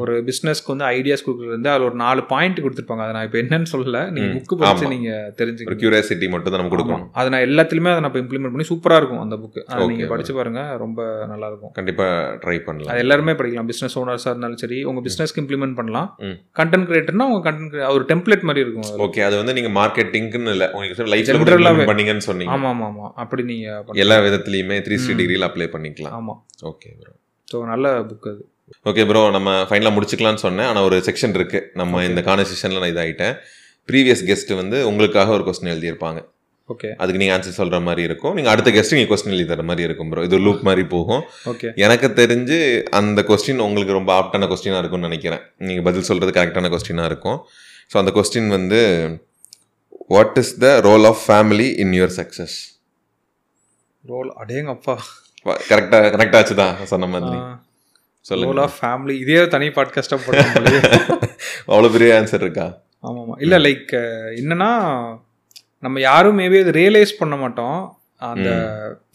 ஒரு 0.00 0.12
பிசினஸ்க்கு 0.26 0.72
வந்து 0.72 0.86
ஐடியாஸ் 0.94 1.24
கொடுக்குறது 1.26 1.70
அதுல 1.72 1.86
ஒரு 1.88 1.96
நாலு 2.02 2.20
பாயிண்ட் 2.30 2.62
கொடுத்துருப்பாங்க. 2.64 3.04
அதை 3.04 3.12
நான் 3.16 3.26
இப்போ 3.28 3.38
என்னன்னு 3.42 3.70
சொல்லல. 3.72 3.98
நீங்க 4.14 4.28
ம். 4.28 4.34
புக்கு 4.36 4.54
படிச்சு 4.60 4.84
ஆமா. 4.86 4.92
நீங்க 4.94 5.10
ஒரு 5.18 5.34
தெரிஞ்சுக்கணும் 5.40 5.80
கியூரியாசிட்டி 5.82 6.28
மட்டும் 6.34 6.52
தான் 6.52 6.60
நம்ம 6.62 6.72
கொடுக்கணும். 6.74 7.04
அதை 7.18 7.28
நான் 7.34 7.44
எல்லாத்துலயுமே 7.48 7.92
அதை 7.92 8.02
நான் 8.04 8.18
இம்ப்ளிமெண்ட் 8.22 8.54
பண்ணி 8.54 8.68
சூப்பரா 8.70 8.98
இருக்கும் 9.00 9.22
அந்த 9.24 9.36
புக்கு 9.42 9.60
Okay, 9.72 9.86
நீங்க 9.92 10.06
படிச்சு 10.12 10.32
பாருங்க. 10.38 10.62
ரொம்ப 10.82 11.00
நல்லா 11.32 11.46
இருக்கும். 11.50 11.72
கண்டிப்பா 11.78 12.06
ட்ரை 12.42 12.56
பண்ணலாம். 12.66 12.92
அது 12.94 13.02
எல்லாருமே 13.04 13.34
படிக்கலாம். 13.40 13.68
பிசினஸ் 13.72 13.96
ஓனர்ஸா 14.00 14.30
இருந்தாலும் 14.32 14.62
சரி 14.62 14.78
உங்க 14.90 15.02
பிசினஸ்க்கு 15.06 15.42
இம்ப்ளிமெண்ட் 15.42 15.78
பண்ணலாம். 15.80 16.08
கண்டென்ட் 16.60 16.88
கிரியேட்டர்னா 16.90 17.26
உங்க 17.30 17.42
கண்டென்ட் 17.48 17.76
ஒரு 17.96 18.06
டெம்ப்ளேட் 18.10 18.46
மாதிரி 18.50 18.64
இருக்கும். 18.66 18.90
ஓகே 19.06 19.22
அது 19.28 19.36
வந்து 19.40 19.56
நீங்க 19.58 19.72
மார்க்கெட்டிங்னு 19.78 20.54
இல்ல. 20.56 20.68
உங்களுக்கு 20.74 21.10
லைஃப்ல 21.14 21.38
General-ஆவே. 21.38 21.86
பண்ணீங்கன்னு 21.90 22.26
சொன்னீங்க. 22.28 22.52
ஆமா 22.56 22.70
ஆமா 22.74 22.86
ஆமா. 22.90 23.08
அப்படி 23.22 23.44
நீங்க 23.52 23.68
பண்ணலாம். 23.78 24.02
எல்லா 24.04 24.18
விதத்துலயுமே 24.26 24.78
த்ரீ 24.86 24.96
சிக்ஸ்டி. 24.96 25.18
டிகிரியில் 25.20 25.48
அப்ளை 25.48 25.68
பண்ணிக்கலாம். 25.74 26.14
ஆமா. 26.18 26.34
ஓகே 26.70 26.90
ஸோ 27.48 27.58
நல்ல 27.70 27.86
புக் 28.10 28.26
அது. 28.30 28.42
ஓகே 28.90 29.02
ப்ரோ 29.08 29.22
நம்ம 29.36 29.50
ஃபைனலாக 29.70 29.94
முடிச்சுக்கலாம்னு 29.96 30.42
சொன்னேன். 30.46 30.68
ஆனால் 30.72 30.86
ஒரு 30.88 30.98
செக்ஷன் 31.08 31.34
இருக்கு. 31.38 31.60
நம்ம 31.80 32.04
இந்த 32.10 32.20
கான்வர்சேஷனில் 32.28 32.80
நான் 32.82 32.92
இதாகிட்டேன் 32.94 33.34
ப்ரீவியஸ் 33.90 34.24
கெஸ்ட் 34.28 34.52
வந்து 34.60 34.78
உங்களுக்காக 34.90 35.32
ஒரு 35.38 35.44
கொஸ்டின் 35.48 35.72
எழுதியிருப்பாங்க. 35.74 36.20
ஓகே 36.72 36.88
அதுக்கு 37.02 37.20
நீங்கள் 37.20 37.36
ஆன்சர் 37.36 37.56
சொல்கிற 37.60 37.78
மாதிரி 37.86 38.02
இருக்கும். 38.08 38.34
நீங்கள் 38.36 38.52
அடுத்த 38.52 38.70
கெஸ்ட் 38.74 38.94
நீங்கள் 38.96 39.10
கொஸ்டின் 39.12 39.34
எழுதி 39.36 39.46
தர 39.50 39.62
மாதிரி 39.70 39.84
இருக்கும் 39.86 40.10
ப்ரோ 40.10 40.24
இது 40.28 40.36
லூப் 40.46 40.62
மாதிரி 40.68 40.84
போகும். 40.94 41.22
ஓகே 41.52 41.70
எனக்கு 41.84 42.08
தெரிஞ்சு 42.20 42.58
அந்த 42.98 43.22
கொஸ்டின் 43.30 43.64
உங்களுக்கு 43.66 43.98
ரொம்ப 43.98 44.12
ஆப்டான 44.20 44.48
கொஸ்டினாக 44.52 44.82
இருக்கும்னு 44.82 45.08
நினைக்கிறேன். 45.10 45.42
நீங்கள் 45.68 45.86
பதில் 45.88 46.08
சொல்கிறது 46.10 46.34
கரெக்டான 46.38 46.70
கொஸ்டினாக 46.74 47.10
இருக்கும். 47.12 47.40
ஸோ 47.92 47.98
அந்த 48.02 48.12
கொஸ்டின் 48.18 48.48
வந்து 48.58 48.80
what 50.14 50.38
is 50.42 50.54
the 50.64 50.68
role 50.88 51.06
of 51.10 51.20
family 51.26 51.68
in 51.84 51.92
your 51.98 52.14
success 52.20 52.56
role 54.12 54.30
அடேங்கப்பா. 54.42 54.96
கரெக்டாக 55.72 56.08
கரெக்டாச்சு 56.16 56.56
தான் 56.62 56.74
சொன்ன 56.94 57.06
மாதிரி. 57.14 57.40
சொல்லுங்க. 58.28 58.70
ஃபேமிலி 58.80 59.14
இதே 59.24 59.48
தனி 59.48 59.68
பாட்காஸ்டாக 59.68 60.18
போடுறாங்க 60.24 60.70
அவ்வளோ 61.66 61.90
பெரிய 61.92 62.20
ஆன்சர் 62.20 62.44
இருக்கா? 62.46 62.66
ஆமாம். 63.00 63.22
ஆமாம் 63.22 63.38
இல்லை 63.38 63.58
லைக் 63.66 63.92
என்னன்னா 64.40 64.70
நம்ம 65.78 66.00
யாரும் 66.00 66.38
மேபி 66.38 66.60
அது 66.60 66.72
ரியலைஸ் 66.72 67.18
பண்ண 67.18 67.36
மாட்டோம். 67.36 67.96
அந்த 68.16 68.50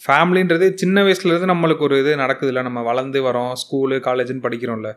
ஃபேமிலின்றது 0.06 0.74
சின்ன 0.74 1.02
வயசுல 1.02 1.32
இருந்து 1.32 1.52
நம்மளுக்கு 1.54 1.78
ஒரு 1.78 1.98
இது 1.98 2.16
நடக்குதுல்ல. 2.16 2.62
நம்ம 2.62 2.80
வளர்ந்து 2.82 3.18
வரோம் 3.22 3.52
ஸ்கூலு 3.62 3.98
காலேஜ்னு 4.08 4.44
படிக்கிறோம்ல. 4.46 4.90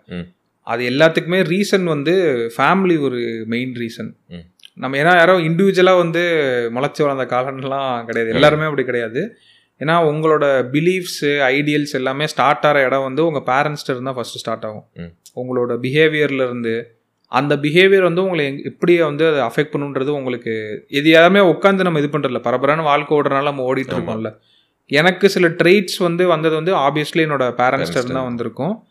அது 0.68 0.90
எல்லாத்துக்குமே 0.90 1.40
ரீசன் 1.54 1.84
வந்து 1.84 2.14
ஃபேமிலி 2.58 3.00
ஒரு 3.02 3.46
மெயின் 3.48 3.74
ரீசன். 3.74 4.12
நம்ம 4.74 4.98
ஏன்னா 4.98 5.14
யாரோ 5.16 5.38
இண்டிவிஜுவலாக 5.38 5.98
வந்து 5.98 6.22
முளைச்சி 6.76 7.02
வளர்ந்த 7.06 7.26
காலம்லாம் 7.36 8.06
கிடையாது. 8.06 8.34
எல்லாருமே 8.34 8.64
அப்படி 8.64 8.84
கிடையாது. 8.84 9.22
ஏன்னா 9.82 9.95
உங்களோட 10.10 10.45
பிலீஃப்ஸு 10.72 11.30
ஐடியல்ஸ் 11.52 11.91
எல்லாமே 11.91 12.28
ஸ்டார்ட் 12.28 12.66
ஆகிற 12.66 12.82
இடம் 12.82 13.03
வந்து 13.03 13.26
உங்கள் 13.26 13.41
பேரண்ட்ஸ்ட்டு 13.41 13.90
இருந்தால் 13.90 14.16
ஃபஸ்ட்டு 14.16 14.41
ஸ்டார்ட் 14.41 14.66
ஆகும். 14.66 14.86
உங்களோட 15.36 15.78
பிஹேவியர்ல 15.82 16.44
இருந்து 16.44 16.98
அந்த 17.32 17.56
பிஹேவியர் 17.56 18.02
வந்து 18.02 18.24
உங்களை 18.24 18.45
எங்க- 18.45 18.62
எப்படி 18.64 18.99
வந்து 18.99 19.28
அதை 19.28 19.41
அஃபெக்ட் 19.41 19.76
பண்ணுன்றது 19.76 20.08
உங்களுக்கு 20.08 20.53
இது 20.90 21.10
யாருமே 21.10 21.40
உட்காந்து 21.40 21.84
நம்ம 21.84 21.99
இது 21.99 22.08
பண்ணுறதில்ல 22.08 22.41
பரபரான 22.44 22.82
வாழ்க்கை 22.82 23.18
ஓடுறனால 23.18 23.44
நம்ம 23.44 23.74
ஓடிட்டு. 23.74 23.94
இருக்கோம்ல. 23.94 24.32
எனக்கு 24.90 25.30
சில 25.30 25.48
ட்ரெயிட்ஸ் 25.48 25.98
வந்து 25.98 26.28
வந்தது 26.28 26.56
வந்து 26.56 26.76
ஆப்வியஸ்லி 26.76 27.18
என்னோட 27.18 27.44
பேரண்ட்ஸ்ட 27.58 27.94
Parents 27.94 28.14
தான் 28.14 28.24
வந்திருக்கும். 28.24 28.84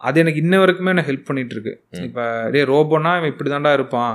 அது 0.00 0.20
எனக்கு 0.20 0.40
இன்ன 0.40 0.64
வரைக்குமே 0.64 0.88
எனக்கு 0.88 1.12
ஹெல்ப் 1.12 1.24
பண்ணிட்டு 1.24 1.54
இருக்கு. 1.54 1.84
இப்போ 2.02 2.48
டே 2.50 2.62
ரோபோனா 2.62 3.16
இவன் 3.16 3.24
இப்படி 3.24 3.50
தாண்டா 3.50 3.72
இருப்பான். 3.72 4.14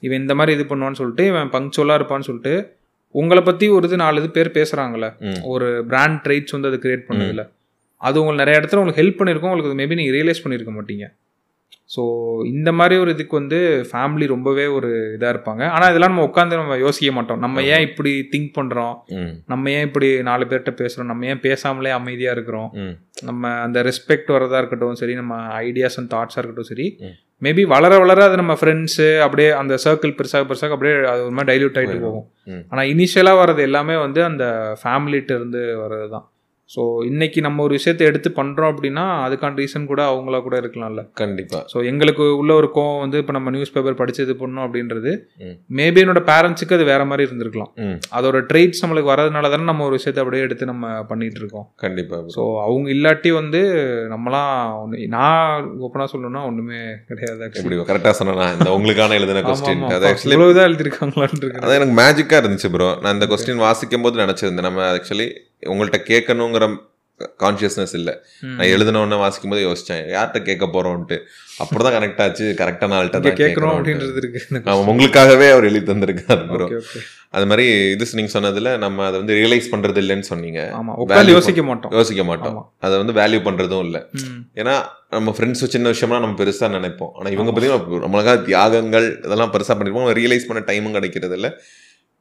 இவன் 0.00 0.20
இந்த 0.20 0.34
மாதிரி 0.34 0.58
இது 0.58 0.76
பண்ணுவான்னு 0.76 0.92
சொல்லிட்டு 0.92 1.26
இவன் 1.26 1.50
பங்க்சுவலாக 1.50 1.98
இருப்பான்னு 2.00 2.20
சொல்லிட்டு 2.20 2.54
உங்களை 3.14 3.42
பற்றி 3.42 3.66
ஒரு 3.70 3.86
இது 3.88 3.96
நாலு 3.96 4.20
இது 4.20 4.30
பேர் 4.30 4.56
பேசுகிறாங்கல்ல 4.56 5.08
ம். 5.22 5.40
ஒரு 5.44 5.66
பிராண்ட் 5.84 6.20
ட்ரைட்ஸ் 6.24 6.54
வந்து 6.56 6.70
அது 6.70 6.78
கிரியேட் 6.78 7.08
பண்ணதில்ல 7.08 7.44
அது 8.00 8.20
உங்களுக்கு 8.20 8.42
நிறைய 8.42 8.60
இடத்துல 8.60 8.80
உங்களுக்கு 8.80 9.02
ஹெல்ப் 9.02 9.18
பண்ணியிருக்கும் 9.18 9.50
உங்களுக்கு 9.50 9.80
மேபி 9.80 9.98
நீங்கள் 9.98 10.16
ரியலைஸ் 10.16 10.44
பண்ணியிருக்க 10.44 10.72
மாட்டீங்க. 10.72 11.06
ஸோ 11.90 12.02
இந்த 12.52 12.70
மாதிரி 12.72 12.94
ஒரு 12.98 13.10
இதுக்கு 13.10 13.34
வந்து 13.36 13.58
ஃபேமிலி 13.88 14.26
ரொம்பவே 14.26 14.66
ஒரு 14.76 14.88
இதாக 15.16 15.32
இருப்பாங்க. 15.34 15.62
ஆனால் 15.70 15.90
இதெல்லாம் 15.90 16.12
நம்ம 16.12 16.26
உட்காந்து 16.28 16.60
நம்ம 16.60 16.76
யோசிக்க 16.76 17.12
மாட்டோம். 17.12 17.40
நம்ம 17.40 17.62
ஏன் 17.72 17.84
இப்படி 17.88 18.12
திங்க் 18.32 18.52
பண்ணுறோம் 18.58 18.94
நம்ம 19.46 19.70
ஏன் 19.70 19.86
இப்படி 19.88 20.08
நாலு 20.22 20.44
பேர்கிட்ட 20.44 20.72
பேசுகிறோம் 20.80 21.10
நம்ம 21.12 21.26
ஏன் 21.26 21.42
பேசாமலே 21.42 21.92
அமைதியாக 21.98 22.36
இருக்கிறோம்? 22.36 22.70
நம்ம 23.22 23.52
அந்த 23.64 23.82
ரெஸ்பெக்ட் 23.82 24.32
வரதா 24.36 24.58
இருக்கட்டும் 24.58 25.00
சரி 25.02 25.14
நம்ம 25.14 25.34
ஐடியாஸ் 25.62 25.98
அண்ட் 25.98 26.12
தாட்ஸாக 26.14 26.40
இருக்கட்டும் 26.40 26.70
சரி. 26.72 26.86
மேபி 27.42 27.62
வளர 27.66 27.98
வளர 27.98 28.24
அது 28.24 28.36
நம்ம 28.36 28.54
ஃப்ரெண்ட்ஸு 28.60 29.20
அப்படியே 29.20 29.50
அந்த 29.52 29.74
சர்க்கிள் 29.84 30.16
பெருசாக 30.18 30.44
பெருசாக 30.46 30.70
அப்படியே 30.70 30.94
அது 31.06 31.22
ஒரு 31.22 31.30
மாதிரி 31.30 31.50
டைல்யூட் 31.50 31.78
ஆகிட்டு 31.78 32.04
போகும். 32.06 32.26
ஆனால் 32.70 32.86
இனிஷியலாக 32.86 33.40
வர்றது 33.42 33.58
எல்லாமே 33.60 33.96
வந்து 33.96 34.24
அந்த 34.24 34.44
ஃபேமிலிட்ட 34.82 35.30
இருந்து 35.30 35.62
வர்றது 35.82 36.08
தான் 36.10 36.26
ஸோ 36.70 36.82
இன்னைக்கு 37.08 37.38
நம்ம 37.46 37.62
ஒரு 37.66 37.72
விஷயத்தை 37.78 38.04
எடுத்து 38.10 38.28
பண்ணுறோம் 38.36 38.70
அப்படின்னா 38.72 39.04
அதுக்கான 39.24 39.58
ரீசன் 39.62 39.88
கூட 39.90 40.00
அவங்களா 40.10 40.38
கூட 40.44 40.56
இருக்கலாம்ல. 40.62 41.02
கண்டிப்பா. 41.20 41.58
ஸோ 41.72 41.78
எங்களுக்கு 41.90 42.24
உள்ள 42.40 42.52
ஒரு 42.60 42.68
கோவம் 42.76 43.02
வந்து 43.04 43.18
இப்போ 43.22 43.34
நம்ம 43.36 43.50
நியூஸ் 43.56 43.72
பேப்பர் 43.74 43.98
படிச்சு 44.00 44.24
இது 44.26 44.36
பண்ணோம் 44.42 44.64
அப்படின்றது. 44.66 45.12
மேபி 45.78 46.02
என்னோட 46.04 46.22
பேரண்ட்ஸுக்கு 46.30 46.76
அது 46.78 46.86
வேற 46.92 47.04
மாதிரி 47.10 47.26
இருந்திருக்கலாம். 47.28 47.72
அதோட 48.18 48.40
ட்ரெயிட்ஸ் 48.50 48.82
நம்மளுக்கு 48.84 49.12
வரதுனால 49.12 49.50
தானே 49.54 49.68
நம்ம 49.70 49.84
ஒரு 49.88 49.98
விஷயத்தை 50.00 50.22
அப்படியே 50.24 50.46
எடுத்து 50.46 50.70
நம்ம 50.72 50.94
பண்ணிட்டு 51.10 51.40
இருக்கோம். 51.42 51.66
கண்டிப்பா. 51.84 52.16
Bro. 52.22 52.32
ஸோ 52.36 52.42
அவங்க 52.66 52.88
இல்லாட்டி 52.96 53.32
வந்து 53.40 53.62
நம்மலாம் 54.14 54.50
ஒன்று 54.82 55.04
நான் 55.18 55.68
ஓப்பனாக 55.86 56.08
சொல்லணும்னா 56.14 56.46
ஒன்றுமே 56.50 56.82
கிடையாது 57.12 57.40
actually. 57.48 57.64
எப்படி 57.64 57.90
கரெக்டா 57.92 58.16
சொன்னா 58.22 58.48
இந்த 58.56 58.70
உங்களுக்கான 58.78 59.20
எழுதின 59.20 59.44
கொஸ்டின். 59.50 59.86
அது 59.98 60.10
ஆக்சுவலி 60.12 60.40
எழுதிருக்காங்களான்னு 60.68 61.40
இருக்கு 61.44 61.62
அதான் 61.64 61.78
எனக்கு 61.80 62.00
மேஜிக்கா 62.02 62.42
இருந்துச்சு 62.42 62.74
ப்ரோ 62.76 62.90
நான் 63.04 63.16
இந்த 63.18 63.28
கொஸ்டின் 63.32 63.64
வாசிக்கும் 63.68 64.06
போது 64.06 64.24
நினைச்சிருந்தேன். 64.26 64.68
நம்ம 64.70 64.90
ஆக்சுவலி 64.96 65.30
உங்கள்கிட்ட 65.72 65.98
கேட்கணுங்கிற 66.08 66.61
கான்சியஸ்னஸ் 67.42 67.92
இல்ல. 67.92 68.10
ம். 68.40 68.54
நான் 68.56 68.66
எழுதின 68.66 69.00
உடனே 69.00 69.16
வாசிக்கும் 69.20 69.50
போது 69.50 69.62
யோசிச்சேன் 69.66 70.00
யார்கிட்ட 70.14 70.38
கேட்க 70.42 70.66
போறோம்ட்டு 70.66 71.16
அப்படிதான் 71.62 71.96
கனெக்ட் 71.96 72.22
ஆச்சு. 72.22 72.54
கரெக்டான 72.58 72.96
ஆள்கிட்ட 72.98 73.18
தான் 73.26 73.40
கேட்கணும் 73.42 73.74
அப்படின்றது 73.74 74.16
இருக்கு. 74.16 74.40
உங்களுக்காகவே 74.92 75.48
அவர் 75.50 75.64
எழுதி 75.64 75.92
தந்திருக்காரு 75.92 76.46
ப்ரோ 76.46 76.68
அது 77.30 77.46
மாதிரி 77.46 77.90
இது 77.90 78.06
நீங்க 78.12 78.32
சொன்னதுல 78.38 78.78
நம்ம 78.78 79.04
அதை 79.06 79.18
வந்து 79.18 79.34
ரியலைஸ் 79.34 79.68
பண்றது 79.70 80.00
இல்லைன்னு 80.02 80.26
சொன்னீங்க. 80.30 80.60
யோசிக்க 81.26 81.62
மாட்டோம். 81.62 81.92
யோசிக்க 81.92 82.24
மாட்டோம். 82.24 82.56
அதை 82.80 82.96
வந்து 83.02 83.14
வேல்யூ 83.20 83.40
பண்றதும் 83.46 83.84
இல்ல. 83.84 84.08
ஏன்னா 84.54 84.74
நம்ம 85.10 85.34
ஃப்ரெண்ட்ஸ் 85.38 85.64
சின்ன 85.74 85.90
விஷயம்லாம் 85.90 86.24
நம்ம 86.24 86.44
பெருசா 86.44 86.68
நினைப்போம். 86.78 87.12
ஆனா 87.18 87.28
இவங்க 87.28 87.52
பார்த்தீங்கன்னா 87.52 88.02
நம்மளுக்காக 88.06 88.42
தியாகங்கள் 88.50 89.06
இதெல்லாம் 89.24 89.52
பெருசா 89.52 89.76
பண்ணிருப்போம். 89.76 90.10
ரியலைஸ் 90.20 90.48
பண்ண 90.50 90.62
டைமும் 90.66 90.90
கிடைக்கிறது 90.90 91.34
இல்ல 91.34 91.50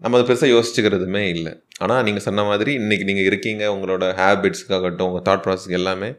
நம்ம 0.04 0.18
அதை 0.18 0.24
பெருசாக 0.28 0.52
யோசிச்சுக்கிறதுமே 0.54 1.24
இல்லை. 1.36 1.52
ஆனால் 1.84 2.04
நீங்கள் 2.04 2.24
சொன்ன 2.26 2.44
மாதிரி 2.44 2.72
இன்றைக்கி 2.78 3.06
நீங்கள் 3.10 3.28
இருக்கீங்க 3.30 3.64
உங்களோட 3.76 4.06
ஹேபிட்ஸ்க்காகட்டும் 4.20 5.10
உங்கள் 5.10 5.26
தாட் 5.28 5.44
ப்ராசஸ் 5.46 5.76
எல்லாமே 5.80 6.10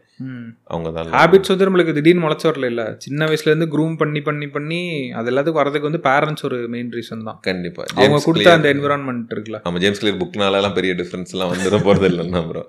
அவங்க 0.73 0.89
தான் 0.91 1.09
ஹேபிட்ஸ் 1.15 1.51
வந்து 1.53 1.67
நம்மளுக்கு 1.67 1.95
திடீர்னு 1.97 2.23
முளைச்சு 2.23 2.47
வரல 2.49 2.67
இல்ல? 2.73 2.83
சின்ன 3.05 3.27
வயசுல 3.29 3.51
இருந்து 3.51 3.69
க்ரூம் 3.73 3.95
பண்ணி 4.01 4.21
பண்ணி 4.23 4.47
பண்ணி 4.49 4.81
அது 5.19 5.31
எல்லாத்துக்கும் 5.33 5.61
வரதுக்கு 5.61 5.89
வந்து 5.89 6.01
பேரண்ட்ஸ் 6.07 6.45
ஒரு 6.49 6.59
மெயின் 6.75 6.91
ரீசன் 6.97 7.25
தான். 7.29 7.39
கண்டிப்பா. 7.49 7.83
அவங்க 7.97 8.21
கொடுத்த 8.27 8.51
அந்த 8.53 8.69
என்விரான்மெண்ட் 8.75 9.33
இருக்குல்ல. 9.35 9.61
நம்ம 9.65 9.81
ஜேம்ஸ் 9.85 10.01
கிளியர் 10.03 10.21
புக்னால 10.23 10.61
எல்லாம் 10.61 10.77
பெரிய 10.79 10.95
டிஃபரன்ஸ் 11.01 11.33
எல்லாம் 11.35 11.51
வந்துட 11.53 11.79
போறது 11.87 12.09
இல்லைன்னா 12.11 12.43
ப்ரோ 12.49 12.63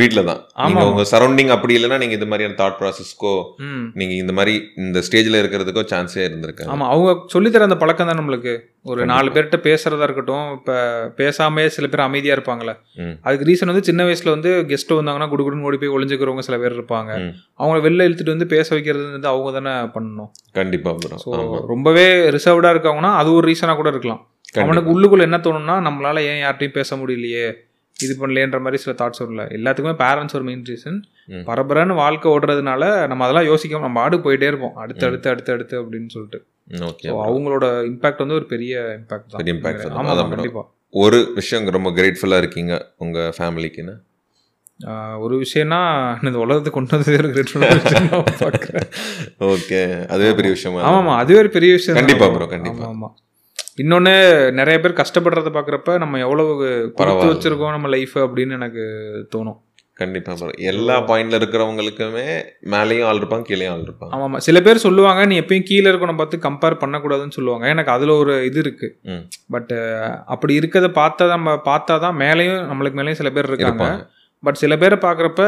வீட்டில் 0.00 0.26
தான். 0.30 0.40
ஆமா. 0.64 0.82
உங்க 0.90 1.04
சரௌண்டிங் 1.12 1.52
அப்படி 1.56 1.76
இல்லைன்னா 1.78 2.00
நீங்க 2.02 2.16
இது 2.18 2.28
மாதிரியான 2.28 2.58
தாட் 2.60 2.78
ப்ராசஸ்க்கோ 2.80 3.34
ம். 3.68 3.86
நீங்க 4.00 4.14
இந்த 4.22 4.34
மாதிரி 4.38 4.54
இந்த 4.84 5.02
ஸ்டேஜ்ல 5.06 5.42
இருக்கிறதுக்கோ 5.42 5.84
சான்ஸே 5.92 6.24
இருந்திருக்காங்க 6.28 6.74
ஆமா 6.74 6.88
அவங்க 6.92 7.14
சொல்லித்தர 7.34 7.68
அந்த 7.68 7.78
பழக்கம் 7.80 8.10
தான் 8.10 8.20
நம்மளுக்கு. 8.20 8.54
ஒரு 8.86 9.00
நாலு 9.08 9.28
பேர்கிட்ட 9.32 9.58
பேசுறதா 9.64 10.06
இருக்கட்டும் 10.06 10.46
இப்ப 10.54 10.74
பேசாமே 11.18 11.64
சில 11.74 11.86
பேர் 11.88 12.04
அமைதியா 12.04 12.34
இருப்பாங்கல்ல. 12.36 12.72
ம். 13.00 13.14
அதுக்கு 13.26 13.48
ரீசன் 13.48 13.70
வந்து 13.70 13.88
சின்ன 13.88 14.04
வயசுல 14.06 14.34
வந்து 14.34 14.52
கெஸ்ட் 14.70 14.98
வந்தாங்கன்னா 14.98 15.30
குடுகுடுன்னு 15.32 15.66
ஓடி 15.68 15.78
போய் 15.78 15.94
ஒளிஞ்சுக்கிறவங்க 15.96 16.44
சில 16.46 16.58
பேர் 16.58 16.69
இருப்பாங்க 16.72 17.10
ம். 17.22 17.32
அவங்கள 17.60 17.80
வெளில 17.86 18.06
இழுத்துட்டு 18.08 18.34
வந்து 18.34 18.48
பேச 18.48 18.68
வைக்கிறது 18.74 19.04
வந்து 19.10 19.28
அவங்க 19.28 19.52
தானே 19.56 19.72
பண்ணணும். 19.94 20.30
கண்டிப்பா 20.52 20.92
ப்ரோ 20.98 21.18
ஸோ 21.24 21.32
ரொம்பவே 21.72 22.04
ரிசர்வ்டா 22.36 22.72
இருக்காங்கன்னா 22.74 23.12
அது 23.14 23.32
ஒரு 23.32 23.46
ரீசனா 23.50 23.74
கூட 23.76 23.90
இருக்கலாம். 23.90 24.22
அவனுக்கு 24.62 24.92
உள்ளுக்குள்ள 24.94 25.26
என்ன 25.28 25.40
தோணும்னா 25.40 25.76
நம்மளால 25.86 26.22
ஏன் 26.30 26.40
யார்ட்டையும் 26.42 26.78
பேச 26.78 26.96
முடியலையே? 26.96 27.44
இது 27.96 28.12
பண்ணலையேன்ற 28.20 28.58
மாதிரி 28.60 28.78
சில 28.82 28.92
தாட்ஸ் 29.00 29.22
வரல 29.22 29.42
எல்லாத்துக்குமே 29.56 29.94
பேரண்ட்ஸ் 30.02 30.36
ஒரு 30.38 30.44
மெயின் 30.44 30.64
ரீசன். 30.68 30.98
பரபரன்னு 31.48 31.94
வாழ்க்கை 31.96 32.28
ஓடுறதுனால 32.32 32.82
நம்ம 33.06 33.24
அதெல்லாம் 33.24 33.48
யோசிக்காம 33.48 33.86
நம்ம 33.88 34.00
ஆடு 34.00 34.18
போயிட்டே 34.18 34.46
இருப்போம். 34.46 34.76
அடுத்து 34.76 35.04
அடுத்து 35.06 35.30
அடுத்து 35.30 35.52
அடுத்து 35.52 35.76
அப்படின்னு 35.82 36.08
சொல்லிட்டு. 36.08 36.40
அவங்களோட 37.24 37.66
இம்பாக்ட் 37.90 38.18
வந்து 38.18 38.34
ஒரு 38.34 38.46
பெரிய 38.46 38.72
இம்பாக்ட் 39.00 39.30
தான். 39.30 39.40
பெரிய 39.42 39.54
impact 39.56 39.80
தான். 39.82 39.96
ஆமா 39.96 40.12
அதான் 40.14 40.28
bro. 40.28 40.36
கண்டிப்பா. 40.36 40.62
ஒரு 40.94 41.18
விஷயம் 41.34 41.68
ரொம்ப 41.70 41.90
கிரேட்ஃபுல்லா 41.90 42.38
இருக்கீங்க 42.38 42.72
உங்க 42.96 43.18
ஃபேமிலிக்குன்னு 43.38 43.94
ஒரு 45.18 45.34
விஷயம்னா 45.42 45.80
இந்த 46.22 46.38
உலகத்தை 46.38 46.72
கொண்டு 46.72 46.94
வந்ததே 46.94 47.16
ஒரு 47.16 47.30
கிரேட் 47.32 47.54
பார்க்குறேன். 48.42 48.86
ஓகே 49.48 49.80
அதுவே 50.08 50.34
பெரிய 50.34 50.52
விஷயமா 50.52 50.84
ஆமாமா 50.90 51.14
அதுவே 51.16 51.38
ஒரு 51.38 51.50
பெரிய 51.50 51.72
விஷயம் 51.72 51.96
தான். 51.96 52.02
கண்டிப்பா 52.02 52.28
bro, 52.36 52.46
கண்டிப்பா. 52.54 52.84
ஆமா, 52.84 52.92
ஆமா. 52.92 53.10
இன்னொன்னு 53.78 54.14
நிறைய 54.50 54.80
பேர் 54.80 55.00
கஷ்டப்படுறத 55.00 55.50
பாக்குறப்ப 55.50 55.98
நம்ம 55.98 56.18
எவ்வளவு 56.18 56.52
பரவாயில்ல. 57.00 57.32
வச்சிருக்கோம் 57.32 57.70
நம்ம 57.70 57.88
லைஃப் 57.88 58.16
அப்படின்னு 58.18 58.52
எனக்கு 58.52 58.84
தோணும். 59.34 59.58
கண்டிப்பா 59.96 60.32
ப்ரோ 60.32 60.46
எல்லா 60.70 60.94
பாயிண்ட்ல 61.08 61.38
இருக்கிறவங்களுக்குமே 61.38 62.26
மேலேயும் 62.74 63.06
ஆள் 63.08 63.18
இருப்பாங்க 63.20 63.44
கீழேயும் 63.48 63.72
ஆள் 63.72 63.84
இருப்பாங்க. 63.88 64.12
ஆமா 64.14 64.26
ஆமா. 64.28 64.38
சில 64.38 64.60
பேர் 64.60 64.84
சொல்லுவாங்க 64.84 65.24
நீ 65.24 65.40
எப்பயும் 65.40 65.66
கீழே 65.66 65.90
இருக்கணும் 65.90 66.16
பார்த்து 66.16 66.38
கம்பேர் 66.46 66.80
பண்ணக்கூடாதுன்னு 66.82 67.36
சொல்லுவாங்க. 67.38 67.66
எனக்கு 67.68 67.90
அதுல 67.90 68.14
ஒரு 68.14 68.44
இது 68.44 68.58
இருக்கு. 68.58 68.88
ம். 69.04 69.24
பட் 69.50 69.74
அப்படி 70.26 70.58
இருக்கதை 70.60 70.90
பார்த்தா 71.00 71.26
நம்ம 71.28 71.54
பார்த்தா 71.66 71.98
தான் 71.98 72.16
மேலேயும் 72.16 72.62
நம்மளுக்கு 72.70 72.98
மேலேயும் 73.00 73.20
சில 73.22 73.30
பேர் 73.30 73.50
இருக்காங்க. 73.52 73.88
பட் 74.42 74.54
சில 74.54 74.76
பேரை 74.76 74.98
பார்க்குறப்ப 74.98 75.40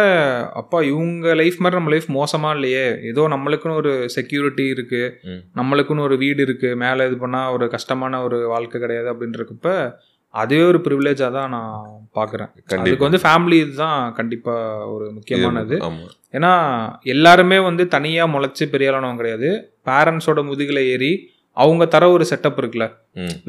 அப்பா 0.52 0.82
இவங்க 0.82 1.35
லைஃப் 1.35 1.55
மாதிரி 1.59 1.82
நம்ம 1.82 1.97
லைஃப் 1.97 2.09
மோசமா 2.10 2.51
இல்லையே. 2.55 2.98
ஏதோ 3.02 3.28
நம்மளுக்குன்னு 3.28 3.74
ஒரு 3.74 4.09
செக்யூரிட்டி 4.09 4.64
இருக்கு. 4.66 5.19
ம். 5.23 5.43
நம்மளுக்குன்னு 5.55 6.01
ஒரு 6.01 6.16
வீடு 6.16 6.43
இருக்கு. 6.43 6.77
மேலே 6.77 7.06
இது 7.06 7.16
பண்ணா 7.16 7.52
ஒரு 7.52 7.69
கஷ்டமான 7.69 8.23
ஒரு 8.23 8.47
வாழ்க்கை 8.47 8.81
கிடையாது 8.81 9.12
அப்படின்றப்ப 9.12 9.93
அதுவே 10.35 10.62
ஒரு 10.62 10.78
ப்ரிவிலேஜாக 10.78 11.32
தான் 11.32 11.51
நான் 11.51 11.86
பார்க்குறேன். 12.14 12.51
அதுக்கு 12.78 13.09
வந்து 13.10 13.19
ஃபேமிலி 13.23 13.52
இதுதான் 13.52 14.12
கண்டிப்பா 14.12 14.86
ஒரு 14.86 15.10
முக்கியமானது. 15.12 15.77
ஏன்னா 16.32 16.52
எல்லாருமே 17.02 17.59
வந்து 17.59 17.89
தனியாக 17.89 18.39
முளைச்சி 18.39 18.70
பெரிய 18.70 18.90
ஆளானவங்க 18.90 19.16
கிடையாது. 19.16 19.51
பேரண்ட்ஸோட 19.85 20.44
முதுகில் 20.44 20.77
ஏறி 20.77 21.31
அவங்க 21.57 21.85
தர 21.95 22.05
ஒரு 22.11 22.24
செட்டப் 22.29 22.59
இருக்குல்ல. 22.61 22.87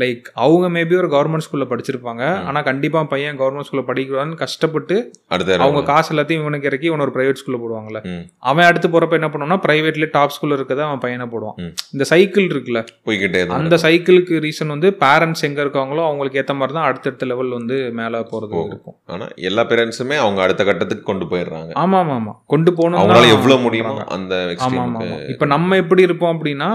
லைக் 0.02 0.26
அவங்க 0.44 0.66
மேபி 0.76 0.96
ஒரு 1.02 1.10
கவர்மெண்ட் 1.14 1.44
ஸ்கூல்ல 1.46 1.66
படிச்சிருப்பாங்க. 1.70 2.24
ஆனா 2.48 2.60
கண்டிப்பா 2.68 3.02
பையன் 3.12 3.38
கவர்மெண்ட் 3.42 3.68
ஸ்கூல்ல 3.68 3.84
படிக்கிறான்னு 3.90 4.36
கஷ்டப்பட்டு 4.42 4.96
அடுத்த 5.34 5.58
அவங்க 5.66 5.82
காசு 5.92 6.10
எல்லாத்தையும் 6.14 6.42
இவனுக்கு 6.44 6.68
இறக்கி 6.70 6.88
இவன் 6.90 7.04
ஒரு 7.06 7.14
பிரைவேட் 7.18 7.40
ஸ்கூல்ல 7.42 7.60
போடுவாங்கல்ல. 7.62 8.02
அவன் 8.52 8.68
அடுத்து 8.70 8.90
போறப்ப 8.96 9.20
என்ன 9.20 9.30
பண்ணுவான்னா 9.34 9.60
பிரைவேட்ல 9.66 10.10
டாப் 10.18 10.36
ஸ்கூல்ல 10.36 10.58
இருக்கத 10.60 10.84
அவன் 10.88 11.02
பையனை 11.06 11.28
போடுவான். 11.36 11.58
இந்த 11.96 12.08
சைக்கிள் 12.12 12.52
இருக்குல்ல. 12.54 12.82
போய்கிட்டே 13.08 13.44
அந்த 13.60 13.80
சைக்கிளுக்கு 13.86 14.42
ரீசன் 14.48 14.74
வந்து 14.76 14.92
பேரண்ட்ஸ் 15.06 15.46
எங்க 15.50 15.62
இருக்காங்களோ 15.68 16.04
அவங்களுக்கு 16.10 16.42
ஏத்த 16.44 16.58
மாதிரி 16.60 16.78
தான் 16.80 16.90
அடுத்தடுத்த 16.90 17.32
லெவல் 17.34 17.58
வந்து 17.60 17.78
மேல 18.02 18.24
போறது. 18.34 18.54
இருக்கும். 18.74 18.98
ஆனா 19.14 19.28
எல்லா 19.52 19.66
பேரண்ட்ஸுமே 19.72 20.18
அவங்க 20.26 20.42
அடுத்த 20.48 20.64
கட்டத்துக்கு 20.72 21.10
கொண்டு 21.12 21.28
போயிடுறாங்க. 21.34 21.74
ஆமா 21.84 22.00
ஆமா 22.04 22.16
ஆமா 22.22 22.36
கொண்டு 22.56 22.72
போகணும் 22.74 23.00
அவங்களால 23.02 23.34
எவ்வளவு 23.38 23.66
முடியுமோ. 23.68 23.98
அந்த 24.18 24.36
ஆமா 24.68 24.84
ஆமா 24.88 25.04
இப்ப 25.34 25.46
நம்ம 25.56 25.78
எப்படி 25.84 26.08
இருப்போம் 26.10 26.34
அப்படின்னா 26.36 26.72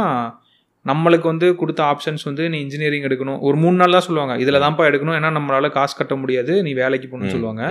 நம்மளுக்கு 0.90 1.26
வந்து 1.32 1.46
கொடுத்த 1.60 1.80
ஆப்ஷன்ஸ் 1.92 2.24
வந்து 2.28 2.44
நீ 2.52 2.58
இன்ஜினியரிங் 2.64 3.06
எடுக்கணும். 3.08 3.38
ஒரு 3.48 3.56
மூணு 3.62 3.76
நாள் 3.80 3.96
தான் 3.96 4.06
சொல்லுவாங்க. 4.08 4.34
இதுல 4.44 4.60
தான்ப்பா 4.64 4.84
எடுக்கணும். 4.90 5.16
ஏன்னா 5.18 5.30
நம்மளால 5.38 5.70
காசு 5.78 5.94
கட்ட 6.00 6.16
முடியாது. 6.22 6.54
நீ 6.66 6.72
வேலைக்கு 6.82 7.08
போகணும்னு 7.08 7.36
சொல்லுவாங்க. 7.36 7.62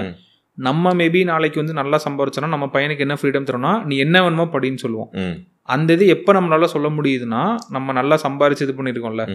நம்ம 0.58 0.94
மேபி 1.00 1.20
நாளைக்கு 1.32 1.62
வந்து 1.62 1.74
நல்லா 1.80 1.98
சம்பாரிச்சோன்னா 2.06 2.54
நம்ம 2.54 2.68
பையனுக்கு 2.76 3.04
என்ன 3.06 3.16
ஃப்ரீடம் 3.22 3.48
தரோம்னா 3.50 3.74
நீ 3.90 3.96
என்ன 4.06 4.22
வேணுமோ 4.26 4.46
படின்னு 4.56 4.84
சொல்லுவோம். 4.86 5.10
அந்த 5.76 5.90
இது 5.98 6.06
எப்போ 6.16 6.32
நம்மளால 6.38 6.68
சொல்ல 6.74 6.88
முடியுதுன்னா 6.98 7.42
நம்ம 7.76 7.94
நல்லா 8.00 8.16
சம்பாரிச்சு 8.26 8.66
இது 8.68 8.76
பண்ணியிருக்கோம்ல. 8.78 9.26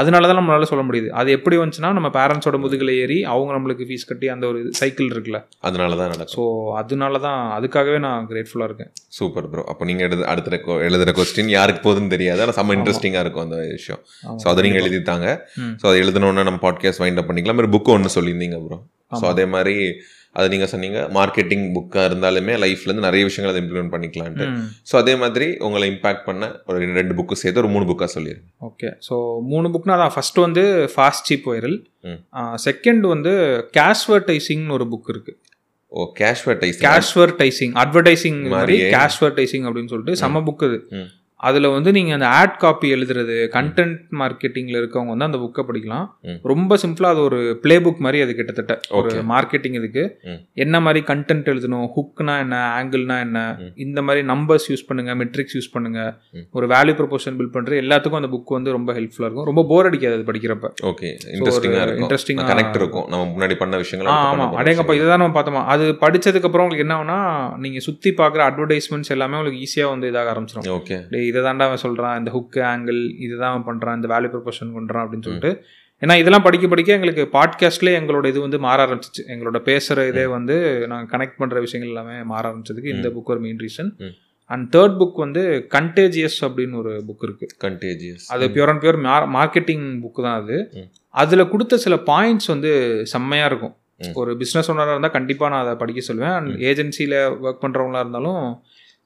அதனால 0.00 0.26
தான் 0.28 0.38
நம்மளால 0.38 0.66
சொல்ல 0.70 0.82
முடியுது. 0.88 1.08
அது 1.20 1.28
எப்படி 1.36 1.56
வந்துச்சுன்னா 1.60 1.90
நம்ம 1.98 2.08
பேரண்ட்ஸோட 2.16 2.56
முதுகில் 2.64 2.92
ஏறி 3.02 3.18
அவங்க 3.32 3.50
நம்மளுக்கு 3.56 3.86
ஃபீஸ் 3.88 4.06
கட்டி 4.10 4.26
அந்த 4.34 4.46
ஒரு 4.50 4.58
சைக்கிள் 4.80 5.08
இருக்குல்ல. 5.14 5.40
அதனாலதான் 5.68 6.12
நடக்கும். 6.14 6.36
ஸோ 6.36 6.74
அதனால 6.80 7.18
தான் 7.26 7.40
அதுக்காகவே 7.58 7.98
நான் 8.06 8.26
கிரேட்ஃபுல்லாக 8.30 8.68
இருக்கேன். 8.70 8.90
சூப்பர் 9.18 9.48
ப்ரோ 9.52 9.64
அப்போ 9.72 9.84
நீங்க 9.84 10.04
எழுது 10.08 10.26
அடுத்த 10.32 10.60
எழுதுற 10.88 11.12
கொஸ்டின் 11.20 11.54
யாருக்கு 11.58 11.82
போகுதுன்னு 11.86 12.14
தெரியாது. 12.16 12.42
ஆனால் 12.44 12.58
செம்ம 12.58 12.76
இன்ட்ரெஸ்டிங்கா 12.78 13.22
இருக்கும் 13.24 13.46
அந்த 13.46 13.58
விஷயம். 13.78 14.02
ஸோ 14.42 14.48
அதை 14.52 14.62
நீங்க 14.66 14.80
எழுதித்தாங்க. 14.82 15.26
ஸோ 15.80 15.86
அதை 15.90 15.96
எழுதணும்னா 16.04 16.44
நம்ம 16.50 16.60
பாட்காஸ்ட் 16.66 17.02
வைண்ட் 17.04 17.22
அப் 17.22 17.30
பண்ணிக்கலாம். 17.30 17.58
மாதிரி 17.60 17.72
புக்கு 17.76 17.94
ஒன்று 17.96 18.16
சொல்லியிருந்தீங்க 18.18 18.58
ப்ரோ 18.66 18.78
ஸோ. 19.20 19.24
அதே 19.32 19.44
மாதிரி 19.56 19.74
அது 20.38 20.46
நீங்க 20.52 20.66
சொன்னீங்க 20.72 21.00
மார்க்கெட்டிங் 21.16 21.64
புக்காக 21.76 22.04
இருந்தாலுமே 22.08 22.54
லைஃப்ல 22.64 22.88
இருந்து 22.88 23.04
நிறைய 23.06 23.22
விஷயங்கள் 23.28 23.52
அதை 23.52 23.60
இம்ப்ளிமெண்ட் 23.64 23.92
பண்ணிக்கலான்ட்டு. 23.94 24.46
ஸோ 24.90 24.94
அதே 25.02 25.14
மாதிரி 25.22 25.46
உங்களை 25.66 25.86
இம்பாக்ட் 25.92 26.26
பண்ண 26.28 26.50
ஒரு 26.68 26.92
ரெண்டு 26.98 27.16
புக்கு 27.18 27.40
சேர்த்து 27.42 27.62
ஒரு 27.62 27.70
மூணு 27.74 27.86
புக்காக 27.90 28.10
சொல்லிடுங்க 28.16 28.46
ஓகே 28.68 28.90
ஸோ 29.08 29.16
மூணு 29.52 29.68
புக்னா 29.74 29.96
தான் 30.02 30.14
ஃபர்ஸ்ட் 30.16 30.40
வந்து 30.46 30.64
ஃபாஸ்ட் 30.94 31.28
சீப் 31.30 31.48
வைரல். 31.52 31.78
செகண்ட் 32.68 33.06
வந்து 33.14 33.34
கேஷ்வர்டைசிங்னு 33.78 34.76
ஒரு 34.78 34.86
புக் 34.94 35.10
இருக்கு. 35.14 35.34
ஓ 35.92 36.08
கேஷ்வர்டைஸ் 36.20 36.80
கேஷ்வர்டைசிங் 36.88 37.74
அட்வர்டைசிங் 37.82 38.40
மாதிரி. 38.56 38.76
கேஷ்வர்டைசிங் 38.96 39.66
அப்படின்னு 39.68 39.92
சொல்லிட்டு 39.92 40.20
செம்ம 40.22 40.42
புக் 40.48 40.64
இது. 40.68 40.80
அதுல 41.40 41.68
வந்து 41.68 41.90
நீங்க 41.92 42.12
அந்த 42.16 42.28
ஆட் 42.38 42.54
காப்பி 42.58 42.88
எழுதுறது 42.94 43.34
கண்டென்ட் 43.54 43.98
மார்க்கெட்டிங்ல 44.20 44.76
இருக்கவங்க 44.80 45.12
வந்து 45.14 45.26
அந்த 45.28 45.38
புக்கை 45.42 45.62
படிக்கலாம். 45.68 46.06
ரொம்ப 46.50 46.76
சிம்பிளா 46.82 47.08
அது 47.14 47.20
ஒரு 47.20 47.38
பிளே 47.64 47.76
புக் 47.78 48.00
மாதிரி 48.04 48.20
அது 48.24 48.32
கிட்டத்தட்ட 48.38 48.74
ஒரு. 48.98 49.10
மார்க்கெட்டிங் 49.32 49.76
இதுக்கு. 49.80 50.04
என்ன 50.64 50.80
மாதிரி 50.80 51.00
கண்டென்ட் 51.10 51.50
எழுதணும் 51.52 51.84
ஹுக்னா 51.96 52.34
என்ன 52.44 52.56
ஆங்கிள்னா 52.78 53.18
என்ன. 53.26 53.40
இந்த 53.86 54.02
மாதிரி 54.06 54.22
நம்பர்ஸ் 54.32 54.68
யூஸ் 54.72 54.86
பண்ணுங்க 54.88 55.14
மெட்ரிக்ஸ் 55.22 55.56
யூஸ் 55.58 55.70
பண்ணுங்க. 55.74 56.00
ஒரு 56.58 56.68
வேல்யூ 56.74 56.94
ப்ரொபோஷன் 57.00 57.36
பில்ட் 57.40 57.54
பண்ற 57.56 57.76
எல்லாத்துக்கும் 57.82 58.20
அந்த 58.20 58.30
புக் 58.34 58.56
வந்து 58.56 58.74
ரொம்ப 58.76 58.92
ஹெல்ப்ஃபுல்லா 58.98 59.28
இருக்கும் 59.28 59.48
ரொம்ப 59.50 59.64
போர் 59.72 59.88
அடிக்காது 59.90 60.16
அது 60.18 60.26
படிக்கிறப்ப 60.30 60.72
ஓகே 60.92 61.10
இன்ட்ரெஸ்டிங்காக 61.36 62.46
ஆ 62.46 62.50
கனெக்ட் 62.52 62.80
இருக்கும் 62.80 63.06
நம்ம 63.12 63.28
முன்னாடி 63.34 63.56
பண்ண 63.62 63.76
விஷயங்கள் 63.84 64.10
ஆ 64.10 64.16
அடுத்து 64.16 64.30
ஆமா 64.30 64.38
பண்ண 64.38 64.50
போற 64.52 64.62
அடேங்கப்பா 64.62 64.86
விஷயங்கள். 64.86 65.00
இதுதான் 65.00 65.22
நம்ம 65.24 65.36
பார்த்தோமா 65.38 65.64
அது 65.74 65.84
படிச்சதுக்கு 66.04 66.48
அப்புறம் 66.50 66.66
உங்களுக்கு 66.66 66.86
என்ன 66.86 66.96
ஆகும்னா 66.98 67.18
நீங்க 67.64 67.78
சுத்தி 67.88 68.12
பார்க்குற 68.22 68.42
அட்வர்டைஸ்மெண்ட்ஸ் 68.50 69.14
எல்லாமே 69.16 69.38
உங்களுக்கு 69.40 69.62
ஈஸியா 69.66 69.88
வந்து 69.94 70.10
இதாக 70.12 70.34
ஆரம்பிச்சிடும் 70.34 70.72
ஓகே 70.78 70.98
இதை 71.26 71.42
தாண்டா 71.42 71.66
அவன் 71.68 71.84
சொல்றான் 71.86 72.18
இந்த 72.18 72.30
ஹுக் 72.36 72.58
ஆங்கிள் 72.72 73.00
இதுதான் 73.18 73.52
அவன் 73.52 73.66
பண்றான் 73.68 73.94
இந்த 73.94 74.08
வேல்யூ 74.14 74.30
ப்ரொபோஷன் 74.34 74.74
பண்றான் 74.76 75.04
அப்படின்னு 75.04 75.28
சொல்லிட்டு. 75.28 75.52
ஏன்னா 76.00 76.14
இதெல்லாம் 76.18 76.42
படிக்க 76.42 76.66
படிக்க 76.68 76.92
எங்களுக்கு 76.92 77.24
பாட்காஸ்ட்லேயே 77.32 77.98
எங்களோட 78.00 78.26
இது 78.26 78.40
வந்து 78.40 78.58
மாற 78.58 78.86
ஆரம்பிச்சிச்சு. 78.86 79.22
எங்களோட 79.26 79.58
பேசுற 79.68 80.08
இதே 80.08 80.26
வந்து 80.26 80.56
நாங்கள் 80.86 81.10
கனெக்ட் 81.12 81.36
பண்ற 81.36 81.60
விஷயங்கள் 81.60 81.94
எல்லாமே 81.94 82.22
மாற 82.24 82.42
ஆரம்பிச்சதுக்கு 82.50 82.94
இந்த 82.96 83.08
புக் 83.08 83.32
ஒரு 83.34 83.40
main 83.40 83.56
reason. 83.56 83.90
And 84.50 84.76
third 84.76 84.96
book 84.98 85.16
வந்து 85.16 85.42
கண்டேஜியஸ் 85.74 86.36
அப்படின்னு 86.40 86.76
ஒரு 86.76 86.92
புக் 87.08 87.24
இருக்கு. 87.26 87.46
கண்டேஜியஸ் 87.64 88.26
அது 88.28 88.48
pure 88.48 88.70
and 88.72 88.82
pure 88.82 88.98
marketing 89.38 89.86
book 90.04 90.22
தான் 90.22 90.38
அது. 90.42 90.58
அதுல 91.22 91.44
கொடுத்த 91.46 91.76
சில 91.76 91.96
பாயிண்ட்ஸ் 92.12 92.52
வந்து 92.54 92.72
செம்மையா 93.06 93.46
இருக்கும். 93.46 93.74
ஒரு 94.14 94.32
பிஸ்னஸ் 94.32 94.68
ஓனராக 94.72 94.94
இருந்தால் 94.94 95.16
கண்டிப்பாக 95.18 95.50
நான் 95.54 95.64
அதை 95.64 95.74
படிக்க 95.74 96.00
சொல்லுவேன். 96.08 96.34
அண்ட் 96.38 96.50
ஏஜென்சியில் 96.70 97.16
ஒர்க் 97.44 97.62
பண்ணுறவங்களா 97.64 98.02
இருந்தாலும் 98.04 98.42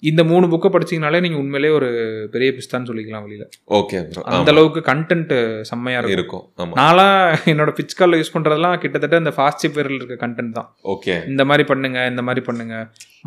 இந்த 0.08 0.22
மூணு 0.30 0.46
புக்கை 0.52 0.68
படிச்சீங்கனாலே 0.74 1.18
நீங்கள் 1.24 1.40
உண்மையிலேயே 1.42 1.72
ஒரு 1.78 1.88
பெரிய 2.34 2.50
பிஸ்தான்னு 2.58 2.88
சொல்லிக்கலாம் 2.90 3.24
வெளியில. 3.26 3.44
ஓகே 3.78 3.98
அந்த 4.36 4.50
அளவுக்கு 4.54 4.80
கண்டென்ட் 4.90 5.34
செம்மையா 5.70 5.98
இருக்கும். 6.16 6.44
நான்லாம் 6.80 7.18
என்னோட 7.52 7.72
பிச் 7.78 7.98
காலில் 7.98 8.20
யூஸ் 8.20 8.34
பண்றதெல்லாம் 8.36 8.78
கிட்டத்தட்ட 8.84 9.22
இந்த 9.24 9.34
ஃபாஸ்ட் 9.38 9.68
பேரில் 9.76 9.98
இருக்க 9.98 10.16
கண்டென்ட் 10.24 10.56
தான். 10.58 10.70
ஓகே 10.94 11.14
இந்த 11.32 11.44
மாதிரி 11.50 11.66
பண்ணுங்க 11.72 12.00
இந்த 12.12 12.24
மாதிரி 12.28 12.44
பண்ணுங்க. 12.48 12.74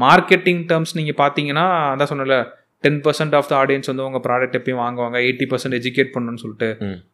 மார்க்கெட்டிங் 0.05 0.63
டேர்ம்ஸ் 0.71 0.97
நீங்க 0.99 1.15
பாத்தீங்கன்னா 1.23 1.67
அதான் 1.93 2.11
சொன்னல 2.13 2.37
ten 2.85 2.99
percent 3.03 3.35
of 3.37 3.49
the 3.51 3.53
audience 3.59 3.89
வந்து 3.89 4.05
உங்க 4.07 4.19
ப்ராடக்ட் 4.25 4.57
எப்பயும் 4.59 4.81
வாங்குவாங்க 4.83 5.17
எயிட்டி 5.27 5.45
பர்சன்ட் 5.51 5.77
எஜுகேட் 5.81 6.11
பண்ணணும்னு 6.15 6.41
சொல்லிட்டு. 6.41 6.69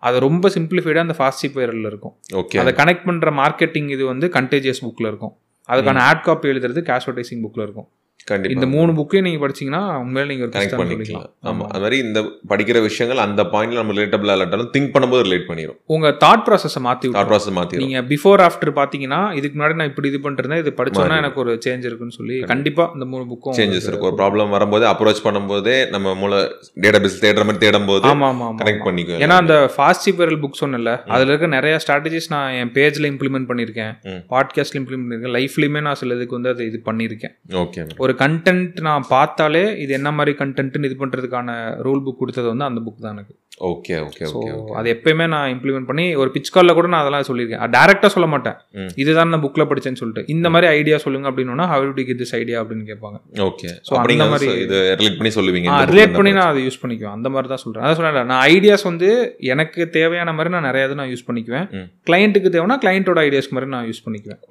அது 0.08 0.26
ரொம்ப 0.28 0.50
சிம்பிளிஃபைடாக 0.56 1.06
அந்த 1.08 1.18
ஃபாஸ்ட் 1.20 1.44
சிப் 1.44 1.60
வைரலில் 1.60 1.90
இருக்கும். 1.92 2.16
ஓகே 2.42 2.60
அதை 2.64 2.74
கனெக்ட் 2.82 3.08
பண்ற 3.10 3.32
மார்க்கெட்டிங் 3.44 3.90
இது 3.96 4.04
வந்து 4.14 4.28
கண்டேஜியஸ் 4.40 4.84
புக்ல 4.88 5.12
இருக்கும். 5.14 5.34
அதுக்கான 5.70 6.04
ஆட் 6.10 6.26
காப்பி 6.28 6.50
எழுதுறது 6.54 6.82
கேஷ் 6.90 7.06
அட்வர்டைசிங் 7.06 7.44
புக்ல 7.46 7.62
இருக்கும். 7.68 7.90
கண்டிப்பா. 8.28 8.54
இந்த 8.56 8.68
மூணு 8.74 8.92
புக்கையும் 8.98 9.26
நீங்க 9.28 9.40
படிச்சீங்கன்னா 9.44 9.82
உண்மையில 10.02 10.30
நீங்க 10.32 10.44
ஒரு 10.46 10.52
கனெக்ட் 10.56 10.76
பண்ணிக்கலாம். 10.80 11.22
சொல்லிக்கலாம் 11.22 11.48
ஆமா 11.50 11.66
அது 11.72 11.82
மாதிரி 11.84 11.98
இந்த 12.06 12.20
படிக்கிற 12.52 12.82
விஷயங்கள் 12.82 13.22
அந்த 13.24 13.42
பாயிண்ட்ல 13.54 13.80
நம்ம 13.82 13.94
ரிலேட்டபிளா 13.98 14.34
இல்லாட்டாலும் 14.36 14.70
திங்க் 14.76 14.92
பண்ணும்போது 14.96 15.24
ரிலேட் 15.28 15.48
பண்ணிரும். 15.50 15.78
உங்க 15.96 16.10
தாட் 16.24 16.44
ப்ராசஸை 16.48 16.82
மாத்தி 16.88 17.12
தாட் 17.16 17.30
ப்ராசஸ் 17.32 17.56
மாத்திரும். 17.58 17.84
நீங்க 17.86 18.02
பிஃபோர் 18.12 18.44
ஆஃப்டர் 18.48 18.72
பாத்தீங்கன்னா 18.80 19.22
இதுக்கு 19.40 19.56
முன்னாடி 19.60 19.78
நான் 19.80 19.90
இப்படி 19.92 20.10
இது 20.12 20.20
பண்ணிருந்தேன் 20.26 20.62
இது 20.64 20.74
படிச்சோன்னா. 20.80 21.18
எனக்கு 21.24 21.42
ஒரு 21.44 21.54
சேஞ்ச் 21.66 21.88
இருக்குன்னு 21.90 22.18
சொல்லி 22.20 22.38
கண்டிப்பா. 22.54 22.86
இந்த 22.98 23.08
மூணு 23.14 23.26
புக்கும் 23.32 23.58
சேஞ்சஸ் 23.60 23.88
இருக்கும். 23.90 24.10
ஒரு 24.12 24.20
ப்ராப்ளம் 24.22 24.54
வரும்போது 24.58 24.88
அப்ரோச் 24.92 25.24
பண்ணும்போதே 25.28 25.78
நம்ம 25.96 26.14
மூளை 26.22 26.42
டேட்டாபேஸ் 26.86 27.20
தேடுற 27.26 27.46
மாதிரி 27.50 27.64
தேடும் 27.66 27.90
போது 27.92 28.08
ஆமா 28.12 28.28
ஆமா 28.34 28.46
ஆமா 28.50 28.60
கனெக்ட் 28.62 28.82
ஆமா. 28.82 28.88
பண்ணிக்கும் 28.90 29.24
ஏன்னா 29.28 29.38
அந்த 29.44 29.58
ஃபாஸ்ட் 29.76 30.06
சீப்பரல் 30.08 30.42
புக் 30.46 30.62
சொன்னல 30.64 30.94
அதுல 31.16 31.30
இருக்க 31.32 31.52
நிறைய 31.58 31.80
ஸ்ட்ராட்டஜிஸ் 31.86 32.30
நான் 32.36 32.52
என் 32.62 32.74
பேஜ்ல 32.78 33.12
இம்ப்ளிமெண்ட் 33.14 33.50
பண்ணியிருக்கேன். 33.52 33.94
பாட்காஸ்ட்ல 34.36 34.80
இம்ப்ளிமெண்ட் 34.82 35.06
பண்ணியிருக்கேன். 35.08 35.36
லைஃப்லயுமே 35.40 35.82
நான் 35.90 36.00
சில 36.04 36.16
இதுக்கு 36.20 36.38
வந்து 36.40 36.54
அதை 36.56 36.66
இது 36.72 36.80
பண்ணியிருக்கேன். 36.90 37.36
ஓகே 37.64 37.88
ஒரு 38.04 38.09
ஒரு 38.10 38.18
கண்டென்ட் 38.22 38.78
நான் 38.88 39.04
பார்த்தாலே 39.10 39.64
இது 39.84 39.92
என்ன 39.94 40.10
மாதிரி 40.12 40.32
கண்டென்ட்னு 40.38 40.88
இது 40.90 40.96
பண்ணுறதுக்கான 41.02 41.50
ரூல் 41.86 42.04
புக் 42.06 42.22
கொடுத்தது 42.22 42.48
வந்து 42.52 42.70
அந்த 42.70 42.80
புக் 42.86 43.04
தான் 43.06 43.16
எனக்கு. 43.16 43.34
ஓகே 43.60 43.96
ஓகே 44.02 44.24
ஓகே 44.32 44.50
அது 44.74 44.90
எப்பயுமே 44.94 45.28
நான் 45.28 45.54
இம்ப்ளிமெண்ட் 45.54 45.86
பண்ணி 45.86 46.16
ஒரு 46.16 46.32
பிச் 46.34 46.52
காலில் 46.52 46.74
கூட 46.74 46.88
நான் 46.88 47.00
அதெல்லாம் 47.00 47.26
சொல்லியிருக்கேன். 47.30 47.64
டேரெக்டாக 47.72 48.06
சொல்ல 48.08 48.28
மாட்டேன். 48.28 48.58
இதுதான் 48.96 49.28
நான் 49.28 49.42
புக்கில் 49.42 49.70
படிச்சேன்னு 49.70 49.96
சொல்லிட்டு. 49.96 50.24
இந்த 50.28 50.50
மாதிரி 50.50 50.72
ஐடியா 50.72 50.98
சொல்லுங்க 50.98 51.32
அப்படின்னா 51.32 51.66
how 51.66 51.94
to 51.94 52.04
get 52.04 52.22
this 52.22 52.36
idea 52.36 52.62
அப்படின்னு 52.62 52.86
கேட்பாங்க. 52.88 53.18
ஓகே 53.42 53.70
ஸோ 53.82 53.94
அந்த 53.96 54.26
மாதிரி- 54.34 54.52
இது 54.64 54.78
ரிலேட் 55.00 55.18
பண்ணி 55.18 55.34
சொல்லுவீங்க 55.36 55.70
ரிலேட் 55.92 56.16
பண்ணி 56.16 56.32
நான் 56.32 56.48
அதை 56.48 56.68
யூஸ் 56.68 56.80
பண்ணிக்குவேன். 56.82 57.12
அந்த 57.12 57.30
மாதிரி 57.30 57.48
தான் 57.48 57.58
சொல்கிறேன் 57.58 57.86
அதான் 57.86 57.96
சொன்னேன் 57.96 58.26
நான் 58.26 58.48
ஐடியாஸ் 58.50 58.84
வந்து 58.84 59.10
எனக்கு 59.48 59.90
தேவையான 59.90 60.34
மாதிரி 60.34 60.50
நான் 60.50 60.62
நிறைய 60.62 60.86
இது 60.86 60.96
நான் 60.96 61.10
யூஸ் 61.10 61.28
பண்ணிக்குவேன். 61.28 61.68
கிளைண்ட்டுக்கு 62.08 62.50
தேவைன்னா 62.50 62.78
கிளைண்ட்டோட 62.80 63.20
ஐடியாஸ்க்கு 63.26 63.50
மாதிரி 63.50 63.72
நான் 63.72 63.88
யூஸ் 63.88 64.04
பண்ணிக்குவேன். 64.06 64.42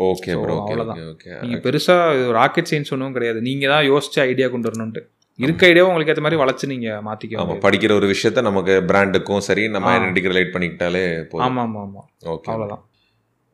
ஓகே. 0.55 0.73
ஓகே 0.95 1.09
ஓகே 1.09 1.41
நீங்கள் 1.41 1.61
பெருசாக 1.61 2.33
ராக்கெட் 2.33 2.71
சயின்ஸ் 2.71 2.93
ஒன்றும் 2.93 3.13
கிடையாது. 3.13 3.41
நீங்கள் 3.41 3.71
தான் 3.71 3.91
யோசிச்சு 3.91 4.21
ஐடியா 4.23 4.49
கொண்டு 4.49 4.71
வரணுன்ட்டு 4.71 5.03
இருக்க 5.39 5.63
ஐடியாவை 5.69 5.89
உங்களுக்கு 5.91 6.13
ஏற்ற 6.13 6.23
மாதிரி 6.25 6.41
வளைச்சு 6.41 6.71
நீங்கள் 6.73 7.03
மாற்றிக்க 7.09 7.41
ஆமா 7.43 7.55
படிக்கிற 7.65 7.93
ஒரு 7.99 8.07
விஷயத்த 8.13 8.43
நமக்கு 8.49 8.75
பிராண்டுக்கும் 8.91 9.45
சரி 9.49 9.65
நம்ம. 9.75 9.91
ஐடென்டிட்டி 9.95 10.31
ரிலேட் 10.33 10.55
பண்ணிக்கிட்டாலே 10.55 11.03
போதும். 11.31 11.45
ஆமாம் 11.47 11.65
ஆமாம் 11.67 11.85
ஆமாம் 11.87 12.09
ஓகே 12.35 12.51
அவ்வளோதான் 12.53 12.83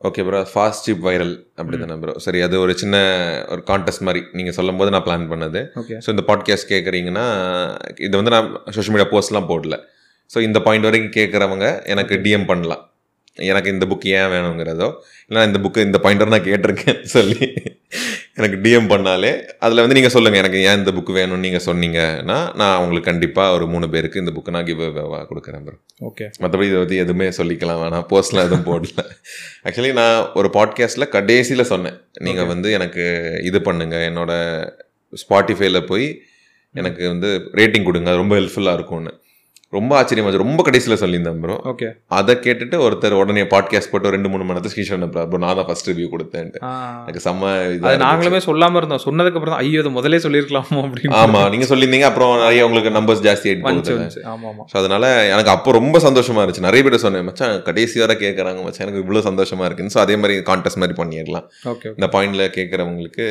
okay 0.01 0.23
bro 0.27 0.40
fast 0.52 0.86
cheap 0.86 1.05
viral 1.09 1.35
அப்படி 1.61 1.77
தானே 1.82 1.94
ப்ரோ 2.01 2.15
சரி 2.24 2.40
அது 2.47 2.56
ஒரு 2.65 2.73
சின்ன 2.81 2.97
ஒரு 3.52 3.62
கான்டெஸ்ட் 3.70 4.05
மாதிரி 4.09 4.23
நீங்கள் 4.39 4.56
சொல்லும் 4.59 4.81
போது 4.81 4.93
நான் 4.94 5.06
பிளான் 5.06 5.28
பண்ணது. 5.32 5.61
ஓகே 5.82 5.97
ஸோ 6.05 6.09
இந்த 6.15 6.24
பாட்காஸ்ட் 6.31 6.70
கேட்குறீங்கன்னா 6.73 7.27
இது 8.06 8.15
வந்து 8.20 8.35
நான் 8.36 8.48
சோஷியல் 8.77 8.94
மீடியா 8.97 9.11
போஸ்ட்லாம் 9.15 9.51
போடல. 9.52 9.77
ஸோ 10.31 10.40
இந்த 10.48 10.61
பாயிண்ட் 10.66 10.89
வரைக்கும் 10.89 11.16
கேட்குறவங்க 11.19 11.66
எனக்கு 11.94 12.16
டிஎம் 12.27 12.48
பண்ணலாம். 12.51 12.82
எனக்கு 13.51 13.69
இந்த 13.74 13.85
புக் 13.90 14.05
ஏன் 14.16 14.31
வேணுங்கிறதோ 14.32 14.89
இல்லை 15.31 15.40
இந்த 15.48 15.59
புக்கு 15.65 15.86
இந்த 15.89 15.98
பாயிண்ட் 16.02 16.32
நான் 16.35 16.48
கேட்டிருக்கேன் 16.51 17.01
சொல்லி 17.16 17.47
எனக்கு 18.36 18.56
டிஎம் 18.62 18.89
பண்ணாலே 18.93 19.31
அதில் 19.59 19.81
வந்து 19.82 19.97
நீங்கள் 19.97 20.12
சொல்லுங்கள் 20.15 20.40
எனக்கு 20.43 20.61
ஏன் 20.69 20.78
இந்த 20.78 20.90
புக் 20.90 21.12
வேணும்னு 21.16 21.44
நீங்கள் 21.47 21.65
சொன்னீங்கன்னா 21.66 22.39
நான் 22.55 22.78
உங்களுக்கு 22.78 23.11
கண்டிப்பாக 23.11 23.55
ஒரு 23.55 23.66
மூணு 23.66 23.86
பேருக்கு 23.89 24.23
இந்த 24.23 24.32
புக்கு 24.36 24.55
நான் 24.56 24.65
கிவ் 24.65 24.82
கொடுக்குறேன் 25.31 25.65
ப்ரோ 25.66 25.77
ஓகே 26.09 26.27
மற்றபடி 26.43 26.66
இதை 26.70 26.78
பற்றி 26.78 26.97
எதுவுமே 26.97 27.28
சொல்லிக்கலாம் 27.28 27.82
வேணாம். 27.82 28.06
போஸ்ட்லாம் 28.12 28.47
எதுவும் 28.48 28.66
போடல. 28.70 29.02
ஆக்சுவலி 29.65 29.93
நான் 29.93 30.32
ஒரு 30.32 30.51
பாட்காஸ்ட்டில் 30.52 31.12
கடைசியில் 31.16 31.70
சொன்னேன். 31.73 31.98
நீங்கள் 32.20 32.47
வந்து 32.47 32.70
எனக்கு 32.73 33.05
இது 33.44 33.62
பண்ணுங்க. 33.62 33.97
என்னோட 34.11 34.32
ஸ்பாட்டிஃபைல 35.23 35.86
போய் 35.86 36.06
எனக்கு 36.73 37.09
வந்து 37.09 37.31
ரேட்டிங் 37.52 37.89
கொடுங்க. 37.89 38.11
அது 38.11 38.23
ரொம்ப 38.23 38.36
ஹெல்ப்ஃபுல்லாக 38.36 38.78
இருக்கும்னு. 38.81 39.12
ரொம்ப 39.78 39.92
ஆச்சரியமா 40.01 40.30
ரொம்ப 40.44 40.62
கடைசியில் 40.66 41.01
சொல்லியிருந்தேன் 41.02 41.40
ப்ரோ 41.44 41.56
ஓகே 41.70 41.88
அதை 42.18 42.34
கேட்டுட்டு 42.46 42.76
ஒருத்தர் 42.86 43.18
உடனே 43.20 43.44
பாட்காஸ்ட் 43.55 43.90
போட்டு 43.92 44.12
ரெண்டு 44.14 44.28
மூணு 44.32 44.44
மணி 44.44 44.56
நேரத்தை 44.56 44.70
ஸ்கிரீன் 44.72 45.10
ப்ரோ 45.14 45.40
நான் 45.44 45.59
தான் 45.59 45.68
ஃபர்ஸ்ட் 45.68 45.88
ரிவ்யூ 45.90 46.09
கொடுத்தேன்ட்டு. 46.14 46.60
எனக்கு 47.02 47.22
செம்ம 47.26 47.52
இது 47.74 47.92
நாங்களுமே 48.05 48.40
சொல்லாம 48.48 48.80
இருந்தோம். 48.80 49.02
சொன்னதுக்கு 49.06 49.38
அப்புறம் 49.40 49.59
ஐயோ 49.62 49.80
இது 49.82 49.92
முதலே 49.98 50.20
சொல்லியிருக்கலாமோ 50.26 50.80
அப்படின்னு. 50.86 51.14
ஆமா 51.22 51.42
நீங்க 51.55 51.68
சொல்லியிருந்தீங்க. 51.72 52.09
அப்புறம் 52.10 52.32
நிறைய 52.44 52.66
உங்களுக்கு 52.68 52.94
நம்பர்ஸ் 52.98 53.24
ஜாஸ்தி 53.28 53.48
ஆயிட்டு 53.51 53.68
வந்துச்சு 53.68 53.92
போகுது. 53.92 54.02
வந்துச்சு 54.02 54.24
ஆமா 54.32 54.48
ஆமா. 54.52 54.64
ஸோ 54.72 54.76
அதனால 54.82 55.05
எனக்கு 55.34 55.55
அப்போ 55.56 55.76
ரொம்ப 55.80 56.01
சந்தோஷமா 56.09 56.42
இருந்துச்சு. 56.42 56.66
நிறைய 56.68 56.82
பேர் 56.88 57.05
சொன்னேன் 57.06 57.26
மச்சான் 57.30 57.56
கடைசி 57.68 58.05
வரை 58.05 58.16
கேட்குறாங்க 58.24 58.62
மச்சான். 58.66 58.84
எனக்கு 58.86 59.05
இவ்வளோ 59.05 59.24
சந்தோஷமா 59.30 59.66
இருக்குன்னு. 59.68 59.94
ஸோ 59.96 60.02
அதே 60.06 60.16
மாதிரி 60.24 60.36
கான்டெஸ்ட் 60.51 60.82
மாதிரி 60.82 60.98
பண்ணிடலாம். 61.02 61.48
ஓகே 61.74 61.90
இந்த 61.98 62.09
பாயிண்ட்ல 62.16 62.46
கேட்குறவங்களுக்கு 62.59 63.26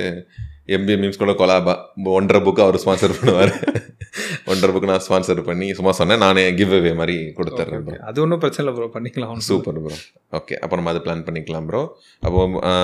எம்பிஏ 0.68 0.96
மீம்ஸ் 1.00 1.22
கூட 1.22 1.32
கொலாபா 1.40 1.74
ஒன்றரை 2.14 2.40
புக்கு 2.46 2.64
அவர் 2.66 2.84
ஸ்பான்சர் 2.84 3.18
பண்ணுவார். 3.18 3.54
ஒன்றரை 4.52 4.72
புக்கு 4.74 4.90
நான் 4.90 5.04
ஸ்பான்சர் 5.06 5.42
பண்ணி 5.48 5.68
சும்மா 5.78 5.92
சொன்னேன் 6.00 6.24
நானே 6.24 6.44
கிவ் 6.58 6.74
அவே 6.78 6.92
மாதிரி 7.00 7.16
கொடுத்துட்றேன் 7.38 7.84
ப்ரோ 7.86 7.98
அது 8.10 8.22
ஒன்றும் 8.24 8.42
பிரச்சனை 8.44 8.64
இல்லை 8.64 8.74
ப்ரோ 8.78 8.88
பண்ணிக்கலாம் 8.96 9.44
சூப்பர் 9.48 9.80
ப்ரோ 9.84 9.98
ஓகே 10.34 10.56
அப்போ 10.64 10.76
நம்ம 10.80 10.92
அதை 10.94 11.02
பிளான் 11.06 11.28
பண்ணிக்கலாம் 11.28 11.68
ப்ரோ 11.70 11.82
அப்போ 12.24 12.42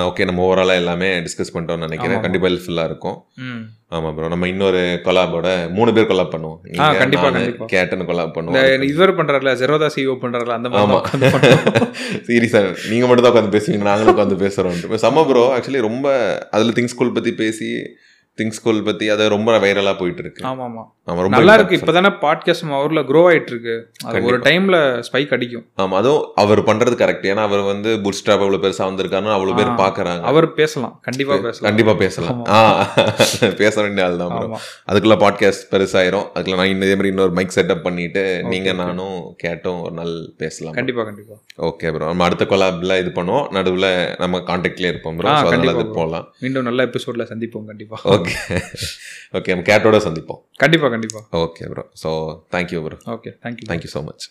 ஓகே 0.09 0.27
நம்ம 0.29 0.45
ஓவராலாக 0.47 0.81
எல்லாமே 0.83 1.09
டிஸ்கஸ் 1.27 1.53
பண்ணிட்டோம்னு 1.55 1.87
நினைக்கிறேன். 1.87 2.23
கண்டிப்பாக 2.25 2.49
ஹெல்ப்ஃபுல்லாக 2.49 2.89
இருக்கும். 2.91 3.17
ஆமாம் 3.95 4.15
ப்ரோ 4.15 4.27
நம்ம 4.31 4.47
இன்னொரு 4.51 4.81
கொலாபோட 5.05 5.47
மூணு 5.75 5.91
பேர் 5.95 6.09
கொலாப் 6.09 6.33
பண்ணுவோம். 6.33 6.57
ஆ, 6.79 6.87
கண்டிப்பா, 6.99 7.27
நானு, 7.27 7.39
கண்டிப்பா. 7.39 7.67
கேட்டுன்னு 7.71 8.07
கொலாப் 8.09 8.33
பண்ணுவோம். 8.35 8.83
இவர் 8.89 9.13
பண்றாருல 9.19 9.53
ஜெரோதா 9.61 9.87
சிஓ 9.95 10.13
பண்றாருல 10.23 10.57
அந்த 10.57 10.69
மாதிரி 10.69 10.83
ஆமா. 10.83 10.97
தான் 10.97 11.01
உட்கார்ந்து 11.01 11.31
பண்ணுவோம். 11.35 11.87
சீரியஸா 12.27 12.61
நீங்க 12.91 13.05
மட்டும் 13.07 13.25
தான் 13.25 13.33
உட்காந்து 13.33 13.55
பேசுவீங்க 13.55 13.87
நாங்களும் 13.89 14.13
உட்காந்து 14.13 14.37
பேசுறோம் 14.43 14.77
செம்ம 15.05 15.23
ப்ரோ 15.29 15.45
ஆக்சுவலி 15.55 15.81
ரொம்ப 15.87 16.07
அதுல 16.55 16.75
திங்க் 16.77 16.93
ஸ்கூல் 16.93 17.15
பத்தி 17.17 17.33
பேசி 17.41 17.68
see 17.69 17.97
திங்க் 18.39 18.57
ஸ்கூல் 18.59 18.83
பத்தி 18.83 19.09
அது 19.09 19.29
ரொம்ப 19.29 19.57
வைரலா 19.59 19.93
போயிட்டு 19.97 20.21
இருக்கு 20.21 20.43
ஆமா 20.47 20.63
ஆமா 20.69 20.83
ஆமா 21.07 21.21
ரொம்ப 21.21 21.33
நல்லா 21.35 21.53
இருக்கு. 21.53 21.77
இப்பதானே 21.77 22.09
பாட்காஸ்ட் 22.21 22.65
அவர்ல 22.79 23.01
க்ரோ 23.09 23.21
ஆயிட்டு 23.29 23.51
இருக்கு 23.53 23.75
அது 24.05 24.19
ஒரு 24.23 24.37
டைம்ல 24.39 24.77
ஸ்பைக் 25.07 25.31
அடிக்கும். 25.35 25.63
ஆமா 25.77 25.95
அதுவும் 25.99 26.25
அவர் 26.35 26.61
பண்றது 26.61 26.95
கரெக்ட் 27.01 27.25
ஏன்னா 27.31 27.43
அவர் 27.47 27.63
வந்து 27.63 27.89
புட் 28.01 28.17
ஸ்டாப் 28.19 28.43
அவ்வளவு 28.43 28.63
பெருசா 28.65 28.83
வந்திருக்காருன்னு 28.89 29.33
அவ்வளவு 29.37 29.57
பேர். 29.59 29.71
பாக்குறாங்க. 29.81 30.23
அவர் 30.23 30.47
பேசலாம். 30.53 30.93
கண்டிப்பா 31.01 31.35
பேசலாம். 31.37 31.67
கண்டிப்பா 31.67 31.93
பேசலாம். 31.93 32.41
ஆ 32.49 32.59
பேச 33.61 33.75
வேண்டிய 33.81 34.05
ஆள் 34.07 34.17
தான் 34.17 34.35
அதுக்குள்ள 34.89 35.17
பாட்காஸ்ட் 35.23 35.65
பெருசாயிரும். 35.73 36.27
அதுக்குள்ள 36.33 36.59
நான் 36.61 36.73
இதே 36.75 36.93
மாதிரி 36.95 37.11
இன்னொரு 37.13 37.33
மைக் 37.39 37.55
செட்டப் 37.57 37.83
பண்ணிட்டு 37.87 38.23
நீங்க. 38.53 38.73
நானும் 38.81 39.15
கேட்டும். 39.37 39.81
ஒரு 39.81 39.93
நாள் 39.93 40.13
பேசலாம் 40.37 40.77
கண்டிப்பா 40.79 41.03
கண்டிப்பா. 41.03 41.37
ஓகே 41.69 41.93
ப்ரோ 41.93 42.05
நம்ம 42.05 42.23
அடுத்த 42.23 42.45
கொலாப்ல 42.45 42.99
இது 43.03 43.13
பண்ணுவோம். 43.15 43.47
நடுவுல 43.57 43.87
நம்ம 44.19 44.43
கான்டாக்ட்லயே 44.49 44.91
இருப்போம் 44.93 45.17
ப்ரோ 45.17 45.33
அதனால. 45.41 45.75
போகலாம் 45.99 46.27
மீண்டும் 46.45 46.67
நல்ல 46.69 46.85
எபிசோட்ல 46.85 47.25
சந்திப்போம் 47.31 47.65
கண்டிப்பா. 47.65 47.97
Okay 48.15 48.28
okay. 49.33 49.49
நம்ம 49.49 49.65
கேட்டோட 49.69 49.97
சந்திப்போம். 50.05 50.41
கண்டிப்பா 50.55 50.89
கண்டிப்பா. 50.89 51.19
Okay 51.43 51.65
bro 51.69 51.83
so 52.03 52.11
thank you 52.51 52.81
bro 52.85 52.97
okay 53.15 53.31
thank you 53.43 53.67
thank you 53.69 53.91
so 53.95 54.01
much 54.03 54.25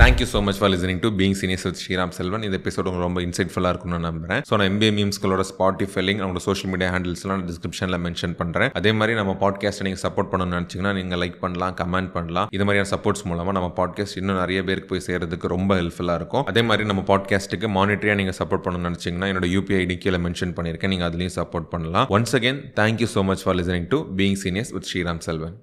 thank you 0.00 0.26
so 0.30 0.38
much 0.46 0.58
for 0.60 0.70
listening 0.72 1.00
to 1.02 1.08
Being 1.18 1.34
Seniors 1.40 1.64
with 1.66 1.78
Sriram 1.80 2.12
Selvan 2.16 2.44
இந்த 2.46 2.56
எபிசோட் 2.60 2.86
உங்களுக்கு 2.88 3.06
ரொம்ப 3.06 3.20
இன்சைட்ஃபுல்லாக 3.26 3.70
இருக்கும்னு 3.72 3.96
நான் 3.96 4.06
நம்புறேன். 4.08 4.40
ஸோ 4.48 4.52
நான் 4.58 4.68
எம்பிஏ 4.70 4.90
மீம்ஸ்களோட 4.96 5.42
ஸ்பாட்டிஃபை 5.50 6.02
லிங்க் 6.06 6.22
அவங்களோட 6.22 6.42
சோஷியல் 6.46 6.70
மீடியா 6.72 6.88
ஹேண்டில்ஸ்லாம் 6.94 7.42
டிஸ்கிரிப்ஷனில் 7.48 7.98
மென்ஷன் 8.06 8.34
பண்ணுறேன் 8.40 8.72
அதே 8.80 8.92
மாதிரி 8.98 9.14
நம்ம 9.20 9.32
பாட்காஸ்ட்டை 9.42 9.86
நீங்கள் 9.88 10.02
சப்போர்ட் 10.04 10.30
பண்ணணும்னு 10.32 10.56
நினச்சிங்கன்னா 10.58 10.92
நீங்கள் 10.98 11.20
லைக் 11.22 11.38
பண்ணலாம் 11.44 11.76
கமெண்ட் 11.82 12.10
பண்ணலாம். 12.16 12.48
இது 12.56 12.66
மாதிரியான 12.68 12.90
சப்போர்ட்ஸ் 12.94 13.24
மூலமாக 13.30 13.56
நம்ம 13.58 13.70
பாட்காஸ்ட் 13.80 14.18
இன்னும் 14.22 14.40
நிறைய 14.42 14.60
பேருக்கு 14.68 14.90
போய் 14.92 15.04
சேர்றதுக்கு 15.08 15.52
ரொம்ப 15.54 15.70
ஹெல்ப்ஃபுல்லாக 15.80 16.20
இருக்கும். 16.22 16.44
அதே 16.52 16.64
மாதிரி 16.70 16.88
நம்ம 16.92 17.04
பாட்காஸ்ட்டுக்கு 17.12 17.70
மானிட்டரியாக 17.78 18.20
நீங்கள் 18.22 18.38
சப்போர்ட் 18.40 18.64
பண்ணணும்னு 18.66 18.90
நினச்சிங்கன்னா 18.90 19.30
என்னோட 19.32 19.48
யூபிஐ 19.56 19.80
ஐடி 19.84 19.98
கீழே 20.04 20.20
மென்ஷன் 20.26 20.54
பண்ணியிருக்கேன். 20.58 20.94
நீங்கள் 20.96 21.10
அதுலேயும் 21.10 21.36
சப்போர்ட் 21.40 21.72
பண்ணலாம். 21.74 22.08
Once 22.18 22.36
again 22.40 22.60
thank you 22.82 23.10
so 23.16 23.22
much 23.32 23.44
for 23.46 23.58
listening 23.62 23.88
to 23.94 24.00
Being 24.20 24.38
Seniors 24.44 24.74
with 24.76 24.88
Sriram 24.92 25.22
Selvan 25.28 25.56